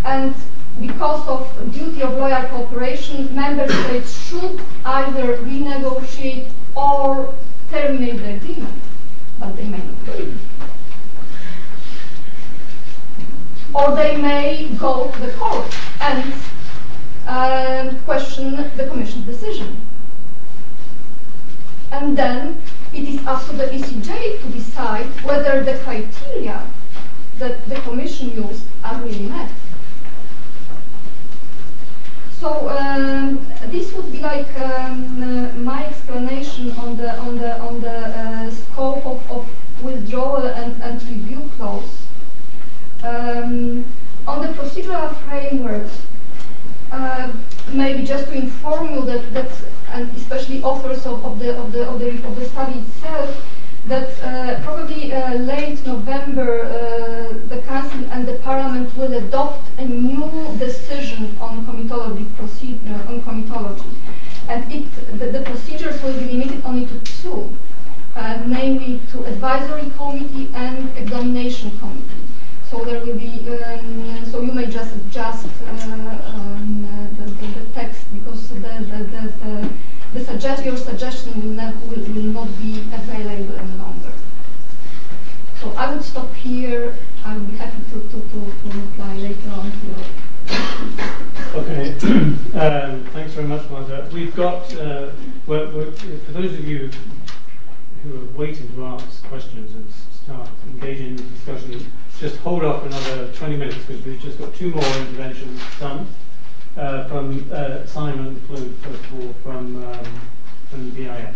and 0.04 0.34
because 0.80 1.28
of 1.28 1.56
the 1.58 1.66
duty 1.80 2.02
of 2.02 2.14
loyal 2.14 2.48
cooperation, 2.48 3.34
member 3.36 3.68
states 3.68 4.28
should 4.28 4.60
either 4.86 5.38
renegotiate 5.38 6.52
or 6.76 7.36
terminate 7.70 8.18
the 8.18 8.36
agreement, 8.36 8.82
but 9.40 9.56
they 9.56 9.66
may 9.66 9.78
not. 9.78 10.06
do 10.06 10.12
it. 10.12 10.34
Or 13.74 13.96
they 13.96 14.18
may 14.18 14.68
go 14.80 15.12
to 15.12 15.20
the 15.22 15.32
court 15.34 15.74
and 16.02 16.34
um, 17.28 18.00
question 18.00 18.56
the 18.76 18.88
Commission's 18.88 19.26
decision. 19.26 19.78
And 21.92 22.18
then 22.18 22.62
it 22.94 23.08
is 23.08 23.26
up 23.26 23.46
to 23.48 23.54
the 23.54 23.66
ECJ 23.66 24.42
to 24.42 24.48
decide 24.50 25.06
whether 25.24 25.64
the 25.64 25.78
criteria 25.80 26.66
that 27.42 27.68
the 27.68 27.76
Commission 27.82 28.30
used 28.36 28.66
are 28.84 29.02
really 29.02 29.26
met. 29.26 29.50
So 32.40 32.70
um, 32.70 33.46
this 33.68 33.94
would 33.94 34.12
be 34.12 34.20
like 34.20 34.50
um, 34.60 35.24
uh, 35.24 35.54
my 35.58 35.86
explanation 35.88 36.72
on 36.72 36.98
the 36.98 37.18
on 37.20 37.38
the 37.38 37.60
on 37.60 37.82
the 37.82 37.98
uh, 38.22 38.52
scope 38.52 39.06
of, 39.06 39.20
of 39.32 39.48
withdrawal 39.84 40.46
and, 40.46 40.82
and 40.84 41.02
review 41.04 41.50
clause. 41.58 42.06
Um, 43.04 43.86
on 44.28 44.42
the 44.46 44.54
procedural 44.54 45.16
framework, 45.26 45.90
uh, 46.92 47.32
maybe 47.74 48.04
just 48.04 48.26
to 48.28 48.34
inform 48.34 48.94
you 48.94 49.02
that, 49.06 49.34
that 49.34 49.52
and 49.90 50.16
especially 50.16 50.62
authors 50.62 51.06
of, 51.08 51.26
of, 51.26 51.40
the, 51.40 51.58
of, 51.58 51.72
the, 51.72 51.88
of, 51.90 52.00
the, 52.00 52.10
of 52.28 52.36
the 52.36 52.46
study 52.46 52.80
itself, 52.80 53.30
that 53.88 54.10
uh, 54.24 54.62
probably 54.64 55.12
uh, 55.12 55.34
late 55.36 55.86
November 55.86 56.64
uh, 56.64 57.48
the 57.48 57.62
Council 57.64 58.06
and 58.12 58.28
the 58.28 58.34
Parliament 58.36 58.96
will 58.96 59.14
adopt 59.14 59.68
a 59.80 59.86
new 59.86 60.56
decision 60.60 61.36
on 61.42 61.66
comitology 61.66 62.28
procedure 62.36 63.02
on 63.08 63.22
comitology, 63.22 63.96
and 64.50 64.72
it 64.72 64.86
the, 65.20 65.28
the 65.28 65.42
procedures 65.42 66.02
will 66.04 66.14
be 66.14 66.26
limited 66.26 66.62
only 66.64 66.86
to 66.86 67.00
two, 67.00 67.58
uh, 68.16 68.42
namely 68.46 69.02
to 69.12 69.24
advisory 69.26 69.92
committee 69.98 70.50
and 70.54 70.96
examination 70.96 71.78
committee. 71.80 72.28
So 72.70 72.86
there 72.86 73.04
will 73.04 73.18
be 73.18 73.50
um, 73.50 74.26
so 74.26 74.42
you 74.42 74.52
may 74.54 74.68
just 74.68 74.96
adjust 74.96 75.48
uh, 75.68 75.72
um, 75.72 76.88
the, 77.18 77.26
the, 77.26 77.60
the, 77.60 77.66
text 77.74 78.06
because 78.14 78.48
the 78.50 78.56
the, 78.56 79.04
the, 79.12 79.34
the 79.44 79.70
the 80.14 80.26
suggest, 80.26 80.66
your 80.66 80.76
suggestion 80.76 81.42
will 81.42 81.54
not, 81.54 81.74
will, 81.88 82.04
will 82.14 82.34
not 82.36 82.48
be 82.60 82.82
available 82.92 83.31
I 85.82 85.92
would 85.92 86.04
stop 86.04 86.32
here. 86.36 86.96
I 87.26 87.36
would 87.36 87.50
be 87.50 87.58
happy 87.58 87.82
to, 87.90 88.02
to, 88.02 88.10
to, 88.10 88.20
to 88.20 88.80
reply 88.82 89.16
later 89.16 89.50
on 89.50 89.72
to 89.72 89.78
your 89.88 89.98
Okay, 91.56 91.94
um, 92.54 93.04
thanks 93.06 93.34
very 93.34 93.48
much, 93.48 93.68
Marta. 93.68 94.08
We've 94.14 94.36
got, 94.36 94.72
uh, 94.76 95.10
we're, 95.48 95.72
we're, 95.72 95.92
for 95.92 96.34
those 96.34 96.54
of 96.54 96.68
you 96.68 96.92
who 98.04 98.16
are 98.16 98.26
waiting 98.38 98.72
to 98.76 98.86
ask 98.86 99.24
questions 99.24 99.74
and 99.74 99.92
start 100.24 100.50
engaging 100.68 101.08
in 101.08 101.16
the 101.16 101.24
discussion, 101.24 101.92
just 102.20 102.38
hold 102.42 102.64
off 102.64 102.86
another 102.86 103.34
20 103.34 103.58
minutes 103.58 103.80
because 103.80 104.06
we've 104.06 104.22
just 104.22 104.38
got 104.38 104.54
two 104.54 104.70
more 104.70 104.84
interventions 104.84 105.60
done 105.80 106.08
uh, 106.78 107.06
from 107.06 107.50
uh, 107.52 107.88
Simon 107.88 108.40
Clue, 108.42 108.72
first 108.84 109.04
of 109.06 109.14
all, 109.20 109.34
from, 109.42 109.84
um, 109.84 110.22
from 110.70 110.92
the 110.92 111.06
BIS. 111.06 111.36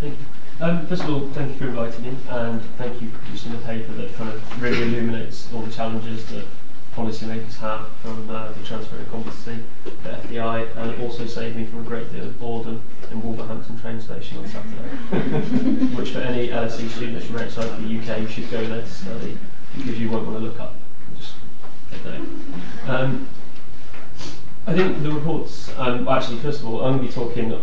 Thank 0.00 0.18
you. 0.18 0.35
Um, 0.58 0.86
first 0.86 1.02
of 1.02 1.10
all, 1.10 1.28
thank 1.34 1.52
you 1.52 1.58
for 1.58 1.66
inviting 1.66 2.02
me, 2.02 2.16
and 2.30 2.62
thank 2.78 3.02
you 3.02 3.10
for 3.10 3.18
producing 3.18 3.52
a 3.52 3.58
paper 3.58 3.92
that 3.92 4.14
kind 4.14 4.30
of 4.30 4.62
really 4.62 4.84
illuminates 4.84 5.52
all 5.52 5.60
the 5.60 5.70
challenges 5.70 6.24
that 6.30 6.46
policymakers 6.94 7.56
have 7.56 7.86
from 8.00 8.30
uh, 8.30 8.52
the 8.52 8.64
transfer 8.64 8.96
of 8.96 9.10
competency 9.10 9.62
to 9.84 9.90
FDI, 10.08 10.74
and 10.78 10.92
it 10.92 11.00
also 11.00 11.26
saved 11.26 11.56
me 11.56 11.66
from 11.66 11.80
a 11.80 11.82
great 11.82 12.10
deal 12.10 12.24
of 12.24 12.40
boredom 12.40 12.80
in 13.10 13.22
Wolverhampton 13.22 13.78
train 13.78 14.00
station 14.00 14.38
on 14.38 14.48
Saturday, 14.48 15.84
which 15.94 16.12
for 16.12 16.20
any 16.20 16.48
LSE 16.48 16.88
students 16.88 17.26
from 17.26 17.36
outside 17.36 17.68
the 17.78 17.98
UK, 17.98 18.22
you 18.22 18.28
should 18.28 18.50
go 18.50 18.66
there 18.66 18.80
to 18.80 18.88
study, 18.88 19.36
because 19.76 20.00
you 20.00 20.08
won't 20.08 20.26
want 20.26 20.38
to 20.38 20.44
look 20.44 20.58
up. 20.58 20.74
Just. 21.18 21.34
Um, 22.86 23.28
I 24.66 24.72
think 24.72 25.02
the 25.02 25.12
reports, 25.12 25.70
um, 25.76 26.08
actually, 26.08 26.38
first 26.38 26.60
of 26.60 26.66
all, 26.66 26.82
I'm 26.82 26.96
going 26.96 27.06
to 27.06 27.06
be 27.08 27.12
talking 27.12 27.60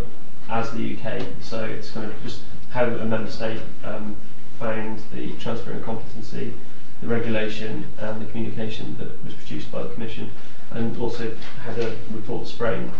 as 0.47 0.69
the 0.71 0.95
UK, 0.95 1.23
so 1.41 1.65
it's 1.65 1.89
kind 1.89 2.05
of 2.05 2.21
just 2.21 2.41
how 2.73 2.85
a 2.85 3.05
member 3.05 3.29
state 3.29 3.61
um, 3.83 4.15
found 4.59 4.99
the 5.13 5.33
transfer 5.33 5.71
of 5.71 5.83
competency, 5.85 6.53
the 7.01 7.07
regulation, 7.07 7.85
and 7.99 8.19
the 8.19 8.25
communication 8.25 8.97
that 8.97 9.23
was 9.23 9.33
produced 9.35 9.71
by 9.71 9.83
the 9.83 9.89
Commission, 9.89 10.31
and 10.71 10.97
also 10.97 11.35
how 11.63 11.73
the 11.73 11.95
reports 12.11 12.51
framed. 12.51 12.91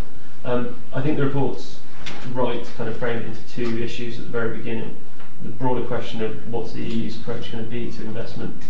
Um, 0.45 0.76
I 0.93 1.01
think 1.01 1.17
the 1.17 1.26
reports 1.26 1.80
right 2.34 2.63
to 2.63 2.71
kind 2.74 2.89
of 2.89 2.97
frame 2.97 3.17
it 3.17 3.26
into 3.26 3.47
two 3.49 3.82
issues 3.82 4.19
at 4.19 4.26
the 4.26 4.32
very 4.32 4.57
beginning. 4.57 4.95
The 5.41 5.49
broader 5.49 5.86
question 5.86 6.21
of 6.21 6.51
what's 6.51 6.74
the 6.74 6.82
EU's 6.82 7.19
approach 7.19 7.51
going 7.51 7.63
to 7.63 7.69
be 7.69 7.91
to 7.91 8.01
investment 8.03 8.61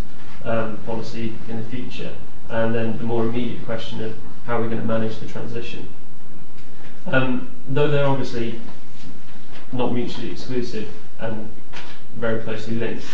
um, 0.45 0.77
policy 0.85 1.33
in 1.49 1.57
the 1.57 1.69
future, 1.69 2.13
and 2.49 2.73
then 2.73 2.97
the 2.97 3.03
more 3.03 3.25
immediate 3.25 3.65
question 3.65 4.01
of 4.03 4.15
how 4.45 4.57
are 4.57 4.61
we're 4.61 4.69
going 4.69 4.81
to 4.81 4.87
manage 4.87 5.19
the 5.19 5.25
transition. 5.25 5.87
Um, 7.07 7.51
though 7.67 7.89
they're 7.89 8.05
obviously 8.05 8.61
not 9.73 9.93
mutually 9.93 10.31
exclusive 10.31 10.87
and 11.19 11.49
very 12.15 12.41
closely 12.43 12.75
linked, 12.75 13.05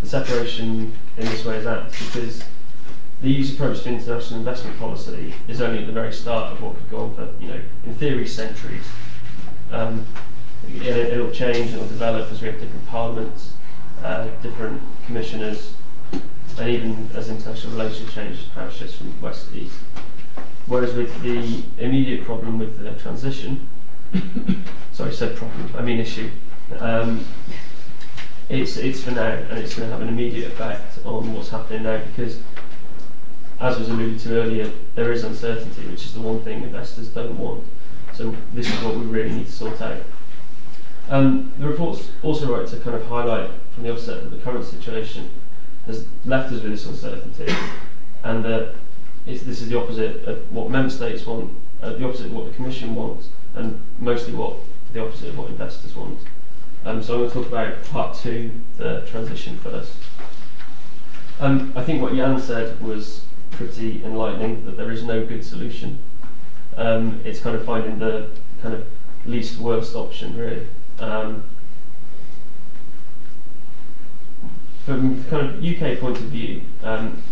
the 0.00 0.06
separation 0.06 0.92
in 1.16 1.24
this 1.24 1.44
way 1.44 1.56
is 1.56 1.66
apt 1.66 1.92
because 1.92 2.42
the 3.22 3.30
EU's 3.30 3.54
approach 3.54 3.82
to 3.82 3.88
international 3.88 4.40
investment 4.40 4.78
policy 4.78 5.34
is 5.48 5.60
only 5.60 5.80
at 5.80 5.86
the 5.86 5.92
very 5.92 6.12
start 6.12 6.52
of 6.52 6.62
what 6.62 6.76
could 6.76 6.90
go 6.90 7.00
on 7.04 7.14
for, 7.14 7.28
you 7.40 7.48
know, 7.48 7.60
in 7.84 7.94
theory, 7.94 8.26
centuries. 8.26 8.86
Um, 9.70 10.06
it, 10.68 11.18
will 11.18 11.30
change, 11.30 11.72
it'll 11.72 11.86
develop 11.88 12.30
as 12.30 12.42
we 12.42 12.48
have 12.48 12.60
different 12.60 12.86
parliaments, 12.88 13.54
uh, 14.02 14.28
different 14.42 14.82
commissioners, 15.06 15.74
and 16.58 16.68
even 16.68 17.10
as 17.14 17.28
international 17.28 17.72
relations 17.72 18.12
change, 18.12 18.52
power 18.54 18.70
shifts 18.70 18.96
from 18.96 19.18
west 19.20 19.50
to 19.50 19.58
east. 19.58 19.78
Whereas 20.66 20.94
with 20.94 21.22
the 21.22 21.62
immediate 21.78 22.24
problem 22.24 22.58
with 22.58 22.78
the 22.78 22.92
transition, 22.92 23.68
sorry, 24.92 25.12
said 25.12 25.36
problem, 25.36 25.70
I 25.76 25.82
mean 25.82 25.98
issue, 25.98 26.30
um, 26.78 27.24
it's, 28.48 28.76
it's 28.76 29.02
for 29.02 29.10
now 29.10 29.32
and 29.32 29.58
it's 29.58 29.74
going 29.74 29.88
to 29.88 29.92
have 29.92 30.02
an 30.02 30.08
immediate 30.08 30.52
effect 30.52 30.98
on 31.04 31.32
what's 31.34 31.48
happening 31.48 31.82
now 31.82 32.00
because, 32.04 32.40
as 33.60 33.78
was 33.78 33.88
alluded 33.88 34.20
to 34.20 34.40
earlier, 34.40 34.70
there 34.94 35.12
is 35.12 35.24
uncertainty, 35.24 35.82
which 35.88 36.04
is 36.04 36.14
the 36.14 36.20
one 36.20 36.40
thing 36.42 36.62
investors 36.62 37.08
don't 37.08 37.38
want. 37.38 37.64
So 38.12 38.34
this 38.52 38.72
is 38.72 38.82
what 38.82 38.96
we 38.96 39.04
really 39.04 39.30
need 39.30 39.46
to 39.46 39.52
sort 39.52 39.80
out. 39.80 40.02
Um, 41.08 41.52
the 41.58 41.68
report's 41.68 42.10
also 42.22 42.56
right 42.56 42.66
to 42.66 42.76
kind 42.78 42.96
of 42.96 43.06
highlight 43.06 43.50
from 43.72 43.84
the 43.84 43.92
offset 43.92 44.22
that 44.22 44.30
the 44.30 44.42
current 44.42 44.64
situation 44.64 45.30
has 45.86 46.06
left 46.24 46.52
us 46.52 46.62
with 46.62 46.72
this 46.72 46.86
uncertainty 46.86 47.54
and 48.24 48.44
that 48.44 48.74
this 49.24 49.46
is 49.46 49.68
the 49.68 49.78
opposite 49.78 50.24
of 50.24 50.50
what 50.52 50.70
member 50.70 50.90
states 50.90 51.26
want, 51.26 51.52
uh, 51.82 51.92
the 51.92 52.04
opposite 52.04 52.26
of 52.26 52.32
what 52.32 52.46
the 52.46 52.52
Commission 52.52 52.94
wants, 52.94 53.28
and 53.56 53.80
mostly 53.98 54.34
what 54.34 54.58
the 54.92 55.02
opposite 55.04 55.30
of 55.30 55.38
what 55.38 55.50
investors 55.50 55.96
want. 55.96 56.20
Um, 56.84 57.02
so 57.02 57.14
I'm 57.14 57.20
going 57.20 57.30
to 57.30 57.34
talk 57.34 57.46
about 57.48 57.84
part 57.86 58.16
two, 58.16 58.52
the 58.76 59.04
transition 59.10 59.58
first. 59.58 59.92
Um, 61.40 61.72
I 61.74 61.82
think 61.82 62.00
what 62.00 62.14
Jan 62.14 62.40
said 62.40 62.80
was 62.80 63.24
pretty 63.50 64.04
enlightening, 64.04 64.64
that 64.66 64.76
there 64.76 64.92
is 64.92 65.02
no 65.02 65.26
good 65.26 65.44
solution. 65.44 65.98
Um, 66.76 67.20
it's 67.24 67.40
kind 67.40 67.56
of 67.56 67.64
finding 67.64 67.98
the 67.98 68.30
kind 68.62 68.74
of 68.74 68.86
least 69.24 69.58
worst 69.58 69.96
option, 69.96 70.36
really. 70.36 70.66
Um, 70.98 71.44
from 74.84 75.24
kind 75.24 75.48
of 75.48 75.64
UK 75.64 75.98
point 75.98 76.18
of 76.18 76.24
view, 76.24 76.62
um, 76.84 77.22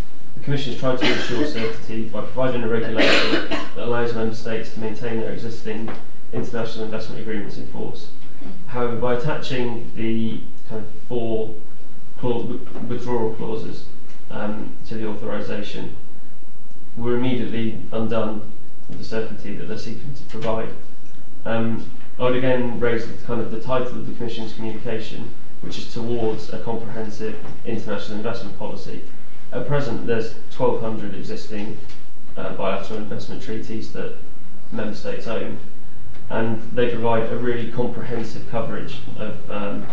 Commission 0.43 0.73
has 0.73 0.81
tried 0.81 0.99
to 0.99 1.07
ensure 1.07 1.47
certainty 1.47 2.09
by 2.09 2.21
providing 2.21 2.65
a 2.65 2.69
regulation 2.69 3.49
that 3.49 3.79
allows 3.79 4.13
member 4.15 4.35
states 4.35 4.75
to 4.75 4.81
maintain 4.81 5.21
their 5.21 5.33
existing 5.33 5.89
international 6.35 6.85
investment 6.85 7.21
agreements 7.21 7.57
in 7.57 7.67
force. 7.69 8.09
However, 8.67 8.97
by 8.97 9.15
attaching 9.15 9.93
the 9.95 10.41
kind 10.69 10.85
of 10.85 10.91
four 11.09 11.55
withdrawal 12.89 13.35
clauses 13.35 13.87
um, 14.31 14.77
to 14.87 14.95
the 14.95 15.07
authorisation, 15.07 15.97
we're 16.97 17.17
immediately 17.17 17.81
undone 17.93 18.53
with 18.89 18.99
the 18.99 19.05
certainty 19.05 19.55
that 19.57 19.67
they're 19.67 19.79
seeking 19.79 20.15
to 20.15 20.23
provide. 20.25 20.69
Um, 21.45 21.91
I 22.19 22.23
would 22.23 22.37
again 22.37 22.79
raise 22.79 23.07
the, 23.07 23.27
kind 23.27 23.41
of 23.41 23.51
the 23.51 23.61
title 23.61 23.99
of 23.99 24.07
the 24.07 24.15
Commission's 24.15 24.55
communication, 24.55 25.31
which 25.61 25.79
is 25.79 25.93
towards 25.93 26.53
a 26.53 26.61
comprehensive 26.61 27.37
international 27.65 28.19
investment 28.19 28.59
policy, 28.59 29.03
at 29.55 29.69
present, 29.69 30.07
there's 30.09 30.35
1,200 30.57 31.15
existing 31.15 31.79
uh, 32.37 32.55
bilateral 32.55 32.99
investment 32.99 33.41
treaties 33.41 33.93
that 33.93 34.17
member 34.73 34.97
states 34.97 35.29
own, 35.29 35.59
and 36.31 36.61
they 36.73 36.91
provide 36.91 37.31
a 37.31 37.37
really 37.37 37.71
comprehensive 37.71 38.49
coverage 38.51 39.01
of 39.19 39.51
um, 39.51 39.87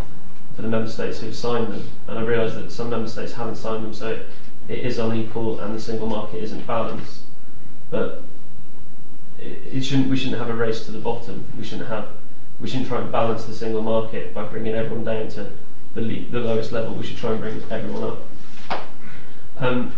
for 0.56 0.62
the 0.62 0.68
member 0.68 0.90
states 0.90 1.20
who've 1.20 1.36
signed 1.36 1.74
them. 1.74 1.88
And 2.08 2.20
I 2.20 2.24
realise 2.24 2.54
that 2.54 2.72
some 2.72 2.90
member 2.90 3.10
states 3.10 3.34
haven't 3.34 3.56
signed 3.56 3.84
them, 3.84 3.94
so 3.94 4.10
it, 4.10 4.28
it 4.68 4.80
is 4.80 4.98
unequal 4.98 5.60
and 5.60 5.76
the 5.76 5.80
single 5.80 6.08
market 6.08 6.44
isn't 6.44 6.66
balanced. 6.66 7.24
But 7.90 8.24
it 9.40 9.84
shouldn't, 9.84 10.10
we 10.10 10.18
shouldn't 10.18 10.38
have 10.38 10.50
a 10.50 10.54
race 10.54 10.86
to 10.86 10.92
the 10.92 11.00
bottom. 11.00 11.46
We 11.58 11.64
shouldn't 11.64 11.90
have, 11.90 12.10
we 12.60 12.68
shouldn't 12.68 12.88
try 12.88 13.02
and 13.02 13.12
balance 13.12 13.46
the 13.46 13.54
single 13.54 13.82
market 13.82 14.34
by 14.34 14.46
bringing 14.46 14.74
everyone 14.74 15.04
down 15.04 15.30
to 15.30 15.52
the, 15.94 16.02
le- 16.02 16.30
the 16.30 16.40
lowest 16.40 16.72
level. 16.72 16.94
We 16.94 17.04
should 17.04 17.18
try 17.18 17.32
and 17.32 17.42
bring 17.42 17.62
everyone 17.70 18.04
up. 18.04 18.82
Um, 19.58 19.94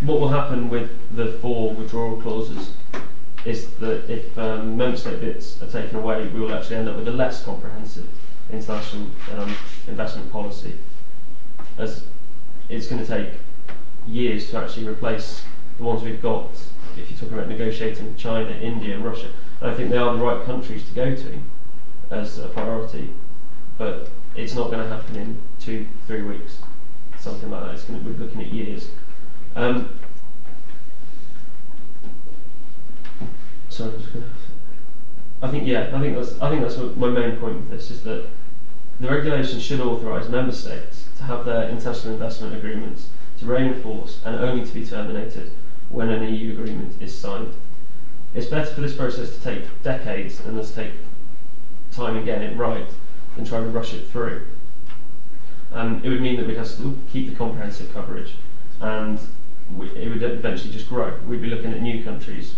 what 0.00 0.20
will 0.20 0.28
happen 0.28 0.68
with 0.68 0.90
the 1.16 1.32
four 1.38 1.72
withdrawal 1.72 2.20
clauses 2.20 2.74
is 3.44 3.74
that 3.74 4.10
if 4.10 4.36
um, 4.38 4.76
member 4.76 4.96
state 4.96 5.20
BITs 5.20 5.60
are 5.62 5.68
taken 5.68 5.96
away, 5.96 6.28
we 6.28 6.40
will 6.40 6.54
actually 6.54 6.76
end 6.76 6.88
up 6.88 6.96
with 6.96 7.08
a 7.08 7.12
less 7.12 7.44
comprehensive 7.44 8.08
international 8.50 9.08
um, 9.36 9.54
investment 9.86 10.30
policy. 10.32 10.78
As 11.78 12.06
it's 12.68 12.86
going 12.86 13.04
to 13.04 13.06
take 13.06 13.34
years 14.06 14.50
to 14.50 14.58
actually 14.58 14.86
replace 14.86 15.44
the 15.76 15.84
ones 15.84 16.02
we've 16.02 16.22
got. 16.22 16.50
If 16.96 17.10
you're 17.10 17.18
talking 17.18 17.34
about 17.34 17.48
negotiating 17.48 18.06
with 18.06 18.18
China, 18.18 18.50
India, 18.50 18.94
and 18.94 19.04
Russia, 19.04 19.30
and 19.60 19.70
I 19.70 19.74
think 19.74 19.90
they 19.90 19.96
are 19.96 20.16
the 20.16 20.22
right 20.22 20.44
countries 20.44 20.86
to 20.88 20.94
go 20.94 21.14
to 21.14 21.38
as 22.10 22.38
a 22.38 22.48
priority, 22.48 23.10
but 23.76 24.10
it's 24.36 24.54
not 24.54 24.70
going 24.70 24.82
to 24.82 24.88
happen 24.88 25.16
in 25.16 25.42
two, 25.58 25.86
three 26.06 26.22
weeks, 26.22 26.58
something 27.18 27.50
like 27.50 27.64
that. 27.64 27.74
It's 27.74 27.84
going 27.84 28.02
to, 28.02 28.08
we're 28.08 28.16
looking 28.16 28.40
at 28.40 28.48
years. 28.48 28.88
Um, 29.56 29.98
sorry, 33.74 33.90
going 33.90 34.02
to. 34.12 34.24
I 35.42 35.50
think 35.50 35.66
yeah, 35.66 35.90
I 35.92 36.00
think 36.00 36.16
that's 36.16 36.40
I 36.40 36.48
think 36.48 36.62
that's 36.62 36.76
my 36.96 37.08
main 37.08 37.36
point 37.36 37.56
with 37.56 37.70
this 37.70 37.90
is 37.90 38.02
that 38.04 38.26
the 39.00 39.08
regulation 39.08 39.58
should 39.58 39.80
authorise 39.80 40.28
member 40.28 40.52
states 40.52 41.08
to 41.18 41.24
have 41.24 41.44
their 41.44 41.68
international 41.68 42.14
investment 42.14 42.54
agreements 42.54 43.08
to 43.38 43.46
remain 43.46 43.72
in 43.72 43.82
force 43.82 44.20
and 44.24 44.36
only 44.36 44.64
to 44.64 44.72
be 44.72 44.86
terminated 44.86 45.50
when 45.88 46.08
an 46.08 46.32
EU 46.32 46.52
agreement 46.52 47.02
is 47.02 47.16
signed. 47.16 47.52
It's 48.32 48.46
better 48.46 48.72
for 48.72 48.80
this 48.80 48.94
process 48.94 49.34
to 49.36 49.42
take 49.42 49.82
decades 49.82 50.40
and 50.40 50.56
thus 50.56 50.72
take 50.72 50.92
time 51.90 52.16
and 52.16 52.24
get 52.24 52.42
it 52.42 52.56
right 52.56 52.86
than 53.34 53.44
trying 53.44 53.64
to 53.64 53.70
rush 53.70 53.92
it 53.92 54.08
through. 54.08 54.46
Um, 55.72 56.00
it 56.04 56.08
would 56.08 56.20
mean 56.20 56.36
that 56.36 56.46
we'd 56.46 56.56
have 56.56 56.76
to 56.76 56.98
keep 57.12 57.28
the 57.28 57.34
comprehensive 57.34 57.92
coverage 57.92 58.36
and 58.80 59.18
we, 59.76 59.88
it 59.90 60.08
would 60.08 60.22
eventually 60.22 60.72
just 60.72 60.88
grow. 60.88 61.18
We'd 61.26 61.42
be 61.42 61.48
looking 61.48 61.72
at 61.72 61.82
new 61.82 62.04
countries 62.04 62.54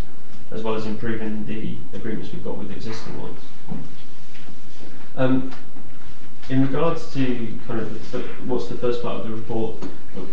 as 0.51 0.63
well 0.63 0.75
as 0.75 0.87
improving 0.87 1.45
the 1.47 1.77
agreements 1.93 2.33
we've 2.33 2.45
got 2.45 2.57
with 2.57 2.71
existing 2.71 3.21
ones. 3.21 3.41
Um, 5.17 5.51
in 6.49 6.63
regards 6.63 7.13
to 7.15 7.59
kind 7.67 7.81
of 7.81 8.13
the, 8.13 8.21
what's 8.45 8.69
the 8.69 8.77
first 8.77 9.03
part 9.03 9.21
of 9.21 9.29
the 9.29 9.35
report, 9.35 9.83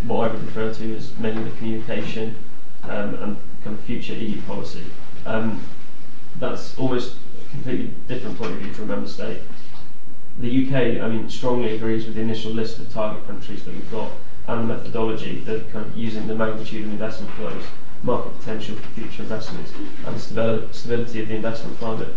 what 0.06 0.30
I 0.30 0.34
would 0.34 0.44
refer 0.45 0.73
to 0.73 0.95
as 0.95 1.18
mainly 1.18 1.44
the 1.44 1.57
communication 1.57 2.35
um, 2.84 3.15
and 3.15 3.38
kind 3.64 3.77
of 3.77 3.80
future 3.81 4.14
EU 4.14 4.41
policy, 4.44 4.84
um, 5.26 5.64
that's 6.38 6.77
almost 6.77 7.15
a 7.44 7.49
completely 7.49 7.94
different 8.07 8.38
point 8.38 8.52
of 8.52 8.57
view 8.60 8.73
from 8.73 8.85
a 8.85 8.88
member 8.88 9.10
state. 9.10 9.40
The 10.38 10.68
UK, 10.68 11.02
I 11.02 11.07
mean, 11.07 11.30
strongly 11.30 11.76
agrees 11.76 12.06
with 12.06 12.15
the 12.15 12.22
initial 12.22 12.52
list 12.52 12.80
of 12.80 12.91
target 12.91 13.26
countries 13.26 13.64
that 13.64 13.73
we've 13.73 13.91
got 13.91 14.11
and 14.48 14.69
the 14.69 14.76
methodology, 14.76 15.40
the 15.40 15.64
kind 15.72 15.85
of 15.85 15.98
using 15.98 16.27
the 16.27 16.35
magnitude 16.35 16.85
of 16.85 16.91
investment 16.91 17.31
flows, 17.34 17.64
market 18.04 18.38
potential 18.38 18.76
for 18.76 18.88
future 18.90 19.24
investments, 19.24 19.72
and 20.06 20.16
the 20.16 20.68
stability 20.72 21.22
of 21.22 21.28
the 21.30 21.36
investment 21.36 21.80
climate. 21.80 22.14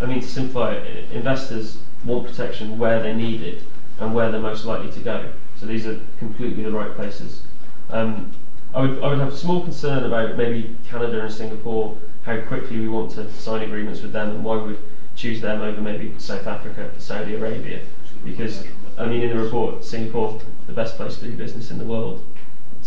I 0.00 0.06
mean, 0.06 0.20
to 0.20 0.26
simplify 0.26 0.74
it, 0.74 1.10
investors 1.10 1.78
want 2.04 2.28
protection 2.28 2.78
where 2.78 3.02
they 3.02 3.14
need 3.14 3.42
it 3.42 3.62
and 3.98 4.14
where 4.14 4.30
they're 4.30 4.40
most 4.40 4.64
likely 4.64 4.92
to 4.92 5.00
go. 5.00 5.32
So 5.56 5.66
these 5.66 5.86
are 5.86 5.98
completely 6.18 6.62
the 6.62 6.70
right 6.70 6.94
places. 6.94 7.42
Um, 7.90 8.30
I 8.74 8.82
would, 8.82 9.02
I 9.02 9.08
would 9.08 9.18
have 9.18 9.36
small 9.36 9.62
concern 9.62 10.04
about 10.04 10.36
maybe 10.36 10.76
Canada 10.86 11.22
and 11.22 11.32
Singapore, 11.32 11.96
how 12.24 12.40
quickly 12.42 12.78
we 12.78 12.88
want 12.88 13.10
to 13.12 13.32
sign 13.32 13.62
agreements 13.62 14.02
with 14.02 14.12
them 14.12 14.30
and 14.30 14.44
why 14.44 14.56
we 14.56 14.72
would 14.72 14.82
choose 15.16 15.40
them 15.40 15.62
over 15.62 15.80
maybe 15.80 16.14
South 16.18 16.46
Africa, 16.46 16.90
or 16.94 17.00
Saudi 17.00 17.34
Arabia. 17.34 17.80
Because, 18.24 18.64
I 18.98 19.06
mean, 19.06 19.22
in 19.22 19.36
the 19.36 19.42
report, 19.42 19.84
Singapore, 19.84 20.40
the 20.66 20.72
best 20.72 20.96
place 20.96 21.16
to 21.18 21.24
do 21.24 21.36
business 21.36 21.70
in 21.70 21.78
the 21.78 21.84
world. 21.84 22.24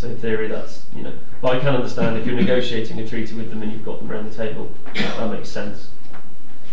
So 0.01 0.07
in 0.07 0.17
theory, 0.17 0.47
that's, 0.47 0.85
you 0.95 1.03
know, 1.03 1.13
but 1.43 1.57
I 1.57 1.59
can 1.59 1.75
understand 1.75 2.17
if 2.17 2.25
you're 2.25 2.35
negotiating 2.35 2.99
a 2.99 3.07
treaty 3.07 3.35
with 3.35 3.51
them 3.51 3.61
and 3.61 3.71
you've 3.71 3.85
got 3.85 3.99
them 3.99 4.11
around 4.11 4.31
the 4.31 4.35
table, 4.35 4.71
that 4.95 5.31
makes 5.31 5.49
sense. 5.49 5.91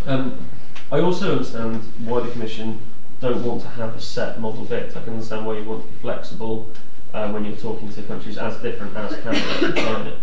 Um, 0.07 0.47
I 0.91 0.99
also 0.99 1.33
understand 1.33 1.83
why 2.05 2.21
the 2.21 2.31
Commission 2.31 2.79
don't 3.21 3.45
want 3.45 3.61
to 3.61 3.67
have 3.67 3.95
a 3.95 4.01
set 4.01 4.41
model 4.41 4.65
BIT. 4.65 4.97
I 4.97 5.03
can 5.03 5.13
understand 5.13 5.45
why 5.45 5.59
you 5.59 5.63
want 5.63 5.85
to 5.85 5.91
be 5.91 5.97
flexible 5.99 6.71
uh, 7.13 7.31
when 7.31 7.45
you're 7.45 7.55
talking 7.55 7.93
to 7.93 8.01
countries 8.01 8.39
as 8.39 8.57
different 8.63 8.97
as 8.97 9.15
Canada 9.21 9.65
and 9.65 9.75
China. 9.75 10.17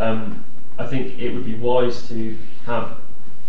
Um, 0.00 0.44
I 0.76 0.88
think 0.88 1.20
it 1.20 1.32
would 1.32 1.44
be 1.44 1.54
wise 1.54 2.08
to 2.08 2.36
have 2.66 2.96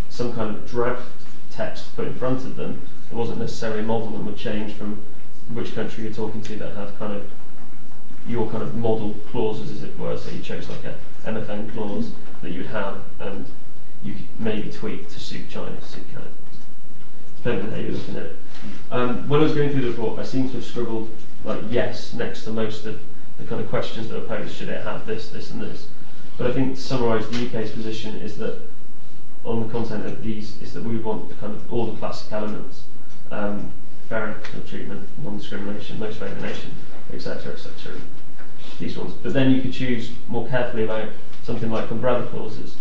some 0.10 0.32
kind 0.32 0.56
of 0.56 0.70
draft 0.70 1.24
text 1.50 1.96
put 1.96 2.06
in 2.06 2.14
front 2.14 2.46
of 2.46 2.56
them. 2.56 2.84
It 3.10 3.16
wasn't 3.16 3.40
necessarily 3.40 3.80
a 3.80 3.84
model 3.84 4.12
that 4.12 4.24
would 4.24 4.38
change 4.38 4.74
from 4.74 5.02
which 5.50 5.74
country 5.74 6.04
you're 6.04 6.14
talking 6.14 6.44
to 6.44 6.56
that 6.58 6.76
had 6.76 7.00
kind 7.00 7.14
of 7.14 7.28
your 8.32 8.50
kind 8.50 8.64
of 8.64 8.76
model 8.76 9.14
clauses, 9.30 9.72
as 9.72 9.84
it 9.84 9.98
were. 10.00 10.18
So 10.18 10.32
you 10.32 10.42
chose 10.42 10.70
like 10.70 10.84
a 10.86 10.96
MFN 11.26 11.72
clause 11.74 12.12
that 12.42 12.52
you 12.52 12.60
would 12.60 12.72
have, 12.72 13.00
and 13.20 13.46
you 14.04 14.14
could 14.14 14.28
maybe 14.40 14.72
tweak 14.72 15.10
to 15.10 15.20
suit 15.20 15.50
China, 15.50 15.80
suit 15.82 16.10
Canada 16.12 16.32
depending 17.44 17.66
on 17.66 17.72
how 17.72 17.80
you're 17.80 17.92
looking 17.92 18.16
at 18.18 18.24
it. 18.24 18.38
Um, 18.92 19.28
when 19.28 19.40
I 19.40 19.44
was 19.44 19.54
going 19.54 19.72
through 19.72 19.82
the 19.82 19.90
report, 19.90 20.20
I 20.20 20.24
seem 20.24 20.48
to 20.50 20.56
have 20.56 20.66
scribbled 20.66 21.10
like 21.44 21.60
yes 21.70 22.14
next 22.14 22.44
to 22.44 22.52
most 22.52 22.86
of 22.86 23.02
the 23.38 23.46
kind 23.46 23.62
of 23.62 23.70
questions 23.70 24.10
that 24.10 24.18
are 24.18 24.26
posed. 24.26 24.56
Should 24.56 24.70
it 24.70 24.84
have 24.84 25.08
this, 25.08 25.30
this, 25.30 25.50
and 25.50 25.62
this? 25.62 25.88
But 26.38 26.48
I 26.48 26.54
think 26.54 26.76
to 26.76 26.82
summarise 26.82 27.28
the 27.30 27.48
UK's 27.48 27.72
position 27.72 28.16
is 28.18 28.38
that 28.38 28.60
on 29.44 29.66
the 29.66 29.74
content 29.74 30.06
of 30.06 30.24
these 30.24 30.62
is 30.62 30.74
that 30.74 30.84
we 30.84 30.98
want 30.98 31.30
the 31.30 31.36
kind 31.36 31.56
of 31.56 31.74
all 31.74 31.88
the 31.88 31.98
classic 31.98 32.32
elements, 32.32 32.84
um, 33.32 33.72
fair 34.08 34.36
treatment, 34.68 35.08
non-discrimination, 35.24 35.98
most 36.00 36.20
favoured 36.20 36.42
nation, 36.42 36.72
etc., 37.12 37.54
etc. 37.54 37.94
These 38.80 38.98
ones, 38.98 39.14
but 39.22 39.34
then 39.34 39.52
you 39.52 39.62
could 39.62 39.74
choose 39.74 40.12
more 40.28 40.48
carefully 40.48 40.86
about 40.86 41.10
something 41.44 41.72
like 41.72 41.92
umbrella 41.92 42.26
clauses. 42.28 42.78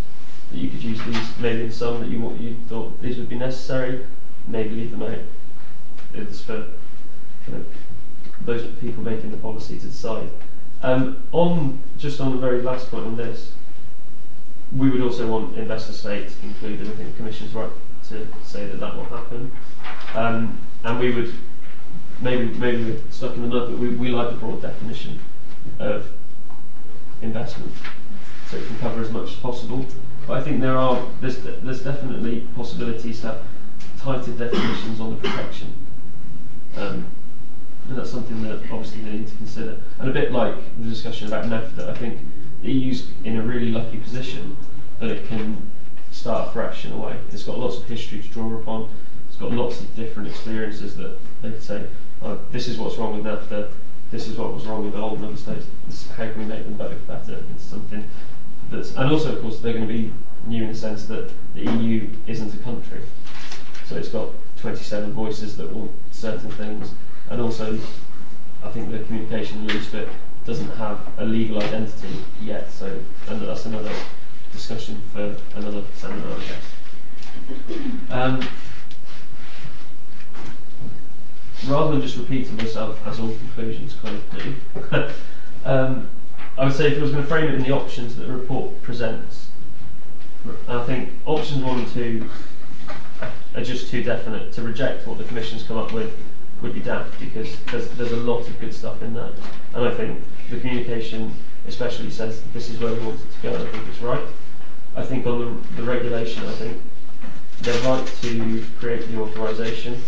That 0.50 0.58
you 0.58 0.70
could 0.70 0.82
use 0.82 1.02
these 1.04 1.38
maybe 1.38 1.64
in 1.64 1.72
some 1.72 2.00
that 2.00 2.08
you 2.08 2.18
you 2.40 2.56
thought 2.68 3.00
these 3.02 3.18
would 3.18 3.28
be 3.28 3.36
necessary, 3.36 4.06
maybe 4.46 4.70
leave 4.70 4.90
them 4.92 5.02
out. 5.02 5.18
It's 6.14 6.40
for 6.40 6.66
kind 7.44 7.58
of 7.58 7.66
those 8.46 8.66
people 8.80 9.02
making 9.02 9.30
the 9.30 9.36
policy 9.36 9.78
to 9.78 9.86
decide. 9.86 10.30
Um, 10.82 11.22
on 11.32 11.80
just 11.98 12.20
on 12.20 12.32
the 12.32 12.38
very 12.38 12.62
last 12.62 12.90
point 12.90 13.06
on 13.06 13.16
this, 13.16 13.52
we 14.74 14.88
would 14.88 15.02
also 15.02 15.30
want 15.30 15.58
investor 15.58 15.92
state 15.92 16.32
included. 16.42 16.88
I 16.88 16.92
think 16.92 17.10
the 17.10 17.16
Commission's 17.16 17.52
right 17.52 17.70
to 18.08 18.26
say 18.42 18.66
that 18.66 18.80
that 18.80 18.96
will 18.96 19.04
happen, 19.04 19.52
um, 20.14 20.58
and 20.82 20.98
we 20.98 21.14
would 21.14 21.34
maybe 22.22 22.46
maybe 22.58 22.84
we're 22.84 23.10
stuck 23.10 23.34
in 23.34 23.42
the 23.42 23.48
mud, 23.48 23.70
but 23.70 23.78
we, 23.78 23.90
we 23.90 24.08
like 24.08 24.30
the 24.30 24.36
broad 24.36 24.62
definition 24.62 25.20
of 25.78 26.06
investment, 27.22 27.72
so 28.48 28.56
it 28.56 28.66
can 28.66 28.78
cover 28.78 29.00
as 29.00 29.10
much 29.10 29.30
as 29.30 29.36
possible. 29.36 29.86
But 30.26 30.38
I 30.38 30.42
think 30.42 30.60
there 30.60 30.76
are 30.76 31.02
there's 31.20 31.38
there's 31.38 31.82
definitely 31.82 32.46
possibilities 32.54 33.20
to 33.22 33.40
tighter 33.98 34.32
definitions 34.32 35.00
on 35.00 35.10
the 35.10 35.16
protection. 35.16 35.74
Um, 36.76 37.06
and 37.88 37.98
that's 37.98 38.10
something 38.10 38.42
that 38.42 38.60
obviously 38.70 39.02
they 39.02 39.10
need 39.10 39.28
to 39.28 39.36
consider. 39.36 39.78
And 39.98 40.08
a 40.08 40.12
bit 40.12 40.30
like 40.30 40.54
the 40.78 40.88
discussion 40.88 41.26
about 41.26 41.46
NAFTA, 41.46 41.88
I 41.88 41.94
think 41.94 42.20
the 42.62 42.70
EU's 42.70 43.08
in 43.24 43.36
a 43.36 43.42
really 43.42 43.70
lucky 43.70 43.98
position 43.98 44.56
that 45.00 45.10
it 45.10 45.26
can 45.26 45.70
start 46.12 46.52
fresh 46.52 46.84
in 46.84 46.92
a 46.92 46.96
way. 46.96 47.18
It's 47.32 47.44
got 47.44 47.58
lots 47.58 47.78
of 47.78 47.86
history 47.86 48.22
to 48.22 48.28
draw 48.28 48.54
upon. 48.54 48.88
It's 49.28 49.36
got 49.36 49.50
lots 49.52 49.80
of 49.80 49.94
different 49.96 50.28
experiences 50.28 50.96
that 50.96 51.18
they 51.42 51.50
could 51.50 51.62
say, 51.62 51.86
oh, 52.22 52.38
this 52.52 52.68
is 52.68 52.78
what's 52.78 52.96
wrong 52.96 53.16
with 53.16 53.24
NAFTA, 53.24 53.70
this 54.10 54.26
is 54.26 54.36
what 54.36 54.52
was 54.52 54.66
wrong 54.66 54.84
with 54.84 54.92
the 54.92 55.00
old 55.00 55.20
member 55.20 55.36
states, 55.36 55.66
how 56.16 56.28
can 56.28 56.38
we 56.38 56.44
make 56.44 56.64
them 56.64 56.76
both 56.76 57.06
better? 57.06 57.42
It's 57.54 57.64
something 57.64 58.08
that's, 58.70 58.94
and 58.94 59.10
also 59.10 59.36
of 59.36 59.42
course 59.42 59.60
they're 59.60 59.72
going 59.72 59.86
to 59.86 59.92
be 59.92 60.12
new 60.46 60.64
in 60.64 60.72
the 60.72 60.74
sense 60.74 61.06
that 61.06 61.30
the 61.54 61.62
EU 61.62 62.08
isn't 62.26 62.54
a 62.54 62.58
country. 62.58 63.00
So 63.86 63.96
it's 63.96 64.08
got 64.08 64.30
27 64.58 65.12
voices 65.12 65.56
that 65.56 65.72
want 65.72 65.90
certain 66.10 66.50
things, 66.50 66.92
and 67.28 67.40
also 67.40 67.78
I 68.62 68.68
think 68.70 68.90
the 68.90 69.00
communication 69.00 69.66
loose 69.66 69.88
bit 69.88 70.08
doesn't 70.44 70.70
have 70.72 71.00
a 71.18 71.24
legal 71.24 71.62
identity 71.62 72.24
yet. 72.42 72.70
So 72.70 72.98
and 73.28 73.42
that's 73.42 73.66
another 73.66 73.92
discussion 74.52 75.02
for 75.12 75.36
another 75.54 75.82
seminar, 75.94 76.32
I 76.32 76.40
guess. 76.40 78.10
Um, 78.10 78.48
rather 81.66 81.92
than 81.92 82.02
just 82.02 82.16
repeating 82.16 82.56
myself 82.56 82.98
as 83.06 83.20
all 83.20 83.28
conclusions 83.28 83.94
kind 84.02 84.16
of 84.16 84.30
do, 84.38 85.14
um, 85.64 86.08
I 86.58 86.64
would 86.64 86.74
say 86.74 86.88
if 86.92 86.98
I 86.98 87.02
was 87.02 87.10
going 87.12 87.22
to 87.22 87.28
frame 87.28 87.44
it 87.46 87.54
in 87.54 87.62
the 87.62 87.72
options 87.72 88.16
that 88.16 88.26
the 88.26 88.32
report 88.32 88.82
presents, 88.82 89.48
I 90.68 90.84
think 90.84 91.10
options 91.26 91.62
one 91.62 91.80
and 91.80 91.88
two 91.88 92.28
are 93.54 93.62
just 93.62 93.90
too 93.90 94.02
definite. 94.02 94.52
To 94.54 94.62
reject 94.62 95.06
what 95.06 95.18
the 95.18 95.24
Commission's 95.24 95.62
come 95.62 95.76
up 95.78 95.92
with 95.92 96.16
would 96.62 96.74
be 96.74 96.80
daft 96.80 97.18
because 97.20 97.58
there's, 97.70 97.88
there's 97.90 98.12
a 98.12 98.16
lot 98.16 98.46
of 98.46 98.58
good 98.60 98.74
stuff 98.74 99.02
in 99.02 99.14
that. 99.14 99.32
And 99.74 99.84
I 99.84 99.94
think 99.94 100.22
the 100.50 100.60
communication 100.60 101.34
especially 101.66 102.10
says 102.10 102.42
this 102.52 102.68
is 102.68 102.78
where 102.80 102.92
we 102.92 103.00
want 103.06 103.20
it 103.20 103.32
to 103.32 103.42
go, 103.42 103.54
I 103.54 103.66
think 103.70 103.88
it's 103.88 104.00
right. 104.00 104.26
I 104.96 105.04
think 105.04 105.26
on 105.26 105.38
the, 105.38 105.76
the 105.76 105.82
regulation, 105.82 106.44
I 106.46 106.52
think. 106.52 106.80
They're 107.60 107.82
right 107.82 108.06
to 108.22 108.64
create 108.78 109.06
the 109.08 109.20
authorisation. 109.20 110.02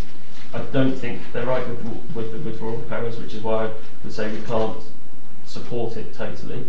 I 0.55 0.61
don't 0.73 0.93
think 0.93 1.21
they're 1.33 1.47
right 1.47 1.67
with, 1.67 1.83
with 2.15 2.33
the 2.33 2.39
withdrawal 2.39 2.79
powers, 2.83 3.19
which 3.19 3.35
is 3.35 3.43
why 3.43 3.67
I 3.67 3.71
would 4.05 4.13
say 4.13 4.31
we 4.31 4.43
can't 4.43 4.77
support 5.47 5.97
it 5.97 6.13
totally. 6.15 6.67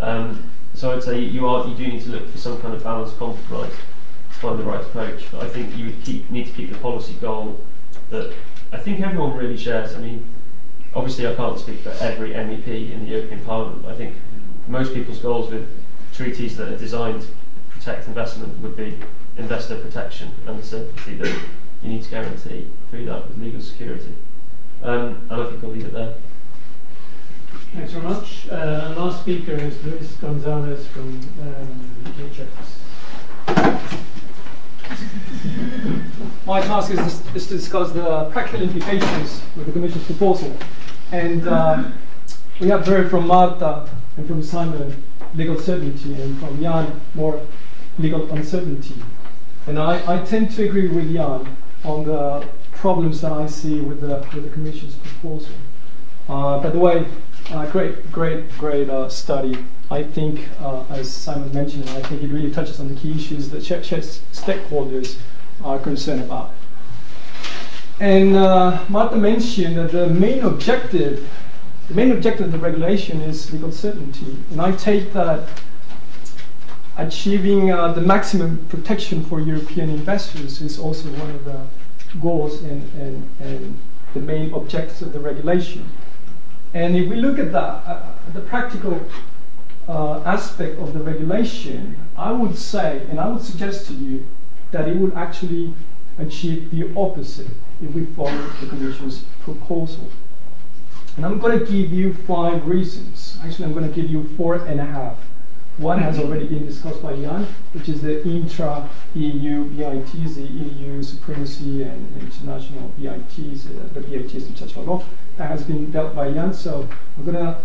Um, 0.00 0.50
so 0.74 0.92
I'd 0.92 1.02
say 1.02 1.20
you 1.20 1.46
are 1.46 1.66
you 1.66 1.74
do 1.74 1.86
need 1.86 2.02
to 2.02 2.10
look 2.10 2.28
for 2.30 2.38
some 2.38 2.60
kind 2.60 2.74
of 2.74 2.82
balanced 2.82 3.18
compromise 3.18 3.72
to 3.72 4.34
find 4.36 4.58
the 4.58 4.64
right 4.64 4.80
approach. 4.80 5.30
But 5.30 5.42
I 5.44 5.48
think 5.48 5.76
you 5.76 5.86
would 5.86 6.02
keep 6.02 6.30
need 6.30 6.46
to 6.46 6.52
keep 6.52 6.70
the 6.70 6.78
policy 6.78 7.14
goal 7.14 7.60
that 8.10 8.32
I 8.72 8.78
think 8.78 9.00
everyone 9.00 9.36
really 9.36 9.56
shares. 9.56 9.94
I 9.94 9.98
mean, 9.98 10.26
obviously 10.94 11.26
I 11.26 11.34
can't 11.34 11.58
speak 11.58 11.80
for 11.80 11.90
every 12.00 12.30
MEP 12.30 12.66
in 12.66 13.04
the 13.04 13.10
European 13.10 13.44
Parliament. 13.44 13.86
I 13.86 13.94
think 13.94 14.16
most 14.68 14.94
people's 14.94 15.18
goals 15.18 15.50
with 15.50 15.68
treaties 16.12 16.56
that 16.56 16.68
are 16.68 16.76
designed 16.76 17.22
to 17.22 17.28
protect 17.70 18.06
investment 18.06 18.58
would 18.60 18.76
be 18.76 18.98
investor 19.36 19.76
protection 19.76 20.32
and 20.46 20.58
the 20.58 20.62
certainty 20.62 21.14
that 21.16 21.40
you 21.82 21.90
need 21.90 22.02
to 22.02 22.10
guarantee 22.10 22.68
through 22.90 23.06
that 23.06 23.28
with 23.28 23.38
legal 23.38 23.60
security. 23.60 24.14
Um, 24.82 25.26
and 25.30 25.42
I 25.42 25.50
think 25.50 25.64
I'll 25.64 25.70
leave 25.70 25.86
it 25.86 25.92
there. 25.92 26.14
Thanks 27.74 27.92
very 27.92 28.04
much. 28.04 28.48
Uh, 28.48 28.94
last 28.96 29.20
speaker 29.20 29.52
is 29.52 29.82
Luis 29.84 30.12
Gonzalez 30.14 30.86
from 30.88 31.20
um, 31.40 31.90
HX. 32.18 32.48
My 36.46 36.60
task 36.60 36.90
is, 36.90 37.24
is 37.34 37.46
to 37.46 37.54
discuss 37.54 37.92
the 37.92 38.28
practical 38.30 38.62
implications 38.62 39.42
of 39.56 39.66
the 39.66 39.72
Commission's 39.72 40.04
proposal. 40.04 40.56
And 41.12 41.46
um, 41.48 41.94
we 42.60 42.68
have 42.68 42.86
heard 42.86 43.10
from 43.10 43.26
Marta 43.26 43.88
and 44.16 44.26
from 44.26 44.42
Simon 44.42 45.02
legal 45.34 45.58
certainty, 45.58 46.20
and 46.20 46.38
from 46.38 46.60
Jan 46.60 47.00
more 47.14 47.40
legal 47.98 48.30
uncertainty. 48.32 48.96
And 49.66 49.78
I, 49.78 50.16
I 50.16 50.24
tend 50.24 50.50
to 50.52 50.64
agree 50.64 50.88
with 50.88 51.12
Jan 51.14 51.56
on 51.84 52.04
the 52.04 52.46
problems 52.72 53.20
that 53.20 53.32
I 53.32 53.46
see 53.46 53.80
with 53.80 54.00
the, 54.00 54.26
with 54.34 54.44
the 54.44 54.50
Commission's 54.50 54.94
proposal. 54.94 55.54
Uh, 56.28 56.60
by 56.60 56.70
the 56.70 56.78
way, 56.78 57.06
uh, 57.50 57.66
great, 57.70 58.10
great, 58.12 58.50
great 58.58 58.88
uh, 58.88 59.08
study. 59.08 59.64
I 59.90 60.04
think, 60.04 60.48
as 60.90 61.12
Simon 61.12 61.52
mentioned, 61.52 61.88
I 61.90 62.02
think 62.02 62.22
it 62.22 62.30
really 62.30 62.50
touches 62.50 62.78
on 62.78 62.88
the 62.88 62.94
key 62.94 63.12
issues 63.12 63.50
that 63.50 63.62
stakeholders 63.62 65.18
are 65.64 65.78
concerned 65.78 66.22
about. 66.22 66.52
And 67.98 68.36
uh, 68.36 68.84
Marta 68.88 69.16
mentioned 69.16 69.76
that 69.76 69.92
the 69.92 70.06
main 70.06 70.42
objective, 70.44 71.28
the 71.88 71.94
main 71.94 72.12
objective 72.12 72.46
of 72.46 72.52
the 72.52 72.58
regulation 72.58 73.20
is 73.20 73.52
legal 73.52 73.72
certainty. 73.72 74.38
And 74.50 74.60
I 74.60 74.72
take 74.72 75.12
that 75.12 75.48
achieving 77.00 77.72
uh, 77.72 77.92
the 77.92 78.00
maximum 78.00 78.66
protection 78.68 79.24
for 79.24 79.40
European 79.40 79.88
investors 79.88 80.60
is 80.60 80.78
also 80.78 81.08
one 81.12 81.30
of 81.30 81.44
the 81.46 81.66
goals 82.20 82.62
and, 82.62 82.82
and, 82.94 83.28
and 83.40 83.78
the 84.12 84.20
main 84.20 84.52
objectives 84.52 85.00
of 85.00 85.12
the 85.12 85.20
regulation. 85.20 85.88
And 86.74 86.94
if 86.94 87.08
we 87.08 87.16
look 87.16 87.38
at 87.38 87.52
that, 87.52 87.58
uh, 87.86 88.12
the 88.34 88.40
practical 88.40 89.00
uh, 89.88 90.20
aspect 90.24 90.78
of 90.78 90.92
the 90.92 91.00
regulation, 91.00 91.96
I 92.16 92.32
would 92.32 92.56
say, 92.56 93.06
and 93.08 93.18
I 93.18 93.28
would 93.28 93.42
suggest 93.42 93.86
to 93.86 93.94
you, 93.94 94.26
that 94.70 94.86
it 94.86 94.96
would 94.96 95.14
actually 95.14 95.72
achieve 96.18 96.70
the 96.70 96.94
opposite 96.94 97.48
if 97.82 97.92
we 97.92 98.04
follow 98.04 98.46
the 98.60 98.66
Commission's 98.66 99.24
proposal. 99.42 100.10
And 101.16 101.24
I'm 101.24 101.38
going 101.38 101.58
to 101.58 101.64
give 101.64 101.92
you 101.92 102.12
five 102.12 102.68
reasons. 102.68 103.38
Actually, 103.42 103.64
I'm 103.64 103.72
going 103.72 103.88
to 103.88 103.94
give 103.94 104.10
you 104.10 104.28
four 104.36 104.56
and 104.56 104.78
a 104.78 104.84
half. 104.84 105.16
One 105.78 105.98
has 106.00 106.18
already 106.18 106.46
been 106.46 106.66
discussed 106.66 107.02
by 107.02 107.16
Jan, 107.16 107.46
which 107.72 107.88
is 107.88 108.02
the 108.02 108.22
intra-EU 108.26 109.64
BITs, 109.64 110.34
the 110.34 110.42
EU 110.42 111.02
supremacy 111.02 111.82
and 111.82 112.16
international 112.20 112.92
BITs, 112.98 113.66
uh, 113.66 113.88
the 113.94 114.00
BITs 114.00 114.46
international 114.46 114.84
law. 114.84 115.02
That 115.36 115.48
has 115.48 115.64
been 115.64 115.90
dealt 115.90 116.14
by 116.14 116.32
Jan. 116.32 116.52
So 116.52 116.86
I'm 117.16 117.24
going 117.24 117.36
to 117.36 117.58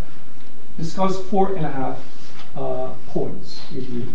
discuss 0.78 1.22
four 1.24 1.56
and 1.56 1.66
a 1.66 1.72
half 1.72 2.00
uh, 2.56 2.94
points 3.08 3.62
with 3.74 3.90
you. 3.90 4.08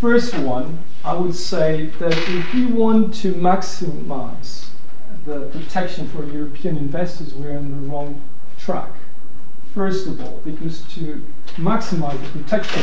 First 0.00 0.36
one, 0.38 0.80
I 1.04 1.14
would 1.14 1.34
say 1.34 1.86
that 1.86 2.12
if 2.12 2.54
we 2.54 2.66
want 2.66 3.14
to 3.22 3.32
maximize 3.32 4.66
the 5.24 5.46
protection 5.48 6.08
for 6.08 6.24
European 6.24 6.76
investors, 6.76 7.34
we're 7.34 7.56
on 7.56 7.70
the 7.70 7.88
wrong 7.88 8.22
track. 8.58 8.90
First 9.76 10.06
of 10.06 10.22
all, 10.22 10.40
because 10.42 10.80
to 10.94 11.22
maximize 11.56 12.18
the 12.22 12.38
protection 12.38 12.82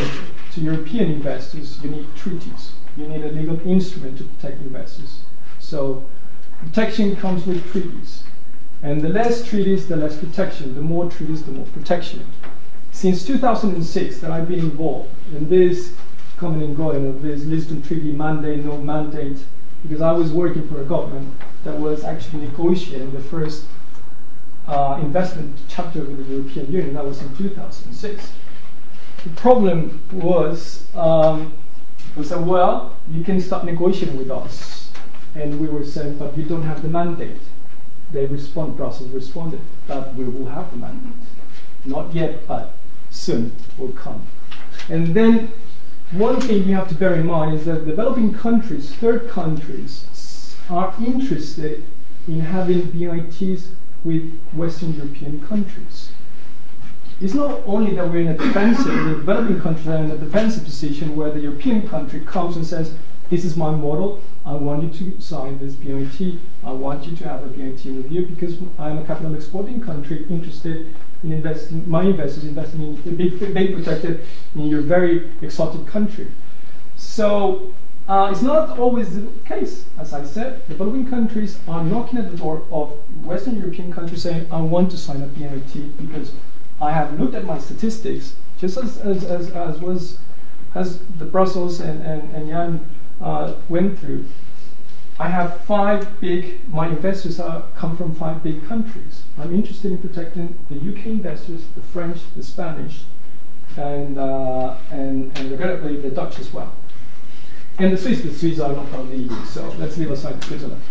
to 0.52 0.62
European 0.62 1.10
investors, 1.12 1.84
you 1.84 1.90
need 1.90 2.08
treaties. 2.16 2.74
You 2.96 3.08
need 3.08 3.24
a 3.24 3.32
legal 3.32 3.60
instrument 3.68 4.20
to 4.20 4.26
protect 4.26 4.62
investors. 4.62 5.24
So 5.58 6.06
protection 6.60 7.16
comes 7.16 7.48
with 7.48 7.68
treaties. 7.72 8.22
And 8.84 9.02
the 9.02 9.10
less 9.10 9.44
treaties, 9.44 9.88
the 9.88 9.96
less 9.96 10.16
protection. 10.16 10.76
The 10.76 10.82
more 10.82 11.10
treaties, 11.10 11.42
the 11.42 11.54
more 11.54 11.66
protection. 11.66 12.28
Since 12.92 13.26
2006 13.26 14.20
that 14.20 14.30
I've 14.30 14.48
been 14.48 14.60
involved 14.60 15.10
in 15.36 15.50
this 15.50 15.96
coming 16.38 16.62
and 16.62 16.78
going 16.78 17.08
of 17.08 17.24
this 17.24 17.44
Lisbon 17.46 17.82
Treaty 17.82 18.12
mandate, 18.12 18.64
no 18.64 18.78
mandate, 18.78 19.40
because 19.82 20.04
I 20.04 20.12
was 20.12 20.32
working 20.32 20.68
for 20.68 20.80
a 20.80 20.86
government 20.86 21.34
that 21.64 21.80
was 21.80 22.04
actually 22.04 22.46
negotiating 22.46 23.14
the 23.14 23.20
first 23.20 23.66
investment 24.68 25.60
chapter 25.68 26.00
with 26.00 26.28
the 26.28 26.36
European 26.36 26.72
Union. 26.72 26.94
That 26.94 27.06
was 27.06 27.22
in 27.22 27.36
2006. 27.36 28.32
The 29.24 29.30
problem 29.32 30.02
was, 30.12 30.88
um, 30.96 31.54
we 32.16 32.24
said, 32.24 32.46
well, 32.46 32.98
you 33.10 33.24
can 33.24 33.40
start 33.40 33.66
negotiating 33.66 34.18
with 34.18 34.32
us. 34.32 34.92
And 35.36 35.60
we 35.60 35.68
were 35.68 35.86
saying, 35.86 36.18
but 36.18 36.38
you 36.38 36.44
don't 36.44 36.64
have 36.64 36.82
the 36.82 36.90
mandate. 36.90 37.42
They 38.12 38.26
respond, 38.26 38.78
Brussels 38.78 39.10
responded, 39.12 39.62
that 39.88 40.14
we 40.16 40.26
will 40.26 40.46
have 40.46 40.70
the 40.72 40.78
mandate. 40.78 41.14
Not 41.86 42.14
yet, 42.14 42.46
but 42.48 42.74
soon 43.10 43.56
will 43.78 43.92
come. 43.94 44.28
And 44.90 45.16
then 45.16 45.52
one 46.12 46.40
thing 46.40 46.68
you 46.68 46.76
have 46.76 46.90
to 46.90 46.96
bear 46.96 47.16
in 47.16 47.26
mind 47.26 47.56
is 47.56 47.66
that 47.66 47.86
developing 47.86 48.34
countries, 48.34 48.94
third 48.94 49.28
countries, 49.30 50.06
are 50.70 50.94
interested 51.04 51.84
in 52.28 52.42
having 52.42 52.92
BITs 52.92 53.70
with 54.04 54.40
Western 54.54 54.94
European 54.94 55.46
countries. 55.46 56.12
It's 57.22 57.34
not 57.34 57.62
only 57.66 57.96
that 57.96 58.10
we're 58.10 58.22
in 58.22 58.28
a 58.30 58.38
defensive, 58.38 58.86
the 58.86 59.16
developing 59.16 59.62
countries 59.62 59.88
are 59.88 59.96
in 59.96 60.12
a 60.12 60.18
defensive 60.18 60.64
position 60.64 61.16
where 61.16 61.32
the 61.32 61.40
European 61.40 61.88
country 61.88 62.20
comes 62.22 62.58
and 62.58 62.66
says, 62.66 62.94
this 63.30 63.46
is 63.46 63.56
my 63.56 63.72
model, 63.72 64.22
I 64.46 64.54
want 64.54 64.84
you 64.84 65.12
to 65.12 65.22
sign 65.22 65.58
this 65.58 65.76
BIT, 65.76 66.40
I 66.64 66.72
want 66.72 67.06
you 67.06 67.16
to 67.16 67.24
have 67.28 67.44
a 67.44 67.48
BIT 67.48 67.86
with 67.86 68.12
you 68.12 68.26
because 68.26 68.58
I'm 68.78 68.98
a 68.98 69.06
capital 69.06 69.34
exporting 69.36 69.80
country 69.80 70.26
interested 70.30 70.94
in 71.24 71.32
investing, 71.32 71.90
my 71.90 72.04
investors 72.04 72.44
investing 72.44 72.82
in 72.82 73.16
big 73.16 73.74
protected 73.74 74.26
in 74.56 74.68
your 74.68 74.82
very 74.82 75.32
exotic 75.42 75.88
country. 75.88 76.28
So 76.98 77.74
uh, 78.08 78.30
it's 78.32 78.42
not 78.42 78.78
always 78.78 79.16
the 79.16 79.28
case. 79.46 79.86
As 79.98 80.14
I 80.14 80.26
said, 80.26 80.68
developing 80.68 81.10
countries 81.10 81.58
are 81.68 81.84
knocking 81.84 82.20
at 82.20 82.32
the 82.32 82.38
door 82.38 82.64
of 82.72 82.92
Western 83.24 83.58
European 83.58 83.94
countries 83.94 84.24
saying, 84.24 84.48
I 84.52 84.60
want 84.60 84.92
to 84.92 84.98
sign 84.98 85.22
up 85.22 85.34
BIT 85.36 85.98
because 85.98 86.34
I 86.82 86.92
have 86.92 87.18
looked 87.18 87.34
at 87.34 87.46
my 87.46 87.60
statistics, 87.60 88.36
just 88.58 88.78
as, 88.78 88.98
as, 88.98 89.24
as, 89.24 89.52
as 89.52 89.80
was 89.80 90.20
as 90.76 91.00
the 91.18 91.26
Brussels 91.26 91.80
and, 91.80 92.02
and, 92.02 92.36
and 92.36 92.50
Jan 92.50 92.90
uh, 93.22 93.54
went 93.70 94.00
through. 94.00 94.26
I 95.20 95.30
have 95.30 95.62
five 95.62 96.20
big, 96.20 96.68
my 96.68 96.88
investors 96.88 97.40
are, 97.40 97.66
come 97.76 97.96
from 97.96 98.16
five 98.16 98.44
big 98.44 98.68
countries. 98.68 99.24
I'm 99.38 99.54
interested 99.54 99.92
in 99.92 100.00
protecting 100.00 100.58
the 100.70 100.76
UK 100.76 101.06
investors, 101.06 101.64
the 101.76 101.82
French, 101.82 102.20
the 102.36 102.44
Spanish, 102.44 103.04
and, 103.78 104.18
uh, 104.18 104.76
and, 104.92 105.38
and 105.38 105.52
regrettably 105.52 106.02
the 106.02 106.10
Dutch 106.10 106.40
as 106.40 106.52
well. 106.52 106.74
And 107.80 107.94
the 107.94 107.98
Swiss, 107.98 108.22
the 108.22 108.34
Swiss 108.34 108.60
are 108.60 108.74
not 108.74 108.92
of 108.94 109.10
the 109.10 109.18
EU, 109.18 109.46
so 109.46 109.68
let's 109.80 109.98
leave 109.98 110.12
aside 110.12 110.44
Switzerland. 110.44 110.82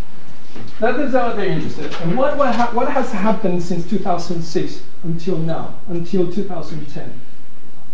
That 0.80 0.98
is 1.00 1.12
how 1.12 1.32
they're 1.32 1.46
interested. 1.46 1.94
And 2.02 2.16
what, 2.16 2.36
what, 2.36 2.54
ha 2.54 2.70
what 2.72 2.88
has 2.88 3.12
happened 3.12 3.62
since 3.62 3.88
2006 3.88 4.82
until 5.02 5.38
now, 5.38 5.78
until 5.88 6.30
2010? 6.30 7.20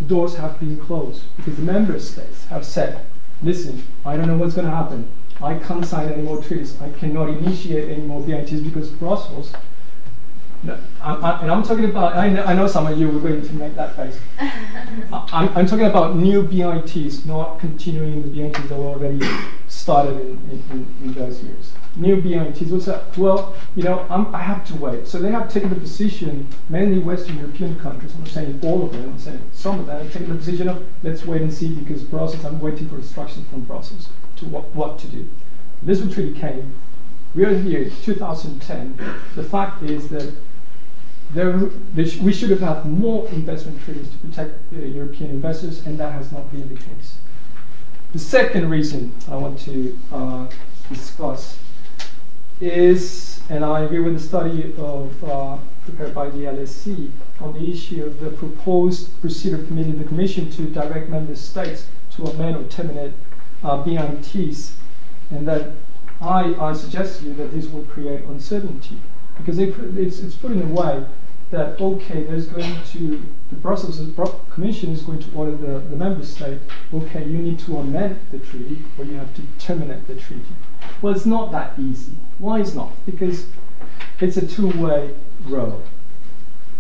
The 0.01 0.05
Doors 0.05 0.37
have 0.37 0.59
been 0.59 0.77
closed 0.79 1.23
because 1.37 1.57
the 1.57 1.63
member 1.63 1.99
states 2.01 2.47
have 2.47 2.65
said, 2.65 3.05
listen, 3.43 3.85
I 4.05 4.17
don't 4.17 4.27
know 4.27 4.37
what's 4.37 4.55
going 4.55 4.67
to 4.67 4.75
happen 4.75 5.09
I 5.41 5.57
can't 5.59 5.87
sign 5.87 6.13
any 6.13 6.23
more 6.23 6.43
treaties. 6.43 6.81
I 6.81 6.91
cannot 6.91 7.29
initiate 7.29 7.91
any 7.91 8.03
more 8.03 8.21
BITs 8.21 8.61
because 8.61 8.91
Brussels 8.91 9.53
No, 10.63 10.77
I'm, 11.01 11.25
I, 11.25 11.43
and 11.43 11.51
I'm 11.53 11.63
talking 11.63 11.85
about, 11.85 12.17
I 12.17 12.29
know, 12.29 12.43
I 12.43 12.53
know 12.53 12.67
some 12.67 12.87
of 12.89 12.99
you 12.99 13.09
were 13.09 13.21
going 13.21 13.47
to 13.47 13.53
make 13.55 13.77
that 13.77 13.95
face. 13.95 14.19
I- 14.41 15.29
I'm, 15.33 15.57
I'm 15.57 15.67
talking 15.67 15.87
about 15.87 16.17
new 16.17 16.43
BITs, 16.43 17.25
not 17.25 17.61
continuing 17.61 18.23
the 18.23 18.29
BITs 18.29 18.69
that 18.69 18.77
were 18.77 18.87
already 18.87 19.25
started 19.69 20.19
in, 20.21 20.63
in, 20.71 20.95
in, 21.03 21.15
those 21.15 21.43
years. 21.45 21.73
New 21.95 22.21
BITs, 22.21 22.73
what's 22.73 22.87
that? 22.87 23.17
Well, 23.17 23.55
you 23.77 23.85
know, 23.85 24.05
I'm, 24.11 24.35
I 24.35 24.41
have 24.41 24.67
to 24.69 24.75
wait. 24.75 25.07
So 25.07 25.21
they 25.21 25.31
have 25.31 25.49
taken 25.49 25.69
the 25.69 25.77
position, 25.77 26.49
mainly 26.69 26.99
Western 26.99 27.39
European 27.39 27.79
countries, 27.79 28.13
I'm 28.15 28.21
not 28.21 28.29
saying 28.29 28.61
all 28.65 28.85
of 28.85 28.93
them, 28.93 29.11
I'm 29.11 29.19
saying 29.19 29.41
some 29.53 29.79
of 29.79 29.87
them, 29.87 30.03
have 30.03 30.13
taken 30.13 30.31
the 30.31 30.35
position 30.35 30.69
of 30.69 30.85
let's 31.05 31.25
wait 31.25 31.41
and 31.41 31.55
see 31.55 31.73
because 31.73 32.03
Brussels, 32.03 32.45
I'm 32.45 32.61
waiting 32.61 32.89
for 32.89 32.97
instructions 32.97 33.47
from 33.49 33.61
Brussels 33.61 34.09
to 34.37 34.47
what, 34.47 34.75
what 34.75 34.99
to 35.01 35.07
do. 35.07 35.29
Lisbon 35.85 36.11
Treaty 36.11 36.39
came, 36.39 36.75
we 37.35 37.45
are 37.45 37.57
here, 37.57 37.89
2010. 38.03 38.99
The 39.37 39.45
fact 39.45 39.83
is 39.83 40.09
that 40.09 40.35
there, 41.31 41.71
we 41.95 42.33
should 42.33 42.51
have 42.51 42.61
had 42.61 42.87
more 42.87 43.29
investment 43.29 43.83
treaties 43.85 44.09
to 44.09 44.17
protect 44.19 44.73
uh, 44.73 44.79
European 44.79 45.31
investors, 45.31 45.85
and 45.87 45.99
that 45.99 46.13
has 46.13 46.33
not 46.33 46.51
been 46.51 46.69
the 46.69 46.75
case. 46.75 47.19
The 48.13 48.19
second 48.19 48.71
reason 48.71 49.15
I 49.31 49.37
want 49.37 49.59
to 49.61 49.99
uh, 50.11 50.47
discuss 50.89 51.59
is, 52.61 53.43
and 53.51 53.63
I 53.63 53.81
agree 53.81 53.99
with 53.99 54.15
the 54.15 54.21
study 54.21 54.75
of 54.79 55.25
uh, 55.25 55.59
prepared 55.85 56.15
by 56.15 56.31
the 56.31 56.45
LSE 56.45 57.11
on 57.41 57.53
the 57.53 57.71
issue 57.71 58.05
of 58.05 58.21
the 58.21 58.31
proposed 58.31 59.21
procedure 59.21 59.57
of 59.57 59.69
the 59.69 60.05
Commission 60.05 60.51
to 60.53 60.63
direct 60.63 61.11
member 61.11 61.37
states 61.37 61.89
to 62.13 62.25
amend 62.25 62.57
or 62.57 62.65
terminate 62.65 63.13
uh, 63.63 63.83
BITs, 63.83 64.77
and 65.31 65.47
that 65.47 65.73
I, 66.23 66.55
I 66.55 66.73
suggest 66.73 67.21
to 67.21 67.27
you 67.27 67.35
that 67.35 67.53
this 67.53 67.67
will 67.67 67.85
create 67.85 68.25
uncertainty 68.25 68.99
because 69.39 69.59
it's, 69.59 70.19
it's 70.21 70.35
put 70.35 70.53
in 70.53 70.63
a 70.63 70.67
way 70.67 71.05
that 71.51 71.81
okay, 71.81 72.23
there's 72.25 72.47
going 72.47 72.77
to 72.93 73.23
the 73.51 73.57
Brussels 73.57 74.01
Commission 74.51 74.93
is 74.93 75.03
going 75.03 75.19
to 75.21 75.35
order 75.35 75.57
the, 75.57 75.79
the 75.79 75.97
member 75.97 76.25
state, 76.25 76.59
okay, 76.93 77.25
you 77.25 77.39
need 77.39 77.59
to 77.61 77.79
amend 77.79 78.19
the 78.31 78.39
treaty 78.39 78.85
or 78.99 79.05
you 79.07 79.15
have 79.15 79.35
to 79.35 79.43
terminate 79.59 80.07
the 80.07 80.15
treaty. 80.15 80.45
Well, 81.01 81.15
it's 81.15 81.25
not 81.25 81.51
that 81.53 81.79
easy. 81.79 82.13
Why 82.39 82.61
is 82.61 82.75
not? 82.75 82.93
Because 83.07 83.47
it's 84.21 84.37
a 84.37 84.47
two-way 84.47 85.15
road. 85.45 85.83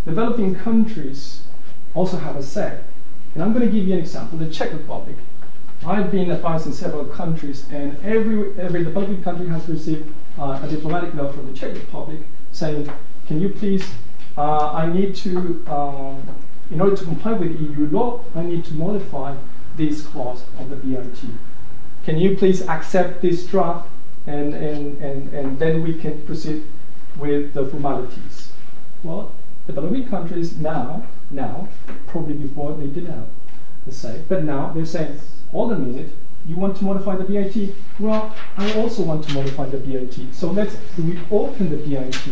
Developing 0.04 0.54
countries 0.54 1.44
also 1.94 2.18
have 2.18 2.36
a 2.36 2.42
say. 2.42 2.80
And 3.34 3.42
I'm 3.42 3.54
going 3.54 3.66
to 3.66 3.72
give 3.72 3.86
you 3.86 3.94
an 3.94 4.00
example. 4.00 4.38
The 4.38 4.50
Czech 4.50 4.72
Republic. 4.72 5.16
I've 5.86 6.10
been 6.10 6.30
advised 6.30 6.66
in 6.66 6.72
several 6.72 7.04
countries, 7.04 7.64
and 7.70 7.96
every, 8.04 8.58
every 8.58 8.82
developing 8.82 9.22
country 9.22 9.46
has 9.48 9.68
received 9.68 10.12
uh, 10.38 10.60
a 10.62 10.68
diplomatic 10.68 11.14
note 11.14 11.34
from 11.34 11.46
the 11.46 11.56
Czech 11.56 11.72
Republic 11.74 12.20
saying, 12.52 12.90
can 13.26 13.40
you 13.40 13.50
please, 13.50 13.88
uh, 14.36 14.72
I 14.72 14.92
need 14.92 15.14
to, 15.16 15.64
um, 15.66 16.26
in 16.70 16.80
order 16.80 16.96
to 16.96 17.04
comply 17.04 17.32
with 17.32 17.60
EU 17.60 17.86
law, 17.86 18.24
I 18.34 18.42
need 18.42 18.64
to 18.66 18.74
modify 18.74 19.36
this 19.76 20.02
clause 20.02 20.44
of 20.58 20.70
the 20.70 20.76
BIT. 20.76 21.20
Can 22.04 22.18
you 22.18 22.36
please 22.36 22.62
accept 22.62 23.22
this 23.22 23.46
draft, 23.46 23.88
and, 24.26 24.54
and, 24.54 24.98
and, 25.02 25.32
and 25.32 25.58
then 25.58 25.82
we 25.82 25.94
can 25.94 26.22
proceed 26.26 26.64
with 27.18 27.54
the 27.54 27.66
formalities? 27.66 28.52
Well, 29.02 29.32
the 29.66 29.72
developing 29.72 30.08
countries 30.08 30.56
now, 30.56 31.06
now, 31.30 31.68
probably 32.06 32.34
before 32.34 32.72
they 32.74 32.86
didn't 32.86 33.12
have 33.12 33.28
the 33.86 33.92
say, 33.92 34.22
but 34.28 34.44
now 34.44 34.72
they're 34.72 34.86
saying, 34.86 35.20
hold 35.50 35.72
a 35.72 35.78
minute, 35.78 36.10
you 36.48 36.56
want 36.56 36.76
to 36.78 36.84
modify 36.84 37.14
the 37.14 37.24
BIT? 37.24 37.74
Well, 37.98 38.34
I 38.56 38.72
also 38.80 39.02
want 39.02 39.28
to 39.28 39.34
modify 39.34 39.66
the 39.68 39.76
BIT. 39.76 40.34
So 40.34 40.50
let's 40.50 40.76
reopen 40.96 41.70
the 41.70 41.76
BIT. 41.76 42.28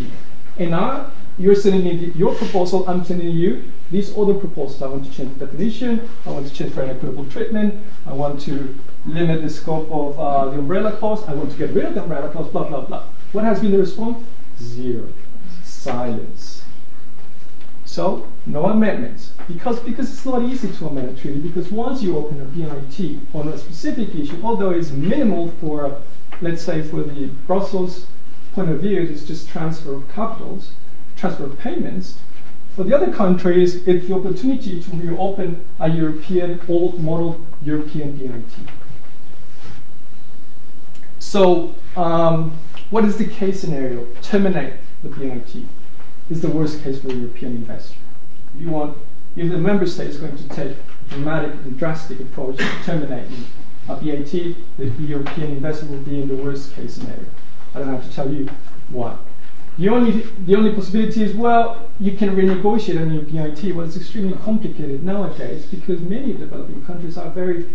And 0.59 0.71
now 0.71 1.13
you're 1.39 1.55
sending 1.55 1.85
me 1.85 2.07
the, 2.07 2.19
your 2.19 2.35
proposal, 2.35 2.89
I'm 2.89 3.05
sending 3.05 3.29
you 3.29 3.71
these 3.91 4.17
other 4.17 4.33
proposals. 4.33 4.81
I 4.81 4.87
want 4.87 5.05
to 5.05 5.13
change 5.13 5.39
the 5.39 5.45
definition, 5.45 6.09
I 6.25 6.31
want 6.31 6.47
to 6.49 6.53
change 6.55 6.73
for 6.73 6.83
an 6.83 6.91
equitable 6.91 7.27
treatment, 7.27 7.75
I 8.07 8.15
want 8.15 8.41
to 8.43 8.75
limit 9.05 9.43
the 9.43 9.51
scope 9.51 9.91
of 9.91 10.19
uh, 10.19 10.51
the 10.51 10.59
umbrella 10.59 10.93
clause, 10.93 11.23
I 11.29 11.35
want 11.35 11.51
to 11.53 11.59
get 11.59 11.71
rid 11.71 11.85
of 11.85 11.95
the 11.95 12.03
umbrella 12.03 12.31
clause, 12.31 12.51
blah, 12.51 12.67
blah, 12.69 12.81
blah. 12.87 13.05
What 13.33 13.45
has 13.45 13.61
been 13.61 13.73
the 13.73 13.79
response? 13.79 14.25
Zero. 14.59 15.13
Silence. 15.63 16.63
So, 17.97 18.27
no 18.45 18.67
amendments. 18.67 19.33
Because, 19.49 19.81
because 19.81 20.13
it's 20.13 20.27
not 20.27 20.43
easy 20.43 20.71
to 20.71 20.87
amend 20.87 21.17
a 21.17 21.19
treaty, 21.19 21.41
because 21.41 21.73
once 21.73 22.03
you 22.03 22.19
open 22.19 22.43
a 22.43 22.45
BIT 22.45 23.21
on 23.33 23.49
a 23.49 23.57
specific 23.57 24.15
issue, 24.15 24.39
although 24.45 24.69
it's 24.69 24.91
minimal 24.91 25.51
for, 25.53 26.03
let's 26.43 26.61
say, 26.61 26.83
for 26.83 27.03
the 27.03 27.29
Brussels 27.47 28.05
point 28.53 28.69
of 28.69 28.83
view, 28.83 29.01
it's 29.01 29.25
just 29.25 29.49
transfer 29.49 29.95
of 29.95 30.07
capitals, 30.11 30.73
transfer 31.17 31.45
of 31.45 31.59
payments. 31.59 32.19
For 32.75 32.85
the 32.85 32.95
other 32.95 33.11
countries, 33.11 33.77
it's 33.89 34.09
the 34.09 34.15
opportunity 34.15 34.83
to 34.83 34.91
reopen 34.91 35.65
a 35.81 35.89
European, 35.89 36.61
old 36.69 37.03
model 37.03 37.47
European 37.63 38.15
BIT. 38.19 38.69
So, 41.19 41.75
um, 41.97 42.59
what 42.91 43.07
is 43.07 43.17
the 43.17 43.27
case 43.27 43.63
scenario? 43.63 44.07
Terminate 44.21 44.75
the 45.03 45.09
BIT 45.09 45.65
is 46.31 46.41
the 46.41 46.51
worst 46.51 46.83
case 46.83 47.01
for 47.01 47.09
the 47.09 47.17
European 47.17 47.57
investor. 47.57 47.97
You 48.59 48.71
want, 48.71 48.97
if 49.37 49.51
the 49.51 49.59
member 49.59 49.87
state 49.87 50.09
is 50.11 50.19
going 50.19 50.37
to 50.37 50.49
take 50.49 50.73
a 50.73 51.15
dramatic 51.15 51.53
and 51.53 51.79
drastic 51.79 52.21
approach 52.21 52.57
to 52.57 52.69
terminating 52.85 53.47
a 53.89 53.97
BIT, 53.97 54.31
the 54.79 54.87
European 54.99 55.53
investor 55.53 55.87
will 55.87 55.99
be 55.99 56.23
in 56.23 56.29
the 56.29 56.37
worst 56.37 56.75
case 56.75 56.95
scenario. 56.95 57.27
I 57.75 57.81
don't 57.81 57.89
have 57.89 58.09
to 58.09 58.13
tell 58.15 58.33
you 58.33 58.49
why. 58.91 59.17
The 59.79 59.91
only, 59.91 60.23
the 60.47 60.57
only 60.57 60.73
possibility 60.73 61.23
is, 61.23 61.35
well, 61.35 61.91
you 62.01 62.17
can 62.17 62.35
renegotiate 62.35 62.97
a 62.97 63.05
new 63.05 63.21
BIT. 63.21 63.75
Well, 63.75 63.87
it's 63.87 63.97
extremely 63.97 64.39
complicated 64.39 65.05
nowadays 65.05 65.67
because 65.67 66.01
many 66.01 66.33
developing 66.33 66.83
countries 66.87 67.19
are 67.19 67.29
very, 67.31 67.67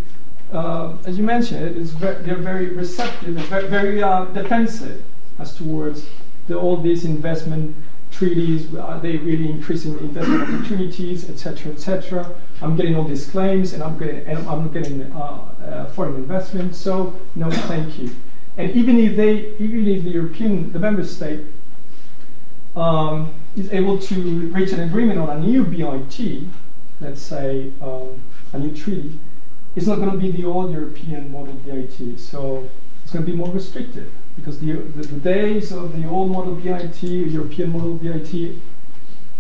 uh, 0.51 0.97
as 1.05 1.17
you 1.17 1.23
mentioned, 1.23 1.75
very, 1.75 2.23
they're 2.23 2.35
very 2.35 2.69
receptive 2.69 3.37
and 3.37 3.45
very, 3.45 3.67
very 3.67 4.01
uh, 4.01 4.25
defensive 4.25 5.03
as 5.37 5.55
towards 5.55 6.07
the, 6.47 6.57
all 6.57 6.77
these 6.77 7.05
investment 7.05 7.75
treaties, 8.11 8.73
are 8.75 8.99
they 8.99 9.17
really 9.17 9.49
increasing 9.49 9.93
the 9.95 9.99
investment 9.99 10.43
opportunities, 10.43 11.29
etc., 11.29 11.71
etc. 11.71 12.35
I'm 12.61 12.75
getting 12.75 12.95
all 12.95 13.03
these 13.03 13.29
claims, 13.29 13.73
and 13.73 13.81
I'm 13.81 13.97
getting, 13.97 14.25
and 14.27 14.47
I'm 14.47 14.71
getting 14.71 15.11
uh, 15.13 15.17
uh, 15.17 15.85
foreign 15.87 16.15
investment. 16.15 16.75
So 16.75 17.19
no, 17.35 17.49
thank 17.49 17.97
you. 17.97 18.11
And 18.57 18.71
even 18.71 18.99
if 18.99 19.15
they, 19.15 19.55
even 19.57 19.87
if 19.87 20.03
the 20.03 20.11
European, 20.11 20.71
the 20.71 20.79
member 20.79 21.03
state, 21.03 21.41
um, 22.75 23.33
is 23.55 23.71
able 23.73 23.97
to 23.97 24.47
reach 24.49 24.71
an 24.71 24.81
agreement 24.81 25.19
on 25.19 25.29
a 25.29 25.39
new 25.39 25.63
BIT, 25.63 26.43
let's 26.99 27.21
say 27.21 27.71
um, 27.81 28.21
a 28.53 28.59
new 28.59 28.75
treaty, 28.75 29.17
it's 29.75 29.87
not 29.87 29.95
going 29.95 30.11
to 30.11 30.17
be 30.17 30.31
the 30.31 30.45
old 30.45 30.71
European 30.71 31.31
model 31.31 31.53
BIT. 31.53 32.19
So 32.19 32.69
it's 33.03 33.11
going 33.11 33.25
to 33.25 33.31
be 33.31 33.37
more 33.37 33.51
restrictive 33.51 34.11
because 34.41 34.59
the, 34.59 34.73
the, 34.73 35.07
the, 35.07 35.19
days 35.19 35.71
of 35.71 35.95
the 35.95 36.07
old 36.07 36.31
model 36.31 36.55
BIT, 36.55 37.03
European 37.03 37.71
model 37.71 37.93
BIT, 37.95 38.57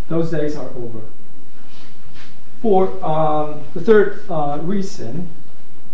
those 0.07 0.31
days 0.31 0.55
are 0.55 0.69
over. 0.69 1.01
For 2.61 3.03
um, 3.03 3.63
the 3.73 3.81
third 3.81 4.23
uh, 4.29 4.59
reason 4.61 5.29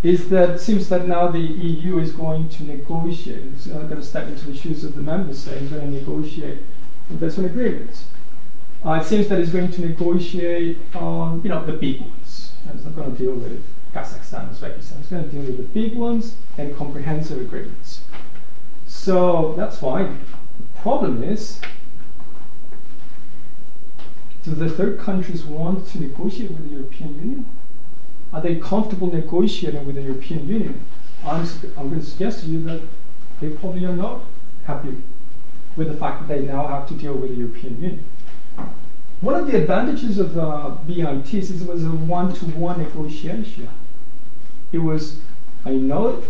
is 0.04 0.30
that 0.30 0.50
it 0.52 0.60
seems 0.60 0.90
that 0.90 1.08
now 1.08 1.28
the 1.28 1.40
EU 1.40 1.98
is 2.00 2.12
going 2.12 2.50
to 2.50 2.64
negotiate, 2.64 3.44
it's 3.54 3.68
uh, 3.68 3.80
going 3.84 3.96
to 3.96 4.04
step 4.04 4.28
into 4.28 4.46
the 4.46 4.56
shoes 4.56 4.84
of 4.84 4.96
the 4.96 5.02
member 5.02 5.34
states, 5.34 5.70
to 5.70 5.88
negotiate 5.90 6.60
investment 7.10 7.52
agreements. 7.52 8.06
Uh, 8.86 9.00
it 9.02 9.06
seems 9.06 9.28
that 9.30 9.40
it's 9.40 9.52
going 9.52 9.72
to 9.72 9.82
negotiate 9.82 10.78
on, 10.94 11.42
you 11.42 11.50
know, 11.50 11.66
the 11.66 11.74
big 11.74 12.02
ones. 12.02 12.52
And 12.68 12.76
it's 12.76 12.86
not 12.86 12.96
going 12.96 13.16
to 13.16 13.18
deal 13.18 13.34
with 13.34 13.64
Kazakhstan, 13.94 14.50
Uzbekistan. 14.50 15.00
It's 15.00 15.10
going 15.10 15.24
to 15.24 15.30
deal 15.30 15.42
with 15.42 15.58
the 15.58 15.64
big 15.64 15.96
ones 15.96 16.36
and 16.58 16.76
comprehensive 16.76 17.42
agreements. 17.42 17.87
So 19.08 19.54
that's 19.56 19.78
fine. 19.78 20.20
The 20.60 20.82
problem 20.82 21.24
is, 21.24 21.62
do 24.44 24.52
the 24.54 24.70
third 24.70 25.00
countries 25.00 25.46
want 25.46 25.88
to 25.92 26.02
negotiate 26.02 26.52
with 26.52 26.66
the 26.66 26.76
European 26.76 27.16
Union? 27.16 27.46
Are 28.34 28.42
they 28.42 28.58
comfortable 28.58 29.08
negotiating 29.08 29.86
with 29.86 29.96
the 29.96 30.02
European 30.02 30.46
Union? 30.50 30.86
I'm, 31.24 31.48
I'm 31.78 31.88
going 31.88 32.02
to 32.02 32.06
suggest 32.06 32.42
to 32.42 32.48
you 32.48 32.62
that 32.64 32.82
they 33.40 33.48
probably 33.52 33.86
are 33.86 33.96
not 33.96 34.26
happy 34.66 34.98
with 35.78 35.88
the 35.88 35.96
fact 35.96 36.28
that 36.28 36.28
they 36.28 36.46
now 36.46 36.68
have 36.68 36.86
to 36.90 36.94
deal 36.94 37.14
with 37.14 37.30
the 37.30 37.38
European 37.38 37.82
Union. 37.82 38.04
One 39.22 39.36
of 39.36 39.48
the 39.50 39.56
advantages 39.56 40.18
of 40.18 40.38
uh, 40.38 40.76
BITs 40.86 41.34
is 41.34 41.62
it 41.62 41.66
was 41.70 41.86
a 41.86 41.92
one-to-one 41.92 42.80
negotiation. 42.80 43.70
It 44.74 44.80
was, 44.80 45.22
I 45.64 45.76
know 45.76 46.22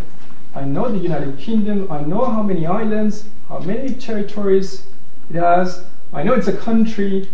I 0.56 0.61
know 0.64 0.91
the 0.91 0.98
United 0.98 1.38
Kingdom, 1.38 1.91
I 1.91 2.02
know 2.02 2.26
how 2.26 2.44
many 2.44 2.65
islands, 2.65 3.26
how 3.49 3.60
many 3.60 3.94
territories 3.94 4.86
it 5.30 5.36
has, 5.36 5.86
I 6.14 6.24
know 6.24 6.34
it's 6.34 6.48
a 6.48 6.56
country, 6.56 7.30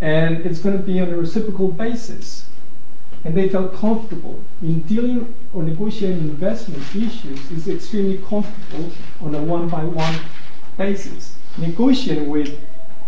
and 0.00 0.38
it's 0.46 0.60
going 0.60 0.76
to 0.76 0.82
be 0.82 1.00
on 1.00 1.10
a 1.10 1.16
reciprocal 1.16 1.68
basis. 1.68 2.46
And 3.24 3.36
they 3.36 3.48
felt 3.48 3.74
comfortable 3.74 4.42
in 4.62 4.82
dealing 4.82 5.34
or 5.52 5.62
negotiating 5.62 6.20
investment 6.20 6.82
issues 6.94 7.50
is 7.50 7.68
extremely 7.68 8.18
comfortable 8.18 8.90
on 9.20 9.34
a 9.34 9.42
one 9.42 9.68
by 9.68 9.84
one 9.84 10.14
basis. 10.76 11.36
Negotiating 11.58 12.28
with 12.28 12.58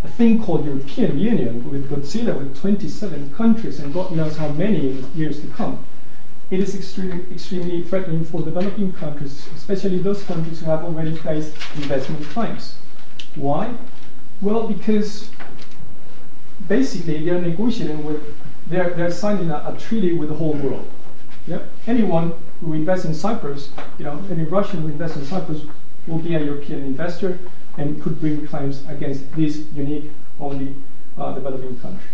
a 0.02 0.08
thing 0.08 0.42
called 0.42 0.66
European 0.66 1.18
Union 1.18 1.70
with 1.70 1.88
Godzilla 1.88 2.36
with 2.36 2.58
27 2.58 3.32
countries 3.34 3.78
and 3.78 3.94
God 3.94 4.12
knows 4.12 4.36
how 4.36 4.48
many 4.48 4.90
in 4.90 5.10
years 5.14 5.40
to 5.40 5.46
come. 5.48 5.84
It 6.50 6.58
is 6.58 6.74
extremely, 6.74 7.24
extremely 7.32 7.84
threatening 7.84 8.24
for 8.24 8.42
developing 8.42 8.92
countries, 8.92 9.48
especially 9.54 9.98
those 9.98 10.24
countries 10.24 10.60
who 10.60 10.66
have 10.66 10.84
already 10.84 11.16
placed 11.16 11.54
investment 11.76 12.24
claims. 12.26 12.74
Why? 13.36 13.74
Well, 14.40 14.66
because 14.66 15.30
basically 16.66 17.24
they're 17.24 17.40
negotiating 17.40 18.04
with, 18.04 18.20
they're, 18.66 18.90
they're 18.90 19.12
signing 19.12 19.50
a, 19.50 19.56
a 19.56 19.78
treaty 19.78 20.12
with 20.12 20.28
the 20.28 20.34
whole 20.34 20.54
world. 20.54 20.90
Yep. 21.46 21.70
Anyone 21.86 22.34
who 22.60 22.72
invests 22.72 23.04
in 23.04 23.14
Cyprus, 23.14 23.70
you 23.98 24.04
know, 24.04 24.22
any 24.28 24.44
Russian 24.44 24.82
who 24.82 24.88
invests 24.88 25.16
in 25.16 25.24
Cyprus 25.24 25.62
will 26.08 26.18
be 26.18 26.34
a 26.34 26.42
European 26.42 26.82
investor 26.82 27.38
and 27.78 28.02
could 28.02 28.20
bring 28.20 28.46
claims 28.46 28.84
against 28.88 29.32
this 29.36 29.64
unique, 29.72 30.10
only 30.40 30.74
uh, 31.16 31.32
developing 31.32 31.78
country. 31.78 32.08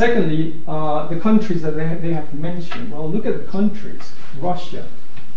Secondly, 0.00 0.62
uh, 0.66 1.08
the 1.08 1.20
countries 1.20 1.60
that 1.60 1.72
they, 1.72 1.94
they 1.96 2.14
have 2.14 2.32
mentioned. 2.32 2.90
Well, 2.90 3.10
look 3.10 3.26
at 3.26 3.36
the 3.36 3.52
countries 3.52 4.12
Russia, 4.38 4.88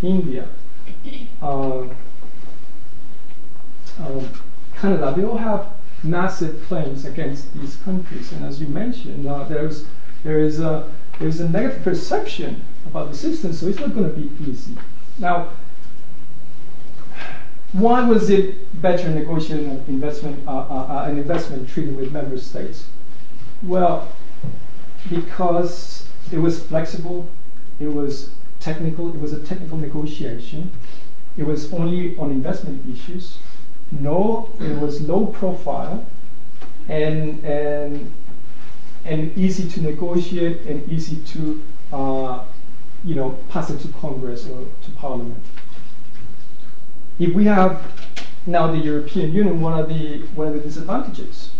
India, 0.01 0.47
uh, 1.41 1.81
uh, 3.99 4.23
Canada, 4.77 5.13
they 5.17 5.25
all 5.25 5.35
have 5.35 5.67
massive 6.01 6.63
claims 6.69 7.03
against 7.03 7.53
these 7.53 7.75
countries. 7.83 8.31
And 8.31 8.45
as 8.45 8.61
you 8.61 8.67
mentioned, 8.67 9.27
uh, 9.27 9.43
there's, 9.43 9.83
there 10.23 10.39
is 10.39 10.61
a, 10.61 10.89
there's 11.19 11.41
a 11.41 11.49
negative 11.49 11.83
perception 11.83 12.63
about 12.85 13.11
the 13.11 13.17
system, 13.17 13.51
so 13.51 13.67
it's 13.67 13.81
not 13.81 13.93
going 13.93 14.09
to 14.09 14.17
be 14.17 14.31
easy. 14.49 14.77
Now, 15.19 15.49
why 17.73 18.07
was 18.07 18.29
it 18.29 18.81
better 18.81 19.09
negotiating 19.09 19.71
an 19.71 19.83
investment, 19.89 20.47
uh, 20.47 20.51
uh, 20.51 20.85
uh, 20.89 21.05
an 21.09 21.17
investment 21.17 21.67
treaty 21.67 21.91
with 21.91 22.13
member 22.13 22.37
states? 22.37 22.85
Well, 23.61 24.07
because 25.09 26.07
it 26.31 26.37
was 26.37 26.63
flexible, 26.63 27.27
it 27.79 27.87
was 27.87 28.29
technical, 28.59 29.13
it 29.13 29.19
was 29.19 29.33
a 29.33 29.43
technical 29.43 29.77
negotiation, 29.77 30.71
it 31.37 31.43
was 31.43 31.73
only 31.73 32.17
on 32.17 32.31
investment 32.31 32.83
issues. 32.89 33.37
No, 33.91 34.49
it 34.59 34.79
was 34.79 35.01
low 35.01 35.27
profile 35.27 36.05
and, 36.87 37.43
and, 37.45 38.13
and 39.05 39.37
easy 39.37 39.69
to 39.69 39.81
negotiate 39.81 40.61
and 40.61 40.87
easy 40.89 41.17
to 41.17 41.61
uh, 41.91 42.43
you 43.03 43.15
know, 43.15 43.37
pass 43.49 43.69
it 43.69 43.79
to 43.81 43.87
Congress 43.89 44.47
or 44.47 44.65
to 44.83 44.91
Parliament. 44.91 45.43
If 47.19 47.33
we 47.33 47.45
have 47.45 47.81
now 48.45 48.67
the 48.67 48.77
European 48.77 49.33
Union, 49.33 49.61
what 49.61 49.73
are 49.73 49.85
the, 49.85 50.19
what 50.35 50.47
are 50.47 50.53
the 50.53 50.59
disadvantages? 50.59 51.51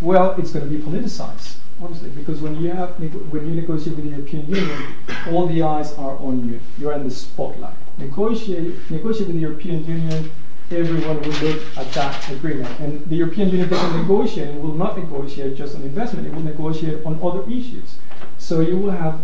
Well, 0.00 0.34
it's 0.38 0.52
going 0.52 0.68
to 0.68 0.70
be 0.70 0.82
politicized, 0.82 1.56
obviously, 1.82 2.10
because 2.10 2.40
when 2.40 2.60
you, 2.60 2.70
have, 2.70 2.90
when 2.98 3.46
you 3.48 3.54
negotiate 3.54 3.96
with 3.96 4.04
the 4.04 4.10
European 4.10 4.46
Union, 4.46 4.94
all 5.30 5.46
the 5.46 5.62
eyes 5.62 5.92
are 5.94 6.16
on 6.18 6.48
you. 6.48 6.60
You're 6.78 6.92
in 6.92 7.04
the 7.04 7.10
spotlight. 7.10 7.74
Negotiate, 7.98 8.90
negotiate 8.90 9.28
with 9.28 9.36
the 9.36 9.42
European 9.42 9.84
Union, 9.86 10.30
everyone 10.70 11.20
will 11.20 11.28
look 11.28 11.62
at 11.76 11.92
that 11.92 12.30
agreement. 12.30 12.80
And 12.80 13.04
the 13.06 13.16
European 13.16 13.50
Union 13.50 13.68
doesn't 13.68 14.00
negotiate, 14.00 14.48
it 14.48 14.60
will 14.60 14.74
not 14.74 14.98
negotiate 14.98 15.56
just 15.56 15.76
on 15.76 15.82
investment, 15.82 16.26
it 16.26 16.34
will 16.34 16.42
negotiate 16.42 17.04
on 17.04 17.20
other 17.22 17.48
issues. 17.50 17.96
So 18.38 18.60
you 18.60 18.76
will 18.76 18.90
have 18.90 19.20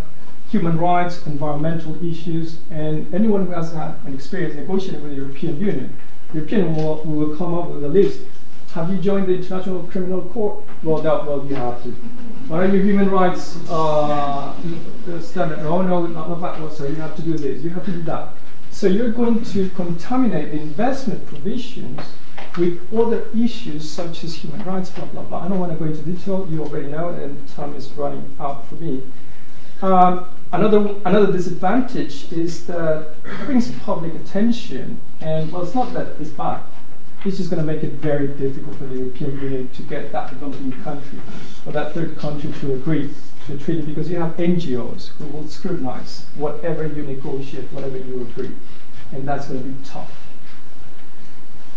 human 0.51 0.79
rights, 0.79 1.27
environmental 1.27 1.97
issues, 2.05 2.59
and 2.71 3.13
anyone 3.15 3.47
who 3.47 3.53
has 3.53 3.73
had 3.73 3.95
an 4.05 4.15
experience 4.15 4.55
negotiating 4.55 5.03
with 5.03 5.13
the 5.13 5.17
European 5.17 5.59
Union, 5.59 5.97
the 6.29 6.39
European 6.39 6.77
will, 6.77 7.03
will 7.05 7.37
come 7.37 7.55
up 7.55 7.71
with 7.71 7.83
a 7.85 7.89
list. 7.89 8.21
Have 8.73 8.91
you 8.91 8.99
joined 8.99 9.27
the 9.27 9.35
International 9.35 9.83
Criminal 9.85 10.23
Court? 10.23 10.65
Well, 10.83 11.03
that, 11.03 11.27
well, 11.27 11.45
you 11.47 11.55
have 11.55 11.83
to. 11.83 11.91
What 12.49 12.61
are 12.61 12.75
your 12.75 12.83
human 12.83 13.11
rights 13.11 13.57
uh, 13.69 14.55
standard? 15.21 15.59
Oh, 15.61 15.83
no, 15.83 16.07
not, 16.07 16.29
not 16.31 16.41
that. 16.41 16.61
Well, 16.61 16.71
so 16.71 16.87
you 16.87 16.95
have 16.95 17.15
to 17.17 17.23
do 17.23 17.37
this. 17.37 17.63
You 17.63 17.71
have 17.71 17.85
to 17.85 17.93
do 17.93 18.03
that. 18.05 18.31
So 18.71 18.87
you're 18.87 19.11
going 19.11 19.45
to 19.45 19.69
contaminate 19.71 20.53
the 20.53 20.61
investment 20.61 21.27
provisions 21.27 22.01
with 22.57 22.81
other 22.95 23.27
issues 23.37 23.89
such 23.89 24.25
as 24.25 24.37
human 24.37 24.65
rights, 24.65 24.89
blah, 24.91 25.05
blah, 25.05 25.23
blah. 25.23 25.45
I 25.45 25.49
don't 25.49 25.59
want 25.59 25.73
to 25.73 25.79
go 25.79 25.85
into 25.85 26.03
detail. 26.03 26.49
You 26.51 26.63
already 26.63 26.89
know, 26.89 27.11
and 27.11 27.47
time 27.49 27.75
is 27.75 27.91
running 27.93 28.35
out 28.41 28.67
for 28.69 28.77
me. 28.77 29.03
Um, 29.83 30.27
Another, 30.53 30.97
another 31.07 31.33
disadvantage 31.33 32.31
is 32.31 32.67
that 32.67 33.15
it 33.25 33.47
brings 33.47 33.73
public 33.79 34.15
attention, 34.15 35.01
and 35.23 35.51
well, 35.51 35.63
it's 35.63 35.75
not 35.75 35.95
that 35.95 36.09
it's 36.21 36.29
bad. 36.29 36.61
It's 37.25 37.37
just 37.37 37.51
going 37.51 37.65
to 37.65 37.73
make 37.73 37.85
it 37.85 37.93
very 37.93 38.27
difficult 38.27 38.77
for 38.77 38.85
the 38.85 38.97
European 38.97 39.41
Union 39.41 39.69
to 39.71 39.83
get 39.83 40.11
that 40.11 40.31
developing 40.31 40.73
country 40.83 41.21
or 41.65 41.73
that 41.73 41.95
third 41.95 42.19
country 42.19 42.53
to 42.61 42.75
agree 42.75 43.15
to 43.47 43.55
a 43.55 43.57
treaty 43.59 43.83
because 43.83 44.11
you 44.11 44.19
have 44.19 44.37
NGOs 44.37 45.11
who 45.19 45.27
will 45.27 45.47
scrutinize 45.47 46.27
whatever 46.35 46.85
you 46.87 47.03
negotiate, 47.03 47.73
whatever 47.73 47.97
you 47.97 48.23
agree, 48.23 48.51
and 49.13 49.27
that's 49.27 49.47
going 49.47 49.63
to 49.63 49.69
be 49.69 49.85
tough. 49.85 50.11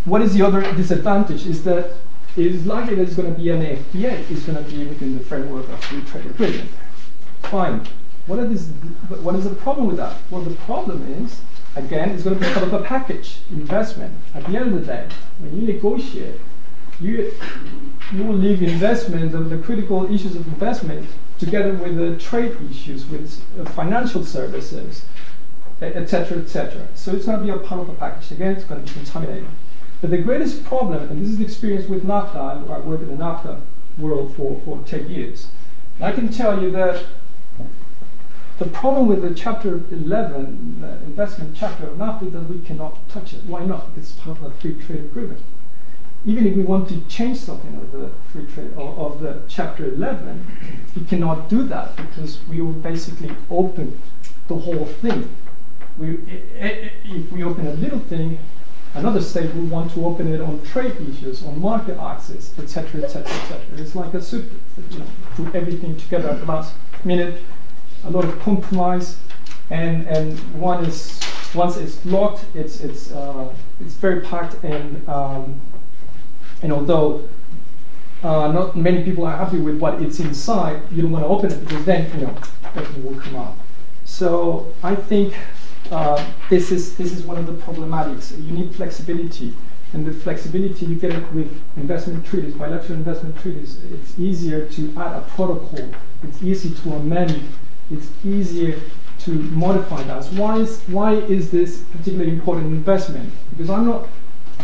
What 0.05 0.21
is 0.21 0.33
the 0.33 0.41
other 0.41 0.61
disadvantage? 0.73 1.45
Is 1.45 1.63
that 1.65 1.93
it 2.35 2.47
is 2.47 2.65
likely 2.65 2.95
that 2.95 3.03
it's 3.03 3.15
going 3.15 3.33
to 3.33 3.39
be 3.39 3.49
an 3.49 3.61
FTA, 3.61 4.29
it's 4.29 4.43
going 4.43 4.63
to 4.63 4.71
be 4.71 4.85
within 4.85 5.17
the 5.17 5.23
framework 5.23 5.69
of 5.69 5.83
free 5.83 6.01
trade 6.01 6.25
agreement. 6.25 6.69
Fine, 7.43 7.87
what 8.25 8.39
is 8.39 8.71
the 8.71 9.55
problem 9.59 9.87
with 9.87 9.97
that? 9.97 10.17
Well, 10.31 10.41
the 10.41 10.55
problem 10.55 11.23
is, 11.23 11.39
again, 11.75 12.11
it's 12.11 12.23
going 12.23 12.39
to 12.39 12.45
be 12.45 12.51
part 12.51 12.65
of 12.65 12.73
a 12.73 12.81
package 12.83 13.39
investment. 13.49 14.13
At 14.33 14.45
the 14.45 14.57
end 14.57 14.73
of 14.73 14.81
the 14.81 14.85
day, 14.85 15.07
when 15.39 15.59
you 15.59 15.73
negotiate, 15.73 16.39
you, 16.99 17.33
you 18.13 18.23
will 18.23 18.35
leave 18.35 18.63
investment, 18.63 19.31
the, 19.31 19.39
the 19.39 19.57
critical 19.57 20.05
issues 20.13 20.35
of 20.35 20.47
investment, 20.47 21.07
together 21.37 21.73
with 21.73 21.97
the 21.97 22.17
trade 22.17 22.57
issues, 22.69 23.05
with 23.05 23.43
uh, 23.59 23.65
financial 23.71 24.23
services, 24.23 25.05
etc., 25.81 26.37
etc. 26.39 26.87
So 26.95 27.13
it's 27.13 27.25
going 27.25 27.39
to 27.39 27.43
be 27.43 27.51
a 27.51 27.57
part 27.57 27.81
of 27.81 27.89
a 27.89 27.93
package. 27.93 28.31
Again, 28.31 28.55
it's 28.55 28.63
going 28.63 28.83
to 28.83 28.93
be 28.93 28.99
contaminated. 28.99 29.47
But 29.99 30.11
the 30.11 30.17
greatest 30.17 30.63
problem, 30.63 31.09
and 31.09 31.21
this 31.21 31.29
is 31.29 31.37
the 31.37 31.43
experience 31.43 31.87
with 31.89 32.03
NAFTA, 32.03 32.69
I 32.69 32.79
worked 32.79 33.03
in 33.03 33.09
the 33.09 33.23
NAFTA 33.23 33.61
world 33.97 34.35
for, 34.35 34.61
for 34.63 34.81
10 34.85 35.09
years. 35.09 35.47
And 35.97 36.05
I 36.05 36.11
can 36.11 36.29
tell 36.29 36.61
you 36.61 36.71
that 36.71 37.03
the 38.57 38.65
problem 38.65 39.07
with 39.07 39.21
the 39.21 39.33
Chapter 39.33 39.81
11 39.91 40.79
the 40.79 40.93
investment 41.03 41.55
chapter 41.55 41.87
of 41.87 41.97
NAFTA 41.97 42.27
is 42.27 42.33
that 42.33 42.49
we 42.49 42.59
cannot 42.59 43.07
touch 43.09 43.33
it. 43.33 43.43
Why 43.45 43.65
not? 43.65 43.89
It's 43.97 44.13
part 44.13 44.37
of 44.37 44.43
the 44.43 44.51
free 44.51 44.81
trade 44.81 44.99
agreement. 44.99 45.41
Even 46.25 46.47
if 46.47 46.55
we 46.55 46.63
want 46.63 46.87
to 46.89 47.01
change 47.01 47.37
something 47.37 47.75
of 47.75 47.91
the 47.91 48.11
free 48.31 48.45
trade 48.45 48.71
of, 48.73 48.97
of 48.97 49.19
the 49.19 49.41
Chapter 49.47 49.85
11, 49.85 50.45
we 50.95 51.05
cannot 51.05 51.49
do 51.49 51.63
that 51.63 51.95
because 51.97 52.39
we 52.49 52.61
will 52.61 52.71
basically 52.71 53.35
open 53.49 53.99
the 54.47 54.55
whole 54.55 54.85
thing. 54.85 55.29
We, 55.97 56.19
if 56.55 57.31
we 57.31 57.43
open 57.43 57.67
a 57.67 57.73
little 57.73 57.99
thing, 57.99 58.39
another 58.93 59.21
state 59.21 59.53
will 59.53 59.65
want 59.65 59.91
to 59.93 60.05
open 60.05 60.33
it 60.33 60.39
on 60.39 60.63
trade 60.63 60.95
issues, 61.09 61.43
on 61.43 61.59
market 61.59 61.97
access, 61.99 62.57
etc., 62.57 63.03
etc., 63.03 63.29
etc. 63.29 63.59
It's 63.77 63.95
like 63.95 64.13
a 64.13 64.21
soup, 64.21 64.49
you 64.91 64.99
know, 64.99 65.05
put 65.35 65.53
everything 65.53 65.97
together 65.97 66.29
at 66.29 66.39
the 66.39 66.45
last 66.45 66.73
minute 67.03 67.41
a 68.05 68.09
lot 68.09 68.25
of 68.25 68.39
compromise, 68.39 69.17
and 69.69 70.07
and 70.07 70.37
one 70.59 70.85
is 70.85 71.19
once 71.53 71.77
it's 71.77 72.05
locked, 72.05 72.45
it's 72.53 72.81
it's 72.81 73.11
uh, 73.11 73.53
it's 73.79 73.93
very 73.95 74.21
packed, 74.21 74.63
and 74.63 75.07
um, 75.09 75.59
and 76.61 76.71
although 76.71 77.27
uh, 78.23 78.51
not 78.51 78.75
many 78.75 79.03
people 79.03 79.25
are 79.25 79.37
happy 79.37 79.57
with 79.57 79.79
what 79.79 80.01
it's 80.01 80.19
inside, 80.19 80.81
you 80.91 81.01
don't 81.01 81.11
want 81.11 81.23
to 81.23 81.27
open 81.29 81.51
it 81.51 81.59
because 81.61 81.85
then 81.85 82.11
you 82.19 82.25
know 82.25 82.35
everything 82.75 83.05
will 83.05 83.19
come 83.19 83.35
out. 83.35 83.55
So 84.03 84.73
I 84.83 84.95
think 84.95 85.35
uh, 85.91 86.23
this 86.49 86.71
is 86.71 86.97
this 86.97 87.11
is 87.11 87.23
one 87.23 87.37
of 87.37 87.45
the 87.47 87.53
problematics. 87.53 88.31
You 88.43 88.51
need 88.51 88.75
flexibility, 88.75 89.53
and 89.93 90.05
the 90.05 90.11
flexibility 90.11 90.85
you 90.85 90.95
get 90.95 91.13
it 91.13 91.31
with 91.33 91.61
investment 91.77 92.25
treaties, 92.25 92.53
bilateral 92.53 92.97
investment 92.97 93.37
treaties. 93.39 93.83
It's 93.91 94.17
easier 94.19 94.67
to 94.67 94.93
add 94.97 95.15
a 95.17 95.21
protocol. 95.21 95.89
It's 96.23 96.41
easy 96.41 96.71
to 96.81 96.93
amend 96.93 97.41
it's 97.91 98.09
easier 98.25 98.79
to 99.19 99.31
modify 99.31 100.03
that. 100.03 100.25
Why 100.33 100.57
is, 100.57 100.81
why 100.87 101.13
is 101.13 101.51
this 101.51 101.83
particularly 101.91 102.31
important 102.31 102.67
investment? 102.67 103.31
Because 103.51 103.69
I'm 103.69 103.85
not, 103.85 104.07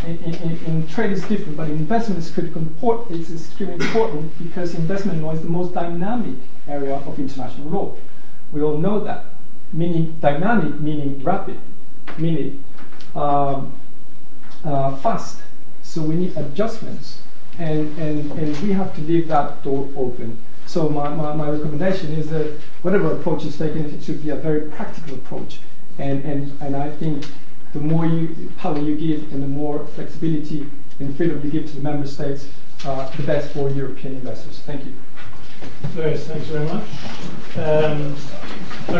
in, 0.06 0.86
trade 0.88 1.12
is 1.12 1.22
different, 1.24 1.56
but 1.56 1.68
investment 1.68 2.18
is 2.18 2.30
critical. 2.30 2.66
It's 3.10 3.30
extremely 3.30 3.74
important 3.74 4.36
because 4.38 4.74
investment 4.74 5.22
law 5.22 5.32
is 5.32 5.42
the 5.42 5.48
most 5.48 5.74
dynamic 5.74 6.36
area 6.68 6.96
of 6.96 7.18
international 7.18 7.68
law. 7.68 7.96
We 8.52 8.62
all 8.62 8.78
know 8.78 9.00
that. 9.00 9.26
Meaning 9.72 10.16
dynamic, 10.20 10.80
meaning 10.80 11.22
rapid, 11.22 11.58
meaning 12.18 12.62
um, 13.14 13.78
uh, 14.64 14.96
fast. 14.96 15.40
So 15.82 16.02
we 16.02 16.14
need 16.14 16.36
adjustments, 16.36 17.20
and, 17.58 17.98
and, 17.98 18.30
and 18.32 18.56
we 18.60 18.72
have 18.72 18.94
to 18.96 19.00
leave 19.02 19.28
that 19.28 19.62
door 19.62 19.88
open. 19.96 20.38
So 20.72 20.88
my, 20.88 21.10
my, 21.10 21.34
my 21.34 21.50
recommendation 21.50 22.12
is 22.14 22.30
that 22.30 22.46
whatever 22.80 23.12
approach 23.12 23.44
is 23.44 23.58
taken, 23.58 23.84
it 23.84 24.02
should 24.02 24.22
be 24.22 24.30
a 24.30 24.36
very 24.36 24.70
practical 24.70 25.16
approach. 25.16 25.58
And, 25.98 26.24
and, 26.24 26.58
and 26.62 26.74
I 26.74 26.88
think 26.92 27.26
the 27.74 27.78
more 27.78 28.06
you, 28.06 28.50
power 28.56 28.78
you 28.78 28.96
give 28.96 29.30
and 29.34 29.42
the 29.42 29.48
more 29.48 29.84
flexibility 29.88 30.66
and 30.98 31.14
freedom 31.14 31.42
you 31.44 31.50
give 31.50 31.66
to 31.66 31.76
the 31.76 31.82
member 31.82 32.06
states, 32.06 32.48
uh, 32.86 33.10
the 33.10 33.22
best 33.24 33.52
for 33.52 33.68
European 33.68 34.14
investors. 34.14 34.60
Thank 34.60 34.86
you. 34.86 34.94
Luis, 35.94 36.26
thanks 36.26 36.46
very 36.46 36.64
much. 36.64 36.88
Um, 37.58 38.16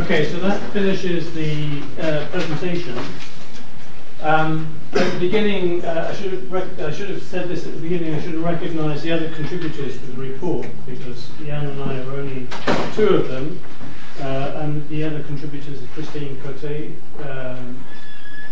okay, 0.03 0.31
so 0.31 0.40
that 0.40 0.61
finishes 0.74 1.32
the 1.32 1.81
uh, 1.99 2.27
presentation. 2.27 2.99
Um, 4.23 4.73
at 4.93 5.12
the 5.15 5.19
beginning, 5.19 5.85
uh, 5.85 6.09
I, 6.11 6.15
should 6.15 6.32
have 6.32 6.53
rec- 6.53 6.78
I 6.78 6.93
should 6.93 7.11
have 7.11 7.23
said 7.23 7.49
this 7.49 7.66
at 7.66 7.74
the 7.74 7.81
beginning, 7.81 8.15
I 8.15 8.20
should 8.23 8.35
have 8.35 8.44
recognised 8.44 9.03
the 9.03 9.11
other 9.11 9.28
contributors 9.32 9.99
to 9.99 10.07
the 10.07 10.23
report 10.23 10.69
because 10.86 11.28
Jan 11.44 11.66
and 11.66 11.82
I 11.82 11.99
are 11.99 12.12
only 12.12 12.47
two 12.94 13.09
of 13.09 13.28
them, 13.28 13.59
uh, 14.20 14.61
and 14.62 14.89
the 14.89 15.03
other 15.03 15.24
contributors 15.24 15.82
are 15.82 15.86
Christine 15.89 16.40
Cote, 16.40 16.93
um, 17.28 17.85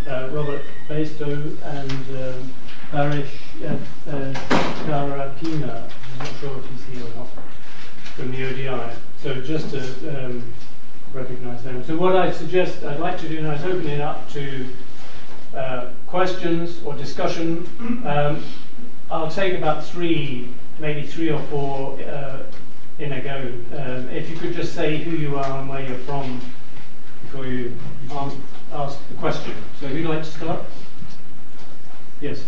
uh, 0.08 0.28
Robert 0.32 0.62
Basedow, 0.88 1.56
and 1.62 1.92
um, 1.92 2.52
Barish 2.90 3.30
uh, 3.62 4.10
uh, 4.10 4.32
Karapina. 4.86 5.84
I'm 5.84 6.18
not 6.18 6.34
sure 6.40 6.58
if 6.58 6.66
he's 6.66 6.98
here 6.98 7.06
or 7.06 7.14
not 7.14 7.28
from 8.16 8.32
the 8.32 8.44
ODI. 8.44 8.92
So 9.22 9.40
just 9.40 9.70
to 9.70 10.24
um, 10.24 10.52
recognise 11.14 11.62
them. 11.62 11.84
So 11.84 11.96
what 11.96 12.16
I 12.16 12.32
suggest 12.32 12.82
I'd 12.82 12.98
like 12.98 13.20
to 13.20 13.28
do 13.28 13.40
now 13.40 13.52
is 13.52 13.62
open 13.62 13.86
it 13.86 14.00
up 14.00 14.28
to 14.30 14.66
uh, 15.54 15.90
questions 16.06 16.82
or 16.84 16.94
discussion. 16.94 17.66
Um, 18.06 18.44
I'll 19.10 19.30
take 19.30 19.54
about 19.54 19.84
three, 19.84 20.48
maybe 20.78 21.06
three 21.06 21.30
or 21.30 21.42
four 21.44 22.00
uh, 22.02 22.42
in 22.98 23.12
a 23.12 23.20
go. 23.20 23.52
Um, 23.76 24.08
if 24.10 24.30
you 24.30 24.36
could 24.36 24.54
just 24.54 24.74
say 24.74 24.98
who 24.98 25.10
you 25.10 25.38
are 25.38 25.60
and 25.60 25.68
where 25.68 25.86
you're 25.86 25.98
from 25.98 26.40
before 27.22 27.46
you 27.46 27.76
ask, 28.12 28.36
ask 28.72 29.08
the 29.08 29.14
question. 29.14 29.54
So 29.80 29.88
who'd 29.88 30.06
like 30.06 30.22
to 30.22 30.30
start? 30.30 30.64
Yes. 32.20 32.44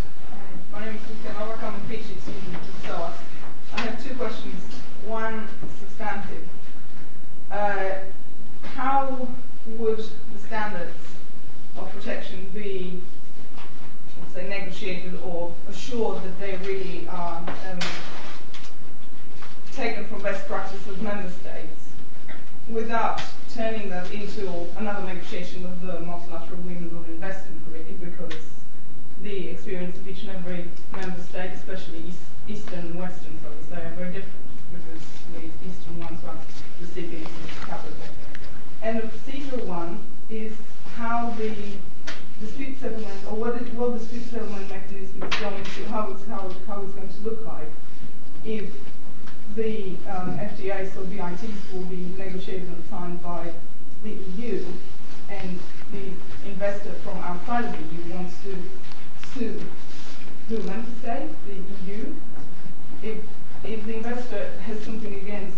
My 0.73 0.85
name 0.85 0.97
is 0.97 1.01
Christian. 1.03 1.37
I 1.37 1.49
work 1.49 1.62
on 1.62 1.81
the 1.89 1.95
Institute 1.95 2.29
in. 2.29 2.57
I 3.74 3.81
have 3.81 4.07
two 4.07 4.15
questions. 4.15 4.62
One 5.07 5.49
substantive. 5.81 6.49
Uh, 7.51 7.91
how 8.74 9.29
would 9.66 9.99
the 9.99 10.39
standards 10.47 10.95
of 11.77 11.90
protection 11.93 12.51
be, 12.53 13.01
say, 14.35 14.49
negotiated 14.49 15.19
or 15.24 15.55
assured 15.69 16.23
that 16.23 16.39
they 16.40 16.57
really 16.66 17.07
are 17.09 17.39
um, 17.39 17.78
taken 19.73 20.05
from 20.07 20.23
best 20.23 20.47
practice 20.47 20.86
of 20.86 21.01
member 21.03 21.31
states 21.31 21.89
without 22.69 23.20
turning 23.55 23.89
that 23.89 24.11
into 24.12 24.66
another 24.78 25.07
negotiation 25.07 25.62
with 25.62 25.81
the 25.82 26.01
multilateral 26.01 26.59
agreement 26.61 26.93
on 26.93 27.05
investment, 27.07 27.61
really, 27.70 27.93
because 27.94 28.35
the 29.23 29.49
experience 29.49 29.97
of 29.97 30.09
each 30.09 30.23
and 30.23 30.31
every 30.31 30.69
member 30.93 31.20
state, 31.23 31.51
especially 31.53 31.99
East, 32.09 32.20
Eastern 32.49 32.81
and 32.81 32.94
Western 32.94 33.36
focus, 33.39 33.66
they 33.70 33.77
are 33.77 33.90
very 33.90 34.12
different 34.12 34.47
because 34.73 35.03
the 35.35 35.69
Eastern 35.69 36.01
ones 36.01 36.24
are 36.24 36.36
recipients 36.81 37.31
of 37.31 37.69
capital. 37.69 37.97
And 38.82 38.99
the 38.99 39.03
procedural 39.07 39.65
one 39.66 40.01
is 40.28 40.53
how 40.97 41.31
the 41.31 41.55
dispute 42.40 42.78
settlement, 42.81 43.20
or 43.31 43.36
what, 43.36 43.55
it, 43.55 43.73
what 43.74 43.98
dispute 43.98 44.24
settlement 44.24 44.69
mechanism 44.69 45.23
is 45.23 45.40
going 45.40 45.64
to, 45.64 45.85
how 45.89 46.10
it's, 46.10 46.24
how, 46.27 46.51
how 46.66 46.82
it's 46.82 46.93
going 46.94 47.09
to 47.09 47.20
look 47.20 47.44
like 47.47 47.70
if 48.44 48.70
the 49.55 49.97
um, 50.09 50.39
FTAs 50.39 50.97
or 50.97 51.05
BITs 51.05 51.73
will 51.73 51.85
be 51.85 52.12
negotiated 52.19 52.69
and 52.69 52.85
signed 52.90 53.23
by 53.23 53.52
the 54.02 54.10
EU, 54.10 54.64
and 55.28 55.59
the 55.93 56.51
investor 56.51 56.93
from 57.05 57.19
outside 57.19 57.64
of 57.64 57.73
the 57.73 58.09
EU 58.09 58.14
wants 58.14 58.35
to 58.43 58.56
sue 59.32 59.60
the 60.48 60.59
member 60.60 60.90
state, 61.01 61.28
the 61.47 61.93
EU. 61.93 62.14
If, 63.02 63.19
if 63.64 63.85
the 63.86 63.97
investor 63.97 64.51
has 64.64 64.81
something 64.82 65.14
against 65.14 65.56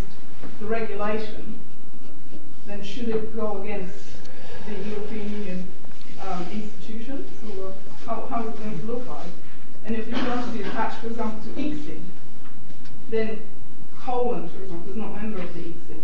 the 0.59 0.65
regulation, 0.65 1.59
then 2.67 2.83
should 2.83 3.09
it 3.09 3.35
go 3.35 3.61
against 3.61 4.15
the 4.65 4.89
European 4.89 5.31
Union 5.31 5.67
um, 6.27 6.45
institutions, 6.51 7.29
or 7.57 7.73
how, 8.05 8.27
how 8.29 8.41
is 8.43 8.53
it 8.53 8.59
going 8.59 8.79
to 8.79 8.85
look 8.85 9.07
like? 9.07 9.27
And 9.85 9.95
if 9.95 10.07
it's 10.07 10.21
going 10.21 10.43
to 10.43 10.49
be 10.49 10.63
attached, 10.63 10.97
for 10.97 11.07
example, 11.07 11.39
to 11.43 11.61
ICSID, 11.61 12.01
then 13.09 13.39
Poland, 13.99 14.51
for 14.51 14.63
example, 14.63 14.91
is 14.91 14.97
not 14.97 15.11
a 15.11 15.21
member 15.21 15.41
of 15.41 15.53
the 15.53 15.61
ICSID, 15.61 16.01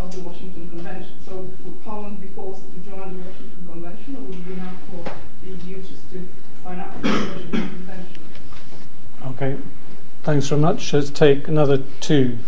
of 0.00 0.14
the 0.14 0.20
Washington 0.22 0.68
Convention. 0.70 1.12
So 1.24 1.48
would 1.64 1.84
Poland 1.84 2.20
be 2.20 2.28
forced 2.28 2.62
to 2.72 2.78
join 2.90 3.18
the 3.18 3.24
Washington 3.24 3.66
Convention, 3.66 4.16
or 4.16 4.20
would 4.20 4.34
it 4.34 4.46
be 4.46 4.52
enough 4.54 4.74
for 4.90 5.04
the 5.44 5.50
EU 5.66 5.76
just 5.82 6.10
to 6.12 6.28
sign 6.62 6.80
up 6.80 6.94
to 6.96 7.02
the 7.02 7.08
Washington 7.08 7.68
Convention? 7.68 8.22
Okay. 9.26 9.56
Thanks 10.22 10.48
very 10.48 10.60
much. 10.60 10.92
Let's 10.92 11.10
take 11.10 11.48
another 11.48 11.78
two. 12.00 12.38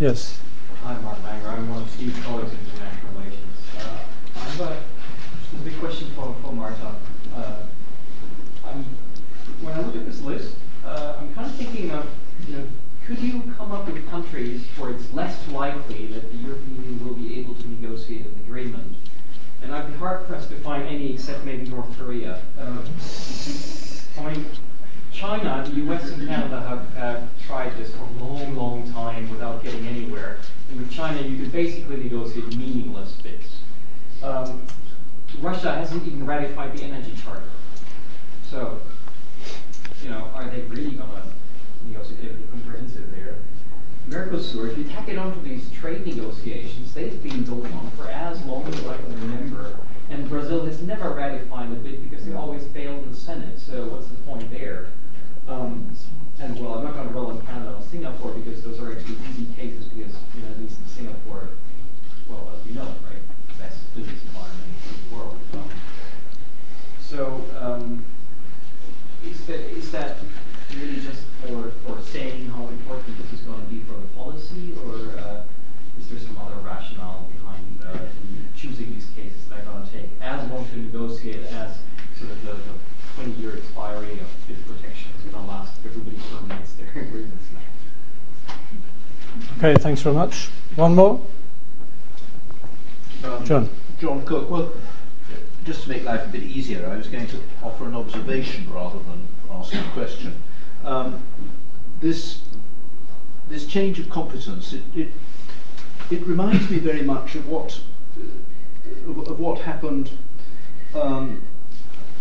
Yes. 0.00 0.40
Hi, 0.82 0.98
Mark 1.00 1.22
Banger. 1.22 1.48
I'm 1.48 1.68
one 1.70 1.82
of 1.82 1.90
Steve's 1.90 2.18
colleagues 2.24 2.50
in 2.52 2.58
international 2.58 3.12
relations. 3.12 3.46
Uh, 3.78 3.98
I 4.34 4.38
have 4.40 4.60
a, 4.60 4.82
just 5.40 5.52
a 5.52 5.64
big 5.64 5.78
question 5.78 6.10
for, 6.16 6.34
for 6.42 6.52
Marta. 6.52 6.96
Uh, 7.36 7.62
I'm, 8.66 8.84
when 9.60 9.74
I 9.74 9.80
look 9.82 9.94
at 9.94 10.04
this 10.04 10.20
list, 10.22 10.56
uh, 10.84 11.18
I'm 11.20 11.32
kind 11.34 11.46
of 11.46 11.54
thinking 11.54 11.92
of, 11.92 12.08
you 12.48 12.56
know, 12.56 12.66
could 13.06 13.20
you 13.20 13.42
come 13.56 13.70
up 13.70 13.86
with 13.86 13.94
countries 14.42 14.66
where 14.76 14.90
it's 14.90 15.12
less 15.12 15.48
likely 15.48 16.06
that 16.06 16.30
the 16.30 16.38
European 16.38 16.76
Union 16.76 17.06
will 17.06 17.14
be 17.14 17.38
able 17.38 17.54
to 17.54 17.68
negotiate 17.68 18.26
an 18.26 18.34
agreement? 18.44 18.96
And 19.62 19.72
I'd 19.72 19.86
be 19.86 19.94
hard 19.94 20.26
pressed 20.26 20.50
to 20.50 20.56
find 20.56 20.82
any 20.84 21.14
except 21.14 21.44
maybe 21.44 21.68
North 21.68 21.96
Korea. 21.96 22.42
Uh, 22.58 22.82
I 24.18 24.32
mean, 24.32 24.46
China, 25.12 25.64
the 25.68 25.80
US, 25.92 26.10
and 26.10 26.26
Canada 26.26 26.60
have, 26.60 26.94
have 26.94 27.28
tried 27.46 27.76
this 27.76 27.94
for 27.94 28.02
a 28.02 28.24
long, 28.24 28.56
long 28.56 28.92
time 28.92 29.30
without 29.30 29.62
getting 29.62 29.86
anywhere. 29.86 30.38
And 30.70 30.80
with 30.80 30.90
China, 30.90 31.20
you 31.22 31.38
could 31.38 31.52
basically 31.52 31.96
negotiate 31.98 32.56
meaningless 32.56 33.12
BITs. 33.22 33.58
Um, 34.22 34.62
Russia 35.40 35.74
hasn't 35.74 36.04
even 36.06 36.26
ratified 36.26 36.76
the 36.76 36.82
energy 36.82 37.14
charter. 37.24 37.48
So, 38.50 38.80
you 40.02 40.10
know, 40.10 40.30
are 40.34 40.48
they 40.48 40.62
really 40.62 40.92
going 40.92 41.08
to 41.08 41.88
negotiate? 41.88 42.32
Mercosur, 44.12 44.70
if 44.70 44.76
you 44.76 44.84
tack 44.84 45.08
it 45.08 45.16
onto 45.16 45.40
these 45.42 45.70
trade 45.70 46.06
negotiations, 46.06 46.92
they've 46.92 47.22
been 47.22 47.44
going 47.44 47.72
on 47.72 47.90
for 47.92 48.08
as 48.08 48.42
long 48.44 48.66
as 48.66 48.86
I 48.86 48.96
can 48.98 49.20
remember. 49.20 49.78
And 50.10 50.28
Brazil 50.28 50.66
has 50.66 50.82
never 50.82 51.10
ratified 51.10 51.72
a 51.72 51.76
BIT 51.76 52.10
because 52.10 52.26
they 52.26 52.34
always 52.34 52.66
failed 52.68 53.04
in 53.04 53.10
the 53.10 53.16
Senate. 53.16 53.58
So 53.58 53.86
what's 53.88 54.08
the 54.08 54.16
point 54.16 54.50
there? 54.50 54.88
Um, 55.48 55.96
and 56.38 56.58
well, 56.60 56.74
I'm 56.74 56.84
not 56.84 56.94
going 56.94 57.08
to 57.08 57.14
roll 57.14 57.30
in 57.30 57.40
Canada 57.46 57.76
and 57.76 57.84
Singapore 57.84 58.32
because 58.32 58.62
those 58.62 58.78
are 58.80 58.92
actually 58.92 59.16
easy 59.30 59.46
cases 59.54 59.86
because 59.86 60.14
you 60.34 60.42
know 60.42 60.48
at 60.50 60.60
least 60.60 60.78
in 60.78 60.86
Singapore, 60.88 61.48
well, 62.28 62.52
as 62.54 62.74
know, 62.74 62.84
right, 62.84 63.58
best 63.58 63.94
business 63.94 64.20
environment 64.24 64.72
in 64.88 65.10
the 65.10 65.16
world. 65.16 65.38
Um, 65.54 65.70
so 67.00 67.44
um, 67.58 68.04
is 69.24 69.44
that 69.46 69.60
is 69.60 69.90
that 69.92 70.16
really 70.74 71.00
just 71.00 71.22
for 71.42 71.70
for 71.86 72.00
saying 72.02 72.48
how 72.50 72.66
important 72.68 73.18
this 73.18 73.38
is 73.38 73.46
going 73.46 73.60
to 73.60 73.66
be 73.66 73.80
for 73.80 73.94
the 73.94 74.06
policy, 74.16 74.74
or 74.84 75.18
uh, 75.18 75.44
is 75.98 76.08
there 76.08 76.18
some 76.18 76.38
other 76.38 76.56
rationale 76.64 77.30
behind 77.36 77.84
uh, 77.84 77.98
choosing 78.56 78.94
these 78.94 79.06
cases 79.14 79.44
that 79.48 79.60
are 79.60 79.72
going 79.72 79.86
to 79.86 79.92
take 79.92 80.10
as 80.20 80.48
long 80.50 80.51
to 80.64 80.76
negotiate 80.76 81.44
as 81.46 81.78
sort 82.18 82.30
of 82.30 82.44
the, 82.44 82.52
the 82.52 83.22
20-year 83.30 83.56
expiry 83.56 84.12
of 84.20 84.28
BIT 84.48 84.66
protections 84.66 85.16
is 85.18 85.30
going 85.30 85.44
to 85.44 85.50
last 85.50 85.74
everybody 85.84 86.16
terminates 86.30 86.72
their 86.74 86.88
agreements 87.02 87.44
now? 87.52 88.54
Okay, 89.58 89.80
thanks 89.80 90.02
very 90.02 90.14
much. 90.14 90.48
One 90.76 90.94
more? 90.94 91.20
Um, 93.24 93.44
John. 93.44 93.68
John 94.00 94.24
Cook. 94.26 94.50
Well, 94.50 94.72
just 95.64 95.84
to 95.84 95.88
make 95.88 96.04
life 96.04 96.24
a 96.26 96.28
bit 96.28 96.42
easier, 96.42 96.88
I 96.88 96.96
was 96.96 97.06
going 97.08 97.26
to 97.28 97.38
offer 97.62 97.86
an 97.86 97.94
observation 97.94 98.70
rather 98.72 98.98
than 98.98 99.28
ask 99.50 99.74
a 99.74 99.82
question. 99.92 100.42
Um, 100.84 101.22
this 102.00 102.40
this 103.48 103.66
change 103.66 103.98
of 103.98 104.08
competence, 104.08 104.72
it, 104.72 104.82
it, 104.96 105.08
it 106.10 106.26
reminds 106.26 106.70
me 106.70 106.78
very 106.78 107.02
much 107.02 107.34
of 107.34 107.46
what 107.48 107.80
uh, 108.18 109.10
of, 109.10 109.28
of 109.28 109.38
what 109.38 109.60
happened 109.60 110.10
um, 110.94 111.42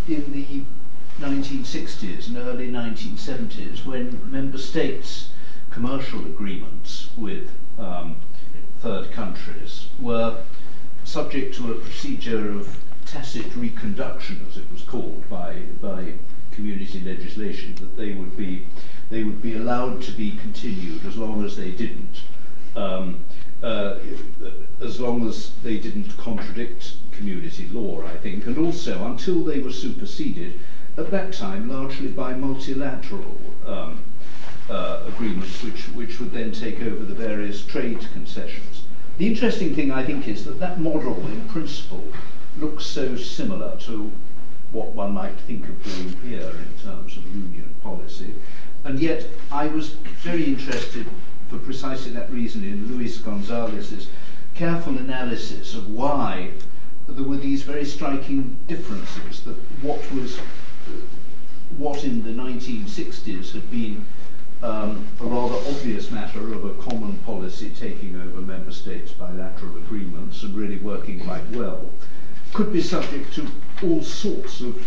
in 0.08 0.32
the 0.32 0.64
1960s 1.20 2.28
and 2.28 2.38
early 2.38 2.70
1970s 2.70 3.86
when 3.86 4.32
member 4.32 4.58
states' 4.58 5.30
commercial 5.70 6.26
agreements 6.26 7.10
with 7.16 7.52
um, 7.78 8.18
third 8.80 9.12
countries 9.12 9.90
were 10.00 10.44
subject 11.04 11.56
to 11.56 11.72
a 11.72 11.76
procedure 11.80 12.52
of 12.52 12.78
tacit 13.06 13.56
reconduction, 13.56 14.46
as 14.48 14.58
it 14.58 14.72
was 14.72 14.84
called 14.84 15.28
by 15.30 15.62
by 15.82 16.14
community 16.52 17.00
legislation, 17.02 17.76
that 17.76 17.96
they 17.96 18.14
would 18.14 18.36
be 18.38 18.68
they 19.10 19.24
would 19.24 19.42
be 19.42 19.56
allowed 19.56 20.02
to 20.02 20.12
be 20.12 20.38
continued 20.38 21.06
as 21.06 21.18
long 21.18 21.44
as 21.44 21.58
they 21.58 21.72
didn't, 21.72 22.24
um, 22.76 23.24
uh, 23.64 23.96
as 24.82 25.00
long 25.00 25.28
as 25.28 25.52
they 25.64 25.78
didn't 25.78 26.18
contradict 26.18 26.96
community 27.12 27.68
law, 27.68 28.04
I 28.04 28.18
think, 28.18 28.46
and 28.48 28.58
also 28.58 29.06
until 29.06 29.44
they 29.44 29.60
were 29.60 29.72
superseded 29.72 30.60
at 30.98 31.12
that 31.12 31.34
time 31.34 31.70
largely 31.70 32.08
by 32.08 32.34
multilateral 32.34 33.40
um, 33.66 34.04
uh, 34.70 35.04
agreements, 35.08 35.64
which, 35.64 35.84
which 35.90 36.20
would 36.20 36.32
then 36.32 36.52
take 36.52 36.82
over 36.82 37.04
the 37.04 37.14
various 37.14 37.64
trade 37.66 38.00
concessions. 38.14 38.84
The 39.18 39.28
interesting 39.28 39.76
thing, 39.76 39.92
I 39.92 40.04
think, 40.04 40.28
is 40.28 40.46
that 40.46 40.60
that 40.60 40.80
model, 40.80 41.26
in 41.28 41.48
principle, 41.48 42.04
looks 42.58 42.86
so 42.86 43.16
similar 43.16 43.78
to 43.82 44.12
what 44.72 44.94
one 44.94 45.14
might 45.14 45.38
think 45.42 45.68
of 45.68 45.84
doing 45.84 46.16
here 46.24 46.50
in 46.50 46.84
terms 46.84 47.18
of 47.18 47.28
union 47.28 47.76
policy. 47.84 48.34
And 48.84 49.00
yet, 49.00 49.26
I 49.52 49.68
was 49.68 49.92
very 50.24 50.46
interested, 50.46 51.06
for 51.52 51.58
precisely 51.58 52.12
that 52.14 52.32
reason, 52.32 52.64
in 52.64 52.88
Luis 52.88 53.18
Gonzalez's 53.18 54.08
careful 54.56 54.98
analysis 54.98 55.76
of 55.76 55.90
why 55.90 56.52
there 57.10 57.26
were 57.26 57.36
these 57.36 57.64
very 57.64 57.84
striking 57.84 58.58
differences. 58.70 59.42
That 59.42 59.58
what 59.82 60.00
was, 60.14 60.38
what 61.78 62.06
in 62.06 62.24
the 62.24 62.30
1960s 62.30 63.52
had 63.52 63.70
been 63.70 64.06
um, 64.64 65.06
a 65.20 65.26
rather 65.26 65.56
obvious 65.70 66.10
matter 66.10 66.54
of 66.54 66.64
a 66.64 66.74
common 66.82 67.18
policy 67.20 67.70
taking 67.70 68.16
over 68.16 68.40
member 68.40 68.72
states' 68.72 69.12
bilateral 69.12 69.76
agreements 69.76 70.44
and 70.44 70.56
really 70.56 70.78
working 70.78 71.20
quite 71.20 71.48
well, 71.50 71.92
could 72.54 72.72
be 72.72 72.82
subject 72.82 73.34
to 73.34 73.46
all 73.84 74.02
sorts 74.02 74.62
of 74.62 74.86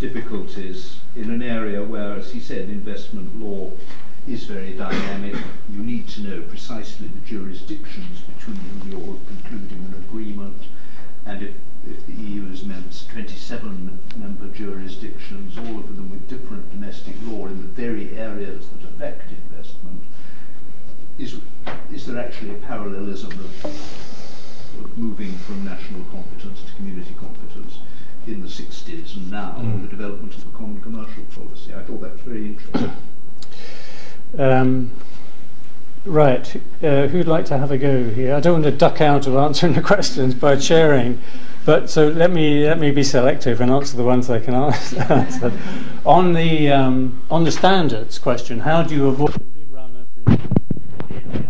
difficulties 0.00 1.00
in 1.16 1.30
an 1.30 1.42
area 1.42 1.82
where, 1.82 2.12
as 2.14 2.32
he 2.32 2.40
said, 2.40 2.70
investment 2.70 3.38
law 3.38 3.70
is 4.28 4.44
very 4.44 4.74
dynamic. 4.74 5.34
You 5.70 5.82
need 5.82 6.08
to 6.08 6.20
know 6.20 6.42
precisely 6.42 7.08
the 7.08 7.20
jurisdictions 7.20 8.20
between 8.20 8.56
whom 8.56 8.90
you're 8.90 9.16
concluding 9.26 9.78
an 9.78 9.94
agreement, 10.06 10.64
and 11.24 11.42
if, 11.42 11.54
if 11.88 12.06
the 12.06 12.12
EU 12.12 12.46
is 12.50 12.62
meant 12.64 13.06
27 13.10 13.98
member 14.16 14.48
jurisdictions, 14.48 15.56
all 15.56 15.78
of 15.78 15.96
them 15.96 16.10
with 16.10 16.28
different 16.28 16.70
domestic 16.70 17.14
law 17.24 17.46
in 17.46 17.62
the 17.62 17.68
very 17.68 18.18
areas 18.18 18.68
that 18.68 18.88
affect 18.88 19.30
investment, 19.30 20.04
is, 21.18 21.40
is 21.92 22.06
there 22.06 22.18
actually 22.18 22.50
a 22.50 22.58
parallelism 22.58 23.32
of, 23.32 23.64
of 23.64 24.98
moving 24.98 25.32
from 25.38 25.64
national 25.64 26.04
competence 26.04 26.62
to 26.62 26.72
community 26.74 27.14
competence? 27.18 27.78
in 28.26 28.42
the 28.42 28.46
60s 28.46 29.16
and 29.16 29.30
now, 29.30 29.56
mm. 29.58 29.80
the 29.80 29.88
development 29.88 30.34
of 30.34 30.44
the 30.44 30.50
common 30.58 30.78
commercial 30.82 31.24
policy. 31.34 31.72
I 31.72 31.82
thought 31.82 32.02
that 32.02 32.12
was 32.12 32.20
very 32.20 32.44
interesting. 32.44 32.92
Um, 34.36 34.92
right, 36.04 36.60
uh, 36.82 37.06
who'd 37.06 37.26
like 37.26 37.46
to 37.46 37.58
have 37.58 37.70
a 37.70 37.78
go 37.78 38.08
here? 38.10 38.34
I 38.34 38.40
don't 38.40 38.54
want 38.54 38.64
to 38.64 38.70
duck 38.70 39.00
out 39.00 39.26
of 39.26 39.36
answering 39.36 39.74
the 39.74 39.80
questions 39.92 40.34
by 40.34 40.58
sharing, 40.58 41.20
but 41.64 41.88
so 41.88 42.08
let 42.08 42.30
me 42.30 42.66
let 42.66 42.78
me 42.78 42.90
be 42.90 43.02
selective 43.02 43.60
and 43.60 43.70
answer 43.70 43.96
the 43.96 44.04
ones 44.04 44.28
I 44.28 44.40
can 44.40 44.54
answer. 45.10 45.52
on 46.04 46.32
the 46.32 46.70
um, 46.70 47.22
on 47.30 47.44
the 47.44 47.52
standards 47.52 48.18
question, 48.18 48.60
how 48.60 48.82
do 48.82 48.94
you 48.94 49.08
avoid 49.08 49.32
the 49.32 49.40
rerun 49.40 50.00
of 50.00 50.06
the, 50.24 50.36
the 51.30 51.44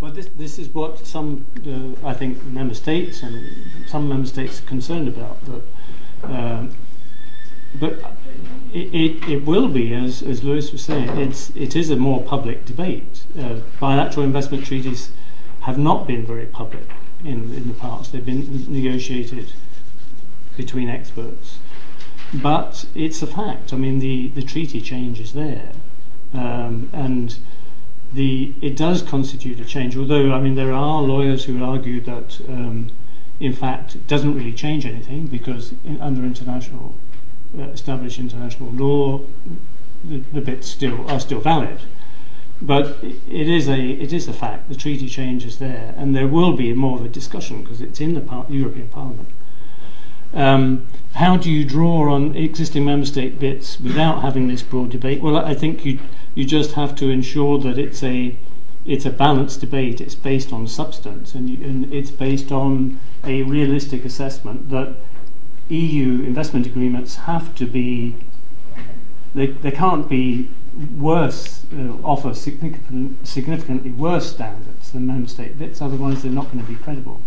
Well, 0.00 0.12
this 0.12 0.26
this 0.36 0.58
is 0.58 0.68
what 0.68 1.06
some 1.06 1.46
uh, 1.66 2.08
I 2.08 2.14
think 2.14 2.42
member 2.44 2.74
states 2.74 3.22
and 3.22 3.88
some 3.88 4.08
member 4.08 4.26
states 4.26 4.60
are 4.60 4.64
concerned 4.66 5.08
about 5.08 5.38
that. 5.44 5.62
Um, 6.24 6.74
but 7.80 7.98
it, 8.74 9.44
will 9.44 9.68
be, 9.68 9.94
as, 9.94 10.22
as 10.22 10.42
Luis 10.42 10.72
was 10.72 10.82
saying, 10.82 11.10
it 11.18 11.76
is 11.76 11.90
a 11.90 11.96
more 11.96 12.22
public 12.22 12.64
debate. 12.64 13.24
Uh, 13.38 13.60
bilateral 13.78 14.24
investment 14.24 14.64
treaties 14.64 15.10
have 15.62 15.78
not 15.78 16.06
been 16.06 16.24
very 16.24 16.46
public 16.46 16.88
in, 17.24 17.68
the 17.68 17.74
past. 17.74 18.12
They've 18.12 18.24
been 18.24 18.72
negotiated 18.72 19.52
between 20.56 20.88
experts. 20.88 21.58
But 22.34 22.86
it's 22.94 23.22
a 23.22 23.26
fact. 23.26 23.72
I 23.72 23.76
mean, 23.76 23.98
the, 23.98 24.42
treaty 24.42 24.80
change 24.80 25.20
is 25.20 25.34
there. 25.34 25.72
Um, 26.32 26.88
and 26.92 27.36
the, 28.12 28.54
it 28.62 28.76
does 28.76 29.02
constitute 29.02 29.60
a 29.60 29.64
change, 29.64 29.96
although, 29.96 30.32
I 30.32 30.40
mean, 30.40 30.54
there 30.54 30.72
are 30.72 31.02
lawyers 31.02 31.44
who 31.44 31.62
argue 31.62 32.00
that, 32.02 32.40
um, 32.48 32.90
in 33.38 33.52
fact, 33.52 33.94
it 33.94 34.06
doesn't 34.06 34.34
really 34.34 34.52
change 34.52 34.86
anything 34.86 35.26
because 35.26 35.74
under 36.00 36.24
international 36.24 36.94
uh, 37.58 37.62
established 37.64 38.18
international 38.18 38.70
law, 38.70 39.20
the, 40.04 40.18
the 40.32 40.40
BITs 40.40 40.66
still 40.66 41.08
are 41.10 41.20
still 41.20 41.40
valid. 41.40 41.80
But 42.60 42.98
it 43.02 43.48
is 43.48 43.68
a 43.68 43.80
it 43.80 44.12
is 44.12 44.28
a 44.28 44.32
fact. 44.32 44.68
The 44.68 44.76
treaty 44.76 45.08
change 45.08 45.44
is 45.44 45.58
there, 45.58 45.94
and 45.96 46.14
there 46.14 46.28
will 46.28 46.52
be 46.52 46.72
more 46.72 46.98
of 46.98 47.04
a 47.04 47.08
discussion 47.08 47.62
because 47.62 47.80
it's 47.80 48.00
in 48.00 48.14
the 48.14 48.20
par- 48.20 48.46
European 48.48 48.88
Parliament. 48.88 49.28
Um, 50.32 50.86
how 51.14 51.36
do 51.36 51.50
you 51.50 51.64
draw 51.64 52.14
on 52.14 52.34
existing 52.36 52.84
member 52.84 53.04
state 53.04 53.38
BITs 53.38 53.80
without 53.80 54.22
having 54.22 54.48
this 54.48 54.62
broad 54.62 54.90
debate? 54.90 55.20
Well, 55.20 55.36
I 55.36 55.54
think 55.54 55.84
you 55.84 55.98
you 56.34 56.44
just 56.44 56.72
have 56.72 56.94
to 56.96 57.10
ensure 57.10 57.58
that 57.58 57.78
it's 57.78 58.02
a 58.02 58.36
it's 58.86 59.06
a 59.06 59.10
balanced 59.10 59.60
debate. 59.60 60.00
It's 60.00 60.14
based 60.14 60.52
on 60.52 60.66
substance, 60.66 61.34
and, 61.34 61.50
you, 61.50 61.64
and 61.64 61.92
it's 61.92 62.10
based 62.10 62.50
on 62.50 62.98
a 63.24 63.42
realistic 63.42 64.04
assessment 64.04 64.70
that 64.70 64.96
EU 65.72 66.22
investment 66.22 66.66
agreements 66.66 67.16
have 67.16 67.54
to 67.54 67.66
be, 67.66 68.16
they, 69.34 69.46
they 69.46 69.70
can't 69.70 70.08
be 70.08 70.50
worse, 70.96 71.64
uh, 71.74 71.92
offer 72.04 72.34
significant, 72.34 73.26
significantly 73.26 73.90
worse 73.90 74.30
standards 74.32 74.92
than 74.92 75.06
member 75.06 75.28
state 75.28 75.58
BITs, 75.58 75.80
otherwise 75.80 76.22
they're 76.22 76.32
not 76.32 76.52
going 76.52 76.64
to 76.64 76.70
be 76.70 76.76
credible. 76.76 77.20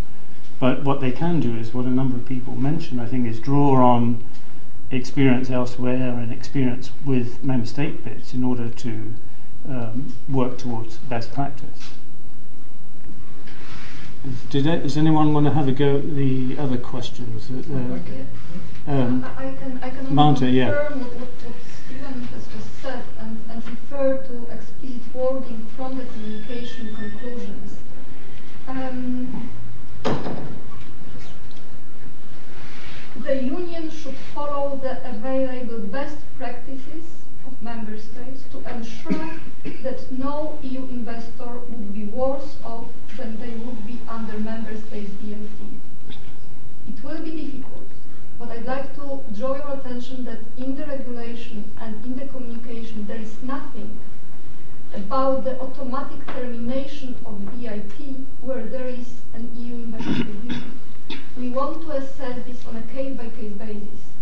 But 0.59 0.83
what 0.83 1.01
they 1.01 1.11
can 1.11 1.39
do 1.39 1.57
is 1.57 1.73
what 1.73 1.85
a 1.85 1.89
number 1.89 2.15
of 2.15 2.25
people 2.25 2.55
mentioned, 2.55 3.01
I 3.01 3.07
think, 3.07 3.27
is 3.27 3.39
draw 3.39 3.75
on 3.75 4.23
experience 4.91 5.49
elsewhere 5.49 6.17
and 6.17 6.31
experience 6.31 6.91
with 7.05 7.43
member 7.43 7.65
state 7.65 8.05
BITs 8.05 8.33
in 8.33 8.43
order 8.43 8.69
to 8.69 9.13
um, 9.67 10.13
work 10.29 10.57
towards 10.57 10.97
best 10.97 11.33
practice. 11.33 11.91
Did 14.49 14.65
it, 14.65 14.83
does 14.83 14.97
anyone 14.97 15.33
want 15.33 15.45
to 15.45 15.53
have 15.53 15.67
a 15.67 15.71
go 15.71 15.97
at 15.97 16.15
the 16.15 16.57
other 16.57 16.77
questions? 16.77 17.47
That, 17.49 17.69
uh, 18.87 18.91
um, 18.91 19.25
I, 19.37 19.53
can, 19.53 19.79
I 19.81 19.89
can 19.89 20.13
Mount 20.13 20.41
yeah. 20.41 20.69
what, 20.69 20.95
what, 20.95 21.11
what 21.11 21.55
Stephen 21.85 22.21
has 22.21 22.47
just 22.47 22.81
said 22.81 23.03
and, 23.19 23.39
and 23.49 23.67
refer 23.67 24.17
to 24.17 24.43
explicit 24.51 24.75
wording 25.15 25.65
from 25.77 25.97
the 25.97 26.03
communication 26.05 26.93
conclusions. 26.93 27.79
Um, 28.67 29.49
the 33.23 33.43
Union 33.43 33.89
should 33.89 34.15
follow 34.33 34.79
the 34.81 35.09
available 35.09 35.79
best 35.79 36.17
practices 36.37 37.24
member 37.61 37.97
states 37.97 38.43
to 38.51 38.57
ensure 38.73 39.31
that 39.83 40.11
no 40.11 40.57
EU 40.63 40.83
investor 40.89 41.59
would 41.69 41.93
be 41.93 42.05
worse 42.05 42.57
off 42.63 42.85
than 43.17 43.39
they 43.39 43.55
would 43.63 43.85
be 43.87 43.99
under 44.07 44.37
member 44.39 44.75
states 44.77 45.11
BIT. 45.21 46.17
It 46.87 47.03
will 47.03 47.21
be 47.21 47.31
difficult, 47.31 47.87
but 48.37 48.49
I'd 48.49 48.65
like 48.65 48.95
to 48.95 49.23
draw 49.33 49.55
your 49.55 49.73
attention 49.79 50.25
that 50.25 50.39
in 50.57 50.75
the 50.75 50.85
regulation 50.85 51.71
and 51.79 52.03
in 52.05 52.17
the 52.17 52.27
communication 52.27 53.07
there 53.07 53.21
is 53.21 53.41
nothing 53.41 53.99
about 54.93 55.43
the 55.43 55.59
automatic 55.59 56.25
termination 56.27 57.15
of 57.25 57.39
BIT 57.51 58.15
where 58.41 58.65
there 58.65 58.87
is 58.87 59.15
an 59.33 59.49
EU 59.57 59.93
agreement. 59.95 60.63
We 61.37 61.49
want 61.49 61.81
to 61.83 61.91
assess 61.91 62.45
this 62.45 62.65
on 62.65 62.75
a 62.77 62.81
case-by-case 62.93 63.53
-case 63.53 63.57
basis. 63.57 64.14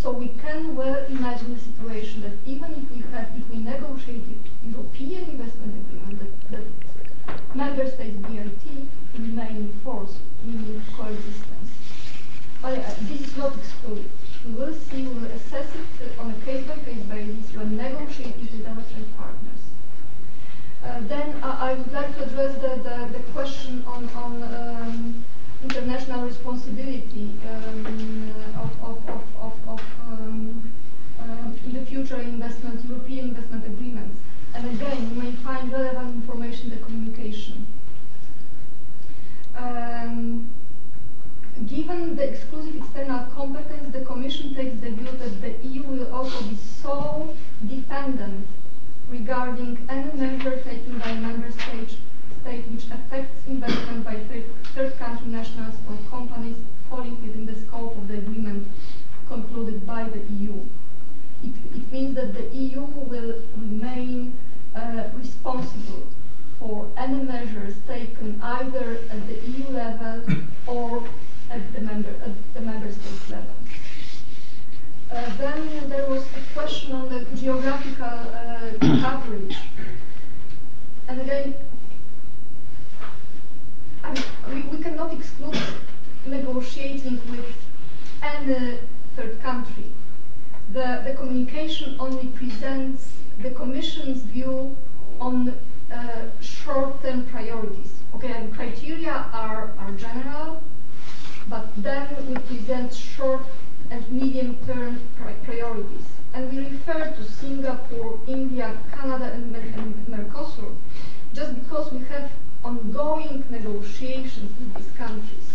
So 0.00 0.12
we 0.12 0.28
can 0.28 0.76
well 0.76 1.04
imagine 1.06 1.52
a 1.52 1.58
situation 1.58 2.22
that 2.22 2.34
even 2.46 2.70
if 2.70 2.90
we 2.92 3.02
have, 3.10 3.30
if 3.36 3.48
we 3.50 3.58
negotiated 3.58 4.38
European 4.64 5.24
investment 5.30 5.74
agreement, 5.74 6.20
that, 6.20 6.50
that 6.52 7.56
member 7.56 7.84
states 7.90 8.16
BIT 8.28 8.62
remain 9.14 9.56
in 9.56 9.72
force, 9.82 10.18
meaning 10.44 10.80
coexistence. 10.96 11.70
But 12.62 12.78
uh, 12.78 12.94
this 13.08 13.22
is 13.22 13.36
not 13.36 13.56
excluded. 13.56 14.08
We 14.46 14.52
will 14.52 14.72
see, 14.72 15.02
we 15.02 15.14
will 15.14 15.32
assess 15.32 15.66
it 15.74 16.18
on 16.20 16.30
a 16.30 16.44
case-by-case 16.44 17.02
-case 17.02 17.08
basis 17.10 17.56
when 17.56 17.76
negotiating 17.76 18.48
with 18.52 18.66
our 18.68 18.82
trade 18.90 19.10
partners. 19.18 19.62
Uh, 20.84 21.00
then 21.12 21.28
uh, 21.42 21.66
I 21.66 21.74
would 21.74 21.92
like 21.92 22.14
to 22.16 22.22
address 22.22 22.54
the, 22.62 22.72
the, 22.86 22.96
the 23.18 23.22
question 23.34 23.82
on, 23.84 24.08
on 24.14 24.32
um, 24.42 25.24
international 25.62 26.24
responsibility 26.26 27.32
um, 27.48 28.32
of, 28.56 28.70
of, 28.82 29.08
of, 29.08 29.22
of, 29.40 29.68
of 29.68 29.80
um, 30.06 30.72
uh, 31.20 31.50
in 31.66 31.72
the 31.74 31.84
future 31.84 32.20
investment, 32.20 32.84
European 32.88 33.28
investment 33.30 33.66
agreements. 33.66 34.20
And 34.54 34.66
again, 34.70 35.10
you 35.10 35.22
may 35.22 35.32
find 35.32 35.70
relevant 35.72 36.14
information 36.14 36.70
in 36.72 36.78
the 36.78 36.84
communication. 36.84 37.66
Um, 39.56 40.48
given 41.66 42.14
the 42.14 42.30
exclusive 42.30 42.76
external 42.76 43.26
competence, 43.26 43.92
the 43.92 44.04
Commission 44.04 44.54
takes 44.54 44.80
the 44.80 44.90
view 44.90 45.08
that 45.18 45.40
the 45.42 45.66
EU 45.68 45.82
will 45.82 46.14
also 46.14 46.40
be 46.44 46.56
so 46.56 47.34
dependent 47.66 48.46
regarding 49.10 49.84
any 49.88 50.12
measure 50.12 50.58
taken 50.60 50.98
by 50.98 51.14
member 51.14 51.50
state, 51.50 51.98
state 52.40 52.64
which 52.70 52.84
affects 52.90 53.46
investment 53.46 54.04
by 54.04 54.14
third, 54.28 54.44
third 54.74 54.98
country 54.98 55.28
nationals 55.28 55.74
or 55.88 55.96
companies 56.10 56.56
falling 56.88 57.20
within 57.22 57.46
the 57.46 57.54
scope 57.54 57.96
of 57.96 58.08
the 58.08 58.18
agreement 58.18 58.66
concluded 59.28 59.86
by 59.86 60.04
the 60.04 60.20
EU. 60.34 60.54
It, 61.44 61.52
it 61.76 61.92
means 61.92 62.14
that 62.16 62.34
the 62.34 62.56
EU 62.56 62.80
will 62.82 63.34
remain 63.56 64.32
responsible 65.14 66.06
for 66.58 66.88
any 66.96 67.22
measures 67.22 67.74
taken 67.86 68.40
either 68.42 68.98
at 69.10 69.26
the 69.28 69.34
EU 69.50 69.68
level 69.70 70.22
or 70.66 71.04
at 71.50 71.72
the 71.72 71.80
member 71.80 72.10
at 72.10 72.54
the 72.54 72.60
member 72.60 72.90
state 72.92 73.30
level. 73.30 73.54
Uh, 75.10 75.36
then 75.36 75.88
there 75.88 76.06
was 76.08 76.22
a 76.24 76.54
question 76.58 76.92
on 76.92 77.08
the 77.08 77.24
geographical 77.36 78.04
uh, 78.04 78.70
coverage. 79.00 79.56
And 81.08 81.20
again, 81.22 81.54
I 84.08 84.14
mean, 84.14 84.24
we, 84.70 84.76
we 84.78 84.82
cannot 84.82 85.12
exclude 85.12 85.58
negotiating 86.24 87.20
with 87.30 87.54
any 88.22 88.78
third 89.14 89.42
country. 89.42 89.92
The, 90.72 91.02
the 91.04 91.12
communication 91.12 91.96
only 91.98 92.28
presents 92.28 93.18
the 93.42 93.50
Commission's 93.50 94.22
view 94.22 94.74
on 95.20 95.54
uh, 95.92 96.30
short-term 96.40 97.26
priorities. 97.26 97.92
Okay, 98.14 98.32
and 98.32 98.54
criteria 98.54 99.26
are, 99.32 99.72
are 99.78 99.92
general, 99.92 100.62
but 101.48 101.68
then 101.76 102.08
we 102.28 102.34
present 102.36 102.94
short 102.94 103.42
and 103.90 104.10
medium-term 104.10 105.00
pri 105.18 105.34
priorities. 105.44 106.06
And 106.32 106.50
we 106.50 106.60
refer 106.60 107.10
to 107.10 107.24
Singapore, 107.24 108.18
India, 108.26 108.74
Canada, 108.90 109.32
and, 109.34 109.54
and 109.54 110.06
Mercosur 110.06 110.74
just 111.34 111.54
because 111.54 111.92
we 111.92 111.98
have 112.06 112.30
ongoing 112.64 113.44
negotiations 113.50 114.52
with 114.58 114.74
these 114.74 114.96
countries. 114.96 115.52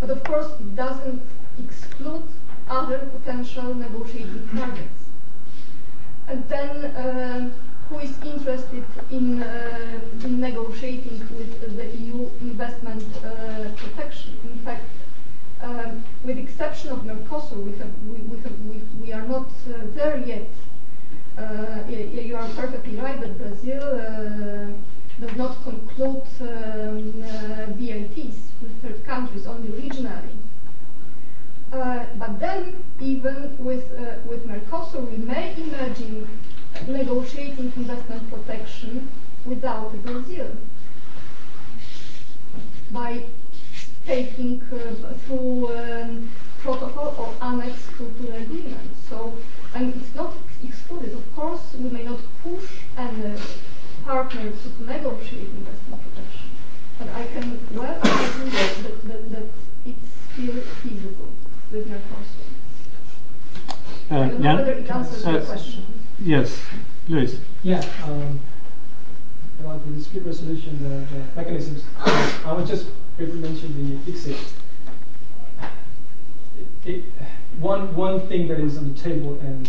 But 0.00 0.10
of 0.10 0.22
course, 0.24 0.50
it 0.60 0.76
doesn't 0.76 1.22
exclude 1.64 2.22
other 2.68 2.98
potential 2.98 3.74
negotiating 3.74 4.48
targets. 4.54 5.04
And 6.28 6.46
then, 6.48 6.84
uh, 6.86 7.50
who 7.88 7.98
is 8.00 8.14
interested 8.22 8.84
in, 9.10 9.42
uh, 9.42 10.00
in 10.24 10.40
negotiating 10.40 11.20
with 11.38 11.76
the 11.76 11.86
EU 11.96 12.28
investment 12.42 13.02
uh, 13.24 13.70
protection? 13.76 14.36
In 14.44 14.58
fact, 14.58 14.84
um, 15.62 16.04
with 16.22 16.38
exception 16.38 16.90
of 16.90 16.98
Mercosur, 17.00 17.64
we, 17.64 17.72
have, 17.78 17.90
we, 18.06 18.20
we, 18.20 18.38
have, 18.42 18.52
we, 19.00 19.12
are 19.12 19.26
not 19.26 19.48
uh, 19.66 19.86
there 19.94 20.18
yet. 20.18 20.48
Uh, 21.36 21.82
you 21.88 22.36
are 22.36 22.48
perfectly 22.50 22.96
right 22.96 23.18
that 23.20 23.38
Brazil 23.38 23.82
uh, 23.82 24.97
does 25.20 25.36
not 25.36 25.62
conclude 25.64 26.22
um, 26.40 27.12
BITs 27.76 28.36
with 28.60 28.82
third 28.82 29.04
countries, 29.04 29.46
only 29.46 29.68
regionally. 29.68 30.36
Uh, 31.72 32.06
but 32.16 32.38
then, 32.40 32.82
even 33.00 33.56
with, 33.58 33.92
uh, 33.98 34.14
with 34.26 34.46
Mercosur, 34.46 35.10
we 35.10 35.18
may 35.18 35.54
imagine 35.56 36.26
negotiating 36.86 37.72
investment 37.76 38.30
protection 38.30 39.08
without 39.44 39.92
Brazil 40.02 40.56
by 42.90 43.24
taking 44.06 44.62
uh, 44.72 45.12
through 45.26 45.76
um, 45.76 46.30
protocol 46.60 47.14
or 47.18 47.46
annex 47.46 47.86
to, 47.98 48.04
the 48.22 48.36
agreement. 48.36 48.90
So, 49.08 49.36
and 49.74 49.94
it's 49.94 50.14
not 50.14 50.34
excluded. 50.64 51.12
Of 51.12 51.36
course, 51.36 51.74
we 51.74 51.90
may 51.90 52.04
not 52.04 52.20
push 52.42 52.64
any 52.96 53.36
partner 54.08 54.50
to 54.50 54.84
negotiate 54.86 55.50
investment 55.50 56.02
protection, 56.02 56.48
but 56.98 57.08
I 57.10 57.26
can 57.26 57.60
well 57.76 58.00
imagine 58.00 58.48
that, 58.48 58.82
that, 58.82 59.08
that, 59.08 59.30
that 59.32 59.42
it's 59.84 60.08
still 60.32 60.62
feasible 60.80 61.28
with 61.70 61.86
Mercosur. 61.90 62.48
Uh, 64.10 64.14
I 64.14 64.28
don't 64.28 64.40
know 64.40 64.56
whether 64.56 64.72
it 64.72 64.90
answers 64.90 65.26
uh, 65.26 65.32
the 65.32 65.40
question. 65.44 65.84
Yes, 66.20 66.58
Luis. 67.06 67.38
Yeah. 67.62 67.84
Um, 68.04 68.40
about 69.60 69.84
the 69.84 69.92
dispute 69.92 70.24
resolution, 70.24 70.82
the, 70.82 71.04
the 71.14 71.22
mechanisms, 71.36 71.84
I 71.98 72.54
would 72.56 72.66
just 72.66 72.86
briefly 73.18 73.40
mention 73.40 74.00
the 74.06 74.10
ICSID. 74.10 74.38
It, 76.56 76.88
it, 76.88 77.04
one, 77.60 77.94
one 77.94 78.26
thing 78.26 78.48
that 78.48 78.58
is 78.58 78.78
on 78.78 78.94
the 78.94 78.98
table 78.98 79.38
and 79.40 79.68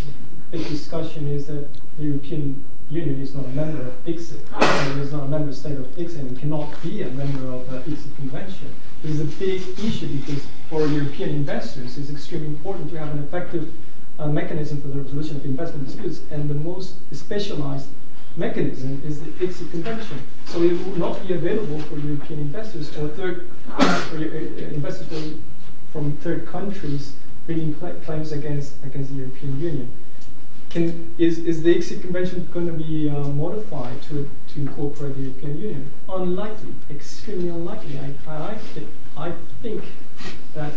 big 0.49 0.65
discussion 0.69 1.27
is 1.27 1.47
that 1.47 1.67
the 1.97 2.03
European 2.03 2.63
Union 2.89 3.21
is 3.21 3.35
not 3.35 3.45
a 3.45 3.49
member 3.49 3.81
of 3.81 4.05
ICSID, 4.05 4.39
and 4.59 5.01
is 5.01 5.13
not 5.13 5.23
a 5.23 5.27
member 5.27 5.53
state 5.53 5.77
of 5.77 5.85
ICSID, 5.95 6.19
and 6.19 6.39
cannot 6.39 6.81
be 6.81 7.03
a 7.03 7.09
member 7.11 7.51
of 7.51 7.69
the 7.69 7.79
ICSID 7.79 8.15
convention. 8.15 8.73
This 9.03 9.19
is 9.19 9.21
a 9.21 9.25
big 9.39 9.61
issue 9.79 10.07
because 10.19 10.43
for 10.69 10.85
European 10.87 11.29
investors, 11.29 11.97
it's 11.97 12.09
extremely 12.09 12.47
important 12.47 12.89
to 12.91 12.97
have 12.97 13.09
an 13.09 13.23
effective 13.23 13.71
uh, 14.17 14.27
mechanism 14.27 14.81
for 14.81 14.87
the 14.87 14.99
resolution 14.99 15.35
of 15.37 15.45
investment 15.45 15.85
disputes, 15.85 16.21
and 16.31 16.49
the 16.49 16.55
most 16.55 16.95
specialized 17.13 17.89
mechanism 18.35 19.01
is 19.05 19.21
the 19.21 19.29
ICSID 19.31 19.71
convention. 19.71 20.19
So 20.45 20.63
it 20.63 20.73
will 20.85 20.97
not 20.97 21.27
be 21.27 21.33
available 21.33 21.79
for 21.83 21.97
European 21.97 22.39
investors 22.39 22.95
or 22.97 23.09
third 23.09 23.49
for 24.09 24.17
uh, 24.17 24.19
investors 24.19 25.07
from, 25.07 25.43
from 25.91 26.17
third 26.17 26.47
countries 26.47 27.13
bringing 27.45 27.73
cl 27.79 27.93
claims 28.05 28.31
against 28.31 28.75
against 28.83 29.09
the 29.11 29.17
European 29.17 29.59
Union. 29.59 29.91
Can, 30.69 31.15
is, 31.17 31.39
is 31.39 31.63
the 31.63 31.73
ICSID 31.75 32.01
convention 32.01 32.47
going 32.53 32.67
to 32.67 32.73
be 32.73 33.09
uh, 33.09 33.23
modified 33.29 34.01
to, 34.03 34.29
to 34.49 34.59
incorporate 34.59 35.15
the 35.15 35.21
European 35.21 35.57
Union? 35.59 35.91
Unlikely, 36.07 36.73
extremely 36.91 37.49
unlikely. 37.49 37.99
I, 37.99 38.31
I, 38.31 38.57
I 39.17 39.33
think 39.63 39.83
that 40.53 40.73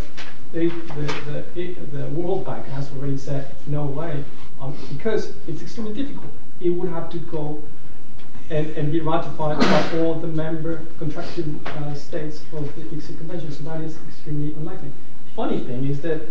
the, 0.51 0.69
the, 0.69 1.45
the, 1.53 1.73
the 1.97 2.07
World 2.07 2.45
Bank 2.45 2.65
has 2.67 2.91
already 2.91 3.17
said 3.17 3.55
no 3.67 3.85
way 3.85 4.23
um, 4.59 4.75
because 4.89 5.33
it's 5.47 5.61
extremely 5.61 5.93
difficult 5.93 6.31
it 6.63 6.69
would 6.69 6.89
have 6.89 7.09
to 7.09 7.17
go 7.17 7.61
and, 8.49 8.67
and 8.71 8.91
be 8.91 8.99
ratified 9.01 9.59
by 9.59 9.99
all 9.99 10.15
the 10.15 10.27
member 10.27 10.81
contracting 10.99 11.59
uh, 11.65 11.93
states 11.93 12.41
of 12.53 12.75
the 12.75 12.81
ICSID 12.83 13.17
Convention, 13.17 13.51
so 13.51 13.63
that 13.63 13.81
is 13.81 13.97
extremely 14.07 14.53
unlikely. 14.55 14.91
Funny 15.35 15.59
thing 15.61 15.85
is 15.85 16.01
that 16.01 16.21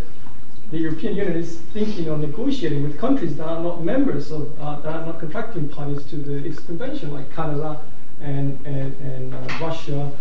the 0.73 0.79
European 0.79 1.15
Union 1.15 1.37
is 1.37 1.57
thinking 1.71 2.07
of 2.07 2.19
negotiating 2.19 2.81
with 2.81 2.97
countries 2.97 3.37
that 3.37 3.45
are 3.47 3.61
not 3.61 3.83
members 3.83 4.31
of, 4.31 4.59
uh, 4.59 4.79
that 4.79 4.91
are 4.91 5.05
not 5.05 5.19
contracting 5.19 5.69
parties 5.69 6.03
to 6.05 6.15
the 6.15 6.49
ICSID 6.49 6.65
Convention, 6.65 7.13
like 7.13 7.31
Canada 7.35 7.79
and, 8.19 8.59
and, 8.65 8.95
and 9.01 9.35
uh, 9.35 9.37
Russia, 9.61 10.11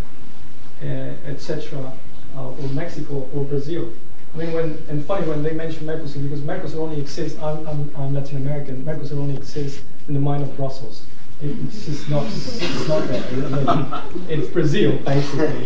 uh, 0.82 0.84
etc., 0.84 1.90
uh, 2.36 2.48
or 2.48 2.68
Mexico 2.74 3.26
or 3.34 3.44
Brazil. 3.44 3.90
I 4.34 4.36
mean, 4.36 4.52
when, 4.52 4.84
and 4.90 5.02
funny 5.06 5.26
when 5.26 5.42
they 5.42 5.52
mention 5.52 5.86
Mercosur, 5.86 6.22
because 6.22 6.40
Mercosur 6.40 6.80
only 6.80 7.00
exists, 7.00 7.40
I'm, 7.40 7.66
I'm, 7.66 7.90
I'm 7.96 8.12
Latin 8.12 8.36
American, 8.36 8.84
Mercosur 8.84 9.12
only 9.12 9.36
exists 9.36 9.82
in 10.06 10.12
the 10.12 10.20
mind 10.20 10.42
of 10.42 10.54
Brussels. 10.54 11.06
It's 11.40 11.86
just 11.86 12.10
not, 12.10 12.26
it's 12.26 12.88
not 12.88 13.08
there. 13.08 14.02
It's 14.28 14.48
Brazil, 14.48 14.98
basically. 14.98 15.64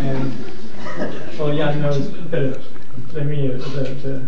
and, 0.00 0.32
and 0.96 1.38
well, 1.38 1.52
yeah, 1.52 1.74
no, 1.74 1.92
the, 1.92 2.10
the, 2.30 2.62
the, 2.96 4.26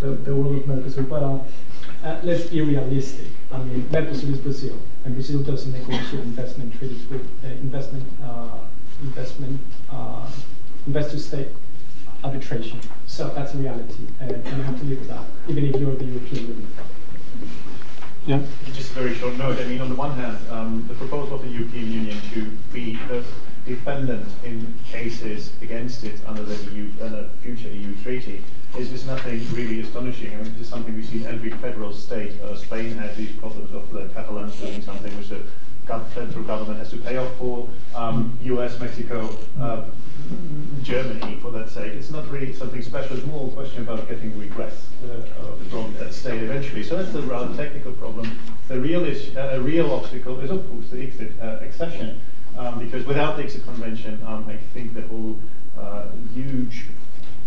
the, 0.00 0.06
the 0.08 0.34
world 0.34 0.56
of 0.56 0.62
Mercosur, 0.64 1.08
but 1.08 1.22
uh, 1.22 1.38
uh, 2.04 2.20
let's 2.22 2.46
be 2.46 2.60
realistic. 2.60 3.26
I 3.52 3.58
mean, 3.58 3.82
Mercosur 3.84 4.30
is 4.30 4.38
Brazil, 4.38 4.78
and 5.04 5.14
Brazil 5.14 5.42
doesn't 5.42 5.72
negotiate 5.72 6.24
investment 6.24 6.78
treaties 6.78 7.06
with 7.08 7.26
uh, 7.44 7.48
investment, 7.48 8.04
uh, 8.22 8.58
investment, 9.02 9.60
uh, 9.90 10.30
investor 10.86 11.18
state 11.18 11.48
arbitration. 12.24 12.80
So 13.06 13.28
that's 13.30 13.54
a 13.54 13.58
reality, 13.58 14.06
and 14.20 14.30
you 14.30 14.62
have 14.62 14.78
to 14.78 14.84
live 14.84 14.98
with 15.00 15.08
that, 15.08 15.24
even 15.48 15.64
if 15.66 15.80
you're 15.80 15.94
the 15.94 16.04
European 16.04 16.46
Union. 16.48 16.68
Yeah. 18.26 18.42
Just 18.72 18.90
a 18.90 18.94
very 18.94 19.14
short 19.14 19.36
note. 19.36 19.60
I 19.60 19.64
mean, 19.64 19.80
on 19.80 19.88
the 19.88 19.94
one 19.94 20.12
hand, 20.12 20.36
um, 20.50 20.84
the 20.88 20.94
proposal 20.94 21.36
of 21.36 21.42
the 21.42 21.48
European 21.48 21.92
Union 21.92 22.18
to 22.34 22.50
be 22.72 22.98
the 23.08 23.24
defendant 23.66 24.26
in 24.44 24.74
cases 24.90 25.50
against 25.60 26.04
it 26.04 26.20
under 26.26 26.42
the 26.42 26.72
EU, 26.72 26.90
under 27.02 27.28
future 27.42 27.68
EU 27.68 27.94
treaty 28.02 28.42
is, 28.78 28.92
is 28.92 29.06
nothing 29.06 29.44
really 29.52 29.80
astonishing. 29.80 30.32
I 30.34 30.36
mean, 30.42 30.52
this 30.52 30.62
is 30.62 30.68
something 30.68 30.94
we 30.94 31.02
see 31.02 31.24
in 31.24 31.26
every 31.26 31.50
federal 31.50 31.92
state. 31.92 32.40
Uh, 32.40 32.56
Spain 32.56 32.96
has 32.98 33.16
these 33.16 33.32
problems 33.32 33.74
of 33.74 33.90
the 33.92 34.06
Catalans 34.14 34.56
doing 34.60 34.82
something 34.82 35.14
which 35.16 35.28
the 35.28 35.40
federal 35.86 36.44
government 36.44 36.78
has 36.78 36.90
to 36.90 36.96
pay 36.98 37.16
off 37.16 37.32
for. 37.36 37.68
Um, 37.94 38.38
US, 38.42 38.78
Mexico, 38.80 39.36
uh, 39.60 39.84
Germany, 40.82 41.38
for 41.40 41.50
that 41.52 41.70
sake. 41.70 41.92
It's 41.92 42.10
not 42.10 42.28
really 42.28 42.52
something 42.52 42.82
special. 42.82 43.16
It's 43.16 43.26
more 43.26 43.48
a 43.48 43.50
question 43.52 43.82
about 43.82 44.08
getting 44.08 44.36
redress 44.38 44.88
uh, 45.04 45.20
from 45.70 45.94
that 45.98 46.12
state 46.12 46.42
eventually. 46.42 46.82
So 46.82 46.96
that's 46.96 47.12
the 47.12 47.22
rather 47.22 47.54
technical 47.56 47.92
problem. 47.92 48.38
The 48.68 48.80
real 48.80 49.04
issue, 49.04 49.38
uh, 49.38 49.50
a 49.52 49.60
real 49.60 49.92
obstacle 49.92 50.40
is, 50.40 50.50
of 50.50 50.68
course, 50.68 50.88
the 50.90 50.96
ICSID, 50.96 51.40
uh, 51.40 51.64
accession. 51.64 52.20
Um, 52.58 52.78
because 52.78 53.04
without 53.04 53.36
the 53.36 53.44
ICSID 53.44 53.64
convention, 53.64 54.22
um, 54.26 54.46
I 54.48 54.56
think 54.56 54.94
the 54.94 55.02
whole 55.02 55.38
uh, 55.78 56.06
huge 56.34 56.86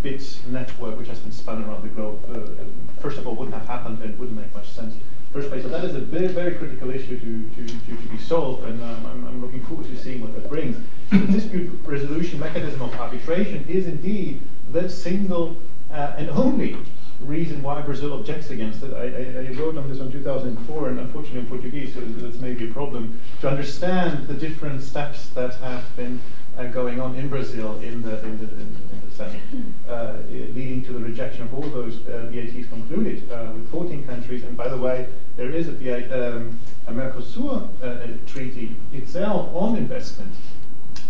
BITS 0.03 0.45
network 0.47 0.97
which 0.97 1.07
has 1.07 1.19
been 1.19 1.31
spun 1.31 1.63
around 1.63 1.83
the 1.83 1.89
globe, 1.89 2.19
uh, 2.31 3.01
first 3.01 3.17
of 3.17 3.27
all, 3.27 3.35
wouldn't 3.35 3.57
have 3.57 3.67
happened 3.67 4.01
and 4.03 4.17
wouldn't 4.19 4.37
make 4.37 4.53
much 4.53 4.69
sense 4.69 4.95
first 5.31 5.49
place. 5.49 5.63
So 5.63 5.69
that 5.69 5.83
is 5.83 5.95
a 5.95 5.99
very, 5.99 6.27
very 6.27 6.55
critical 6.55 6.89
issue 6.89 7.19
to, 7.19 7.55
to, 7.55 7.67
to, 7.67 8.01
to 8.01 8.09
be 8.09 8.17
solved, 8.17 8.65
and 8.65 8.81
um, 8.81 9.05
I'm, 9.05 9.27
I'm, 9.27 9.41
looking 9.41 9.63
forward 9.65 9.85
to 9.85 9.97
seeing 9.97 10.21
what 10.21 10.33
that 10.35 10.49
brings. 10.49 10.77
The 11.11 11.19
dispute 11.19 11.71
resolution 11.85 12.39
mechanism 12.39 12.81
of 12.81 12.93
arbitration 12.95 13.65
is 13.67 13.87
indeed 13.87 14.41
the 14.71 14.89
single 14.89 15.57
uh, 15.91 16.15
and 16.17 16.29
only 16.31 16.77
reason 17.21 17.61
why 17.61 17.81
Brazil 17.81 18.13
objects 18.13 18.49
against 18.49 18.83
it. 18.83 18.93
I, 18.93 19.03
I, 19.03 19.47
I, 19.47 19.51
wrote 19.59 19.77
on 19.77 19.89
this 19.89 19.99
in 19.99 20.11
2004, 20.11 20.89
and 20.89 20.99
unfortunately 20.99 21.41
in 21.41 21.47
Portuguese, 21.47 21.93
so 21.93 22.01
that's 22.01 22.37
maybe 22.37 22.69
a 22.69 22.73
problem. 22.73 23.19
To 23.41 23.49
understand 23.49 24.27
the 24.27 24.33
different 24.33 24.81
steps 24.81 25.29
that 25.29 25.55
have 25.55 25.83
been 25.95 26.21
uh, 26.57 26.65
going 26.67 26.99
on 26.99 27.15
in 27.15 27.29
Brazil 27.29 27.77
in 27.79 28.01
the 28.01 28.23
in 28.23 28.37
the, 28.39 28.51
in, 28.53 28.75
in 28.91 29.01
the 29.07 29.15
Senate, 29.15 29.41
uh, 29.87 30.15
leading 30.29 30.83
to 30.85 30.93
the 30.93 30.99
rejection 30.99 31.43
of 31.43 31.53
all 31.53 31.69
those 31.69 31.95
uh, 32.07 32.29
BITs 32.31 32.67
concluded 32.69 33.29
uh, 33.31 33.51
with 33.53 33.69
14 33.71 34.05
countries. 34.05 34.43
And 34.43 34.55
by 34.55 34.67
the 34.67 34.77
way, 34.77 35.07
there 35.35 35.51
is 35.51 35.67
a, 35.67 36.37
um, 36.37 36.59
a 36.87 36.91
Mercosur 36.91 37.67
uh, 37.83 38.07
treaty 38.27 38.75
itself 38.93 39.49
on 39.53 39.77
investment, 39.77 40.33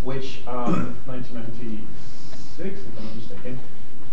which 0.03 0.41
um, 0.47 0.95
1996, 1.05 2.79
if 2.79 2.97
I'm 2.97 3.05
not 3.05 3.15
mistaken 3.15 3.59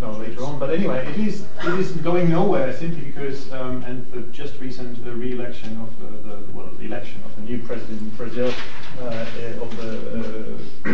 no, 0.01 0.13
later 0.13 0.45
on. 0.45 0.59
But 0.59 0.71
anyway, 0.71 1.07
it 1.07 1.19
is 1.19 1.47
it 1.65 1.79
is 1.79 1.93
going 1.93 2.31
nowhere 2.31 2.73
simply 2.73 3.05
because 3.05 3.51
um, 3.53 3.83
and 3.85 4.33
just 4.33 4.61
recent 4.61 5.03
the 5.05 5.13
re-election 5.13 5.81
of 5.81 5.89
uh, 6.05 6.29
the 6.29 6.53
well, 6.53 6.71
the 6.79 6.85
election 6.85 7.23
of 7.25 7.35
the 7.37 7.43
new 7.43 7.59
president 7.63 8.01
in 8.01 8.11
Brazil 8.11 8.53
uh, 9.01 9.27
of 9.63 9.77
the 9.79 10.59
uh, 10.87 10.91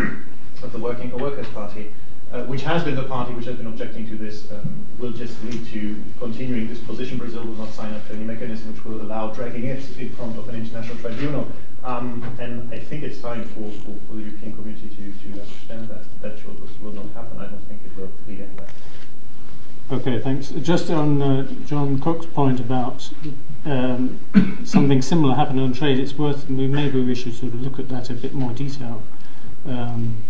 of 0.63 0.71
the 0.71 0.79
Working 0.79 1.11
Workers 1.17 1.47
Party. 1.49 1.93
Uh, 2.31 2.43
which 2.45 2.63
has 2.63 2.83
been 2.83 2.95
the 2.95 3.03
party 3.03 3.31
which 3.33 3.45
has 3.45 3.55
been 3.57 3.67
objecting 3.67 4.09
to 4.09 4.17
this, 4.17 4.51
um, 4.51 4.87
will 4.97 5.11
just 5.11 5.39
lead 5.43 5.67
to 5.67 6.03
continuing 6.17 6.67
this 6.67 6.79
position. 6.79 7.15
Brazil 7.15 7.43
will 7.43 7.53
not 7.53 7.71
sign 7.71 7.93
up 7.93 8.07
to 8.07 8.15
any 8.15 8.23
mechanism 8.23 8.73
which 8.73 8.83
will 8.83 8.99
allow 9.03 9.31
dragging 9.31 9.65
it 9.65 9.87
in 9.99 10.09
front 10.09 10.35
of 10.35 10.49
an 10.49 10.55
international 10.55 10.97
tribunal. 10.97 11.47
Um, 11.83 12.23
and 12.39 12.73
I 12.73 12.79
think 12.79 13.03
it's 13.03 13.19
time 13.19 13.43
for, 13.49 13.69
for, 13.69 13.93
for, 14.07 14.15
the 14.15 14.21
European 14.21 14.55
community 14.55 14.89
to, 14.89 15.31
to 15.35 15.41
understand 15.41 15.89
that 15.89 16.03
that 16.23 16.47
will, 16.47 16.55
will 16.81 16.93
not 16.93 17.13
happen. 17.13 17.37
I 17.37 17.45
don't 17.45 17.67
think 17.67 17.81
it 17.85 17.95
will 17.95 18.09
lead 18.27 18.41
anywhere. 18.41 18.67
Okay, 19.91 20.17
thanks. 20.17 20.49
Just 20.49 20.89
on 20.89 21.21
uh, 21.21 21.43
John 21.65 21.99
Cook's 21.99 22.25
point 22.25 22.59
about 22.59 23.11
um, 23.65 24.19
something 24.63 25.01
similar 25.01 25.35
happening 25.35 25.63
on 25.63 25.73
trade, 25.73 25.99
it's 25.99 26.17
worth 26.17 26.49
maybe 26.49 27.03
we 27.03 27.13
should 27.13 27.33
sort 27.33 27.53
of 27.53 27.61
look 27.61 27.79
at 27.79 27.89
that 27.89 28.09
a 28.09 28.13
bit 28.13 28.33
more 28.33 28.53
detail 28.53 29.03
because 29.63 29.85
um, 29.97 30.23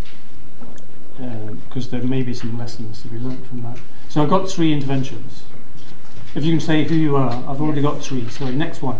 uh, 1.20 1.80
there 1.92 2.04
may 2.04 2.24
be 2.24 2.34
some 2.34 2.58
lessons 2.58 3.04
to 3.04 3.08
be 3.08 3.20
learned 3.20 3.46
from 3.46 3.62
that. 3.62 3.78
So 4.10 4.24
I've 4.24 4.30
got 4.30 4.50
three 4.50 4.74
interventions. 4.74 5.44
If 6.36 6.44
you 6.44 6.52
can 6.54 6.60
say 6.60 6.84
who 6.86 6.96
you 6.96 7.16
are, 7.16 7.32
I've 7.48 7.62
already 7.62 7.82
got 7.82 8.04
three. 8.04 8.28
Sorry, 8.30 8.56
next 8.56 8.82
one. 8.82 9.00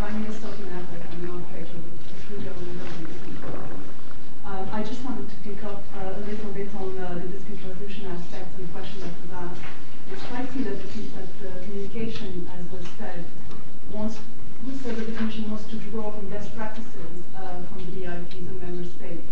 My 0.00 0.10
name 0.10 0.26
is 0.26 0.34
Sophie 0.34 0.64
Maverick. 0.64 1.02
I'm 1.12 1.24
an 1.24 1.30
operator 1.30 1.70
with 1.74 2.26
Trudeau 2.26 2.50
um, 4.54 4.68
I 4.70 4.82
just 4.84 5.02
wanted 5.04 5.28
to 5.28 5.36
pick 5.42 5.64
up 5.64 5.82
uh, 5.96 6.14
a 6.14 6.20
little 6.30 6.52
bit 6.52 6.68
on 6.76 6.96
uh, 6.98 7.14
the 7.14 7.26
dispute 7.26 7.58
resolution 7.66 8.06
aspects 8.06 8.54
and 8.56 8.68
the 8.68 8.72
question 8.72 9.00
that 9.00 9.10
was 9.22 9.50
asked. 9.50 9.62
It 10.12 10.18
strikes 10.18 10.54
me 10.54 10.62
that 10.64 10.78
the, 10.78 11.00
that 11.18 11.28
the 11.42 11.64
communication, 11.64 12.48
as 12.54 12.70
was 12.70 12.86
said, 12.96 13.24
wants, 13.90 14.20
says 14.82 14.96
that 14.96 15.06
the 15.06 15.12
Commission 15.12 15.50
wants 15.50 15.64
to 15.64 15.76
draw 15.76 16.12
from 16.12 16.28
best 16.28 16.54
practices 16.54 17.24
uh, 17.36 17.62
from 17.66 17.84
the 17.86 18.06
BITs 18.06 18.34
and 18.34 18.60
member 18.60 18.84
states. 18.84 19.26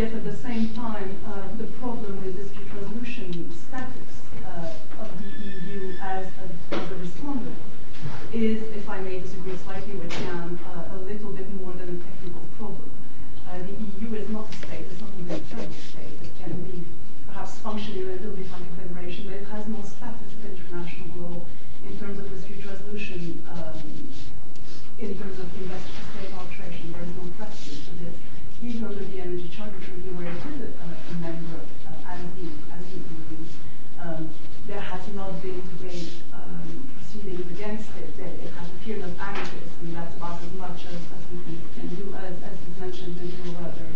Yet 0.00 0.14
at 0.14 0.24
the 0.24 0.34
same 0.34 0.72
time, 0.72 1.20
uh, 1.26 1.42
the 1.58 1.64
problem 1.76 2.24
with 2.24 2.34
dispute 2.34 2.72
resolution 2.72 3.52
status 3.52 4.12
uh, 4.46 4.72
of 4.98 5.10
the 5.20 5.28
EU 5.44 5.92
as 6.00 6.26
a, 6.26 6.74
as 6.74 6.90
a 6.90 6.94
respondent 6.94 7.54
is, 8.32 8.62
if 8.74 8.88
I 8.88 9.00
may 9.00 9.20
disagree 9.20 9.58
slightly 9.58 9.92
with 9.92 10.10
Jan, 10.10 10.58
uh, 10.64 10.96
a 10.96 10.98
little 11.04 11.32
bit 11.32 11.52
more 11.60 11.74
than 11.74 12.00
a 12.00 12.04
technical 12.08 12.40
problem. 12.56 12.90
Uh, 13.46 13.58
the 13.58 13.76
EU 14.00 14.14
is 14.14 14.30
not 14.30 14.48
a 14.48 14.56
state, 14.56 14.86
it's 14.90 15.02
not 15.02 15.10
even 15.20 15.36
a 15.36 15.38
federal 15.38 15.70
state. 15.74 16.16
It 16.22 16.32
can 16.42 16.62
be 16.62 16.82
perhaps 17.26 17.58
functioning 17.58 18.04
a 18.04 18.12
little 18.12 18.32
bit 18.32 18.50
like 18.50 18.62
a 18.62 18.88
federation, 18.88 19.24
but 19.24 19.34
it 19.34 19.46
has 19.48 19.68
no 19.68 19.82
status 19.82 20.32
of 20.32 20.44
international 20.48 21.08
law 21.20 21.42
in 21.86 21.98
terms 21.98 22.18
of 22.18 22.30
dispute 22.30 22.64
resolution, 22.64 23.46
um, 23.52 24.08
in 24.98 25.12
terms 25.18 25.38
of 25.38 25.44
investor-to-state 25.60 26.32
arbitration. 26.32 26.90
There 26.92 27.02
is 27.02 27.12
no 27.20 27.28
precedent 27.36 27.84
for 27.84 28.04
this, 28.04 28.16
even 28.62 28.84
under 28.84 29.04
the 29.04 29.20
Energy 29.20 29.48
Charter 29.48 29.80
Treaty, 29.80 30.12
where 30.12 30.28
it 30.28 30.36
is 30.36 30.68
a, 30.68 30.68
a 30.68 31.14
member 31.16 31.64
uh, 31.88 32.12
as 32.12 32.20
the 32.36 32.44
as 32.76 32.84
the 32.92 33.00
EU. 33.00 33.40
Um, 34.00 34.30
there 34.66 34.80
has 34.80 35.00
not 35.14 35.40
been 35.40 35.62
to 35.62 35.74
date 35.80 36.20
um, 36.34 36.90
proceedings 36.96 37.40
against 37.50 37.88
it. 37.96 38.12
it. 38.20 38.44
It 38.44 38.52
has 38.52 38.68
appeared 38.76 39.00
as 39.02 39.12
amicus, 39.16 39.72
and 39.80 39.96
that's 39.96 40.14
about 40.16 40.42
as 40.42 40.52
much 40.60 40.84
as, 40.84 41.00
as 41.16 41.22
we 41.32 41.40
can, 41.44 41.56
can 41.74 41.88
do, 41.96 42.14
as, 42.14 42.36
as 42.44 42.52
was 42.52 42.76
mentioned 42.78 43.16
in 43.18 43.30
the 43.30 43.50
very 43.72 43.88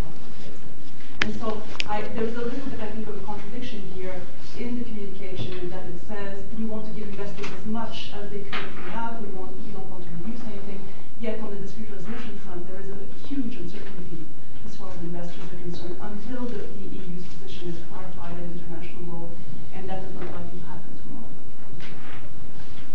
and 1.25 1.35
so 1.41 1.63
I, 1.89 2.03
there's 2.03 2.37
a 2.37 2.45
little 2.45 2.69
bit, 2.69 2.81
I 2.81 2.91
think, 2.93 3.09
of 3.09 3.17
a 3.17 3.25
contradiction 3.25 3.81
here 3.95 4.21
in 4.59 4.79
the 4.79 4.85
communication 4.85 5.59
in 5.59 5.71
that 5.71 5.87
it 5.87 5.99
says 6.07 6.45
you 6.59 6.67
want 6.67 6.85
to 6.85 6.93
give 6.93 7.09
investors 7.09 7.47
as 7.47 7.65
much 7.65 8.13
as 8.15 8.29
they 8.31 8.41
currently 8.41 8.91
have, 8.91 9.23
we, 9.23 9.29
want, 9.33 9.57
we 9.65 9.73
don't 9.73 9.89
want 9.91 10.05
to 10.05 10.11
reduce 10.21 10.45
anything, 10.45 10.85
yet 11.21 11.41
on 11.41 11.49
the 11.49 11.57
dispute 11.57 11.89
resolution 11.91 12.39
front 12.45 12.69
there 12.69 12.79
is 12.79 12.91
a 12.91 13.27
huge 13.27 13.57
uncertainty 13.57 14.27
as 14.67 14.77
far 14.77 14.91
as 14.91 14.97
investors 15.01 15.45
are 15.53 15.57
concerned 15.57 15.97
until 16.01 16.45
the, 16.45 16.59
the 16.59 16.87
EU's 16.93 17.25
position 17.25 17.69
is 17.69 17.77
clarified 17.91 18.37
in 18.39 18.61
international 18.61 19.05
law, 19.15 19.29
and 19.75 19.89
that 19.89 20.03
does 20.03 20.15
not 20.15 20.25
likely 20.25 20.61
happen 20.61 20.93
tomorrow. 21.03 21.33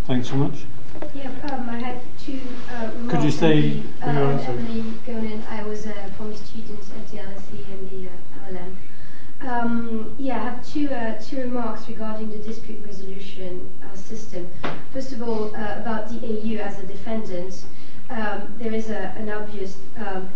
Thanks 0.05 0.29
so 0.29 0.35
much. 0.35 0.65
Yeah, 1.13 1.31
um, 1.51 1.69
I 1.69 1.77
had 1.79 2.01
two. 2.19 2.41
Uh, 2.69 2.91
Could 3.07 3.18
you 3.29 3.37
say 3.37 3.83
uh, 4.01 4.07
Emily 4.07 4.81
Gonin. 5.05 5.47
I 5.51 5.61
was 5.61 5.85
a 5.85 5.93
former 6.17 6.33
student 6.33 6.79
at 6.79 7.11
the 7.11 7.17
LSE 7.17 7.63
and 7.73 7.89
the 7.91 9.47
um, 9.47 10.15
yeah, 10.17 10.37
I 10.37 10.43
have 10.49 10.67
two, 10.67 10.89
uh, 10.89 11.21
two 11.21 11.41
remarks 11.41 11.87
regarding 11.87 12.31
the 12.31 12.39
dispute 12.39 12.83
resolution 12.83 13.69
uh, 13.83 13.95
system. 13.95 14.49
First 14.91 15.13
of 15.13 15.21
all, 15.21 15.55
uh, 15.55 15.75
about 15.77 16.09
the 16.09 16.25
EU 16.25 16.57
as 16.57 16.79
a 16.79 16.87
defendant, 16.87 17.65
um, 18.09 18.55
there 18.57 18.73
is 18.73 18.89
a, 18.89 19.13
an 19.15 19.29
obvious 19.29 19.77
um, 19.97 20.27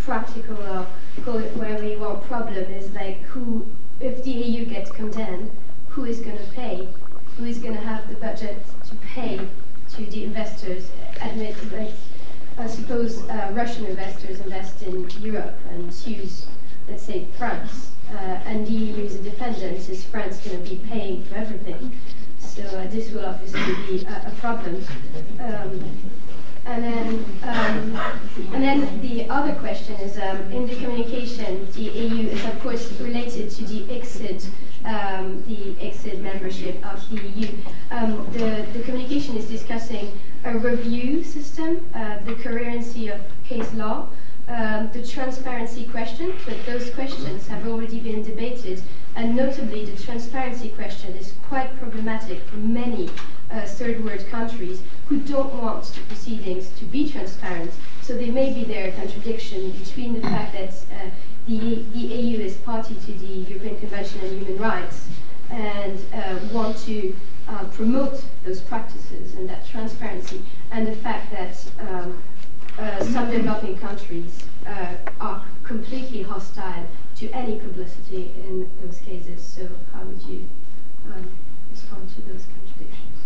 practical, 0.00 0.58
or 0.58 0.86
call 1.24 1.38
it 1.38 1.56
wherever 1.56 1.82
you 1.82 1.98
want, 1.98 2.22
problem 2.24 2.64
is 2.64 2.92
like 2.92 3.22
who, 3.22 3.66
if 4.00 4.22
the 4.22 4.30
EU 4.30 4.66
gets 4.66 4.90
condemned, 4.90 5.50
who 5.88 6.04
is 6.04 6.20
going 6.20 6.36
to 6.36 6.52
pay? 6.52 6.88
Who 7.38 7.44
is 7.46 7.58
going 7.58 7.74
to 7.74 7.80
have 7.80 8.06
the 8.08 8.16
budget 8.16 8.62
to 8.90 8.94
pay 8.96 9.40
to 9.96 10.06
the 10.06 10.24
investors? 10.24 10.90
Admit, 11.22 11.56
like, 11.72 11.94
I 12.56 12.66
suppose 12.68 13.22
uh, 13.28 13.50
Russian 13.52 13.86
investors 13.86 14.40
invest 14.40 14.82
in 14.82 15.10
Europe 15.20 15.58
and 15.70 15.92
choose, 15.92 16.46
let's 16.88 17.02
say, 17.02 17.26
France 17.36 17.90
uh, 18.10 18.38
and 18.46 18.66
the 18.66 18.72
EU 18.72 19.04
is 19.04 19.16
a 19.16 19.22
defendant, 19.22 19.88
is 19.88 20.04
France 20.04 20.38
going 20.38 20.62
to 20.62 20.70
be 20.70 20.76
paying 20.86 21.24
for 21.24 21.34
everything? 21.34 21.98
So 22.38 22.62
uh, 22.62 22.86
this 22.88 23.10
will 23.10 23.26
obviously 23.26 23.60
be 23.86 24.06
a, 24.06 24.28
a 24.28 24.32
problem. 24.38 24.84
Um, 25.40 25.82
and 26.66 26.82
then, 26.82 27.24
um, 27.42 27.96
and 28.54 28.62
then 28.62 29.00
the 29.02 29.28
other 29.28 29.54
question 29.56 29.96
is 29.96 30.16
um, 30.18 30.50
in 30.52 30.66
the 30.66 30.76
communication, 30.76 31.66
the 31.72 31.82
EU 31.82 32.28
is 32.28 32.44
of 32.44 32.58
course 32.60 32.92
related 33.00 33.50
to 33.50 33.64
the 33.64 33.80
ICSID, 33.82 34.46
um, 34.84 35.42
the 35.46 35.74
ICSID 35.84 36.20
membership 36.20 36.76
of 36.86 37.10
the 37.10 37.20
EU. 37.20 37.48
Um, 37.90 38.26
the, 38.32 38.66
the 38.72 38.82
communication 38.84 39.36
is 39.36 39.46
discussing 39.46 40.12
a 40.44 40.58
review 40.58 41.24
system, 41.24 41.88
uh, 41.94 42.18
the 42.20 42.34
coherency 42.34 43.08
of 43.08 43.20
case 43.44 43.72
law, 43.74 44.08
um, 44.46 44.90
the 44.92 45.02
transparency 45.02 45.86
question, 45.86 46.34
but 46.46 46.54
those 46.66 46.90
questions 46.90 47.46
have 47.48 47.66
already 47.66 47.98
been 47.98 48.22
debated, 48.22 48.82
and 49.16 49.34
notably 49.34 49.86
the 49.86 50.02
transparency 50.02 50.68
question 50.68 51.14
is 51.14 51.32
quite 51.48 51.74
problematic 51.78 52.42
for 52.42 52.56
many 52.56 53.08
uh, 53.50 53.62
third 53.62 54.04
world 54.04 54.26
countries 54.30 54.82
who 55.08 55.18
don't 55.20 55.54
want 55.54 55.84
the 55.84 56.00
proceedings 56.02 56.68
to 56.78 56.84
be 56.84 57.10
transparent. 57.10 57.72
So 58.02 58.16
there 58.16 58.32
may 58.32 58.52
be 58.52 58.64
there 58.64 58.88
a 58.88 58.92
contradiction 58.92 59.70
between 59.70 60.14
the 60.14 60.20
fact 60.20 60.52
that 60.52 60.74
uh, 60.92 61.10
the, 61.48 61.84
the 61.92 61.98
EU 61.98 62.40
is 62.40 62.56
party 62.58 62.94
to 62.94 63.12
the 63.12 63.26
European 63.26 63.78
Convention 63.78 64.20
on 64.20 64.28
Human 64.28 64.58
Rights 64.58 65.08
and 65.50 65.98
uh, 66.12 66.38
want 66.52 66.76
to 66.78 67.14
uh, 67.48 67.64
promote 67.64 68.24
those 68.44 68.60
practices 68.60 69.34
and 69.34 69.48
that 69.48 69.66
transparency, 69.66 70.42
and 70.70 70.86
the 70.86 70.96
fact 70.96 71.30
that 71.32 71.56
um, 71.78 72.22
uh, 72.78 73.02
some 73.04 73.30
developing 73.30 73.76
countries 73.78 74.44
uh, 74.66 74.94
are 75.20 75.44
completely 75.62 76.22
hostile 76.22 76.86
to 77.16 77.30
any 77.30 77.58
publicity 77.58 78.32
in 78.44 78.68
those 78.82 78.98
cases. 78.98 79.42
So 79.42 79.68
how 79.92 80.02
would 80.04 80.22
you 80.22 80.48
um, 81.06 81.30
respond 81.70 82.08
to 82.14 82.22
those 82.22 82.46
contradictions? 82.46 83.18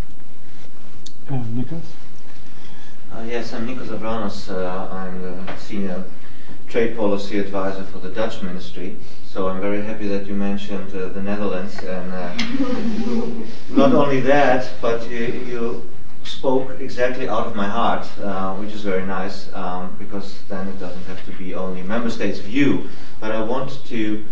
Uh, 1.28 1.45
Nikos? 1.57 1.86
Uh, 3.12 3.24
yes, 3.27 3.53
I'm 3.55 3.66
Nikos 3.66 3.89
Lavranos. 3.89 4.51
Uh, 4.51 4.89
I'm 4.93 5.23
the 5.23 5.57
senior 5.57 6.05
trade 6.69 6.97
policy 6.97 7.39
advisor 7.39 7.85
for 7.85 7.99
the 7.99 8.11
Dutch 8.11 8.43
ministry. 8.43 8.97
So 9.24 9.49
I'm 9.49 9.61
very 9.61 9.82
happy 9.82 10.07
that 10.09 10.27
you 10.27 10.35
mentioned 10.35 10.95
uh, 10.95 11.09
the 11.09 11.23
Netherlands. 11.23 11.78
And 11.78 12.11
not 13.70 13.93
only 13.93 14.20
that, 14.20 14.70
but 14.81 15.09
you, 15.11 15.19
you 15.47 15.90
spoke 16.24 16.78
exactly 16.81 17.28
out 17.28 17.47
of 17.47 17.57
my 17.57 17.66
heart, 17.66 18.07
uh, 18.20 18.55
which 18.57 18.73
is 18.73 18.82
very 18.82 19.07
nice 19.07 19.53
um, 19.55 19.97
because 19.99 20.43
then 20.49 20.69
it 20.69 20.78
doesn't 20.78 21.05
have 21.05 21.24
to 21.24 21.32
be 21.32 21.55
only 21.55 21.82
member 21.82 22.11
states' 22.11 22.39
view. 22.39 22.89
But 23.20 23.32
I 23.32 23.43
want 23.43 23.85
to 23.86 24.24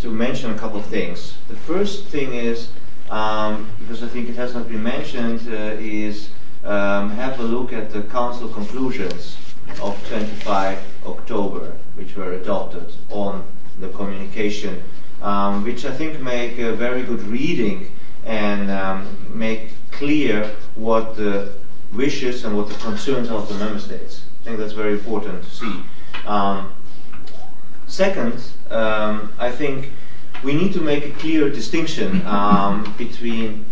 to 0.00 0.10
mention 0.10 0.50
a 0.50 0.58
couple 0.58 0.78
of 0.78 0.84
things. 0.86 1.38
The 1.48 1.56
first 1.56 2.06
thing 2.08 2.34
is 2.34 2.68
um, 3.08 3.70
because 3.78 4.02
I 4.02 4.08
think 4.08 4.28
it 4.28 4.36
has 4.36 4.54
not 4.54 4.68
been 4.68 4.82
mentioned, 4.82 5.40
uh, 5.48 5.76
is 5.78 6.28
um, 6.64 7.10
have 7.10 7.38
a 7.40 7.42
look 7.42 7.72
at 7.72 7.90
the 7.90 8.02
Council 8.02 8.48
conclusions 8.48 9.36
of 9.80 10.08
25 10.08 10.78
October, 11.06 11.72
which 11.94 12.16
were 12.16 12.32
adopted 12.32 12.92
on 13.10 13.44
the 13.78 13.88
communication, 13.90 14.82
um, 15.22 15.64
which 15.64 15.84
I 15.84 15.92
think 15.92 16.20
make 16.20 16.58
a 16.58 16.74
very 16.74 17.02
good 17.02 17.22
reading 17.22 17.90
and 18.24 18.70
um, 18.70 19.16
make 19.32 19.70
clear 19.90 20.50
what 20.74 21.16
the 21.16 21.52
wishes 21.92 22.44
and 22.44 22.56
what 22.56 22.68
the 22.68 22.74
concerns 22.74 23.30
of 23.30 23.48
the 23.48 23.54
member 23.54 23.78
states. 23.78 24.24
I 24.40 24.44
think 24.44 24.58
that's 24.58 24.72
very 24.72 24.92
important 24.92 25.42
to 25.44 25.50
see. 25.50 25.82
Um, 26.26 26.72
second, 27.86 28.42
um, 28.70 29.32
I 29.38 29.50
think 29.50 29.92
we 30.42 30.54
need 30.54 30.72
to 30.74 30.80
make 30.80 31.04
a 31.06 31.10
clear 31.10 31.48
distinction 31.50 32.24
um, 32.26 32.94
between 32.98 33.64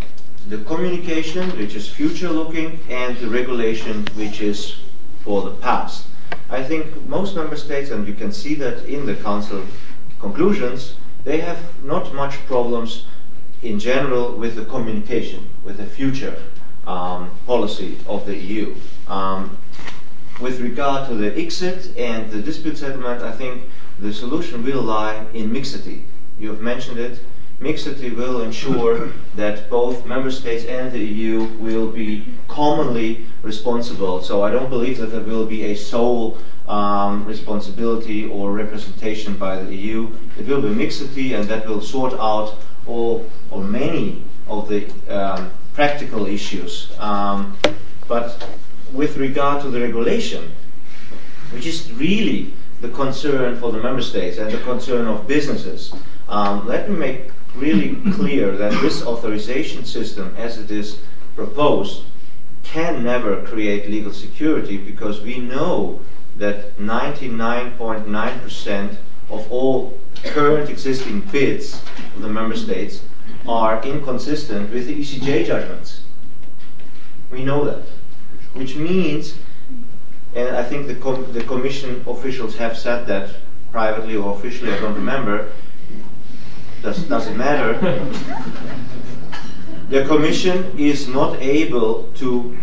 the 0.48 0.58
communication, 0.58 1.50
which 1.58 1.74
is 1.74 1.88
future 1.88 2.30
looking, 2.30 2.80
and 2.88 3.16
the 3.18 3.28
regulation, 3.28 4.06
which 4.14 4.40
is 4.40 4.76
for 5.24 5.42
the 5.42 5.52
past. 5.56 6.06
I 6.50 6.62
think 6.62 7.08
most 7.08 7.34
member 7.34 7.56
states, 7.56 7.90
and 7.90 8.06
you 8.06 8.14
can 8.14 8.30
see 8.32 8.54
that 8.56 8.84
in 8.84 9.06
the 9.06 9.16
Council 9.16 9.64
conclusions, 10.20 10.96
they 11.24 11.40
have 11.40 11.82
not 11.82 12.14
much 12.14 12.34
problems 12.46 13.06
in 13.62 13.78
general 13.78 14.36
with 14.36 14.54
the 14.56 14.64
communication, 14.66 15.48
with 15.64 15.78
the 15.78 15.86
future 15.86 16.36
um, 16.86 17.30
policy 17.46 17.98
of 18.06 18.26
the 18.26 18.36
EU. 18.36 18.74
Um, 19.08 19.56
with 20.40 20.60
regard 20.60 21.08
to 21.08 21.14
the 21.14 21.30
ICSID 21.30 21.98
and 21.98 22.30
the 22.30 22.42
dispute 22.42 22.76
settlement, 22.76 23.22
I 23.22 23.32
think 23.32 23.62
the 23.98 24.12
solution 24.12 24.64
will 24.64 24.82
lie 24.82 25.24
in 25.32 25.52
mixity. 25.52 26.04
You 26.38 26.48
have 26.48 26.60
mentioned 26.60 26.98
it. 26.98 27.20
Mixity 27.60 28.10
will 28.10 28.42
ensure 28.42 29.12
that 29.36 29.70
both 29.70 30.04
member 30.06 30.30
states 30.30 30.64
and 30.64 30.92
the 30.92 30.98
EU 30.98 31.44
will 31.58 31.90
be 31.90 32.26
commonly 32.48 33.26
responsible. 33.42 34.22
So 34.22 34.42
I 34.42 34.50
don't 34.50 34.70
believe 34.70 34.98
that 34.98 35.06
there 35.06 35.22
will 35.22 35.46
be 35.46 35.64
a 35.64 35.74
sole 35.74 36.38
um, 36.68 37.24
responsibility 37.24 38.26
or 38.26 38.52
representation 38.52 39.36
by 39.36 39.62
the 39.62 39.74
EU. 39.74 40.12
It 40.38 40.46
will 40.46 40.62
be 40.62 40.68
mixity, 40.68 41.34
and 41.34 41.44
that 41.48 41.66
will 41.66 41.80
sort 41.80 42.14
out 42.14 42.58
all 42.86 43.30
or 43.50 43.62
many 43.62 44.22
of 44.48 44.68
the 44.68 44.90
um, 45.08 45.50
practical 45.74 46.26
issues. 46.26 46.92
Um, 46.98 47.56
but 48.08 48.46
with 48.92 49.16
regard 49.16 49.62
to 49.62 49.70
the 49.70 49.80
regulation, 49.80 50.52
which 51.52 51.66
is 51.66 51.92
really 51.92 52.52
the 52.80 52.88
concern 52.90 53.56
for 53.58 53.72
the 53.72 53.80
member 53.80 54.02
states 54.02 54.38
and 54.38 54.50
the 54.50 54.58
concern 54.58 55.06
of 55.06 55.26
businesses, 55.26 55.94
um, 56.28 56.66
let 56.66 56.90
me 56.90 56.96
make 56.96 57.30
really 57.56 57.96
clear 58.12 58.56
that 58.56 58.72
this 58.80 59.04
authorization 59.04 59.84
system, 59.84 60.34
as 60.36 60.58
it 60.58 60.70
is 60.70 60.98
proposed, 61.36 62.04
can 62.62 63.02
never 63.04 63.42
create 63.42 63.90
legal 63.90 64.12
security 64.12 64.76
because 64.76 65.20
we 65.20 65.38
know 65.38 66.00
that 66.36 66.76
99.9% 66.78 68.96
of 69.30 69.50
all 69.50 69.98
current 70.24 70.68
existing 70.68 71.20
BITs 71.20 71.80
of 72.16 72.22
the 72.22 72.28
member 72.28 72.56
states 72.56 73.02
are 73.46 73.82
inconsistent 73.84 74.72
with 74.72 74.86
the 74.86 75.00
ECJ 75.00 75.46
judgments. 75.46 76.00
We 77.30 77.44
know 77.44 77.64
that. 77.64 77.82
Which 78.54 78.76
means, 78.76 79.34
and 80.34 80.56
I 80.56 80.62
think 80.62 80.86
the, 80.86 80.94
com- 80.96 81.32
the 81.32 81.44
Commission 81.44 82.04
officials 82.06 82.56
have 82.56 82.76
said 82.76 83.06
that 83.06 83.30
privately 83.72 84.16
or 84.16 84.36
officially, 84.36 84.72
I 84.72 84.80
don't 84.80 84.94
remember, 84.94 85.50
does, 86.84 87.02
doesn't 87.04 87.36
matter. 87.36 87.72
the 89.88 90.04
Commission 90.04 90.78
is 90.78 91.08
not 91.08 91.40
able 91.40 92.12
to 92.14 92.56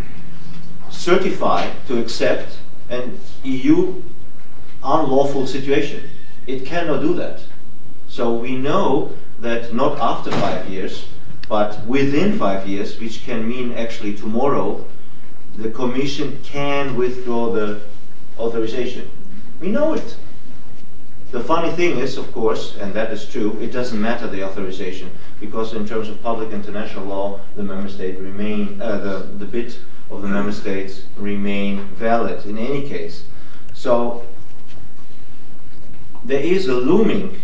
certify, 0.90 1.70
to 1.88 2.00
accept 2.00 2.60
an 2.90 3.20
EU 3.44 4.02
unlawful 4.84 5.48
situation. 5.48 6.10
It 6.48 6.66
cannot 6.66 7.02
do 7.02 7.14
that. 7.16 7.42
So 8.08 8.34
we 8.34 8.56
know 8.56 9.14
that 9.40 9.74
not 9.74 9.98
after 10.00 10.32
five 10.32 10.70
years, 10.70 11.08
but 11.50 11.86
within 11.86 12.38
five 12.38 12.68
years, 12.68 13.00
which 13.00 13.24
can 13.26 13.48
mean 13.48 13.74
actually 13.74 14.16
tomorrow, 14.16 14.86
the 15.56 15.70
Commission 15.70 16.40
can 16.44 16.96
withdraw 16.96 17.52
the 17.52 17.82
authorization. 18.38 19.10
We 19.60 19.70
know 19.70 19.94
it. 19.94 20.16
The 21.32 21.40
funny 21.40 21.72
thing 21.72 21.98
is, 21.98 22.18
of 22.18 22.30
course, 22.34 22.76
and 22.76 22.94
that 22.94 23.12
is 23.12 23.28
true, 23.28 23.58
it 23.62 23.72
doesn't 23.72 24.00
matter 24.00 24.28
the 24.28 24.44
authorization 24.44 25.10
because 25.40 25.74
in 25.74 25.88
terms 25.88 26.10
of 26.10 26.22
public 26.22 26.52
international 26.52 27.06
law, 27.06 27.40
the 27.56 27.64
member 27.64 27.90
state 27.90 28.20
remain 28.20 28.82
uh, 28.82 28.98
the 28.98 29.18
the 29.38 29.46
BIT 29.46 29.80
of 30.10 30.22
the 30.22 30.28
member 30.28 30.52
states 30.52 31.04
remain 31.16 31.86
valid 31.96 32.46
in 32.46 32.58
any 32.58 32.88
case. 32.88 33.24
So 33.74 34.26
there 36.26 36.42
is 36.42 36.68
a 36.68 36.76
looming 36.76 37.42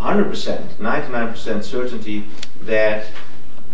100%, 0.00 0.74
99% 0.74 1.62
certainty 1.62 2.26
that 2.62 3.06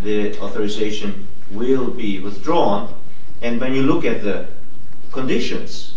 the 0.03 0.39
authorization 0.39 1.27
will 1.51 1.91
be 1.91 2.21
withdrawn. 2.21 2.95
And 3.41 3.59
when 3.61 3.75
you 3.75 3.83
look 3.83 4.05
at 4.05 4.23
the 4.23 4.49
conditions, 5.13 5.96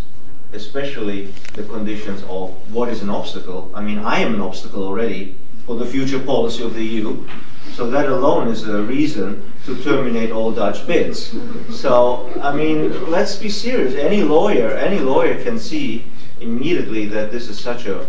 especially 0.53 1.33
the 1.53 1.63
conditions 1.63 2.23
of 2.23 2.51
what 2.73 2.89
is 2.89 3.01
an 3.01 3.09
obstacle, 3.09 3.71
I 3.73 3.81
mean, 3.81 3.99
I 3.99 4.19
am 4.19 4.35
an 4.35 4.41
obstacle 4.41 4.83
already 4.83 5.35
for 5.65 5.75
the 5.75 5.85
future 5.85 6.19
policy 6.19 6.63
of 6.63 6.73
the 6.73 6.83
EU. 6.83 7.27
So 7.73 7.89
that 7.91 8.07
alone 8.07 8.47
is 8.47 8.67
a 8.67 8.81
reason 8.81 9.53
to 9.65 9.81
terminate 9.83 10.31
all 10.31 10.51
Dutch 10.51 10.87
BITs. 10.87 11.35
So, 11.69 12.29
I 12.41 12.55
mean, 12.55 13.09
let's 13.11 13.35
be 13.35 13.49
serious. 13.49 13.93
Any 13.93 14.23
lawyer, 14.23 14.71
any 14.71 14.99
lawyer 14.99 15.41
can 15.43 15.59
see 15.59 16.05
immediately 16.41 17.05
that 17.05 17.31
this 17.31 17.47
is 17.47 17.59
such 17.59 17.85
a 17.85 18.07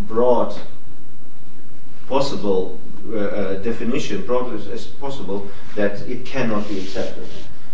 broad 0.00 0.58
possible 2.08 2.80
uh, 3.10 3.16
uh, 3.16 3.54
definition, 3.62 4.24
broad 4.24 4.54
as 4.54 4.86
possible, 4.86 5.48
that 5.74 6.00
it 6.02 6.24
cannot 6.24 6.66
be 6.68 6.80
accepted. 6.80 7.28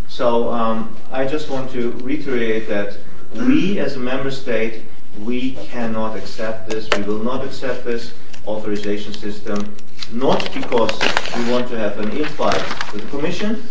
So 0.08 0.50
um, 0.50 0.96
I 1.12 1.26
just 1.26 1.50
want 1.50 1.70
to 1.72 1.92
reiterate 1.92 2.66
that 2.68 2.96
we 3.34 3.78
as 3.78 3.96
a 3.96 3.98
member 3.98 4.30
state, 4.30 4.84
we 5.20 5.52
cannot 5.52 6.16
accept 6.16 6.68
this. 6.68 6.88
We 6.96 7.02
will 7.02 7.22
not 7.22 7.44
accept 7.44 7.84
this 7.84 8.14
authorization 8.46 9.12
system, 9.12 9.74
not 10.12 10.52
because 10.54 10.98
we 11.36 11.50
want 11.50 11.68
to 11.68 11.78
have 11.78 11.98
an 11.98 12.10
infight 12.10 12.92
with 12.92 13.02
the 13.02 13.10
Commission, 13.10 13.62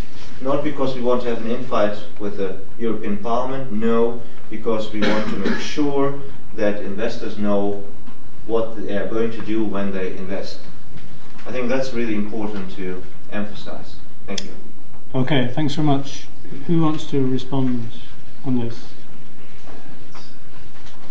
not 0.41 0.63
because 0.63 0.95
we 0.95 1.01
want 1.01 1.23
to 1.23 1.29
have 1.29 1.43
an 1.45 1.51
infight 1.51 1.97
with 2.19 2.37
the 2.37 2.59
European 2.77 3.17
Parliament, 3.17 3.71
no, 3.71 4.21
because 4.49 4.91
we 4.93 5.01
want 5.01 5.27
to 5.29 5.37
make 5.37 5.59
sure 5.59 6.19
that 6.55 6.81
investors 6.81 7.37
know 7.37 7.83
what 8.45 8.75
they 8.85 8.95
are 8.95 9.07
going 9.07 9.31
to 9.31 9.41
do 9.41 9.63
when 9.63 9.91
they 9.91 10.15
invest. 10.17 10.59
I 11.45 11.51
think 11.51 11.69
that's 11.69 11.93
really 11.93 12.15
important 12.15 12.71
to 12.75 13.01
emphasize. 13.31 13.95
Thank 14.25 14.43
you. 14.43 14.51
Okay, 15.15 15.47
thanks 15.53 15.75
very 15.75 15.87
much. 15.87 16.27
Who 16.67 16.81
wants 16.81 17.05
to 17.07 17.25
respond 17.25 17.89
on 18.45 18.59
this? 18.59 18.93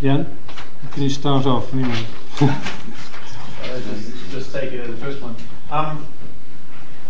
Jan, 0.02 0.27
can 0.93 1.02
you 1.02 1.09
start 1.09 1.47
off 1.47 1.73
anyway? 1.73 2.05
uh, 2.43 2.60
just, 3.62 4.31
just, 4.31 4.52
take 4.52 4.70
it 4.73 4.81
as 4.81 4.90
the 4.90 4.97
first 4.98 5.23
one. 5.23 5.35
Um, 5.70 6.06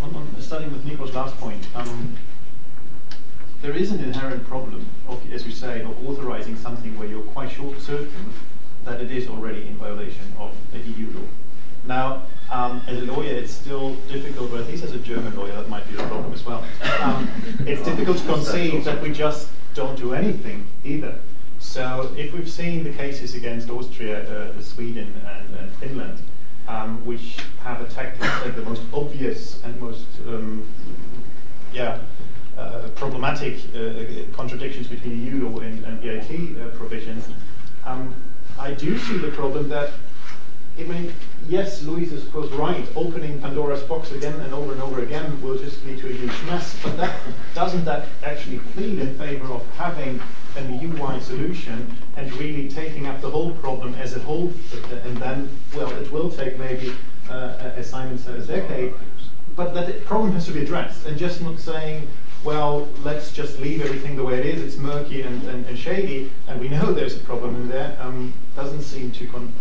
on, 0.04 0.14
on, 0.14 0.28
starting 0.38 0.70
with 0.70 0.84
Nico's 0.84 1.12
last 1.12 1.36
point, 1.38 1.66
um, 1.74 2.16
there 3.60 3.72
is 3.72 3.90
an 3.90 4.04
inherent 4.04 4.46
problem, 4.46 4.86
of, 5.08 5.20
as 5.32 5.44
you 5.44 5.52
say, 5.52 5.82
of 5.82 6.06
authorizing 6.06 6.54
something 6.54 6.96
where 6.96 7.08
you're 7.08 7.24
quite 7.24 7.50
sure, 7.50 7.76
certain 7.80 8.32
that 8.84 9.00
it 9.00 9.10
is 9.10 9.28
already 9.28 9.66
in 9.66 9.76
violation 9.78 10.32
of 10.38 10.54
the 10.70 10.78
EU 10.78 11.10
law. 11.10 11.26
Now, 11.88 12.22
um, 12.52 12.82
as 12.86 13.02
a 13.02 13.06
lawyer, 13.06 13.32
it's 13.32 13.52
still 13.52 13.96
difficult, 14.08 14.52
but 14.52 14.60
at 14.60 14.68
least 14.68 14.84
as 14.84 14.92
a 14.92 14.98
German 15.00 15.34
lawyer, 15.34 15.56
that 15.56 15.68
might 15.68 15.88
be 15.90 15.96
a 15.96 16.06
problem 16.06 16.32
as 16.32 16.46
well. 16.46 16.64
Um, 17.00 17.28
it's 17.66 17.82
difficult 17.82 18.18
to 18.18 18.24
conceive 18.26 18.84
that 18.84 19.02
we 19.02 19.12
just 19.12 19.48
don't 19.74 19.98
do 19.98 20.14
anything 20.14 20.68
either. 20.84 21.18
So, 21.66 22.14
if 22.16 22.32
we've 22.32 22.48
seen 22.48 22.84
the 22.84 22.92
cases 22.92 23.34
against 23.34 23.68
Austria, 23.68 24.22
uh, 24.30 24.62
Sweden, 24.62 25.12
and, 25.26 25.56
and 25.56 25.70
Finland, 25.72 26.18
um, 26.68 27.04
which 27.04 27.36
have 27.62 27.82
attacked 27.82 28.18
the 28.20 28.62
most 28.62 28.80
obvious 28.94 29.62
and 29.62 29.78
most, 29.78 30.06
um, 30.26 30.66
yeah, 31.74 31.98
uh, 32.56 32.88
problematic 32.94 33.58
uh, 33.74 34.32
contradictions 34.34 34.86
between 34.86 35.26
EU 35.26 35.48
law 35.48 35.58
and, 35.58 35.84
and 35.84 36.00
BIT 36.00 36.56
uh, 36.56 36.68
provisions, 36.78 37.28
um, 37.84 38.14
I 38.58 38.72
do 38.72 38.96
see 38.96 39.18
the 39.18 39.32
problem 39.32 39.68
that, 39.68 39.90
I 40.78 40.84
mean, 40.84 41.12
yes, 41.46 41.82
Luis 41.82 42.10
is 42.10 42.26
of 42.34 42.52
right. 42.56 42.86
Opening 42.94 43.38
Pandora's 43.42 43.82
box 43.82 44.12
again 44.12 44.40
and 44.40 44.54
over 44.54 44.72
and 44.72 44.80
over 44.80 45.02
again 45.02 45.42
will 45.42 45.58
just 45.58 45.84
lead 45.84 45.98
to 45.98 46.08
a 46.08 46.12
huge 46.12 46.42
mess. 46.46 46.74
But 46.82 46.96
that 46.96 47.20
doesn't 47.54 47.84
that 47.84 48.06
actually 48.24 48.60
plead 48.72 49.00
in 49.00 49.18
favour 49.18 49.52
of 49.52 49.66
having 49.76 50.22
an 50.56 50.80
EU-wide 50.80 51.22
solution 51.22 51.96
and 52.16 52.32
really 52.34 52.68
taking 52.68 53.06
up 53.06 53.20
the 53.20 53.30
whole 53.30 53.52
problem 53.56 53.94
as 53.94 54.16
a 54.16 54.20
whole? 54.20 54.52
And 55.04 55.16
then, 55.18 55.48
well, 55.74 55.90
it 55.90 56.10
will 56.10 56.30
take 56.30 56.58
maybe, 56.58 56.94
uh, 57.28 57.72
as 57.76 57.90
Simon 57.90 58.18
said, 58.18 58.36
a 58.40 58.46
decade. 58.46 58.94
but 59.54 59.74
that 59.74 60.04
problem 60.04 60.32
has 60.32 60.46
to 60.46 60.52
be 60.52 60.62
addressed, 60.62 61.06
and 61.06 61.16
just 61.18 61.40
not 61.40 61.58
saying, 61.58 62.06
well, 62.44 62.88
let's 63.02 63.32
just 63.32 63.58
leave 63.58 63.82
everything 63.82 64.16
the 64.16 64.22
way 64.22 64.38
it 64.38 64.46
is. 64.46 64.62
It's 64.62 64.76
murky 64.76 65.22
and, 65.22 65.42
and, 65.48 65.66
and 65.66 65.78
shady, 65.78 66.30
and 66.46 66.60
we 66.60 66.68
know 66.68 66.92
there's 66.92 67.16
a 67.16 67.20
problem 67.20 67.56
in 67.56 67.68
there. 67.68 67.96
Um, 68.00 68.32
doesn't 68.54 68.82
seem 68.82 69.10
to 69.12 69.26
con- 69.26 69.52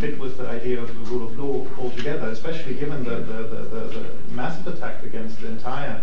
fit 0.00 0.18
with 0.18 0.38
the 0.38 0.48
idea 0.48 0.80
of 0.80 0.88
the 0.88 1.10
rule 1.10 1.26
of 1.26 1.38
law 1.38 1.66
altogether, 1.78 2.28
especially 2.28 2.74
given 2.74 3.04
the, 3.04 3.16
the, 3.16 3.42
the, 3.42 3.56
the, 3.62 3.80
the 3.98 4.06
massive 4.32 4.66
attack 4.66 5.02
against 5.04 5.40
the 5.40 5.48
entire 5.48 6.02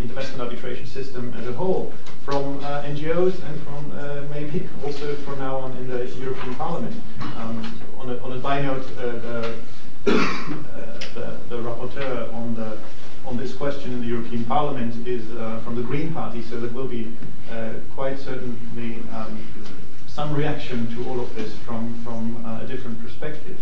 investment 0.00 0.40
arbitration 0.40 0.86
system 0.86 1.34
as 1.36 1.46
a 1.46 1.52
whole, 1.52 1.92
from 2.24 2.58
uh, 2.64 2.82
NGOs 2.82 3.42
and 3.48 3.62
from 3.62 3.92
uh, 3.92 4.22
maybe 4.30 4.68
also 4.84 5.14
from 5.16 5.38
now 5.38 5.58
on 5.58 5.76
in 5.76 5.88
the 5.88 6.06
European 6.16 6.54
Parliament. 6.54 6.94
Um, 7.36 7.80
on, 7.98 8.10
a, 8.10 8.16
on 8.18 8.32
a 8.32 8.38
by 8.38 8.62
note, 8.62 8.86
uh, 8.96 9.12
the, 9.12 9.58
uh, 10.06 11.00
the, 11.14 11.38
the 11.48 11.56
rapporteur 11.56 12.32
on 12.32 12.54
the 12.54 12.78
on 13.28 13.36
this 13.36 13.54
question 13.54 13.92
in 13.92 14.00
the 14.00 14.06
European 14.06 14.42
Parliament 14.44 15.06
is 15.06 15.30
uh, 15.36 15.60
from 15.62 15.76
the 15.76 15.82
Green 15.82 16.14
Party, 16.14 16.42
so 16.42 16.58
there 16.58 16.70
will 16.70 16.88
be 16.88 17.12
uh, 17.50 17.74
quite 17.94 18.18
certainly 18.18 19.02
um, 19.12 19.46
some 20.06 20.34
reaction 20.34 20.86
to 20.94 21.06
all 21.08 21.20
of 21.20 21.34
this 21.34 21.54
from, 21.58 21.94
from 22.02 22.42
uh, 22.46 22.62
a 22.62 22.66
different 22.66 22.98
perspective. 23.02 23.58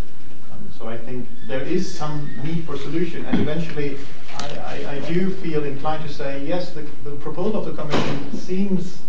Um, 0.52 0.70
so 0.78 0.88
I 0.88 0.96
think 0.96 1.26
there 1.48 1.62
is 1.62 1.92
some 1.92 2.30
need 2.44 2.64
for 2.64 2.76
solution, 2.76 3.24
and 3.24 3.40
eventually 3.40 3.98
I, 4.40 4.86
I, 4.96 5.12
do 5.12 5.30
feel 5.30 5.64
inclined 5.64 6.06
to 6.06 6.12
say, 6.12 6.44
yes, 6.44 6.72
the, 6.72 6.82
the 7.04 7.12
proposal 7.16 7.60
of 7.60 7.66
the 7.66 7.72
Commission 7.72 8.32
seems 8.32 9.00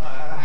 uh, 0.00 0.44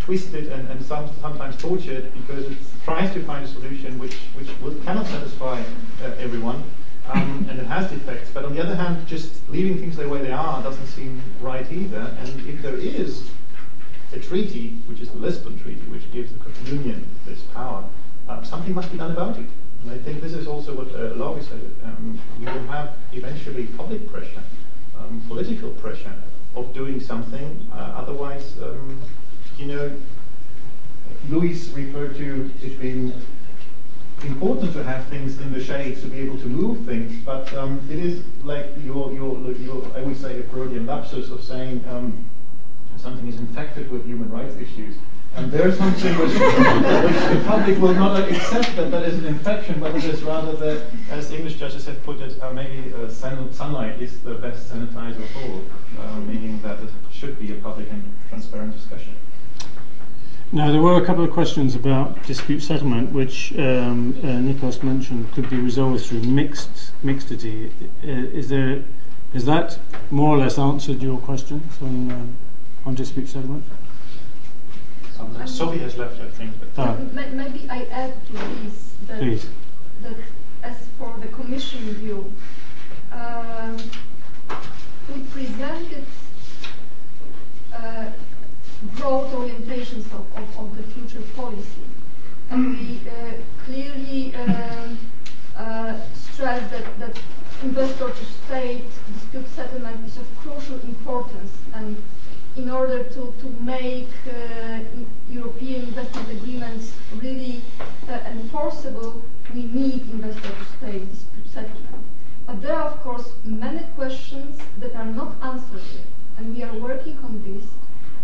twisted 0.00 0.48
and, 0.48 0.68
and 0.68 0.84
some, 0.84 1.10
sometimes 1.20 1.56
tortured 1.56 2.12
because 2.14 2.46
it 2.46 2.58
tries 2.84 3.12
to 3.14 3.22
find 3.24 3.44
a 3.44 3.48
solution 3.48 3.98
which, 3.98 4.14
which 4.36 4.48
will, 4.60 4.74
cannot 4.84 5.06
satisfy 5.06 5.60
uh, 6.02 6.06
everyone. 6.18 6.62
Um, 7.08 7.46
and 7.48 7.60
it 7.60 7.66
has 7.66 7.88
defects, 7.88 8.30
but 8.34 8.44
on 8.44 8.54
the 8.54 8.62
other 8.62 8.74
hand, 8.74 9.06
just 9.06 9.48
leaving 9.48 9.78
things 9.78 9.96
the 9.96 10.08
way 10.08 10.22
they 10.22 10.32
are 10.32 10.60
doesn't 10.62 10.88
seem 10.88 11.22
right 11.40 11.70
either. 11.70 12.16
And 12.18 12.48
if 12.48 12.62
there 12.62 12.76
is 12.76 13.28
a 14.12 14.18
treaty, 14.18 14.78
which 14.86 15.00
is 15.00 15.10
the 15.10 15.18
Lisbon 15.18 15.60
Treaty, 15.60 15.82
which 15.82 16.10
gives 16.10 16.32
the 16.32 16.70
Union 16.70 17.06
this 17.24 17.42
power, 17.54 17.84
um, 18.28 18.44
something 18.44 18.74
must 18.74 18.90
be 18.90 18.98
done 18.98 19.12
about 19.12 19.38
it. 19.38 19.46
And 19.86 19.94
I 19.94 20.02
think 20.02 20.20
this 20.20 20.32
is 20.32 20.48
also 20.48 20.74
what 20.74 20.88
uh, 20.96 21.14
Laurie 21.14 21.44
said. 21.44 21.60
Um, 21.84 22.20
you 22.40 22.46
will 22.46 22.66
have 22.66 22.96
eventually 23.12 23.66
public 23.68 24.10
pressure, 24.10 24.42
um, 24.98 25.22
political 25.28 25.70
pressure 25.70 26.12
of 26.56 26.74
doing 26.74 26.98
something. 26.98 27.68
Uh, 27.72 27.76
otherwise, 27.94 28.56
um, 28.64 29.00
you 29.56 29.66
know, 29.66 29.96
Luis 31.28 31.68
referred 31.68 32.16
to 32.16 32.50
it 32.62 32.80
being 32.80 33.12
important 34.24 34.72
to 34.72 34.82
have 34.82 35.06
things 35.06 35.40
in 35.40 35.52
the 35.52 35.62
shade 35.62 36.00
to 36.00 36.08
be 36.08 36.18
able 36.18 36.38
to 36.38 36.46
move 36.46 36.84
things, 36.84 37.24
but 37.24 37.52
um, 37.54 37.78
it 37.88 38.00
is 38.00 38.24
like 38.42 38.66
your, 38.82 39.12
your, 39.12 39.38
your, 39.52 39.86
I 39.96 40.00
would 40.00 40.16
say, 40.16 40.40
a 40.40 40.42
Freudian 40.44 40.86
lapsus 40.86 41.30
of 41.30 41.44
saying 41.44 41.84
um, 41.88 42.28
something 42.96 43.28
is 43.28 43.38
infected 43.38 43.88
with 43.92 44.04
human 44.04 44.30
rights 44.30 44.56
issues. 44.56 44.96
And 45.36 45.52
there's 45.52 45.76
something 45.76 46.18
which, 46.18 46.32
which 46.32 46.40
the 46.40 47.44
public 47.46 47.78
will 47.78 47.94
not 47.94 48.26
accept 48.26 48.74
that 48.76 48.90
that 48.90 49.02
is 49.02 49.18
an 49.18 49.26
infection, 49.26 49.78
but 49.78 49.94
it 49.94 50.04
is 50.04 50.22
rather 50.22 50.56
that, 50.56 50.86
as 51.10 51.30
English 51.30 51.56
judges 51.56 51.84
have 51.84 52.02
put 52.04 52.20
it, 52.20 52.40
uh, 52.42 52.52
maybe 52.54 52.92
uh, 52.94 53.08
sunlight 53.10 54.00
is 54.00 54.20
the 54.20 54.34
best 54.34 54.72
sanitizer 54.72 55.18
of 55.18 55.36
all, 55.36 55.62
uh, 56.00 56.20
meaning 56.20 56.60
that 56.62 56.80
it 56.80 56.88
should 57.12 57.38
be 57.38 57.52
a 57.52 57.56
public 57.56 57.90
and 57.90 58.02
transparent 58.30 58.74
discussion. 58.74 59.14
Now, 60.52 60.72
there 60.72 60.80
were 60.80 61.00
a 61.00 61.04
couple 61.04 61.24
of 61.24 61.32
questions 61.32 61.74
about 61.74 62.22
dispute 62.22 62.60
settlement, 62.60 63.12
which 63.12 63.52
um, 63.58 64.16
uh, 64.22 64.26
Nikos 64.26 64.82
mentioned 64.82 65.32
could 65.32 65.50
be 65.50 65.56
resolved 65.56 66.06
through 66.06 66.22
mixed 66.22 66.92
mixity. 67.02 67.72
Uh, 68.02 68.08
is 68.08 68.48
there, 68.48 68.84
is 69.34 69.44
that 69.44 69.78
more 70.10 70.34
or 70.34 70.38
less 70.38 70.58
answered 70.58 71.02
your 71.02 71.18
questions 71.18 71.76
on, 71.82 72.10
um, 72.10 72.36
on 72.86 72.94
dispute 72.94 73.28
settlement? 73.28 73.64
Sophie 75.46 75.78
has 75.78 75.96
left, 75.96 76.20
I 76.20 76.28
think. 76.30 76.52
But 76.60 76.68
Ah. 76.76 76.96
Maybe 77.12 77.66
I 77.70 77.84
add 77.90 78.14
to 78.26 78.32
this 78.32 78.94
that, 79.06 79.18
Please. 79.18 79.46
that 80.02 80.16
as 80.62 80.76
for 80.98 81.14
the 81.20 81.28
Commission 81.28 81.80
view, 81.94 82.32
um, 83.12 83.76
we 85.08 85.20
presented 85.30 86.04
uh, 87.74 88.06
broad 88.96 89.32
orientations 89.32 90.04
of, 90.12 90.26
of, 90.36 90.58
of 90.58 90.76
the 90.76 90.82
future 90.92 91.22
policy. 91.34 91.86
And 92.50 92.78
we 92.78 93.00
uh, 93.08 93.32
clearly 93.64 94.34
um, 94.36 94.98
uh, 95.56 95.98
stress 96.14 96.70
that, 96.70 96.98
that 97.00 97.18
investor 97.62 98.10
to 98.10 98.24
state 98.24 98.84
dispute 99.14 99.48
settlement 99.54 100.06
is 100.06 100.16
of 100.18 100.26
crucial 100.38 100.78
importance 100.80 101.52
and 101.74 101.96
in 102.56 102.70
order 102.70 103.04
to, 103.04 103.34
to 103.40 103.48
make 103.60 104.08
uh, 104.26 104.78
European 105.28 105.82
investment 105.82 106.30
agreements 106.30 106.94
really 107.16 107.62
uh, 108.08 108.12
enforceable, 108.26 109.22
we 109.54 109.64
need 109.64 110.08
investor 110.10 110.48
to 110.48 110.64
state 110.78 111.10
dispute 111.10 111.48
settlement. 111.48 112.04
But 112.46 112.62
there 112.62 112.74
are, 112.74 112.90
of 112.90 113.00
course, 113.00 113.32
many 113.44 113.82
questions 113.94 114.58
that 114.78 114.94
are 114.94 115.04
not 115.04 115.34
answered 115.42 115.82
yet, 115.94 116.06
and 116.38 116.56
we 116.56 116.62
are 116.62 116.74
working 116.74 117.18
on 117.18 117.42
this. 117.44 117.64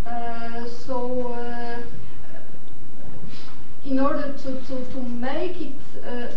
Uh, 0.05 0.67
so, 0.67 1.33
uh, 1.33 1.81
in 3.85 3.99
order 3.99 4.33
to, 4.33 4.61
to, 4.61 4.85
to 4.91 4.99
make 5.01 5.61
it 5.61 6.05
uh, 6.05 6.27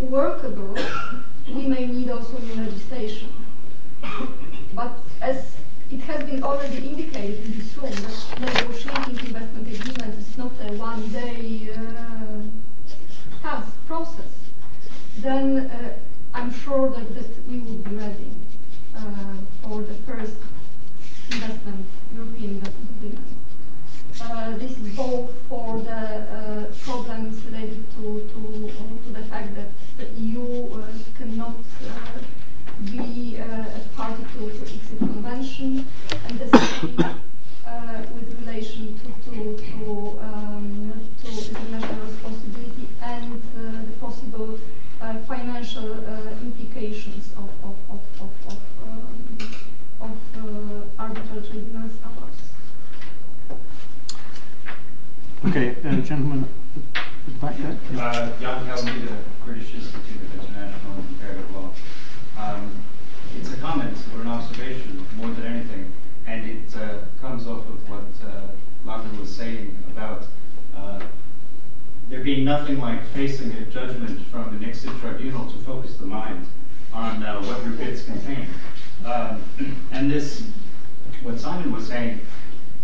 workable, 0.00 0.78
we 1.48 1.66
may 1.66 1.86
need 1.86 2.10
also 2.10 2.38
new 2.38 2.54
legislation. 2.54 3.28
But 4.74 4.98
as 5.20 5.56
it 5.92 6.00
has 6.02 6.22
been 6.24 6.42
already 6.42 6.88
indicated 6.88 7.44
in 7.44 7.58
this 7.58 7.76
room 7.76 7.90
that 7.90 8.40
negotiating 8.40 9.26
investment 9.26 9.66
agreement 9.66 10.18
is 10.18 10.38
not 10.38 10.52
a 10.62 10.72
one-day 10.74 11.68
uh, 11.76 12.42
task 13.42 13.72
process, 13.86 14.32
then 15.18 15.58
uh, 15.70 15.92
I'm 16.32 16.52
sure 16.52 16.90
that, 16.90 17.14
that 17.14 17.48
we 17.48 17.58
will 17.58 17.78
be 17.78 17.96
ready 17.96 18.30
uh, 18.96 19.34
for 19.62 19.82
the 19.82 19.94
first 20.06 20.36
investment, 21.32 21.86
European 22.14 22.50
investment 22.50 22.90
agreement. 22.96 23.26
Uh, 24.22 24.56
this 24.58 24.72
is 24.78 24.94
both 24.96 25.32
for 25.48 25.80
the 25.80 25.90
uh, 25.90 26.72
problems 26.84 27.42
related 27.46 27.84
to, 27.96 28.28
to, 28.32 28.70
to 29.04 29.12
the 29.12 29.24
fact 29.26 29.54
that 29.56 29.68
the 29.98 30.06
EU 30.20 30.68
uh, 30.74 30.86
cannot 31.16 31.56
be 32.86 33.38
uh, 33.40 33.44
a 33.44 33.80
party 33.96 34.24
to, 34.32 34.38
to 34.38 34.64
ICSID 34.64 34.98
convention, 34.98 35.86
and 36.28 36.38
the 36.38 36.58
same 36.58 36.98
uh, 37.66 38.02
with 38.14 38.38
relation 38.40 38.98
to, 38.98 39.30
to, 39.30 39.56
to, 39.56 40.18
um, 40.22 40.92
to 41.22 41.28
international 41.28 42.06
responsibility 42.06 42.88
and 43.02 43.42
the 43.54 43.92
possible 44.00 44.58
financial 45.26 45.92
implications 46.42 47.30
of, 47.36 47.48
of, 47.64 47.76
of, 47.90 48.00
of, 48.20 48.30
of, 48.48 48.58
um, 48.86 49.38
of 50.00 50.90
arbitral 50.98 51.42
tribunals 51.42 51.92
awards. 52.04 52.40
Okay, 55.46 55.74
uh, 55.84 55.94
gentlemen, 56.02 56.46
back 57.40 57.56
there. 57.56 57.78
Yeah. 57.94 58.04
Uh, 58.06 58.38
Jan 58.40 58.66
Helmida, 58.66 59.16
British 59.44 59.74
Institute 59.74 60.20
of 60.22 60.34
International 60.34 60.92
and 60.96 61.06
Comparative 61.08 61.50
Law. 61.54 61.70
Um, 62.36 62.84
it's 63.60 63.68
a 63.68 63.72
comment 63.72 63.96
or 64.14 64.22
an 64.22 64.28
observation 64.28 65.06
more 65.16 65.28
than 65.30 65.44
anything, 65.44 65.92
and 66.26 66.48
it 66.48 66.76
uh, 66.76 66.98
comes 67.20 67.46
off 67.46 67.66
of 67.68 67.88
what 67.88 68.04
uh, 68.26 68.46
Lander 68.84 69.20
was 69.20 69.34
saying 69.34 69.76
about 69.90 70.26
uh, 70.74 71.00
there 72.08 72.24
being 72.24 72.44
nothing 72.44 72.80
like 72.80 73.04
facing 73.08 73.52
a 73.52 73.64
judgment 73.66 74.26
from 74.28 74.58
the 74.58 74.64
ICSID 74.64 74.98
tribunal 75.00 75.50
to 75.50 75.58
focus 75.58 75.96
the 75.96 76.06
mind 76.06 76.46
on 76.92 77.22
uh, 77.22 77.40
what 77.42 77.62
your 77.64 77.74
BITs 77.74 78.04
contain. 78.04 78.46
Um, 79.04 79.42
and 79.92 80.10
this, 80.10 80.48
what 81.22 81.38
Simon 81.38 81.70
was 81.70 81.86
saying, 81.86 82.20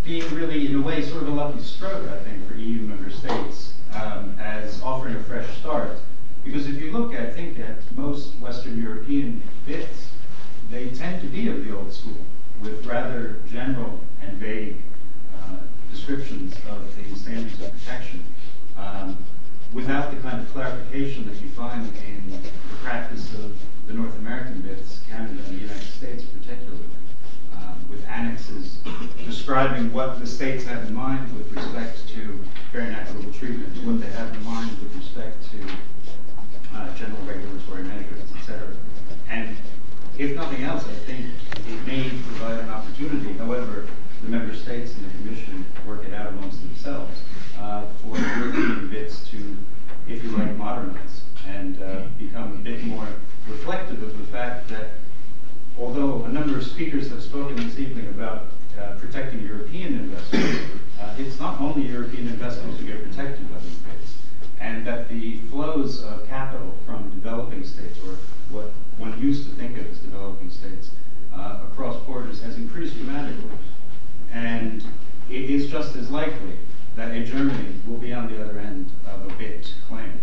being 0.05 0.29
really, 0.35 0.67
in 0.67 0.77
a 0.77 0.83
way, 0.83 1.03
sort 1.03 1.23
of 1.23 1.29
a 1.29 1.33
lucky 1.33 1.61
stroke, 1.61 2.09
I 2.09 2.19
think, 2.19 2.47
for 2.47 2.55
EU 2.55 2.83
member 2.83 3.11
states 3.11 3.75
um, 3.95 4.37
as 4.39 4.81
offering 4.83 5.17
a 5.17 5.23
fresh 5.23 5.59
start. 5.59 5.99
Because 6.45 6.69
if 6.69 6.81
you 6.81 6.93
look, 6.93 7.15
I 7.15 7.29
think, 7.31 7.59
at 7.59 7.79
most 7.97 8.39
Western 8.39 8.81
European 8.81 9.43
BITs, 9.67 10.11
they 10.71 10.91
tend 10.91 11.21
to 11.23 11.29
be 11.29 11.49
of 11.49 11.65
the 11.65 11.77
old 11.77 11.93
school, 11.93 12.25
with 12.61 12.85
rather 12.87 13.41
general 13.51 14.01
and 14.23 14.33
vague 14.39 14.77
uh, 15.35 15.57
descriptions 15.91 16.55
of 16.69 16.97
the 16.97 17.17
standards 17.17 17.61
of 17.61 17.73
protection, 17.73 18.25
um, 18.77 19.17
without 19.73 20.11
the 20.11 20.17
kind 20.23 20.41
of 20.41 20.53
clarification 20.53 21.27
that 21.29 21.41
you 21.43 21.49
find 21.51 21.87
in 22.09 22.31
the 22.31 22.49
practice 22.83 23.33
of 23.35 23.57
the 23.87 23.95
North 23.95 24.17
American 24.19 24.61
BITs, 24.61 25.01
Canada 25.09 25.43
and 25.47 25.59
the 25.59 25.63
United 25.63 25.83
States 25.83 26.25
particularly 26.25 26.87
with 27.89 28.07
annexes 28.09 28.79
describing 29.25 29.93
what 29.93 30.19
the 30.21 30.27
states 30.27 30.65
have 30.65 30.85
in 30.87 30.95
mind 30.95 31.33
with 31.37 31.53
respect 31.53 32.09
to 32.09 32.39
fair 32.73 32.83
and 32.83 32.97
equitable 32.97 33.33
treatment, 33.33 33.69
what 33.85 34.01
they 34.01 34.09
have 34.09 34.35
in 34.35 34.45
mind 34.45 34.71
with 34.81 34.95
respect 34.97 35.37
to 35.51 35.59
uh, 36.75 36.95
general 36.95 37.21
regulatory 37.25 37.85
measures, 37.85 38.23
etc. 38.39 38.75
And 39.29 39.57
if 40.19 40.35
nothing 40.35 40.63
else, 40.65 40.85
I 40.87 40.95
think 40.95 41.27
it 41.69 41.87
may 41.87 42.09
provide 42.09 42.61
an 42.61 42.71
opportunity, 42.71 43.35
however 43.35 43.87
the 44.23 44.29
member 44.29 44.55
states 44.55 44.95
and 44.95 45.05
the 45.05 45.11
Commission 45.19 45.65
work 45.87 46.05
it 46.05 46.15
out 46.15 46.29
amongst 46.29 46.63
themselves, 46.63 47.21
uh, 47.59 47.85
for 48.03 48.19
European 48.19 48.89
BITs 48.89 49.29
to, 49.29 49.57
if 50.09 50.23
you 50.23 50.31
like, 50.31 50.57
modernize 50.57 51.23
and 51.47 51.83
uh, 51.83 52.03
become 52.19 52.53
a 52.53 52.57
bit 52.57 52.83
more 52.85 53.07
reflective 53.49 54.03
of 54.03 54.17
the 54.19 54.25
fact 54.25 54.69
that 54.69 54.93
although 55.79 56.25
a 56.25 56.29
number 56.29 56.57
of 56.57 56.65
speakers 56.65 57.09
have 57.11 57.23
spoken 57.23 57.57
this 57.57 57.79
evening 57.79 58.09
about 58.09 58.47
uh, 58.81 58.95
protecting 58.99 59.43
European 59.43 59.95
investors, 59.95 60.61
uh, 61.01 61.15
it's 61.19 61.39
not 61.39 61.61
only 61.61 61.83
European 61.83 62.27
investors 62.29 62.79
who 62.81 62.87
get 62.87 63.03
protected 63.05 63.53
by 63.53 63.61
these 63.61 63.77
BITs, 63.77 64.17
and 64.61 64.87
that 64.87 65.09
the 65.09 65.37
flows 65.51 66.03
of 66.03 66.27
capital 66.27 66.75
from 66.87 67.11
developing 67.11 67.65
states, 67.65 67.99
or 68.01 68.17
what 68.51 68.73
one 68.99 69.21
used 69.21 69.49
to 69.49 69.55
think 69.57 69.79
of 69.79 69.87
as 69.91 69.99
developing 69.99 70.51
states, 70.51 70.91
uh, 71.35 71.61
across 71.71 71.97
borders 72.05 72.43
has 72.43 72.57
increased 72.57 72.97
dramatically. 72.97 73.51
And 74.33 74.85
it 75.31 75.51
is 75.51 75.71
just 75.71 75.97
as 75.97 76.11
likely 76.11 76.59
that 76.97 77.11
a 77.11 77.25
Germany 77.25 77.81
will 77.87 77.99
be 77.99 78.13
on 78.13 78.29
the 78.29 78.43
other 78.43 78.59
end 78.59 78.91
of 79.07 79.31
a 79.31 79.35
BIT 79.35 79.73
claim. 79.89 80.19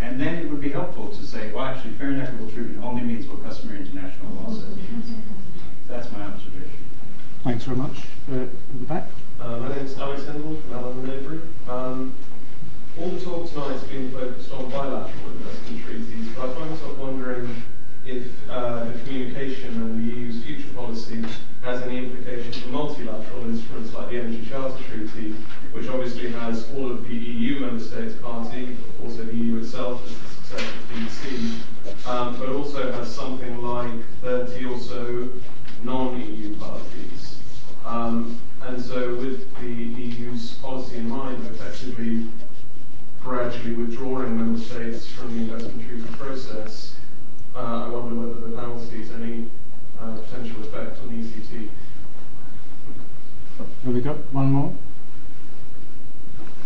And 0.00 0.20
then 0.20 0.34
it 0.34 0.50
would 0.50 0.60
be 0.60 0.70
helpful 0.70 1.08
to 1.08 1.22
say, 1.24 1.52
well, 1.52 1.64
actually, 1.64 1.92
fair 1.92 2.08
and 2.08 2.20
equitable 2.20 2.50
treatment 2.50 2.82
only 2.84 3.02
means 3.02 3.26
what 3.26 3.42
customary 3.42 3.80
international 3.80 4.32
law 4.34 4.52
says. 4.52 4.74
That's 5.88 6.10
my 6.12 6.22
observation. 6.22 6.70
Thanks 7.42 7.64
very 7.64 7.76
much. 7.76 7.98
Uh, 8.30 8.34
in 8.34 8.50
the 8.80 8.86
back. 8.86 9.08
Uh, 9.38 9.58
my 9.58 9.68
name 9.68 9.84
is 9.84 9.98
Alex 9.98 10.22
Hemel 10.22 10.62
from 10.62 10.72
Allen 10.72 11.06
& 11.06 11.68
Overy. 11.68 11.70
Um, 11.70 12.14
all 12.98 13.10
the 13.10 13.20
talk 13.20 13.50
tonight 13.50 13.72
has 13.72 13.84
been 13.84 14.10
focused 14.12 14.52
on 14.52 14.70
bilateral 14.70 15.32
investment 15.32 15.84
treaties, 15.84 16.28
but 16.36 16.48
I 16.48 16.54
find 16.54 16.70
myself 16.70 16.98
wondering 16.98 17.62
if 18.06 18.26
uh, 18.50 18.84
the 18.84 18.98
communication 19.00 19.74
and 19.74 19.98
the 19.98 20.14
EU's 20.14 20.44
future 20.44 20.68
policy 20.74 21.24
has 21.62 21.82
any 21.82 21.98
implications 21.98 22.58
for 22.58 22.68
multilateral 22.68 23.44
instruments 23.44 23.94
like 23.94 24.10
the 24.10 24.18
Energy 24.20 24.46
Charter 24.48 24.82
Treaty, 24.84 25.32
which 25.72 25.88
obviously 25.88 26.30
has 26.30 26.70
all 26.72 26.90
of 26.90 27.08
the 27.08 27.14
EU 27.14 27.60
member 27.60 27.82
states 27.82 28.14
party, 28.16 28.76
also 29.02 29.24
the 29.24 29.34
EU 29.34 29.58
itself 29.58 30.04
as 30.04 30.18
the 30.18 30.28
successor 30.28 30.72
to 30.92 32.10
um, 32.10 32.38
but 32.38 32.50
also 32.50 32.92
has 32.92 33.14
something 33.14 33.62
like 33.62 33.90
30 34.20 34.64
or 34.66 34.78
so 34.78 35.30
non-EU 35.82 36.56
parties. 36.56 37.38
Um, 37.84 38.38
and 38.62 38.82
so 38.82 39.14
with 39.16 39.54
the 39.56 39.66
EU's 39.66 40.54
policy 40.54 40.96
in 40.96 41.08
mind, 41.08 41.44
effectively 41.46 42.28
gradually 43.22 43.74
withdrawing 43.74 44.36
member 44.36 44.60
states 44.60 45.06
from 45.06 45.34
the 45.34 45.44
investment 45.44 45.88
treaty 45.88 46.12
process, 46.16 46.94
I 47.56 47.88
wonder 47.88 48.14
whether 48.16 48.40
the 48.48 48.56
panel 48.56 48.80
sees 48.80 49.10
any 49.12 49.48
uh, 50.00 50.16
potential 50.16 50.60
effect 50.62 50.98
on 51.00 51.10
ECT. 51.10 51.68
Have 53.58 53.94
we 53.94 54.00
got 54.00 54.16
one 54.32 54.50
more? 54.50 54.72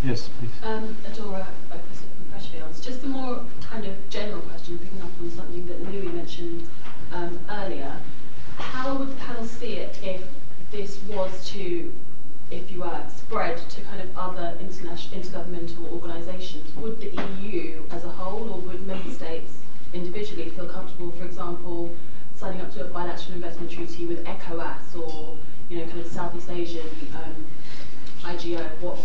Yes, 0.03 0.31
please. 0.39 0.51
Um, 0.63 0.97
Adora 1.05 1.47
Opus 1.73 2.01
from 2.01 2.33
Freshfields. 2.33 2.83
Just 2.83 3.03
a 3.05 3.07
more 3.07 3.45
kind 3.61 3.85
of 3.85 4.09
general 4.09 4.41
question, 4.43 4.79
picking 4.79 5.03
up 5.03 5.11
on 5.21 5.31
something 5.31 5.67
that 5.67 5.93
Luis 5.93 6.13
mentioned 6.13 6.69
um, 7.13 7.39
earlier. 7.51 7.97
How 8.59 8.97
would 8.97 9.11
the 9.11 9.17
panel 9.17 9.45
see 9.45 9.75
it 9.75 9.99
if 10.03 10.23
this 10.71 11.03
was 11.05 11.51
to, 11.51 11.93
if 12.51 12.71
you 12.71 12.81
were, 12.81 13.03
spread 13.15 13.59
to 13.71 13.81
kind 13.83 14.01
of 14.01 14.17
other 14.17 14.57
international 14.61 15.21
intergovernmental 15.21 15.93
organisations? 15.93 16.75
Would 16.77 17.01
the 17.01 17.11
EU 17.43 17.83
as 17.91 18.05
a 18.05 18.11
whole, 18.11 18.49
or 18.51 18.61
would 18.61 18.87
member 18.87 19.11
states 19.11 19.59
individually 19.93 20.51
feel 20.51 20.69
comfortable, 20.69 21.13
for 21.13 21.25
example, 21.25 21.95
signing 22.35 22.61
up 22.61 22.73
to 22.73 22.85
a 22.85 22.89
bilateral 22.89 23.35
investment 23.35 23.71
treaty 23.71 24.07
with 24.07 24.25
ECOWAS 24.25 24.97
or 24.97 25.37
you 25.69 25.79
know 25.79 25.85
kind 25.87 26.01
of 26.01 26.07
Southeast 26.07 26.51
Asian 26.51 26.87
um, 27.15 27.47
IGO? 28.23 28.65
What 28.81 28.99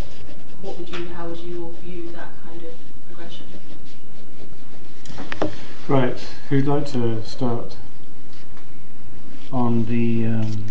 what 0.61 0.77
would 0.77 0.89
you 0.89 1.07
how 1.09 1.27
would 1.27 1.39
you 1.39 1.63
all 1.63 1.71
view 1.83 2.11
that 2.11 2.29
kind 2.45 2.61
of 2.61 2.73
progression? 3.07 3.45
Right, 5.87 6.17
who'd 6.49 6.67
like 6.67 6.85
to 6.91 7.23
start 7.25 7.77
on 9.51 9.85
the? 9.85 10.25
Um, 10.25 10.65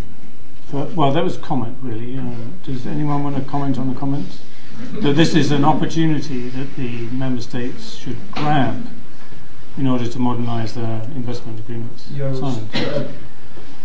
well, 0.72 1.12
that 1.12 1.22
was 1.22 1.36
comment 1.36 1.76
really. 1.82 2.18
Uh, 2.18 2.34
does 2.62 2.86
anyone 2.86 3.22
want 3.22 3.36
to 3.36 3.42
comment 3.42 3.78
on 3.78 3.92
the 3.92 3.98
comments? 3.98 4.40
That 5.00 5.16
this 5.16 5.34
is 5.34 5.52
an 5.52 5.64
opportunity 5.64 6.48
that 6.48 6.76
the 6.76 7.06
member 7.08 7.42
states 7.42 7.94
should 7.94 8.16
grab 8.32 8.86
in 9.76 9.86
order 9.86 10.06
to 10.06 10.18
modernise 10.18 10.74
their 10.74 11.02
investment 11.14 11.58
agreements. 11.58 12.08
Yeah, 12.10 12.32
Simon. 12.34 12.68
Uh, 12.74 13.12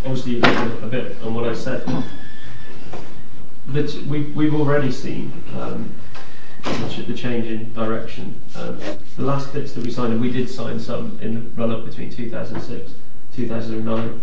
obviously, 0.06 0.40
a 0.40 0.88
bit 0.88 1.22
on 1.24 1.34
what 1.34 1.48
I 1.48 1.54
said. 1.54 1.86
But 3.68 3.94
we've, 4.08 4.36
we've 4.36 4.54
already 4.54 4.92
seen 4.92 5.32
um, 5.56 5.94
the 6.64 7.14
change 7.14 7.48
in 7.48 7.74
direction. 7.74 8.40
Um, 8.56 8.80
the 9.16 9.24
last 9.24 9.54
BITs 9.54 9.74
that 9.74 9.84
we 9.84 9.92
signed, 9.92 10.14
and 10.14 10.22
we 10.22 10.32
did 10.32 10.50
sign 10.50 10.80
some 10.80 11.18
in 11.22 11.36
the 11.36 11.42
run 11.62 11.72
up 11.72 11.86
between 11.86 12.12
2006 12.12 12.94
2009, 13.36 14.22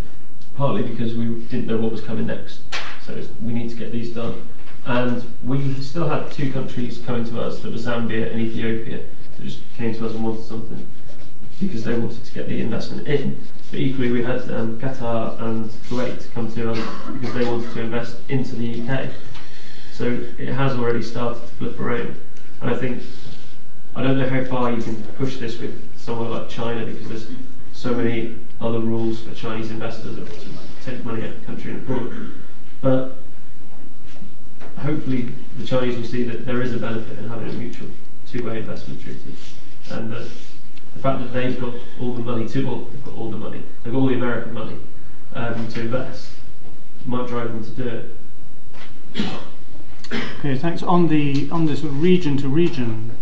partly 0.57 0.83
because 0.83 1.15
we 1.15 1.27
didn't 1.45 1.67
know 1.67 1.77
what 1.77 1.93
was 1.93 2.01
coming 2.01 2.27
next. 2.27 2.63
So 3.07 3.21
we 3.43 3.53
need 3.53 3.71
to 3.71 3.77
get 3.77 3.93
these 3.93 4.13
done. 4.13 4.49
And 4.87 5.25
we 5.45 5.75
still 5.75 6.09
had 6.09 6.31
two 6.33 6.53
countries 6.53 6.99
coming 6.99 7.25
to 7.27 7.41
us, 7.41 7.61
that 7.61 7.71
were 7.71 7.79
Zambia 7.79 8.31
and 8.33 8.41
Ethiopia, 8.41 9.05
that 9.37 9.43
just 9.43 9.61
came 9.77 9.95
to 9.95 10.07
us 10.07 10.15
and 10.15 10.25
wanted 10.25 10.45
something 10.45 10.87
because 11.61 11.85
they 11.85 11.99
wanted 11.99 12.25
to 12.25 12.35
get 12.35 12.49
the 12.49 12.61
investment 12.61 13.07
in. 13.07 13.41
But 13.71 13.81
equally, 13.81 14.13
we 14.13 14.23
had 14.23 14.51
um, 14.51 14.79
Qatar 14.81 15.41
and 15.41 15.71
Kuwait 15.89 16.33
come 16.33 16.53
to 16.53 16.73
us 16.73 16.79
because 17.13 17.35
they 17.35 17.45
wanted 17.45 17.73
to 17.73 17.81
invest 17.81 18.17
into 18.29 18.55
the 18.57 18.83
UK. 18.83 19.11
So 19.93 20.07
it 20.39 20.49
has 20.49 20.73
already 20.73 21.03
started 21.03 21.41
to 21.41 21.47
flip 21.47 21.79
around. 21.79 22.17
And 22.61 22.71
I 22.71 22.77
think, 22.77 23.03
I 23.95 24.03
don't 24.03 24.19
know 24.19 24.29
how 24.29 24.45
far 24.45 24.73
you 24.73 24.83
can 24.83 25.03
push 25.17 25.37
this 25.39 25.59
with 25.59 25.99
somewhere 25.99 26.29
like 26.29 26.49
China 26.49 26.85
because 26.85 27.09
there's 27.09 27.29
so 27.73 27.95
many 27.95 28.37
other 28.61 28.81
rules 28.81 29.21
for 29.23 29.35
Chinese 29.35 29.71
investors 29.71 30.17
to 30.17 30.51
take 30.85 31.05
money 31.05 31.23
out 31.23 31.31
of 31.31 31.41
the 31.41 31.47
country 31.47 31.73
and 31.73 31.83
abroad. 31.83 32.33
But 32.81 33.19
hopefully 34.79 35.29
the 35.59 35.67
Chinese 35.67 35.97
will 35.97 36.05
see 36.05 36.25
that 36.25 36.47
there 36.47 36.63
is 36.63 36.75
a 36.75 36.79
benefit 36.79 37.19
in 37.19 37.29
having 37.29 37.49
a 37.49 37.53
mutual 37.53 37.89
two-way 38.27 38.59
investment 38.59 39.03
treaty. 39.03 39.35
And 39.91 40.13
that 40.13 40.29
the 40.95 41.01
fact 41.01 41.21
that 41.21 41.33
they've 41.33 41.61
got 41.61 41.75
all 42.01 42.15
the 42.15 42.23
money 42.23 42.49
to, 42.49 42.67
well, 42.67 42.85
they've 42.91 43.05
got 43.05 43.15
all 43.15 43.31
the 43.31 43.37
money, 43.37 43.63
they've 43.83 43.93
got 43.93 43.99
all 43.99 44.07
the 44.07 44.15
American 44.15 44.55
money 44.55 44.77
um, 45.35 45.69
to 45.69 45.81
invest, 45.81 46.31
might 47.05 47.27
drive 47.29 47.49
them 47.49 47.65
to 47.65 47.71
do 47.71 47.89
it. 47.89 48.11
Okay, 50.39 50.57
thanks. 50.57 50.83
On 50.83 51.09
the 51.09 51.49
on 51.51 51.67
this 51.67 51.83
region 51.83 52.37
to 52.39 52.49
region 52.49 53.13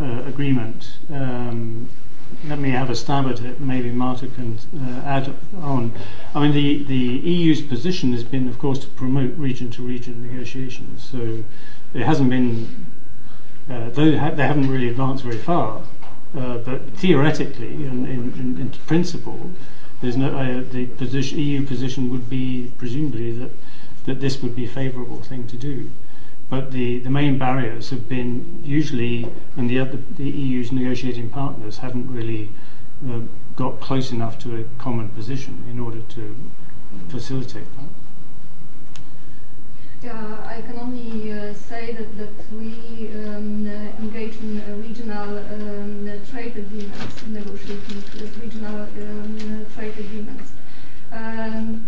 uh, 0.00 0.22
agreement, 0.24 0.96
um, 1.10 1.88
let 2.46 2.58
me 2.58 2.70
have 2.70 2.90
a 2.90 2.94
stab 2.94 3.26
at 3.26 3.40
it. 3.40 3.60
Maybe 3.60 3.90
Marta 3.90 4.26
can 4.26 4.58
uh, 4.74 5.02
add 5.04 5.34
on. 5.56 5.92
I 6.34 6.40
mean, 6.40 6.52
the, 6.52 6.84
the 6.84 6.94
EU's 6.94 7.62
position 7.62 8.12
has 8.12 8.24
been, 8.24 8.48
of 8.48 8.58
course, 8.58 8.78
to 8.80 8.88
promote 8.88 9.36
region 9.36 9.70
to 9.72 9.82
region 9.82 10.26
negotiations. 10.26 11.04
So 11.04 11.44
it 11.94 12.02
hasn't 12.02 12.30
been, 12.30 12.86
uh, 13.68 13.90
though 13.90 14.10
they 14.10 14.46
haven't 14.46 14.70
really 14.70 14.88
advanced 14.88 15.24
very 15.24 15.38
far. 15.38 15.82
Uh, 16.36 16.56
but 16.58 16.88
theoretically 16.96 17.84
and 17.84 18.08
in, 18.08 18.32
in, 18.40 18.58
in, 18.58 18.70
principle, 18.86 19.50
there's 20.00 20.16
no 20.16 20.34
uh, 20.34 20.62
the 20.70 20.86
position, 20.86 21.38
EU 21.38 21.66
position 21.66 22.10
would 22.10 22.30
be 22.30 22.72
presumably 22.78 23.32
that 23.32 23.50
that 24.06 24.20
this 24.20 24.42
would 24.42 24.56
be 24.56 24.64
a 24.64 24.68
favourable 24.68 25.20
thing 25.20 25.46
to 25.46 25.56
do. 25.56 25.90
But 26.48 26.72
the, 26.72 26.98
the 26.98 27.10
main 27.10 27.38
barriers 27.38 27.90
have 27.90 28.08
been 28.08 28.62
usually, 28.64 29.26
and 29.56 29.70
the 29.70 29.78
other, 29.78 29.98
the 30.16 30.28
EU's 30.28 30.72
negotiating 30.72 31.30
partners 31.30 31.78
haven't 31.78 32.12
really 32.12 32.50
uh, 33.08 33.20
got 33.56 33.80
close 33.80 34.12
enough 34.12 34.38
to 34.40 34.56
a 34.56 34.64
common 34.78 35.08
position 35.10 35.64
in 35.70 35.78
order 35.78 36.00
to 36.00 36.36
facilitate 37.08 37.64
that. 37.76 37.88
Yeah, 40.02 40.44
I 40.44 40.60
can 40.62 40.80
only 40.80 41.30
uh, 41.32 41.54
say 41.54 41.92
that, 41.92 42.18
that 42.18 42.52
we 42.52 43.08
um, 43.14 43.64
uh, 43.64 44.02
engage 44.02 44.34
in 44.38 44.60
uh, 44.60 44.74
regional 44.78 45.38
um, 45.38 46.10
trade 46.28 46.56
agreements, 46.56 47.24
negotiating 47.28 48.02
regional 48.40 48.82
um, 48.82 49.66
trade 49.76 49.96
agreements. 49.96 50.50
Um, 51.12 51.86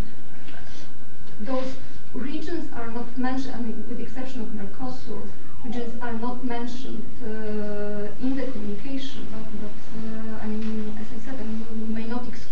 those 1.41 1.75
regions 2.13 2.73
are 2.75 2.89
not 2.93 3.19
mentioned, 3.19 3.57
I 3.57 3.59
mean, 3.59 3.85
with 3.89 3.99
the 3.99 4.05
exception 4.05 4.43
of 4.43 4.49
Mercosur, 4.49 5.27
regions 5.65 6.01
are 6.01 6.13
not 6.13 6.45
mentioned 6.45 7.05
uh, 7.21 8.25
in 8.25 8.37
the 8.37 8.47
communication, 8.53 9.27
but, 9.33 9.45
but 9.61 9.75
uh, 9.99 10.39
I 10.41 10.47
mean, 10.47 10.97
as 11.01 11.07
I 11.17 11.25
said, 11.25 11.35
I 11.41 11.43
mean, 11.43 11.67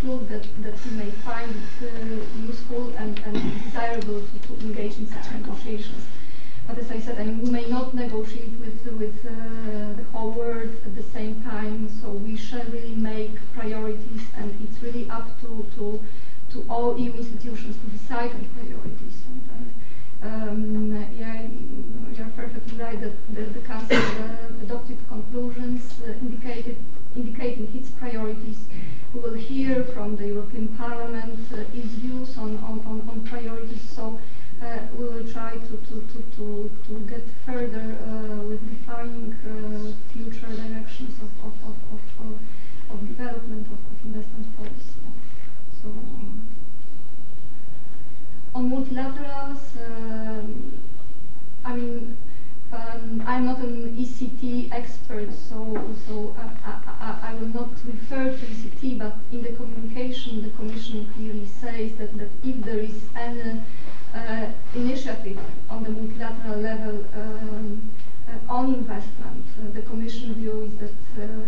exclude 0.02 0.28
that, 0.28 0.42
that 0.64 0.74
we 0.84 0.90
may 0.96 1.10
find 1.22 1.54
uh, 1.80 1.86
useful 2.44 2.92
and, 2.98 3.20
and 3.20 3.62
desirable 3.62 4.20
to, 4.20 4.48
to, 4.48 4.60
engage 4.64 4.98
in 4.98 5.06
such 5.06 5.30
negotiations. 5.32 6.04
But 6.66 6.78
as 6.78 6.90
I 6.90 6.98
said, 6.98 7.20
I 7.20 7.24
mean, 7.24 7.40
we 7.40 7.50
may 7.50 7.68
not 7.68 7.94
negotiate 7.94 8.50
with, 8.58 8.84
with 8.98 9.24
uh, 9.24 9.92
the 9.94 10.04
whole 10.12 10.32
world 10.32 10.70
at 10.84 10.96
the 10.96 11.04
same 11.04 11.40
time. 11.42 11.88
So 12.00 12.10
we 12.10 12.36
shall 12.36 12.64
really 12.64 12.96
make 12.96 13.30
priorities, 13.54 14.22
and 14.36 14.52
it's 14.64 14.82
really 14.82 15.08
up 15.08 15.40
to 15.42 15.66
to, 15.76 16.02
to 16.50 16.66
all 16.68 16.98
EU 16.98 17.12
institutions 17.12 17.76
to 17.76 17.86
decide 17.96 18.32
on 18.32 18.44
priorities. 18.56 19.16
And, 19.54 19.74
um, 20.24 21.06
yeah, 21.16 21.46
you're 22.16 22.32
perfectly 22.34 22.76
right 22.78 23.00
that 23.00 23.34
the, 23.34 23.42
the 23.42 23.60
Council 23.60 23.96
uh, 23.98 24.62
adopted 24.62 24.98
conclusions 25.08 26.00
uh, 26.04 26.12
indicated 26.20 26.76
indicating 27.14 27.70
its 27.74 27.90
priorities. 27.90 28.56
We 29.14 29.20
will 29.20 29.34
hear 29.34 29.84
from 29.84 30.16
the 30.16 30.28
European 30.28 30.68
Parliament 30.68 31.38
uh, 31.52 31.60
its 31.74 31.92
views 32.00 32.36
on, 32.38 32.56
on, 32.58 32.80
on, 32.86 33.06
on 33.10 33.26
priorities. 33.28 33.82
So 33.94 34.18
uh, 34.62 34.78
we 34.96 35.04
will 35.04 35.30
try 35.30 35.56
to, 35.56 35.76
to, 35.76 35.94
to, 36.12 36.18
to, 36.36 36.70
to 36.86 36.98
get 37.00 37.22
further 37.44 37.96
uh, 38.06 38.42
with 38.48 38.60
defining 38.70 39.34
uh, 39.44 39.92
future 40.12 40.46
directions 40.46 41.14
of, 41.20 41.30
of, 41.44 41.52
of, 41.68 41.76
of, 42.20 42.38
of 42.90 43.08
development 43.08 43.66
of, 43.66 43.72
of 43.72 44.04
investment 44.04 44.56
policy. 44.56 45.00
So 45.82 45.88
um, 45.88 46.46
on 48.54 48.70
multilaterals, 48.70 49.60
mean, 49.76 50.41
I'm 53.20 53.44
not 53.44 53.58
an 53.58 53.94
ECT 53.96 54.72
expert, 54.72 55.28
so 55.34 55.94
so 56.06 56.34
I, 56.38 56.70
I, 56.86 57.30
I, 57.30 57.34
will 57.34 57.48
not 57.48 57.70
refer 57.84 58.30
to 58.30 58.46
ECT, 58.46 58.98
but 58.98 59.16
in 59.30 59.42
the 59.42 59.52
communication, 59.52 60.42
the 60.42 60.48
Commission 60.50 61.12
clearly 61.14 61.46
says 61.46 61.94
that, 61.96 62.16
that 62.16 62.30
if 62.42 62.56
there 62.64 62.78
is 62.78 63.04
any 63.14 63.60
uh, 64.14 64.46
initiative 64.74 65.38
on 65.68 65.82
the 65.82 65.90
multilateral 65.90 66.60
level 66.60 67.04
um, 67.14 67.90
uh, 68.28 68.52
on 68.52 68.74
investment, 68.74 69.44
uh, 69.60 69.70
the 69.74 69.82
Commission 69.82 70.34
view 70.34 70.62
is 70.62 70.76
that 70.76 71.22
uh, 71.22 71.44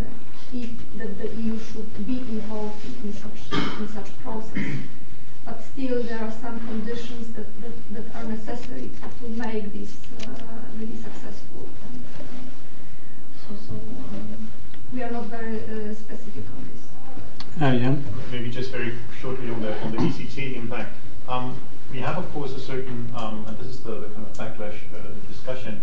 if, 0.53 0.71
that 0.99 1.19
the 1.19 1.29
EU 1.41 1.59
should 1.59 2.07
be 2.07 2.19
involved 2.19 2.85
in, 2.85 3.09
in 3.09 3.13
such 3.15 3.53
in 3.81 3.89
such 3.89 4.19
process 4.23 4.77
but 5.45 5.63
still 5.63 6.03
there 6.03 6.19
are 6.19 6.31
some 6.31 6.59
conditions 6.67 7.33
that, 7.35 7.47
that, 7.61 7.95
that 7.95 8.17
are 8.17 8.25
necessary 8.25 8.91
to, 9.01 9.25
to 9.25 9.31
make 9.31 9.73
this 9.73 9.97
uh, 10.23 10.31
really 10.79 10.97
successful. 10.97 11.69
And, 11.93 12.03
uh, 12.19 13.49
so, 13.49 13.55
so 13.67 13.73
um, 13.73 14.49
we 14.93 15.03
are 15.03 15.11
not 15.11 15.25
very 15.27 15.59
uh, 15.59 15.95
specific 15.95 16.45
on 16.57 16.69
this. 16.73 17.63
Uh, 17.63 17.73
yeah. 17.73 17.95
Maybe 18.33 18.51
just 18.51 18.71
very 18.73 18.95
shortly 19.21 19.51
on 19.51 19.61
the 19.61 19.79
on 19.83 19.93
the 19.93 19.99
ECT 19.99 20.57
impact. 20.57 20.93
Um, 21.29 21.57
we 21.93 22.01
have, 22.01 22.19
of 22.19 22.31
course, 22.33 22.53
a 22.53 22.59
certain, 22.59 23.13
um, 23.15 23.45
and 23.47 23.57
this 23.59 23.69
is 23.69 23.81
the, 23.81 23.93
the 23.93 24.09
kind 24.09 24.27
of 24.27 24.33
backlash 24.33 24.79
uh, 24.95 24.99
discussion 25.29 25.81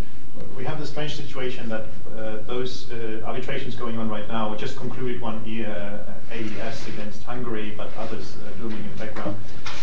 we 0.58 0.64
have 0.66 0.80
the 0.80 0.86
strange 0.86 1.16
situation 1.16 1.68
that 1.70 1.86
uh, 2.16 2.38
those 2.46 2.92
uh, 2.92 3.22
arbitrations 3.26 3.76
going 3.76 3.98
on 3.98 4.10
right 4.10 4.28
now, 4.28 4.54
just 4.56 4.78
concluded 4.78 5.22
one 5.22 5.44
year, 5.46 5.68
uh, 5.70 6.34
AES 6.34 6.88
against 6.88 7.24
Hungary, 7.24 7.74
but 7.76 7.90
others 7.98 8.38
uh, 8.38 8.64
looming 8.64 8.84
in 8.84 8.92
the 8.92 9.06
background, 9.06 9.36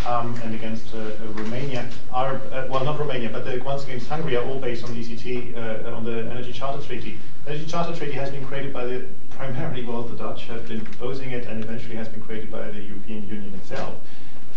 um, 0.07 0.35
and 0.45 0.55
against 0.55 0.95
uh, 0.95 1.11
Romania 1.35 1.89
are, 2.13 2.41
well, 2.71 2.85
not 2.85 2.99
Romania, 2.99 3.29
but 3.29 3.45
the 3.45 3.59
ones 3.59 3.85
against 3.85 4.09
Hungary 4.09 4.37
are 4.37 4.45
all 4.45 4.59
based 4.59 4.85
on 4.85 4.95
the 4.95 5.03
ECT, 5.03 5.57
on 5.93 6.05
the 6.05 6.31
Energy 6.31 6.53
Charter 6.53 6.83
Treaty. 6.83 7.19
The 7.45 7.51
Energy 7.51 7.67
Charter 7.67 7.95
Treaty 7.95 8.13
has 8.13 8.31
been 8.31 8.45
created 8.47 8.73
by 8.73 8.87
the, 8.87 9.07
primarily, 9.31 9.85
well, 9.85 10.03
the 10.03 10.17
Dutch 10.17 10.45
have 10.47 10.67
been 10.69 10.81
proposing 10.81 11.33
it, 11.33 11.47
and 11.47 11.63
eventually 11.63 11.97
has 11.97 12.09
been 12.09 12.23
created 12.23 12.51
by 12.51 12.71
the 12.71 12.81
European 12.81 13.29
Union 13.29 13.55
itself. 13.55 13.97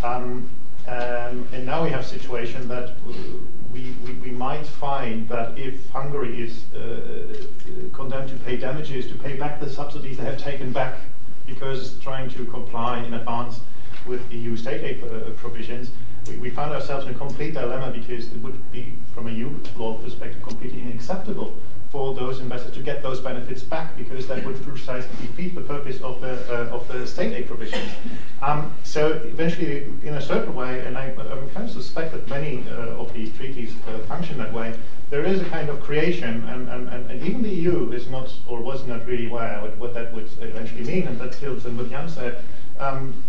Um, 0.04 0.50
um, 0.88 1.48
and 1.54 1.66
now 1.66 1.84
we 1.84 1.90
have 1.92 2.02
a 2.02 2.08
situation 2.08 2.68
that 2.70 2.96
we, 3.74 3.96
we, 4.06 4.14
we, 4.14 4.32
might 4.32 4.66
find 4.66 5.28
that 5.30 5.58
if 5.58 5.90
Hungary 5.90 6.42
is 6.42 6.66
uh, 6.74 7.46
condemned 7.94 8.30
to 8.30 8.36
pay 8.38 8.58
damages, 8.58 9.08
to 9.08 9.16
pay 9.16 9.38
back 9.38 9.60
the 9.60 9.70
subsidies 9.70 10.18
they 10.18 10.26
have 10.26 10.38
taken 10.38 10.72
back 10.72 11.00
because 11.46 11.98
trying 12.00 12.30
to 12.30 12.46
comply 12.46 13.00
in 13.00 13.14
advance 13.14 13.62
with 14.06 14.22
EU 14.32 14.56
state 14.56 14.84
aid 14.84 15.04
uh, 15.04 15.30
provisions, 15.32 15.92
we, 16.28 16.38
we 16.38 16.50
found 16.50 16.72
ourselves 16.72 17.06
in 17.06 17.14
a 17.14 17.18
complete 17.18 17.54
dilemma 17.54 17.92
because 17.92 18.28
it 18.28 18.38
would 18.42 18.72
be, 18.72 18.94
from 19.14 19.28
a 19.28 19.32
EU 19.32 19.58
law 19.78 19.96
perspective, 19.96 20.42
completely 20.42 20.82
unacceptable 20.82 21.56
for 21.92 22.14
those 22.14 22.40
investors 22.40 22.72
to 22.72 22.80
get 22.80 23.04
those 23.04 23.20
benefits 23.20 23.64
back 23.64 23.98
because 23.98 24.26
that 24.28 24.46
would 24.46 24.62
precisely 24.64 25.10
defeat 25.28 25.54
the 25.54 25.62
purpose 25.62 26.00
of 26.02 26.22
the 26.22 26.34
uh, 26.50 26.76
of 26.76 26.88
the 26.88 27.06
state 27.06 27.34
aid 27.34 27.48
provisions. 27.48 27.92
Um, 28.42 28.74
so 28.84 29.12
eventually, 29.26 29.84
in 30.02 30.14
a 30.14 30.22
certain 30.22 30.56
way, 30.56 30.86
and 30.86 30.98
I, 30.98 31.08
I 31.10 31.48
kind 31.54 31.66
of 31.68 31.72
suspect 31.72 32.14
that 32.14 32.28
many 32.30 32.64
uh, 32.70 33.02
of 33.02 33.14
these 33.14 33.36
treaties 33.36 33.76
uh, 33.88 34.00
function 34.08 34.38
that 34.38 34.54
way. 34.54 34.74
There 35.10 35.26
is 35.26 35.42
a 35.42 35.46
kind 35.46 35.68
of 35.68 35.82
creation, 35.82 36.48
and, 36.48 36.70
and, 36.70 36.88
and, 36.88 37.12
and, 37.12 37.22
even 37.22 37.42
the 37.42 37.50
EU 37.50 37.92
is 37.92 38.08
not 38.08 38.34
or 38.48 38.62
was 38.62 38.88
not 38.88 39.06
really 39.06 39.28
aware 39.28 39.62
what, 39.62 39.78
what 39.78 39.94
that 39.94 40.14
would 40.14 40.30
eventually 40.40 40.86
mean, 40.86 41.06
and 41.06 41.20
that 41.20 41.34
tilts 41.34 41.66
in 41.66 41.76
what 41.78 41.90
Jan 41.90 42.08
said. 42.08 42.42
Um, 42.80 43.22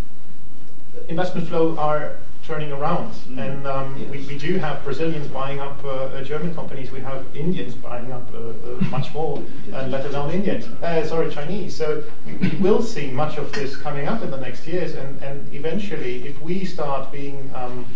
investment 1.09 1.49
flow 1.49 1.77
are 1.77 2.19
turning 2.53 2.73
around. 2.73 3.13
Mm. 3.13 3.39
And 3.45 3.67
um, 3.67 3.97
yes. 3.97 4.11
we, 4.11 4.19
we 4.27 4.39
do 4.39 4.59
have 4.59 4.85
Brazilians 4.85 5.27
buying 5.29 5.61
up 5.61 5.83
uh, 5.85 5.89
uh, 5.89 6.23
German 6.23 6.55
companies. 6.55 6.91
We 6.91 7.01
have 7.01 7.25
Indians 7.35 7.75
buying 7.75 8.13
up 8.13 8.29
uh, 8.35 8.39
uh 8.39 8.85
much 8.97 9.13
more, 9.15 9.43
and 9.73 9.91
let 9.91 10.05
alone 10.05 10.31
Indians. 10.31 10.67
Uh, 10.83 11.07
sorry, 11.07 11.31
Chinese. 11.31 11.75
So 11.75 12.05
we, 12.27 12.35
we, 12.35 12.49
will 12.59 12.83
see 12.83 13.11
much 13.11 13.39
of 13.39 13.53
this 13.53 13.77
coming 13.77 14.07
up 14.07 14.23
in 14.23 14.31
the 14.31 14.41
next 14.47 14.67
years. 14.67 14.95
And, 14.95 15.23
and 15.23 15.55
eventually, 15.55 16.27
if 16.27 16.41
we 16.43 16.65
start 16.65 17.11
being 17.11 17.51
um, 17.55 17.87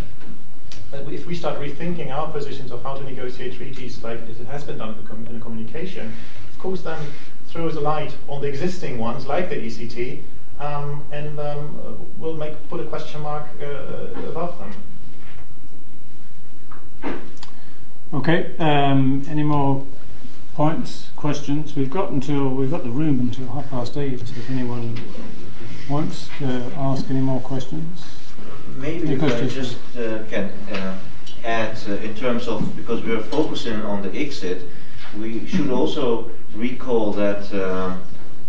if 0.92 1.26
we 1.26 1.34
start 1.34 1.60
rethinking 1.60 2.10
our 2.10 2.30
positions 2.32 2.70
of 2.70 2.82
how 2.82 2.94
to 2.96 3.04
negotiate 3.04 3.52
treaties 3.56 4.02
like 4.02 4.20
it 4.20 4.46
has 4.46 4.64
been 4.64 4.78
done 4.78 4.96
in 5.28 5.34
the 5.34 5.40
communication, 5.40 6.14
of 6.50 6.58
course, 6.58 6.80
then 6.82 6.98
throws 7.48 7.76
a 7.76 7.80
light 7.80 8.14
on 8.28 8.40
the 8.40 8.48
existing 8.48 8.96
ones 8.96 9.26
like 9.26 9.50
the 9.50 9.56
ECT 9.56 10.22
um, 10.58 11.04
and 11.12 11.38
um, 11.38 12.10
we'll 12.18 12.34
make 12.34 12.54
put 12.68 12.80
a 12.80 12.84
question 12.84 13.20
mark 13.20 13.46
uh, 13.62 14.28
above 14.28 14.58
them. 14.58 14.72
Okay. 18.14 18.56
Um, 18.58 19.24
any 19.28 19.42
more 19.42 19.84
points, 20.54 21.10
questions? 21.16 21.76
We've 21.76 21.90
got 21.90 22.10
until 22.10 22.48
we've 22.48 22.70
got 22.70 22.84
the 22.84 22.90
room 22.90 23.20
until 23.20 23.46
half 23.48 23.68
past 23.68 23.96
eight. 23.96 24.22
if 24.22 24.50
anyone 24.50 24.98
wants 25.88 26.30
to 26.38 26.72
ask 26.76 27.10
any 27.10 27.20
more 27.20 27.40
questions, 27.40 28.04
maybe 28.76 29.12
if 29.12 29.22
I 29.22 29.46
just 29.46 29.76
uh, 29.96 30.24
can 30.30 30.50
uh, 30.72 30.98
add 31.44 31.78
uh, 31.88 31.94
in 31.96 32.14
terms 32.14 32.48
of 32.48 32.74
because 32.76 33.02
we 33.02 33.12
are 33.12 33.20
focusing 33.20 33.82
on 33.82 34.02
the 34.02 34.08
ICSID, 34.08 34.62
we 35.18 35.46
should 35.46 35.70
also 35.70 36.30
recall 36.54 37.12
that 37.12 37.52
uh, 37.52 37.96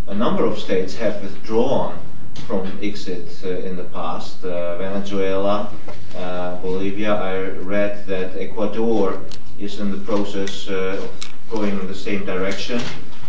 a 0.08 0.16
number 0.16 0.46
of 0.46 0.58
states 0.58 0.96
have 0.96 1.22
withdrawn 1.22 2.00
from 2.48 2.66
ICSID 2.80 3.44
uh, 3.44 3.68
in 3.68 3.76
the 3.76 3.84
past. 3.84 4.44
Uh, 4.44 4.78
Venezuela, 4.78 5.74
uh, 6.16 6.56
Bolivia. 6.62 7.14
I 7.14 7.50
read 7.60 8.06
that 8.08 8.38
Ecuador 8.38 9.22
is 9.60 9.80
in 9.80 9.92
the 9.92 9.98
process 9.98 10.70
uh, 10.70 11.02
of 11.04 11.34
going 11.50 11.78
in 11.80 11.88
the 11.88 11.96
same 11.96 12.26
direction. 12.26 12.82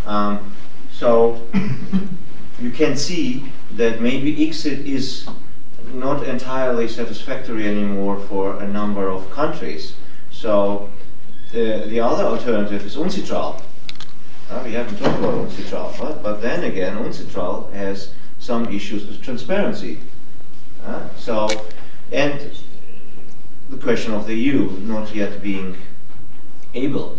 Um, 0.06 0.54
so 0.92 1.42
you 2.60 2.70
can 2.70 2.96
see 2.96 3.50
that 3.72 4.00
maybe 4.00 4.36
ICSID 4.36 4.84
is 4.86 5.28
not 5.92 6.26
entirely 6.26 6.86
satisfactory 6.86 7.66
anymore 7.66 8.20
for 8.20 8.62
a 8.62 8.68
number 8.68 9.08
of 9.08 9.30
countries. 9.30 9.94
So 10.30 10.90
the, 11.52 11.86
the 11.88 12.00
other 12.00 12.24
alternative 12.24 12.84
is 12.84 12.96
UNCITRAL. 12.96 13.62
Uh, 14.50 14.62
we 14.64 14.72
haven't 14.72 14.96
talked 14.96 15.18
about 15.18 15.34
UNCITRAL, 15.34 15.94
but, 15.98 16.22
but 16.22 16.40
then 16.40 16.64
again, 16.64 16.96
UNCITRAL 16.96 17.70
has 17.72 18.12
some 18.38 18.66
issues 18.72 19.06
with 19.06 19.20
transparency. 19.20 20.00
Uh, 20.82 21.06
so, 21.18 21.66
and 22.12 22.50
the 23.68 23.76
question 23.76 24.14
of 24.14 24.26
the 24.26 24.34
EU 24.34 24.70
not 24.80 25.14
yet 25.14 25.42
being 25.42 25.76
able 26.72 27.18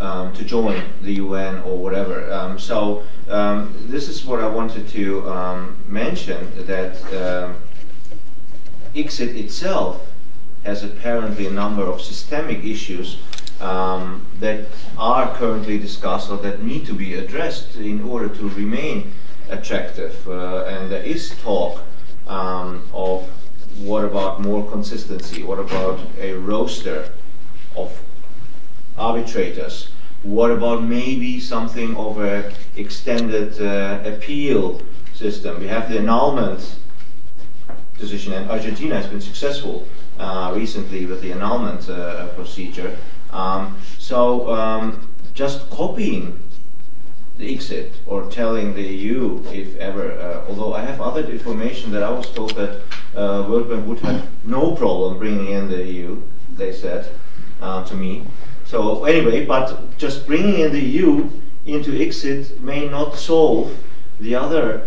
um, 0.00 0.32
to 0.32 0.42
join 0.42 0.82
the 1.02 1.12
UN 1.14 1.58
or 1.64 1.76
whatever. 1.76 2.32
Um, 2.32 2.58
so, 2.58 3.02
um, 3.28 3.74
this 3.80 4.08
is 4.08 4.24
what 4.24 4.40
I 4.40 4.46
wanted 4.46 4.88
to 4.88 5.28
um, 5.30 5.76
mention 5.86 6.66
that 6.66 6.96
um, 7.12 7.56
ICSID 8.94 9.36
itself 9.36 10.06
has 10.64 10.82
apparently 10.82 11.46
a 11.46 11.50
number 11.50 11.82
of 11.82 12.00
systemic 12.00 12.64
issues 12.64 13.18
um, 13.64 14.26
that 14.40 14.66
are 14.98 15.34
currently 15.36 15.78
discussed 15.78 16.30
or 16.30 16.36
that 16.38 16.62
need 16.62 16.86
to 16.86 16.92
be 16.92 17.14
addressed 17.14 17.76
in 17.76 18.02
order 18.02 18.28
to 18.28 18.48
remain 18.50 19.12
attractive. 19.48 20.28
Uh, 20.28 20.64
and 20.64 20.90
there 20.92 21.02
is 21.02 21.30
talk 21.42 21.82
um, 22.26 22.86
of 22.92 23.28
what 23.78 24.04
about 24.04 24.40
more 24.40 24.70
consistency? 24.70 25.42
What 25.42 25.58
about 25.58 25.98
a 26.18 26.34
roster 26.34 27.12
of 27.74 28.00
arbitrators? 28.96 29.88
What 30.22 30.50
about 30.50 30.84
maybe 30.84 31.40
something 31.40 31.96
of 31.96 32.18
an 32.20 32.52
extended 32.76 33.60
uh, 33.60 34.00
appeal 34.04 34.80
system? 35.12 35.60
We 35.60 35.66
have 35.66 35.90
the 35.90 35.98
annulment 35.98 36.76
decision, 37.98 38.32
and 38.32 38.50
Argentina 38.50 38.94
has 38.94 39.06
been 39.06 39.20
successful 39.20 39.86
uh, 40.18 40.52
recently 40.54 41.06
with 41.06 41.20
the 41.20 41.32
annulment 41.32 41.88
uh, 41.88 42.28
procedure. 42.28 42.96
Um, 43.34 43.76
so 43.98 44.54
um, 44.54 45.08
just 45.34 45.68
copying 45.68 46.40
the 47.36 47.56
ICSID 47.56 47.90
or 48.06 48.30
telling 48.30 48.74
the 48.74 48.82
EU 48.82 49.42
if 49.52 49.76
ever. 49.76 50.12
Uh, 50.12 50.44
although 50.48 50.72
I 50.72 50.82
have 50.82 51.00
other 51.00 51.24
information 51.24 51.90
that 51.90 52.02
I 52.04 52.10
was 52.10 52.30
told 52.30 52.54
that 52.54 52.82
uh, 53.16 53.44
would 53.48 53.98
have 54.00 54.28
no 54.44 54.76
problem 54.76 55.18
bringing 55.18 55.48
in 55.48 55.68
the 55.68 55.84
EU. 55.84 56.22
They 56.56 56.72
said 56.72 57.10
uh, 57.60 57.84
to 57.84 57.96
me. 57.96 58.24
So 58.64 59.04
anyway, 59.04 59.44
but 59.44 59.98
just 59.98 60.26
bringing 60.26 60.60
in 60.60 60.72
the 60.72 60.80
EU 60.80 61.28
into 61.66 61.90
ICSID 61.90 62.60
may 62.60 62.88
not 62.88 63.16
solve 63.16 63.76
the 64.20 64.36
other 64.36 64.86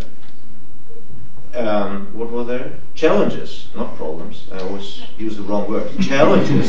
um, 1.58 2.14
what 2.14 2.30
were 2.30 2.44
there? 2.44 2.72
Challenges, 2.94 3.68
not 3.74 3.96
problems. 3.96 4.46
I 4.52 4.60
always 4.60 5.02
use 5.18 5.36
the 5.36 5.42
wrong 5.42 5.68
word. 5.68 5.90
Challenges. 6.00 6.68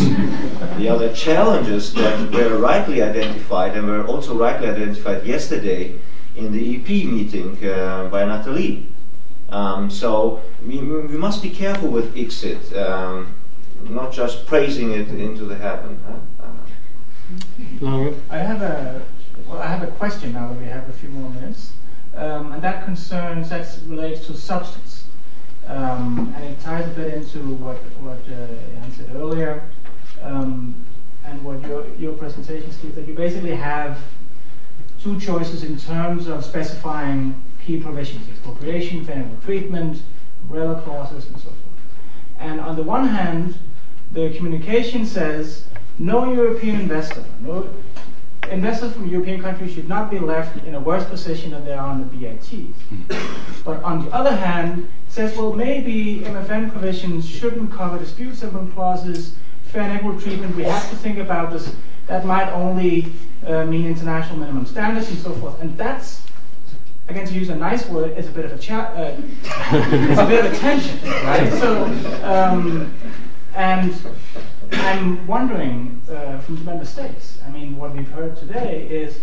the 0.78 0.90
other 0.90 1.14
challenges 1.14 1.94
that 1.94 2.32
were 2.32 2.58
rightly 2.58 3.02
identified 3.02 3.78
and 3.78 3.88
were 3.88 4.06
also 4.06 4.38
rightly 4.38 4.68
identified 4.68 5.26
yesterday 5.26 6.00
in 6.36 6.52
the 6.52 6.76
EP 6.76 6.88
meeting 7.06 7.64
uh, 7.66 8.10
by 8.10 8.26
Natalie. 8.26 8.88
Um, 9.50 9.90
so 9.90 10.42
we, 10.66 10.80
we, 10.80 11.18
must 11.18 11.42
be 11.42 11.50
careful 11.50 11.90
with 11.90 12.14
ICSID, 12.16 12.76
um, 12.78 13.34
not 13.84 14.14
just 14.14 14.46
praising 14.46 14.92
it 14.92 15.08
into 15.10 15.46
the 15.46 15.56
heaven. 15.56 16.00
Uh, 17.82 18.12
I 18.30 18.38
have 18.38 18.62
a 18.62 19.02
well, 19.48 19.60
I 19.60 19.68
have 19.68 19.82
a 19.82 19.92
question 19.92 20.34
now 20.34 20.50
that 20.50 20.60
we 20.60 20.66
have 20.66 20.88
a 20.90 20.94
few 20.94 21.10
more 21.10 21.30
minutes 21.30 21.74
um, 22.20 22.52
and 22.52 22.62
that 22.62 22.84
concerns 22.84 23.50
that 23.50 23.80
relates 23.88 24.28
to 24.28 24.36
substance, 24.36 25.06
um, 25.68 26.34
and 26.36 26.44
it 26.44 26.60
ties 26.60 26.86
a 26.86 26.92
bit 26.92 27.14
into 27.14 27.40
what 27.56 27.78
what 28.02 28.20
uh, 28.28 28.48
Jan 28.74 28.92
said 28.92 29.16
earlier, 29.16 29.64
um, 30.22 30.76
and 31.26 31.42
what 31.44 31.62
your 31.66 31.88
your 31.96 32.14
presentation, 32.14 32.72
Steve, 32.72 32.94
that 32.96 33.08
you 33.08 33.14
basically 33.14 33.56
have 33.56 33.98
two 35.02 35.18
choices 35.20 35.64
in 35.64 35.78
terms 35.78 36.28
of 36.28 36.44
specifying 36.44 37.42
key 37.66 37.80
provisions: 37.80 38.28
expropriation, 38.28 39.06
favorable 39.06 39.38
treatment, 39.46 40.02
umbrella 40.44 40.82
clauses, 40.82 41.26
and 41.28 41.38
so 41.38 41.46
forth. 41.46 41.58
And 42.38 42.60
on 42.60 42.76
the 42.76 42.84
one 42.84 43.08
hand, 43.08 43.58
the 44.12 44.34
communication 44.36 45.06
says 45.06 45.66
no 45.98 46.34
European 46.34 46.82
investor, 46.82 47.24
no 47.42 47.70
investors 48.50 48.94
from 48.94 49.08
European 49.08 49.42
countries 49.42 49.74
should 49.74 49.88
not 49.88 50.10
be 50.10 50.20
left 50.20 50.64
in 50.66 50.76
a 50.76 50.80
worse 50.80 51.06
position 51.06 51.52
than 51.52 51.66
they 51.66 51.74
are 51.74 51.88
on 51.88 52.00
the 52.00 52.06
BITs. 52.06 52.78
but 53.64 53.82
on 53.84 54.06
the 54.06 54.12
other 54.12 54.36
hand, 54.36 54.90
says, 55.08 55.36
well, 55.38 55.54
maybe 55.54 56.22
MFN 56.22 56.72
provisions 56.72 57.28
shouldn't 57.28 57.72
cover 57.72 57.98
dispute 57.98 58.36
settlement 58.36 58.74
clauses, 58.74 59.36
fair 59.64 59.84
and 59.84 60.00
equal 60.00 60.20
treatment. 60.20 60.56
We 60.56 60.64
have 60.64 60.90
to 60.90 60.96
think 60.96 61.18
about 61.18 61.52
this. 61.52 61.74
That 62.08 62.26
might 62.26 62.50
only 62.52 63.12
uh, 63.46 63.66
mean 63.66 63.86
international 63.86 64.40
minimum 64.40 64.66
standards 64.66 65.10
and 65.10 65.20
so 65.20 65.34
forth. 65.34 65.60
And 65.62 65.78
that's, 65.78 66.24
again, 67.08 67.28
to 67.28 67.34
use 67.34 67.50
a 67.50 67.56
nice 67.56 67.88
word, 67.88 68.12
it's 68.18 68.28
a 68.28 68.32
bit 68.32 68.46
of 68.46 68.52
a 68.52 68.58
chat. 68.58 68.96
Uh, 68.96 69.16
it's 69.44 70.20
a 70.20 70.26
bit 70.26 70.46
of 70.46 70.54
a 70.54 70.58
tension, 70.58 71.00
right? 71.24 71.52
So, 71.54 71.84
um, 72.24 72.94
and 73.56 73.94
I'm 74.72 75.26
wondering 75.28 76.02
uh, 76.10 76.40
from 76.40 76.56
the 76.58 76.64
member 76.64 76.86
states. 76.86 77.40
I 77.46 77.50
mean, 77.50 77.76
what 77.76 77.96
we've 77.96 78.10
heard 78.10 78.38
today 78.38 78.88
is 78.90 79.20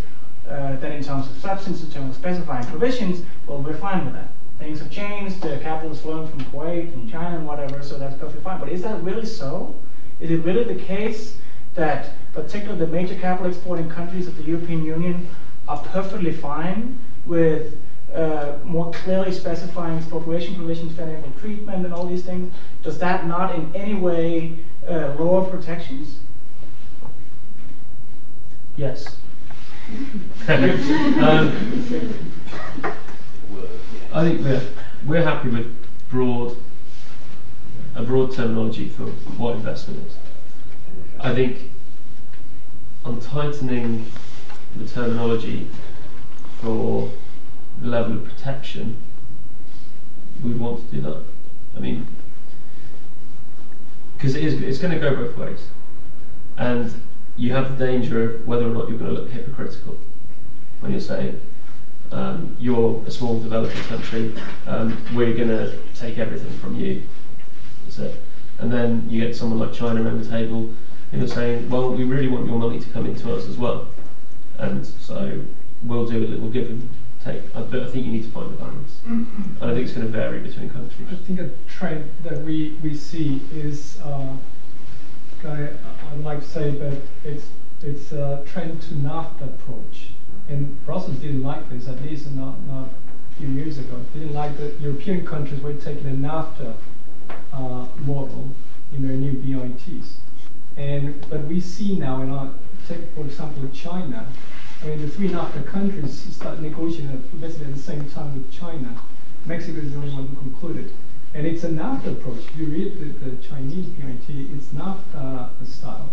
uh, 0.49 0.77
that 0.77 0.93
in 0.93 1.03
terms 1.03 1.29
of 1.29 1.37
substance, 1.39 1.83
in 1.83 1.91
terms 1.91 2.11
of 2.11 2.17
specifying 2.17 2.65
provisions, 2.67 3.25
well, 3.47 3.63
we're 3.63 3.77
fine 3.77 4.05
with 4.05 4.15
that. 4.15 4.31
Things 4.59 4.79
have 4.79 4.91
changed. 4.91 5.43
The 5.43 5.59
capital 5.59 5.93
is 5.93 6.01
flowing 6.01 6.29
from 6.29 6.41
Kuwait 6.47 6.93
and 6.95 7.11
China 7.11 7.37
and 7.37 7.47
whatever, 7.47 7.83
so 7.83 7.99
that's 7.99 8.17
perfectly 8.17 8.43
fine. 8.43 8.59
But 8.59 8.71
is 8.71 8.83
that 8.83 9.03
really 9.03 9.27
so? 9.27 9.75
Is 10.21 10.31
it 10.31 10.45
really 10.45 10.65
the 10.65 10.83
case 10.83 11.37
that, 11.75 12.11
particularly 12.33 12.79
the 12.79 12.87
major 12.87 13.15
capital 13.17 13.51
exporting 13.51 13.89
countries 13.91 14.27
of 14.27 14.37
the 14.37 14.45
European 14.45 14.85
Union, 14.85 15.29
are 15.69 15.79
perfectly 15.79 16.33
fine 16.33 16.99
with 17.27 17.77
uh, 18.17 18.59
more 18.65 18.91
clearly 18.93 19.31
specifying 19.31 19.99
expropriation 19.99 20.55
provisions, 20.55 20.97
fair 20.97 21.23
treatment, 21.39 21.85
and 21.85 21.95
all 21.95 22.07
these 22.07 22.25
things? 22.25 22.53
Does 22.83 22.99
that 22.99 23.27
not 23.27 23.55
in 23.55 23.75
any 23.75 23.95
way 23.95 24.59
uh, 24.89 25.15
lower 25.19 25.45
protections? 25.49 26.21
Yes. 28.77 29.17
um, 30.49 31.53
I 34.13 34.25
think 34.25 34.43
that 34.43 34.63
we're 35.07 35.23
happy 35.23 35.49
with 35.49 35.75
broad 36.09 36.57
a 37.95 38.03
broad 38.03 38.33
terminology 38.33 38.89
for 38.89 39.05
what 39.39 39.57
investment 39.57 40.07
is. 40.07 40.17
I 41.19 41.35
think 41.35 41.71
on 43.05 43.21
tightening 43.21 44.11
the 44.77 44.87
terminology 44.87 45.69
for 46.61 47.11
the 47.11 47.26
level 47.83 48.19
of 48.19 48.25
protection, 48.25 48.97
we'd 50.43 50.59
want 50.59 50.89
to 50.89 50.97
do 50.97 51.03
that. 51.03 51.23
I 51.77 51.81
mean, 51.81 52.07
because 54.17 54.35
it 54.35 54.45
is 54.45 54.61
it's 54.63 54.79
going 54.79 54.93
to 54.93 55.01
go 55.01 55.15
both 55.15 55.37
ways, 55.37 55.67
and 56.57 56.93
you 57.37 57.53
have 57.53 57.79
the 57.79 57.87
danger 57.87 58.23
of 58.23 58.47
whether 58.47 58.65
or 58.65 58.73
not 58.73 58.89
you're 58.89 58.99
going 58.99 59.15
to 59.15 59.21
look 59.21 59.31
hypocritical 59.31 59.99
when 60.81 60.93
you're 60.93 61.01
saying 61.01 61.41
um, 62.13 62.57
you're 62.61 63.03
a 63.07 63.11
small 63.11 63.41
developing 63.41 63.83
country, 63.85 64.35
um, 64.67 64.97
we're 65.15 65.35
going 65.35 65.49
to 65.49 65.77
take 65.95 66.19
everything 66.19 66.51
from 66.59 66.77
you. 66.77 67.03
That's 67.85 67.99
it. 67.99 68.23
And 68.59 68.73
then 68.73 69.07
you 69.11 69.21
get 69.21 69.37
someone 69.37 69.59
like 69.59 69.73
China 69.73 70.03
around 70.03 70.23
the 70.23 70.31
table, 70.31 70.73
you 71.13 71.19
know, 71.19 71.27
saying, 71.27 71.69
well, 71.69 71.91
we 71.91 72.05
really 72.05 72.29
want 72.29 72.47
your 72.47 72.59
money 72.59 72.81
to 72.81 72.89
come 72.91 73.07
into 73.07 73.35
us 73.35 73.47
as 73.47 73.57
well, 73.57 73.89
and 74.59 74.87
so 74.87 75.43
we'll 75.83 76.07
do. 76.07 76.39
We'll 76.41 76.51
give 76.51 76.69
them 76.69 76.89
take. 77.27 77.57
I, 77.57 77.63
but 77.63 77.83
I 77.83 77.91
think 77.91 78.07
you 78.07 78.13
need 78.13 78.25
to 78.25 78.31
find 78.31 78.53
the 78.53 78.57
balance, 78.57 79.01
and 79.05 79.59
I 79.61 79.75
think 79.75 79.87
it's 79.87 79.93
going 79.93 80.07
to 80.07 80.13
vary 80.13 80.41
between 80.41 80.71
countries. 80.71 81.09
I 81.11 81.17
think 81.17 81.41
a 81.41 81.51
trend 81.69 82.11
that 82.23 82.43
we, 82.43 82.79
we 82.83 82.95
see 82.95 83.43
is, 83.53 84.01
uh, 84.01 84.37
I, 85.45 85.69
I'd 86.13 86.21
like 86.21 86.41
to 86.41 86.49
say 86.49 86.71
that 86.71 87.01
it's 87.25 87.47
it's 87.83 88.11
a 88.11 88.43
trend 88.47 88.81
to 88.83 88.95
NAFTA 88.95 89.45
approach, 89.45 90.09
and 90.49 90.85
Brussels 90.87 91.19
didn't 91.19 91.43
like 91.43 91.69
this, 91.69 91.89
at 91.89 92.01
least 92.03 92.31
not 92.33 92.61
not 92.63 92.89
a 92.89 93.35
few 93.39 93.49
years 93.49 93.79
ago. 93.79 94.05
Didn't 94.15 94.33
like 94.33 94.57
that 94.59 94.81
European 94.81 95.27
countries 95.27 95.61
were 95.61 95.75
taking 95.75 96.07
a 96.07 96.29
NAFTA 96.29 96.75
uh, 97.53 97.87
model 97.99 98.55
in 98.93 99.07
their 99.07 99.17
new 99.17 99.33
BITs, 99.33 100.17
and 100.77 101.29
but 101.29 101.45
we 101.45 101.61
see 101.61 101.99
now 101.99 102.23
in 102.23 102.31
our 102.31 102.53
take 102.89 103.13
for 103.15 103.23
example 103.23 103.69
China 103.75 104.29
I 104.83 104.87
mean, 104.87 105.01
the 105.01 105.09
three 105.09 105.29
NAFTA 105.29 105.67
countries 105.67 106.35
start 106.35 106.61
negotiating 106.61 107.17
basically 107.41 107.67
at 107.67 107.75
the 107.75 107.81
same 107.81 108.09
time 108.11 108.35
with 108.35 108.53
China. 108.53 109.01
Mexico 109.45 109.79
is 109.81 109.93
the 109.93 109.99
only 109.99 110.13
one 110.13 110.27
who 110.29 110.37
concluded. 110.37 110.93
And 111.35 111.47
it's 111.47 111.65
a 111.65 111.69
NAFTA 111.69 112.13
approach. 112.13 112.45
If 112.45 112.57
you 112.57 112.67
read 112.67 112.99
the, 112.99 113.31
the 113.31 113.37
Chinese 113.43 113.87
BIT, 113.87 114.29
it's 114.29 114.67
NAFTA 114.69 115.51
style. 115.67 116.11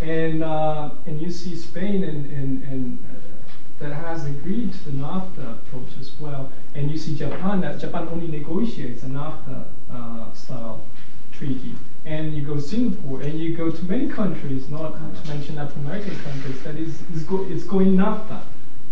And, 0.00 0.42
uh, 0.42 0.90
and 1.06 1.20
you 1.20 1.30
see 1.30 1.54
Spain 1.54 2.04
and, 2.04 2.30
and, 2.30 2.62
and 2.64 2.98
uh, 3.10 3.84
that 3.84 3.94
has 3.94 4.26
agreed 4.26 4.72
to 4.72 4.84
the 4.86 4.90
NAFTA 4.92 5.52
approach 5.52 5.90
as 6.00 6.12
well. 6.18 6.52
And 6.74 6.90
you 6.90 6.98
see 6.98 7.16
Japan, 7.16 7.60
that 7.60 7.80
Japan 7.80 8.08
only 8.10 8.28
negotiates 8.28 9.02
a 9.02 9.06
NAFTA 9.06 9.64
uh, 9.90 10.32
style 10.32 10.84
treaty 11.32 11.74
and 12.04 12.34
you 12.34 12.44
go 12.44 12.58
Singapore, 12.58 13.20
and 13.20 13.38
you 13.38 13.56
go 13.56 13.70
to 13.70 13.84
many 13.84 14.08
countries, 14.08 14.68
not 14.68 14.94
to 14.94 15.28
mention 15.28 15.56
Latin 15.56 15.84
American 15.84 16.16
countries, 16.20 16.62
that 16.62 16.76
is, 16.76 17.02
is 17.14 17.24
go, 17.24 17.46
it's 17.48 17.64
going 17.64 17.96
NAFTA. 17.96 18.40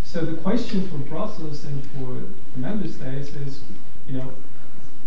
So 0.03 0.25
the 0.25 0.37
question 0.39 0.89
for 0.89 0.99
Brussels 0.99 1.65
and 1.65 1.85
for 1.91 2.23
the 2.55 2.59
member 2.59 2.89
states 2.89 3.31
is, 3.31 3.61
you 4.07 4.19
know, 4.19 4.33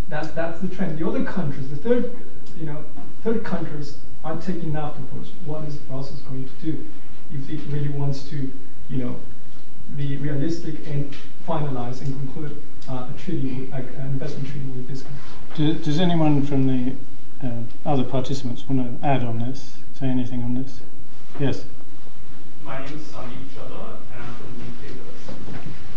that, 0.10 0.36
that's 0.36 0.60
the 0.62 0.68
trend. 0.68 1.00
The 1.00 1.08
other 1.08 1.24
countries, 1.24 1.70
the 1.70 1.76
third, 1.76 2.16
you 2.58 2.66
know, 2.66 2.84
third 3.24 3.44
countries 3.44 3.98
are 4.24 4.36
taking 4.38 4.74
NAFTA 4.74 5.04
approach. 5.04 5.30
What 5.46 5.68
is 5.68 5.76
Brussels 5.78 6.22
going 6.22 6.46
to 6.46 6.66
do 6.72 6.88
if 7.34 7.50
it 7.50 7.62
really 7.70 7.90
wants 7.90 8.24
to, 8.30 8.52
you 8.90 8.98
know, 8.98 9.16
be 9.96 10.18
realistic 10.18 10.88
and 10.88 11.14
finalize 11.48 12.02
and 12.02 12.14
conclude 12.20 12.62
uh, 12.90 13.10
a 13.14 13.20
treaty, 13.20 13.68
like 13.68 13.86
an 13.98 14.08
investment 14.08 14.50
treaty 14.50 14.66
with 14.68 14.88
this 14.88 15.04
country? 15.04 15.84
does 15.84 16.00
anyone 16.00 16.44
from 16.44 16.66
the 16.66 16.96
uh, 17.44 17.64
other 17.86 18.04
participants 18.04 18.68
want 18.70 19.02
to 19.02 19.08
add 19.08 19.24
on 19.24 19.40
this, 19.40 19.78
say 19.98 20.08
anything 20.08 20.44
on 20.44 20.54
this? 20.54 20.82
Yes. 21.40 21.66
My 22.64 22.86
name 22.86 22.98
is 22.98 23.04
Sandeep 23.04 23.50
Chadha 23.56 23.98
and 24.14 24.24
I'm 24.24 24.36
from 24.36 24.54
Newspapers. 24.62 25.22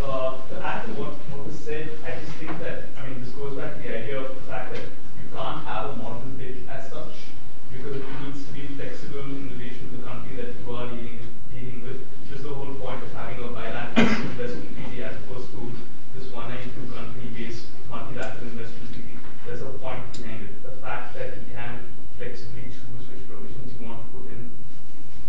Uh, 0.02 0.40
to 0.48 0.64
add 0.64 0.86
to 0.86 0.92
what, 0.92 1.12
was 1.44 1.58
said, 1.58 1.90
I 2.06 2.18
just 2.20 2.32
think 2.40 2.58
that, 2.60 2.84
I 2.96 3.08
mean, 3.08 3.20
this 3.20 3.30
goes 3.30 3.56
back 3.58 3.76
to 3.76 3.82
the 3.82 3.98
idea 3.98 4.20
of 4.20 4.34
the 4.34 4.40
fact 4.48 4.72
that 4.72 4.80
you 4.80 5.28
can't 5.34 5.64
have 5.66 5.90
a 5.90 5.96
model 5.96 6.22
BIT 6.38 6.64
as 6.70 6.88
such 6.88 7.28
because 7.70 7.96
it 7.96 8.04
needs 8.24 8.44
to 8.46 8.52
be 8.52 8.66
flexible 8.80 9.28
in 9.28 9.50
relation 9.52 9.90
to 9.90 9.96
the 9.98 10.02
country 10.08 10.36
that 10.36 10.56
you 10.56 10.74
are 10.74 10.88
dealing, 10.88 11.20
dealing 11.52 11.84
with. 11.84 12.00
Just 12.30 12.44
the 12.44 12.54
whole 12.54 12.72
point 12.80 13.02
of 13.02 13.12
having 13.12 13.44
a 13.44 13.48
bilateral 13.48 14.08
investment 14.32 14.72
treaty 14.80 15.04
as 15.04 15.12
opposed 15.16 15.52
to 15.52 15.72
this 16.16 16.32
192 16.32 16.72
country 16.94 17.28
based 17.36 17.68
multilateral 17.90 18.48
investment 18.48 18.88
treaty. 18.96 19.18
There's 19.44 19.60
a 19.60 19.68
point 19.76 20.00
behind 20.16 20.48
it 20.48 20.64
fact 20.84 21.14
that 21.14 21.34
you 21.36 21.54
can 21.56 21.80
flexibly 22.18 22.64
choose 22.64 23.08
which 23.08 23.26
provisions 23.26 23.72
you 23.80 23.86
want 23.86 24.04
to 24.04 24.08
put 24.12 24.30
in 24.30 24.50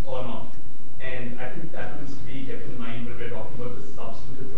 or 0.05 0.21
not. 0.23 0.53
And 0.99 1.39
I 1.39 1.49
think 1.49 1.71
that 1.71 2.01
needs 2.01 2.13
to 2.17 2.23
be 2.25 2.45
kept 2.45 2.65
in 2.65 2.77
mind 2.77 3.05
when 3.07 3.17
we're 3.17 3.29
talking 3.29 3.55
about 3.55 3.79
the 3.79 3.87
substantive 3.87 4.55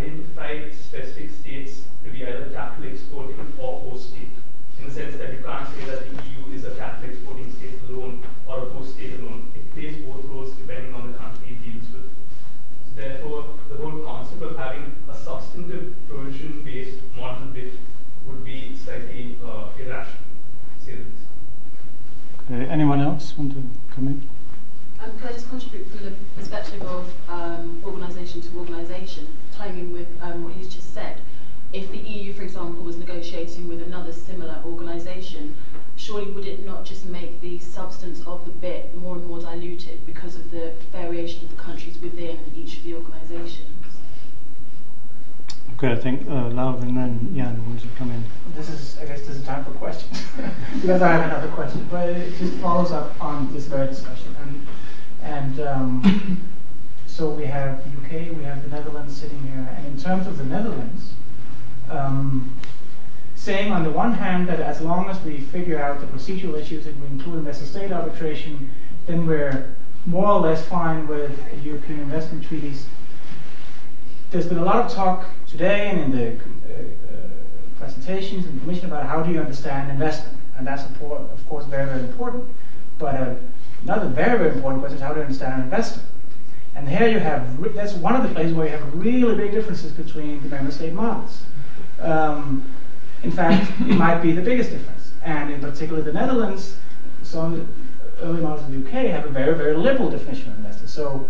identify 0.00 0.70
specific 0.70 1.30
states 1.30 1.82
to 2.04 2.10
be 2.10 2.24
either 2.24 2.50
capital 2.52 2.90
exporting 2.90 3.36
or 3.58 3.80
host 3.80 4.10
state. 4.10 4.28
In 4.78 4.88
the 4.88 4.90
sense 4.90 5.16
that 5.16 5.32
you 5.32 5.42
can't 5.44 5.68
say 5.68 5.84
that 5.86 6.00
the 6.08 6.14
EU 6.30 6.54
is 6.54 6.64
a 6.64 6.74
capital 6.76 7.10
exporting 7.10 7.52
state 7.52 7.78
alone 7.88 8.22
or 8.46 8.58
a 8.58 8.70
host 8.70 8.94
state 8.94 9.18
alone. 9.20 9.52
It 9.54 9.72
plays 9.74 9.96
both 10.04 10.24
roles 10.24 10.54
depending 10.54 10.94
on 10.94 11.12
the 11.12 11.18
country 11.18 11.50
it 11.50 11.62
deals 11.62 11.84
with. 11.92 12.08
Therefore, 12.96 13.44
the 13.68 13.76
whole 13.76 14.02
concept 14.02 14.42
of 14.42 14.56
having 14.56 14.96
a 15.08 15.14
substantive 15.14 15.94
provision-based 16.08 16.98
model 17.16 17.48
BIT 17.48 17.72
would 18.26 18.44
be 18.44 18.74
slightly 18.76 19.36
uh, 19.44 19.68
irrational. 19.78 20.24
Say 20.84 20.92
the 20.92 20.98
least. 20.98 21.26
Okay, 22.50 22.69
anyone 22.80 23.02
else 23.02 23.36
want 23.36 23.52
to 23.52 23.62
come 23.94 24.08
in? 24.08 24.26
Um, 25.04 25.18
can 25.18 25.28
I 25.28 25.32
just 25.32 25.50
contribute 25.50 25.86
from 25.90 26.02
the 26.02 26.12
perspective 26.34 26.80
of 26.80 27.12
um, 27.28 27.82
organisation 27.84 28.40
to 28.40 28.58
organisation, 28.58 29.28
tying 29.52 29.78
in 29.78 29.92
with 29.92 30.08
um, 30.22 30.44
what 30.44 30.54
he's 30.54 30.72
just 30.72 30.94
said? 30.94 31.20
If 31.74 31.90
the 31.90 31.98
EU, 31.98 32.32
for 32.32 32.42
example, 32.42 32.82
was 32.82 32.96
negotiating 32.96 33.68
with 33.68 33.82
another 33.82 34.14
similar 34.14 34.62
organisation, 34.64 35.58
surely 35.96 36.30
would 36.30 36.46
it 36.46 36.64
not 36.64 36.86
just 36.86 37.04
make 37.04 37.42
the 37.42 37.58
substance 37.58 38.22
of 38.26 38.46
the 38.46 38.50
BIT 38.50 38.96
more 38.96 39.16
and 39.16 39.26
more 39.26 39.40
diluted 39.40 40.06
because 40.06 40.36
of 40.36 40.50
the 40.50 40.72
variation 40.90 41.44
of 41.44 41.50
the 41.50 41.62
countries 41.62 41.98
within 41.98 42.38
each 42.56 42.78
of 42.78 42.84
the 42.84 42.94
organisations? 42.94 43.79
Okay, 45.74 45.92
I 45.92 45.96
think 45.96 46.28
uh, 46.28 46.48
Laura 46.48 46.76
and 46.80 46.96
then 46.96 47.34
Jan 47.34 47.64
wants 47.66 47.82
to 47.82 47.88
come 47.96 48.10
in. 48.10 48.22
This 48.54 48.68
is, 48.68 48.98
I 48.98 49.06
guess, 49.06 49.20
this 49.20 49.36
is 49.36 49.44
time 49.44 49.64
for 49.64 49.70
questions 49.72 50.22
because 50.80 51.00
I 51.02 51.12
have 51.12 51.24
another 51.24 51.48
question, 51.52 51.86
but 51.90 52.08
it 52.10 52.36
just 52.36 52.54
follows 52.54 52.92
up 52.92 53.20
on 53.22 53.52
this 53.52 53.66
very 53.66 53.86
discussion. 53.86 54.36
And 54.42 54.66
and 55.22 55.60
um, 55.60 56.50
so 57.06 57.30
we 57.30 57.46
have 57.46 57.82
the 57.84 57.90
UK, 58.00 58.36
we 58.36 58.44
have 58.44 58.62
the 58.62 58.68
Netherlands 58.68 59.16
sitting 59.16 59.42
here, 59.42 59.68
and 59.76 59.86
in 59.86 59.98
terms 59.98 60.26
of 60.26 60.38
the 60.38 60.44
Netherlands, 60.44 61.12
um, 61.88 62.56
saying 63.34 63.72
on 63.72 63.82
the 63.84 63.90
one 63.90 64.12
hand 64.12 64.48
that 64.48 64.60
as 64.60 64.80
long 64.80 65.08
as 65.08 65.18
we 65.22 65.38
figure 65.38 65.80
out 65.80 66.00
the 66.00 66.06
procedural 66.06 66.60
issues 66.60 66.86
and 66.86 67.00
we 67.00 67.06
include 67.06 67.38
investor 67.38 67.64
state 67.64 67.90
arbitration, 67.90 68.70
then 69.06 69.26
we're 69.26 69.74
more 70.06 70.28
or 70.28 70.40
less 70.40 70.64
fine 70.66 71.06
with 71.06 71.32
European 71.64 72.00
investment 72.00 72.46
treaties. 72.46 72.86
There's 74.30 74.46
been 74.46 74.58
a 74.58 74.64
lot 74.64 74.76
of 74.76 74.92
talk 74.92 75.26
today 75.48 75.88
and 75.88 76.00
in 76.00 76.10
the 76.12 76.28
uh, 76.28 76.36
uh, 76.36 77.28
presentations 77.80 78.46
the 78.46 78.60
Commission 78.60 78.86
about 78.86 79.04
how 79.04 79.24
do 79.24 79.32
you 79.32 79.40
understand 79.40 79.90
investment, 79.90 80.38
and 80.56 80.64
that's 80.64 80.84
of 80.84 81.48
course 81.48 81.64
very, 81.64 81.86
very 81.86 82.04
important. 82.04 82.48
But 83.00 83.16
uh, 83.16 83.34
another 83.82 84.06
very, 84.06 84.38
very 84.38 84.52
important 84.52 84.82
question 84.82 84.98
is 84.98 85.02
how 85.02 85.14
to 85.14 85.20
understand 85.20 85.54
an 85.54 85.60
investor. 85.62 86.02
And 86.76 86.88
here 86.88 87.08
you 87.08 87.18
have, 87.18 87.74
that's 87.74 87.94
one 87.94 88.14
of 88.14 88.22
the 88.22 88.32
places 88.32 88.54
where 88.54 88.66
you 88.66 88.72
have 88.72 88.94
really 88.94 89.34
big 89.34 89.50
differences 89.50 89.90
between 89.90 90.40
the 90.42 90.48
member 90.48 90.70
state 90.70 90.92
models. 90.92 91.42
Um, 91.98 92.64
in 93.24 93.32
fact, 93.32 93.68
it 93.80 93.96
might 93.96 94.20
be 94.20 94.30
the 94.30 94.42
biggest 94.42 94.70
difference. 94.70 95.10
And 95.24 95.52
in 95.52 95.60
particular, 95.60 96.02
the 96.02 96.12
Netherlands, 96.12 96.76
some 97.22 97.66
early 98.22 98.42
models 98.42 98.64
in 98.66 98.80
the 98.80 98.88
UK 98.88 99.10
have 99.10 99.26
a 99.26 99.30
very, 99.30 99.56
very 99.56 99.76
liberal 99.76 100.08
definition 100.08 100.52
of 100.52 100.58
investor. 100.58 100.86
So 100.86 101.28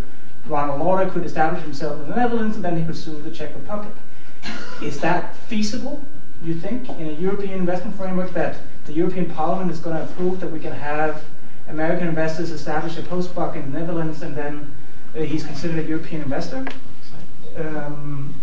Ronald 0.51 0.81
Lauder 0.81 1.11
could 1.11 1.25
establish 1.25 1.63
himself 1.63 2.01
in 2.03 2.11
the 2.11 2.17
Netherlands 2.17 2.57
and 2.57 2.65
then 2.65 2.77
he 2.77 2.85
could 2.85 2.97
sue 2.97 3.21
the 3.23 3.31
Czech 3.31 3.55
Republic. 3.55 3.95
Is 4.83 5.01
that 5.01 5.37
feasible, 5.37 6.03
you 6.43 6.55
think, 6.55 6.89
in 6.89 7.09
a 7.09 7.13
European 7.13 7.55
investment 7.55 7.97
framework 7.97 8.33
that 8.33 8.57
the 8.87 8.93
European 8.93 9.31
Parliament 9.31 9.71
is 9.71 9.79
going 9.79 9.97
to 9.97 10.03
approve 10.03 10.41
that 10.41 10.51
we 10.51 10.59
can 10.59 10.73
have 10.73 11.25
American 11.69 12.09
investors 12.09 12.51
establish 12.51 12.97
a 12.99 13.03
postdoc 13.03 13.55
in 13.55 13.73
the 13.73 13.79
Netherlands 13.79 14.23
and 14.23 14.35
then 14.35 14.75
uh, 15.15 15.21
he's 15.21 15.45
considered 15.45 15.85
a 15.85 15.89
European 15.89 16.23
investor? 16.23 16.67
Um, 17.57 18.35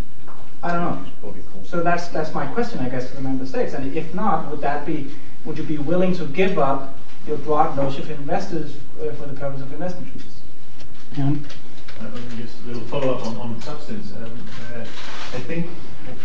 I 0.63 0.73
don't 0.73 1.03
know. 1.23 1.35
So 1.63 1.83
that's 1.83 2.07
that's 2.07 2.33
my 2.33 2.45
question, 2.47 2.79
I 2.79 2.89
guess, 2.89 3.09
to 3.09 3.15
the 3.15 3.21
member 3.21 3.45
states. 3.45 3.73
And 3.73 3.95
if 3.95 4.13
not, 4.13 4.49
would 4.49 4.61
that 4.61 4.85
be 4.85 5.11
would 5.45 5.57
you 5.57 5.63
be 5.63 5.77
willing 5.77 6.15
to 6.15 6.25
give 6.25 6.57
up 6.57 6.97
your 7.27 7.37
broad 7.37 7.75
notion 7.75 8.03
of 8.03 8.11
investors 8.11 8.77
uh, 8.99 9.11
for 9.13 9.27
the 9.27 9.39
purpose 9.39 9.61
of 9.61 9.71
investment 9.71 10.11
treaties? 10.11 10.41
Yeah. 11.17 11.35
Just 12.37 12.63
a 12.63 12.67
little 12.67 12.83
follow-up 12.83 13.25
on, 13.25 13.37
on 13.37 13.61
substance. 13.61 14.13
Um, 14.13 14.47
uh, 14.75 14.81
I 14.81 15.39
think 15.39 15.67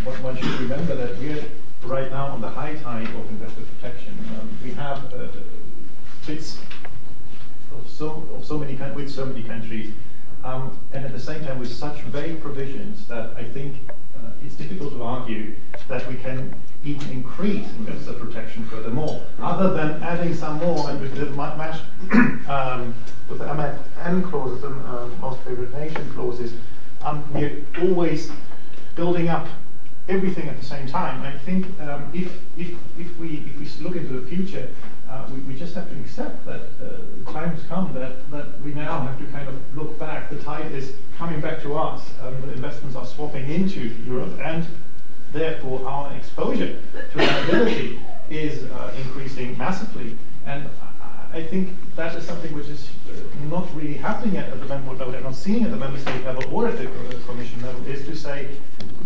one 0.05 0.37
should 0.37 0.61
remember 0.61 0.95
that 0.95 1.19
we're 1.19 1.43
right 1.85 2.11
now 2.11 2.27
on 2.27 2.43
the 2.43 2.51
high 2.51 2.75
tide 2.75 3.07
of 3.07 3.31
investor 3.31 3.63
protection. 3.63 4.19
Um, 4.39 4.59
we 4.63 4.73
have 4.73 5.13
uh, 5.15 5.29
BITs 6.27 6.59
of 7.75 7.89
so 7.89 8.29
of 8.35 8.45
so 8.45 8.59
many 8.59 8.75
with 8.95 9.11
so 9.11 9.25
many 9.25 9.43
countries, 9.43 9.95
um, 10.45 10.79
and 10.93 11.07
at 11.07 11.13
the 11.13 11.21
same 11.21 11.43
time 11.43 11.59
with 11.59 11.73
such 11.73 12.01
vague 12.03 12.43
provisions 12.43 13.07
that 13.07 13.35
I 13.37 13.45
think 13.45 13.77
it's 14.45 14.55
difficult 14.55 14.93
to 14.93 15.03
argue 15.03 15.55
that 15.89 16.07
we 16.09 16.17
can 16.17 16.55
even 16.85 17.11
increase 17.11 17.69
investor 17.79 18.15
protection 18.15 18.65
furthermore, 18.67 19.23
other 19.41 19.73
than 19.73 20.03
adding 20.03 20.35
some 20.35 20.59
more 20.59 20.91
and 20.91 21.01
with 21.01 21.15
the 21.15 21.27
mash, 21.27 21.81
um, 22.49 22.95
with 23.29 23.39
the 23.39 23.45
MFN 23.45 24.29
clauses 24.29 24.65
and 24.65 24.81
um, 24.87 25.21
most 25.21 25.41
favored 25.43 25.73
nation 25.73 26.11
clauses, 26.13 26.53
um, 27.03 27.25
we're 27.33 27.65
always 27.81 28.31
building 28.95 29.29
up 29.29 29.47
everything 30.09 30.49
at 30.49 30.59
the 30.59 30.65
same 30.65 30.87
time. 30.87 31.23
I 31.23 31.39
think 31.39 31.67
um, 31.81 32.11
if, 32.13 32.33
if, 32.57 32.75
if, 32.99 33.17
we, 33.19 33.45
if 33.47 33.79
we 33.79 33.85
look 33.85 33.97
into 33.97 34.21
the 34.21 34.27
future, 34.29 34.69
uh, 35.13 35.29
we, 35.31 35.41
we 35.41 35.59
just 35.59 35.75
have 35.75 35.89
to 35.91 36.01
accept 36.01 36.45
that 36.47 36.63
uh, 36.81 36.97
the 37.19 37.33
time 37.33 37.51
has 37.51 37.63
come 37.65 37.93
that, 37.95 38.31
that 38.31 38.61
we 38.63 38.73
now 38.73 39.01
have 39.01 39.19
to 39.19 39.27
kind 39.27 39.49
of 39.49 39.77
look 39.77 39.99
back. 39.99 40.31
The 40.31 40.39
tide 40.43 40.73
is 40.73 40.95
coming 41.19 41.41
back 41.41 41.61
to 41.63 41.75
us. 41.77 42.11
Um, 42.23 42.35
investments 42.51 42.97
are 42.97 43.05
swapping 43.05 43.49
into 43.51 43.81
Europe, 44.07 44.39
and 44.43 44.67
therefore 45.33 45.87
our 45.87 46.15
exposure 46.15 46.81
to 47.13 47.19
liability 47.19 48.01
is 48.31 48.65
uh, 48.71 48.95
increasing 48.99 49.57
massively. 49.59 50.17
And 50.47 50.69
I 51.33 51.43
think 51.43 51.71
that 51.97 52.15
is 52.15 52.27
something 52.27 52.55
which 52.55 52.69
is 52.69 52.91
uh, 53.09 53.45
not 53.47 53.67
really 53.75 53.95
happening 53.95 54.35
yet 54.35 54.51
at 54.51 54.61
the 54.61 54.67
member 54.67 54.93
level, 54.93 55.15
and 55.15 55.25
not 55.25 55.35
seeing 55.35 55.65
at 55.65 55.71
the 55.71 55.77
member 55.77 55.99
state 55.99 56.25
level 56.25 56.45
or 56.55 56.69
at 56.69 56.77
the 56.77 56.87
commission 57.27 57.63
level, 57.63 57.87
is 57.87 58.05
to 58.07 58.15
say, 58.15 58.49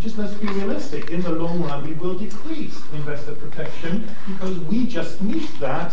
just 0.00 0.18
let's 0.18 0.34
be 0.34 0.48
realistic. 0.48 1.10
In 1.10 1.22
the 1.22 1.30
long 1.30 1.62
run, 1.62 1.86
we 1.86 1.94
will 1.94 2.18
decrease 2.18 2.80
investor 2.92 3.34
protection 3.34 4.08
because 4.26 4.58
we 4.58 4.86
just 4.86 5.22
need 5.22 5.48
that 5.60 5.92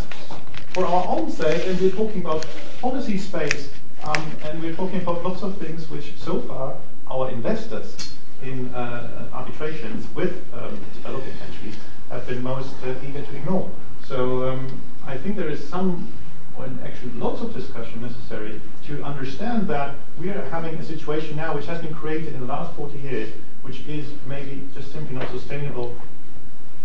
for 0.73 0.85
our 0.85 1.05
own 1.07 1.29
sake, 1.29 1.67
and 1.67 1.79
we're 1.79 1.91
talking 1.91 2.21
about 2.21 2.47
policy 2.81 3.17
space, 3.19 3.71
um, 4.03 4.31
and 4.45 4.61
we're 4.61 4.75
talking 4.75 5.01
about 5.01 5.23
lots 5.23 5.43
of 5.43 5.57
things 5.59 5.89
which 5.89 6.17
so 6.17 6.41
far 6.41 6.75
our 7.09 7.29
investors 7.29 8.15
in 8.41 8.73
uh, 8.73 9.29
arbitrations 9.33 10.07
with 10.15 10.43
um, 10.53 10.79
developing 10.95 11.33
countries 11.37 11.75
have 12.09 12.27
been 12.27 12.41
most 12.41 12.73
uh, 12.83 12.93
eager 13.07 13.21
to 13.21 13.35
ignore. 13.35 13.71
So 14.03 14.49
um, 14.49 14.81
I 15.05 15.15
think 15.15 15.35
there 15.37 15.49
is 15.49 15.67
some, 15.67 16.11
and 16.59 16.79
actually 16.83 17.11
lots 17.13 17.41
of 17.41 17.53
discussion 17.53 18.01
necessary 18.01 18.61
to 18.85 19.03
understand 19.03 19.67
that 19.67 19.95
we 20.19 20.29
are 20.29 20.43
having 20.49 20.75
a 20.75 20.83
situation 20.83 21.35
now 21.35 21.55
which 21.55 21.65
has 21.65 21.81
been 21.81 21.93
created 21.93 22.33
in 22.33 22.41
the 22.41 22.45
last 22.45 22.75
40 22.75 22.99
years, 22.99 23.29
which 23.61 23.81
is 23.87 24.07
maybe 24.27 24.67
just 24.73 24.91
simply 24.91 25.15
not 25.15 25.29
sustainable 25.31 25.95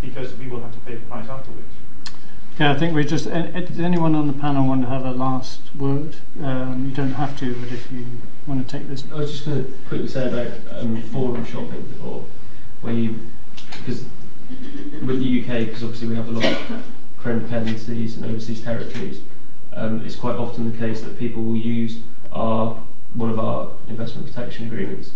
because 0.01 0.35
we 0.37 0.49
will 0.49 0.61
have 0.61 0.73
to 0.73 0.81
pay 0.81 0.95
the 0.95 1.01
price 1.03 1.29
afterwards. 1.29 1.73
Yeah, 2.59 2.73
I 2.73 2.75
think 2.77 2.93
we 2.93 3.05
just. 3.05 3.27
Does 3.27 3.79
anyone 3.79 4.17
on 4.17 4.27
the 4.27 4.33
panel 4.33 4.67
want 4.67 4.83
to 4.83 4.89
have 4.89 5.05
a 5.05 5.13
last 5.13 5.61
word? 5.77 6.17
Um, 6.43 6.89
you 6.89 6.95
don't 6.95 7.13
have 7.13 7.39
to, 7.39 7.55
but 7.55 7.71
if 7.71 7.91
you 7.93 8.05
want 8.49 8.67
to 8.67 8.79
take 8.79 8.89
this. 8.89 9.05
I 9.13 9.15
was 9.15 9.31
just 9.31 9.45
going 9.45 9.65
to 9.65 9.73
quickly 9.89 10.09
say 10.09 10.27
about 10.27 10.81
um, 10.81 11.01
forum 11.03 11.45
shopping, 11.45 11.95
or 12.05 12.25
where 12.81 12.95
you, 12.95 13.31
because 13.79 14.07
with 15.07 15.21
the 15.21 15.41
UK, 15.41 15.67
because 15.67 15.85
obviously 15.85 16.09
we 16.09 16.17
have 16.17 16.27
a 16.27 16.33
lot 16.33 16.45
of 16.45 16.83
crown 17.19 17.43
dependencies 17.43 18.17
and 18.17 18.25
overseas 18.25 18.63
territories, 18.65 19.21
um, 19.73 20.05
it's 20.05 20.17
quite 20.17 20.37
often 20.37 20.71
the 20.71 20.79
case 20.79 21.03
that 21.03 21.19
people 21.19 21.43
will 21.43 21.57
use 21.57 22.01
our 22.33 22.83
one 23.15 23.31
of 23.31 23.39
our 23.39 23.73
investment 23.89 24.27
protection 24.27 24.67
agreements 24.67 25.13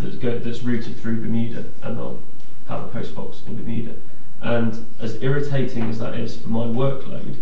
that's, 0.00 0.16
go, 0.16 0.38
that's 0.38 0.62
routed 0.62 0.98
through 0.98 1.20
Bermuda, 1.20 1.64
and 1.82 1.96
they'll 1.96 2.20
have 2.68 2.84
a 2.84 2.88
post 2.88 3.14
box 3.14 3.42
in 3.46 3.56
Bermuda. 3.56 3.94
And 4.42 4.86
as 5.00 5.22
irritating 5.22 5.84
as 5.84 5.98
that 5.98 6.14
is 6.14 6.36
for 6.36 6.48
my 6.48 6.66
workload, 6.66 7.36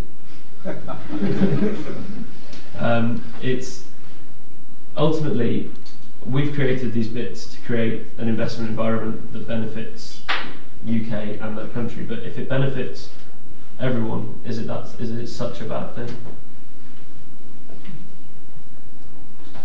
um, 2.79 3.23
it's 3.41 3.85
ultimately 4.95 5.71
we've 6.25 6.53
created 6.53 6.93
these 6.93 7.07
BITs 7.07 7.47
to 7.47 7.61
create 7.61 8.07
an 8.17 8.27
investment 8.27 8.69
environment 8.69 9.31
that 9.33 9.47
benefits 9.47 10.23
UK 10.87 11.39
and 11.41 11.57
that 11.57 11.73
country. 11.73 12.03
But 12.03 12.19
if 12.19 12.37
it 12.37 12.49
benefits 12.49 13.09
everyone, 13.79 14.39
is 14.45 14.57
it 14.57 14.67
that 14.67 14.87
is 14.99 15.11
it 15.11 15.27
such 15.27 15.61
a 15.61 15.65
bad 15.65 15.95
thing? 15.95 16.15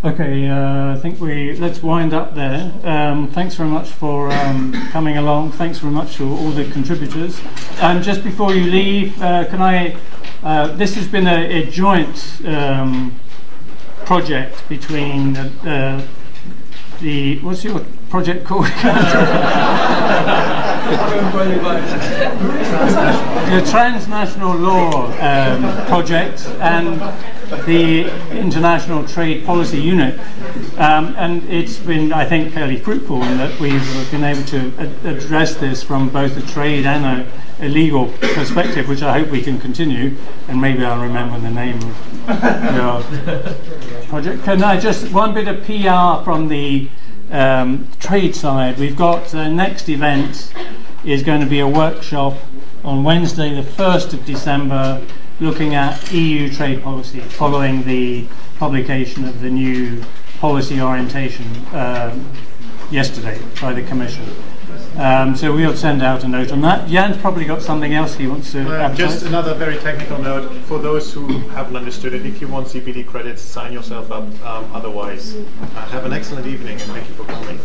Okay, 0.03 0.49
uh, 0.49 0.95
I 0.95 0.99
think 0.99 1.21
we 1.21 1.55
let's 1.57 1.83
wind 1.83 2.15
up 2.15 2.35
there. 2.35 2.73
Um, 2.85 3.29
thanks 3.29 3.55
very 3.55 3.69
much 3.69 3.89
for 3.89 4.33
um, 4.33 4.73
coming 4.91 5.19
along. 5.19 5.53
Thanks 5.53 5.79
very 5.79 5.93
much 5.93 6.17
to 6.17 6.25
all 6.25 6.51
the 6.51 6.65
contributors. 6.71 7.41
And 7.83 8.03
just 8.03 8.25
before 8.25 8.55
you 8.55 8.71
leave, 8.71 9.21
uh, 9.21 9.45
can 9.47 9.61
I? 9.61 9.97
Uh, 10.43 10.69
this 10.69 10.95
has 10.95 11.07
been 11.07 11.27
a, 11.27 11.63
a 11.63 11.71
joint 11.71 12.41
um, 12.47 13.21
project 14.07 14.67
between 14.71 15.35
the 17.01 17.39
what's 17.43 17.63
your 17.63 17.85
project 18.11 18.45
called? 18.45 18.67
the 23.51 23.65
transnational 23.71 24.57
law 24.57 25.07
um, 25.21 25.87
project 25.87 26.47
and 26.61 27.01
the 27.67 28.11
international 28.37 29.07
trade 29.07 29.47
policy 29.47 29.81
unit, 29.81 30.19
um, 30.79 31.15
and 31.17 31.49
it's 31.49 31.79
been, 31.79 32.13
I 32.13 32.25
think, 32.25 32.53
fairly 32.53 32.79
fruitful 32.79 33.23
in 33.23 33.39
that 33.39 33.59
we've 33.61 34.11
been 34.11 34.25
able 34.25 34.45
to 34.45 34.73
address 35.05 35.55
this 35.57 35.83
from 35.83 36.09
both 36.09 36.37
a 36.37 36.43
trade 36.53 36.87
and 36.87 37.05
a, 37.05 37.67
a 37.67 37.69
legal 37.69 38.07
perspective, 38.21 38.89
which 38.89 39.03
I 39.03 39.19
hope 39.19 39.31
we 39.31 39.43
can 39.43 39.61
continue. 39.61 40.17
And 40.49 40.61
maybe 40.61 40.85
I'll 40.85 41.01
remember 41.01 41.39
the 41.39 41.51
name 41.51 41.77
of 41.77 41.85
your 42.75 43.03
project. 44.09 44.43
Can 44.45 44.63
I 44.65 44.79
just 44.81 45.13
one 45.13 45.33
bit 45.33 45.47
of 45.47 45.63
PR 45.65 46.25
from 46.25 46.49
the 46.49 46.89
um, 47.31 47.89
trade 47.99 48.35
side? 48.35 48.79
We've 48.79 48.97
got 48.97 49.29
the 49.29 49.49
next 49.49 49.89
event 49.89 50.53
is 51.05 51.23
going 51.23 51.41
to 51.41 51.47
be 51.47 51.61
a 51.61 51.69
workshop 51.69 52.37
on 52.85 53.05
Wednesday, 53.05 53.55
the 53.55 53.63
1st 53.63 54.15
of 54.15 54.25
December, 54.25 55.05
looking 55.41 55.75
at 55.75 56.13
EU 56.13 56.53
trade 56.53 56.83
policy 56.83 57.21
following 57.21 57.83
the 57.85 58.27
publication 58.59 59.25
of 59.25 59.41
the 59.41 59.51
new 59.51 60.03
policy 60.39 60.81
orientation 60.81 61.47
um, 61.73 62.31
yesterday 62.91 63.41
by 63.61 63.73
the 63.73 63.83
Commission. 63.83 64.25
Um, 64.99 65.37
so 65.37 65.55
we'll 65.55 65.77
send 65.77 66.03
out 66.03 66.25
a 66.25 66.29
note 66.29 66.53
on 66.53 66.61
that. 66.63 66.89
Jan's 66.89 67.17
probably 67.17 67.45
got 67.45 67.63
something 67.63 67.95
else 67.95 68.17
he 68.17 68.27
wants 68.27 68.53
to 68.53 68.69
Uh, 68.69 68.95
just 68.95 69.25
another 69.25 69.55
very 69.55 69.79
technical 69.79 70.19
note 70.19 70.53
for 70.65 70.79
those 70.79 71.13
who 71.13 71.27
haven't 71.51 71.77
understood 71.77 72.13
it. 72.15 72.27
If 72.27 72.41
you 72.41 72.49
want 72.49 72.67
CPD 72.69 73.07
credits, 73.07 73.43
sign 73.43 73.73
yourself 73.73 74.11
up. 74.11 74.25
Um, 74.45 74.71
otherwise, 74.75 75.37
uh, 75.37 75.87
have 75.89 76.05
an 76.05 76.13
excellent 76.13 76.47
evening 76.47 76.73
and 76.73 76.91
thank 76.93 77.09
you 77.09 77.15
for 77.15 77.25
coming. 77.25 77.59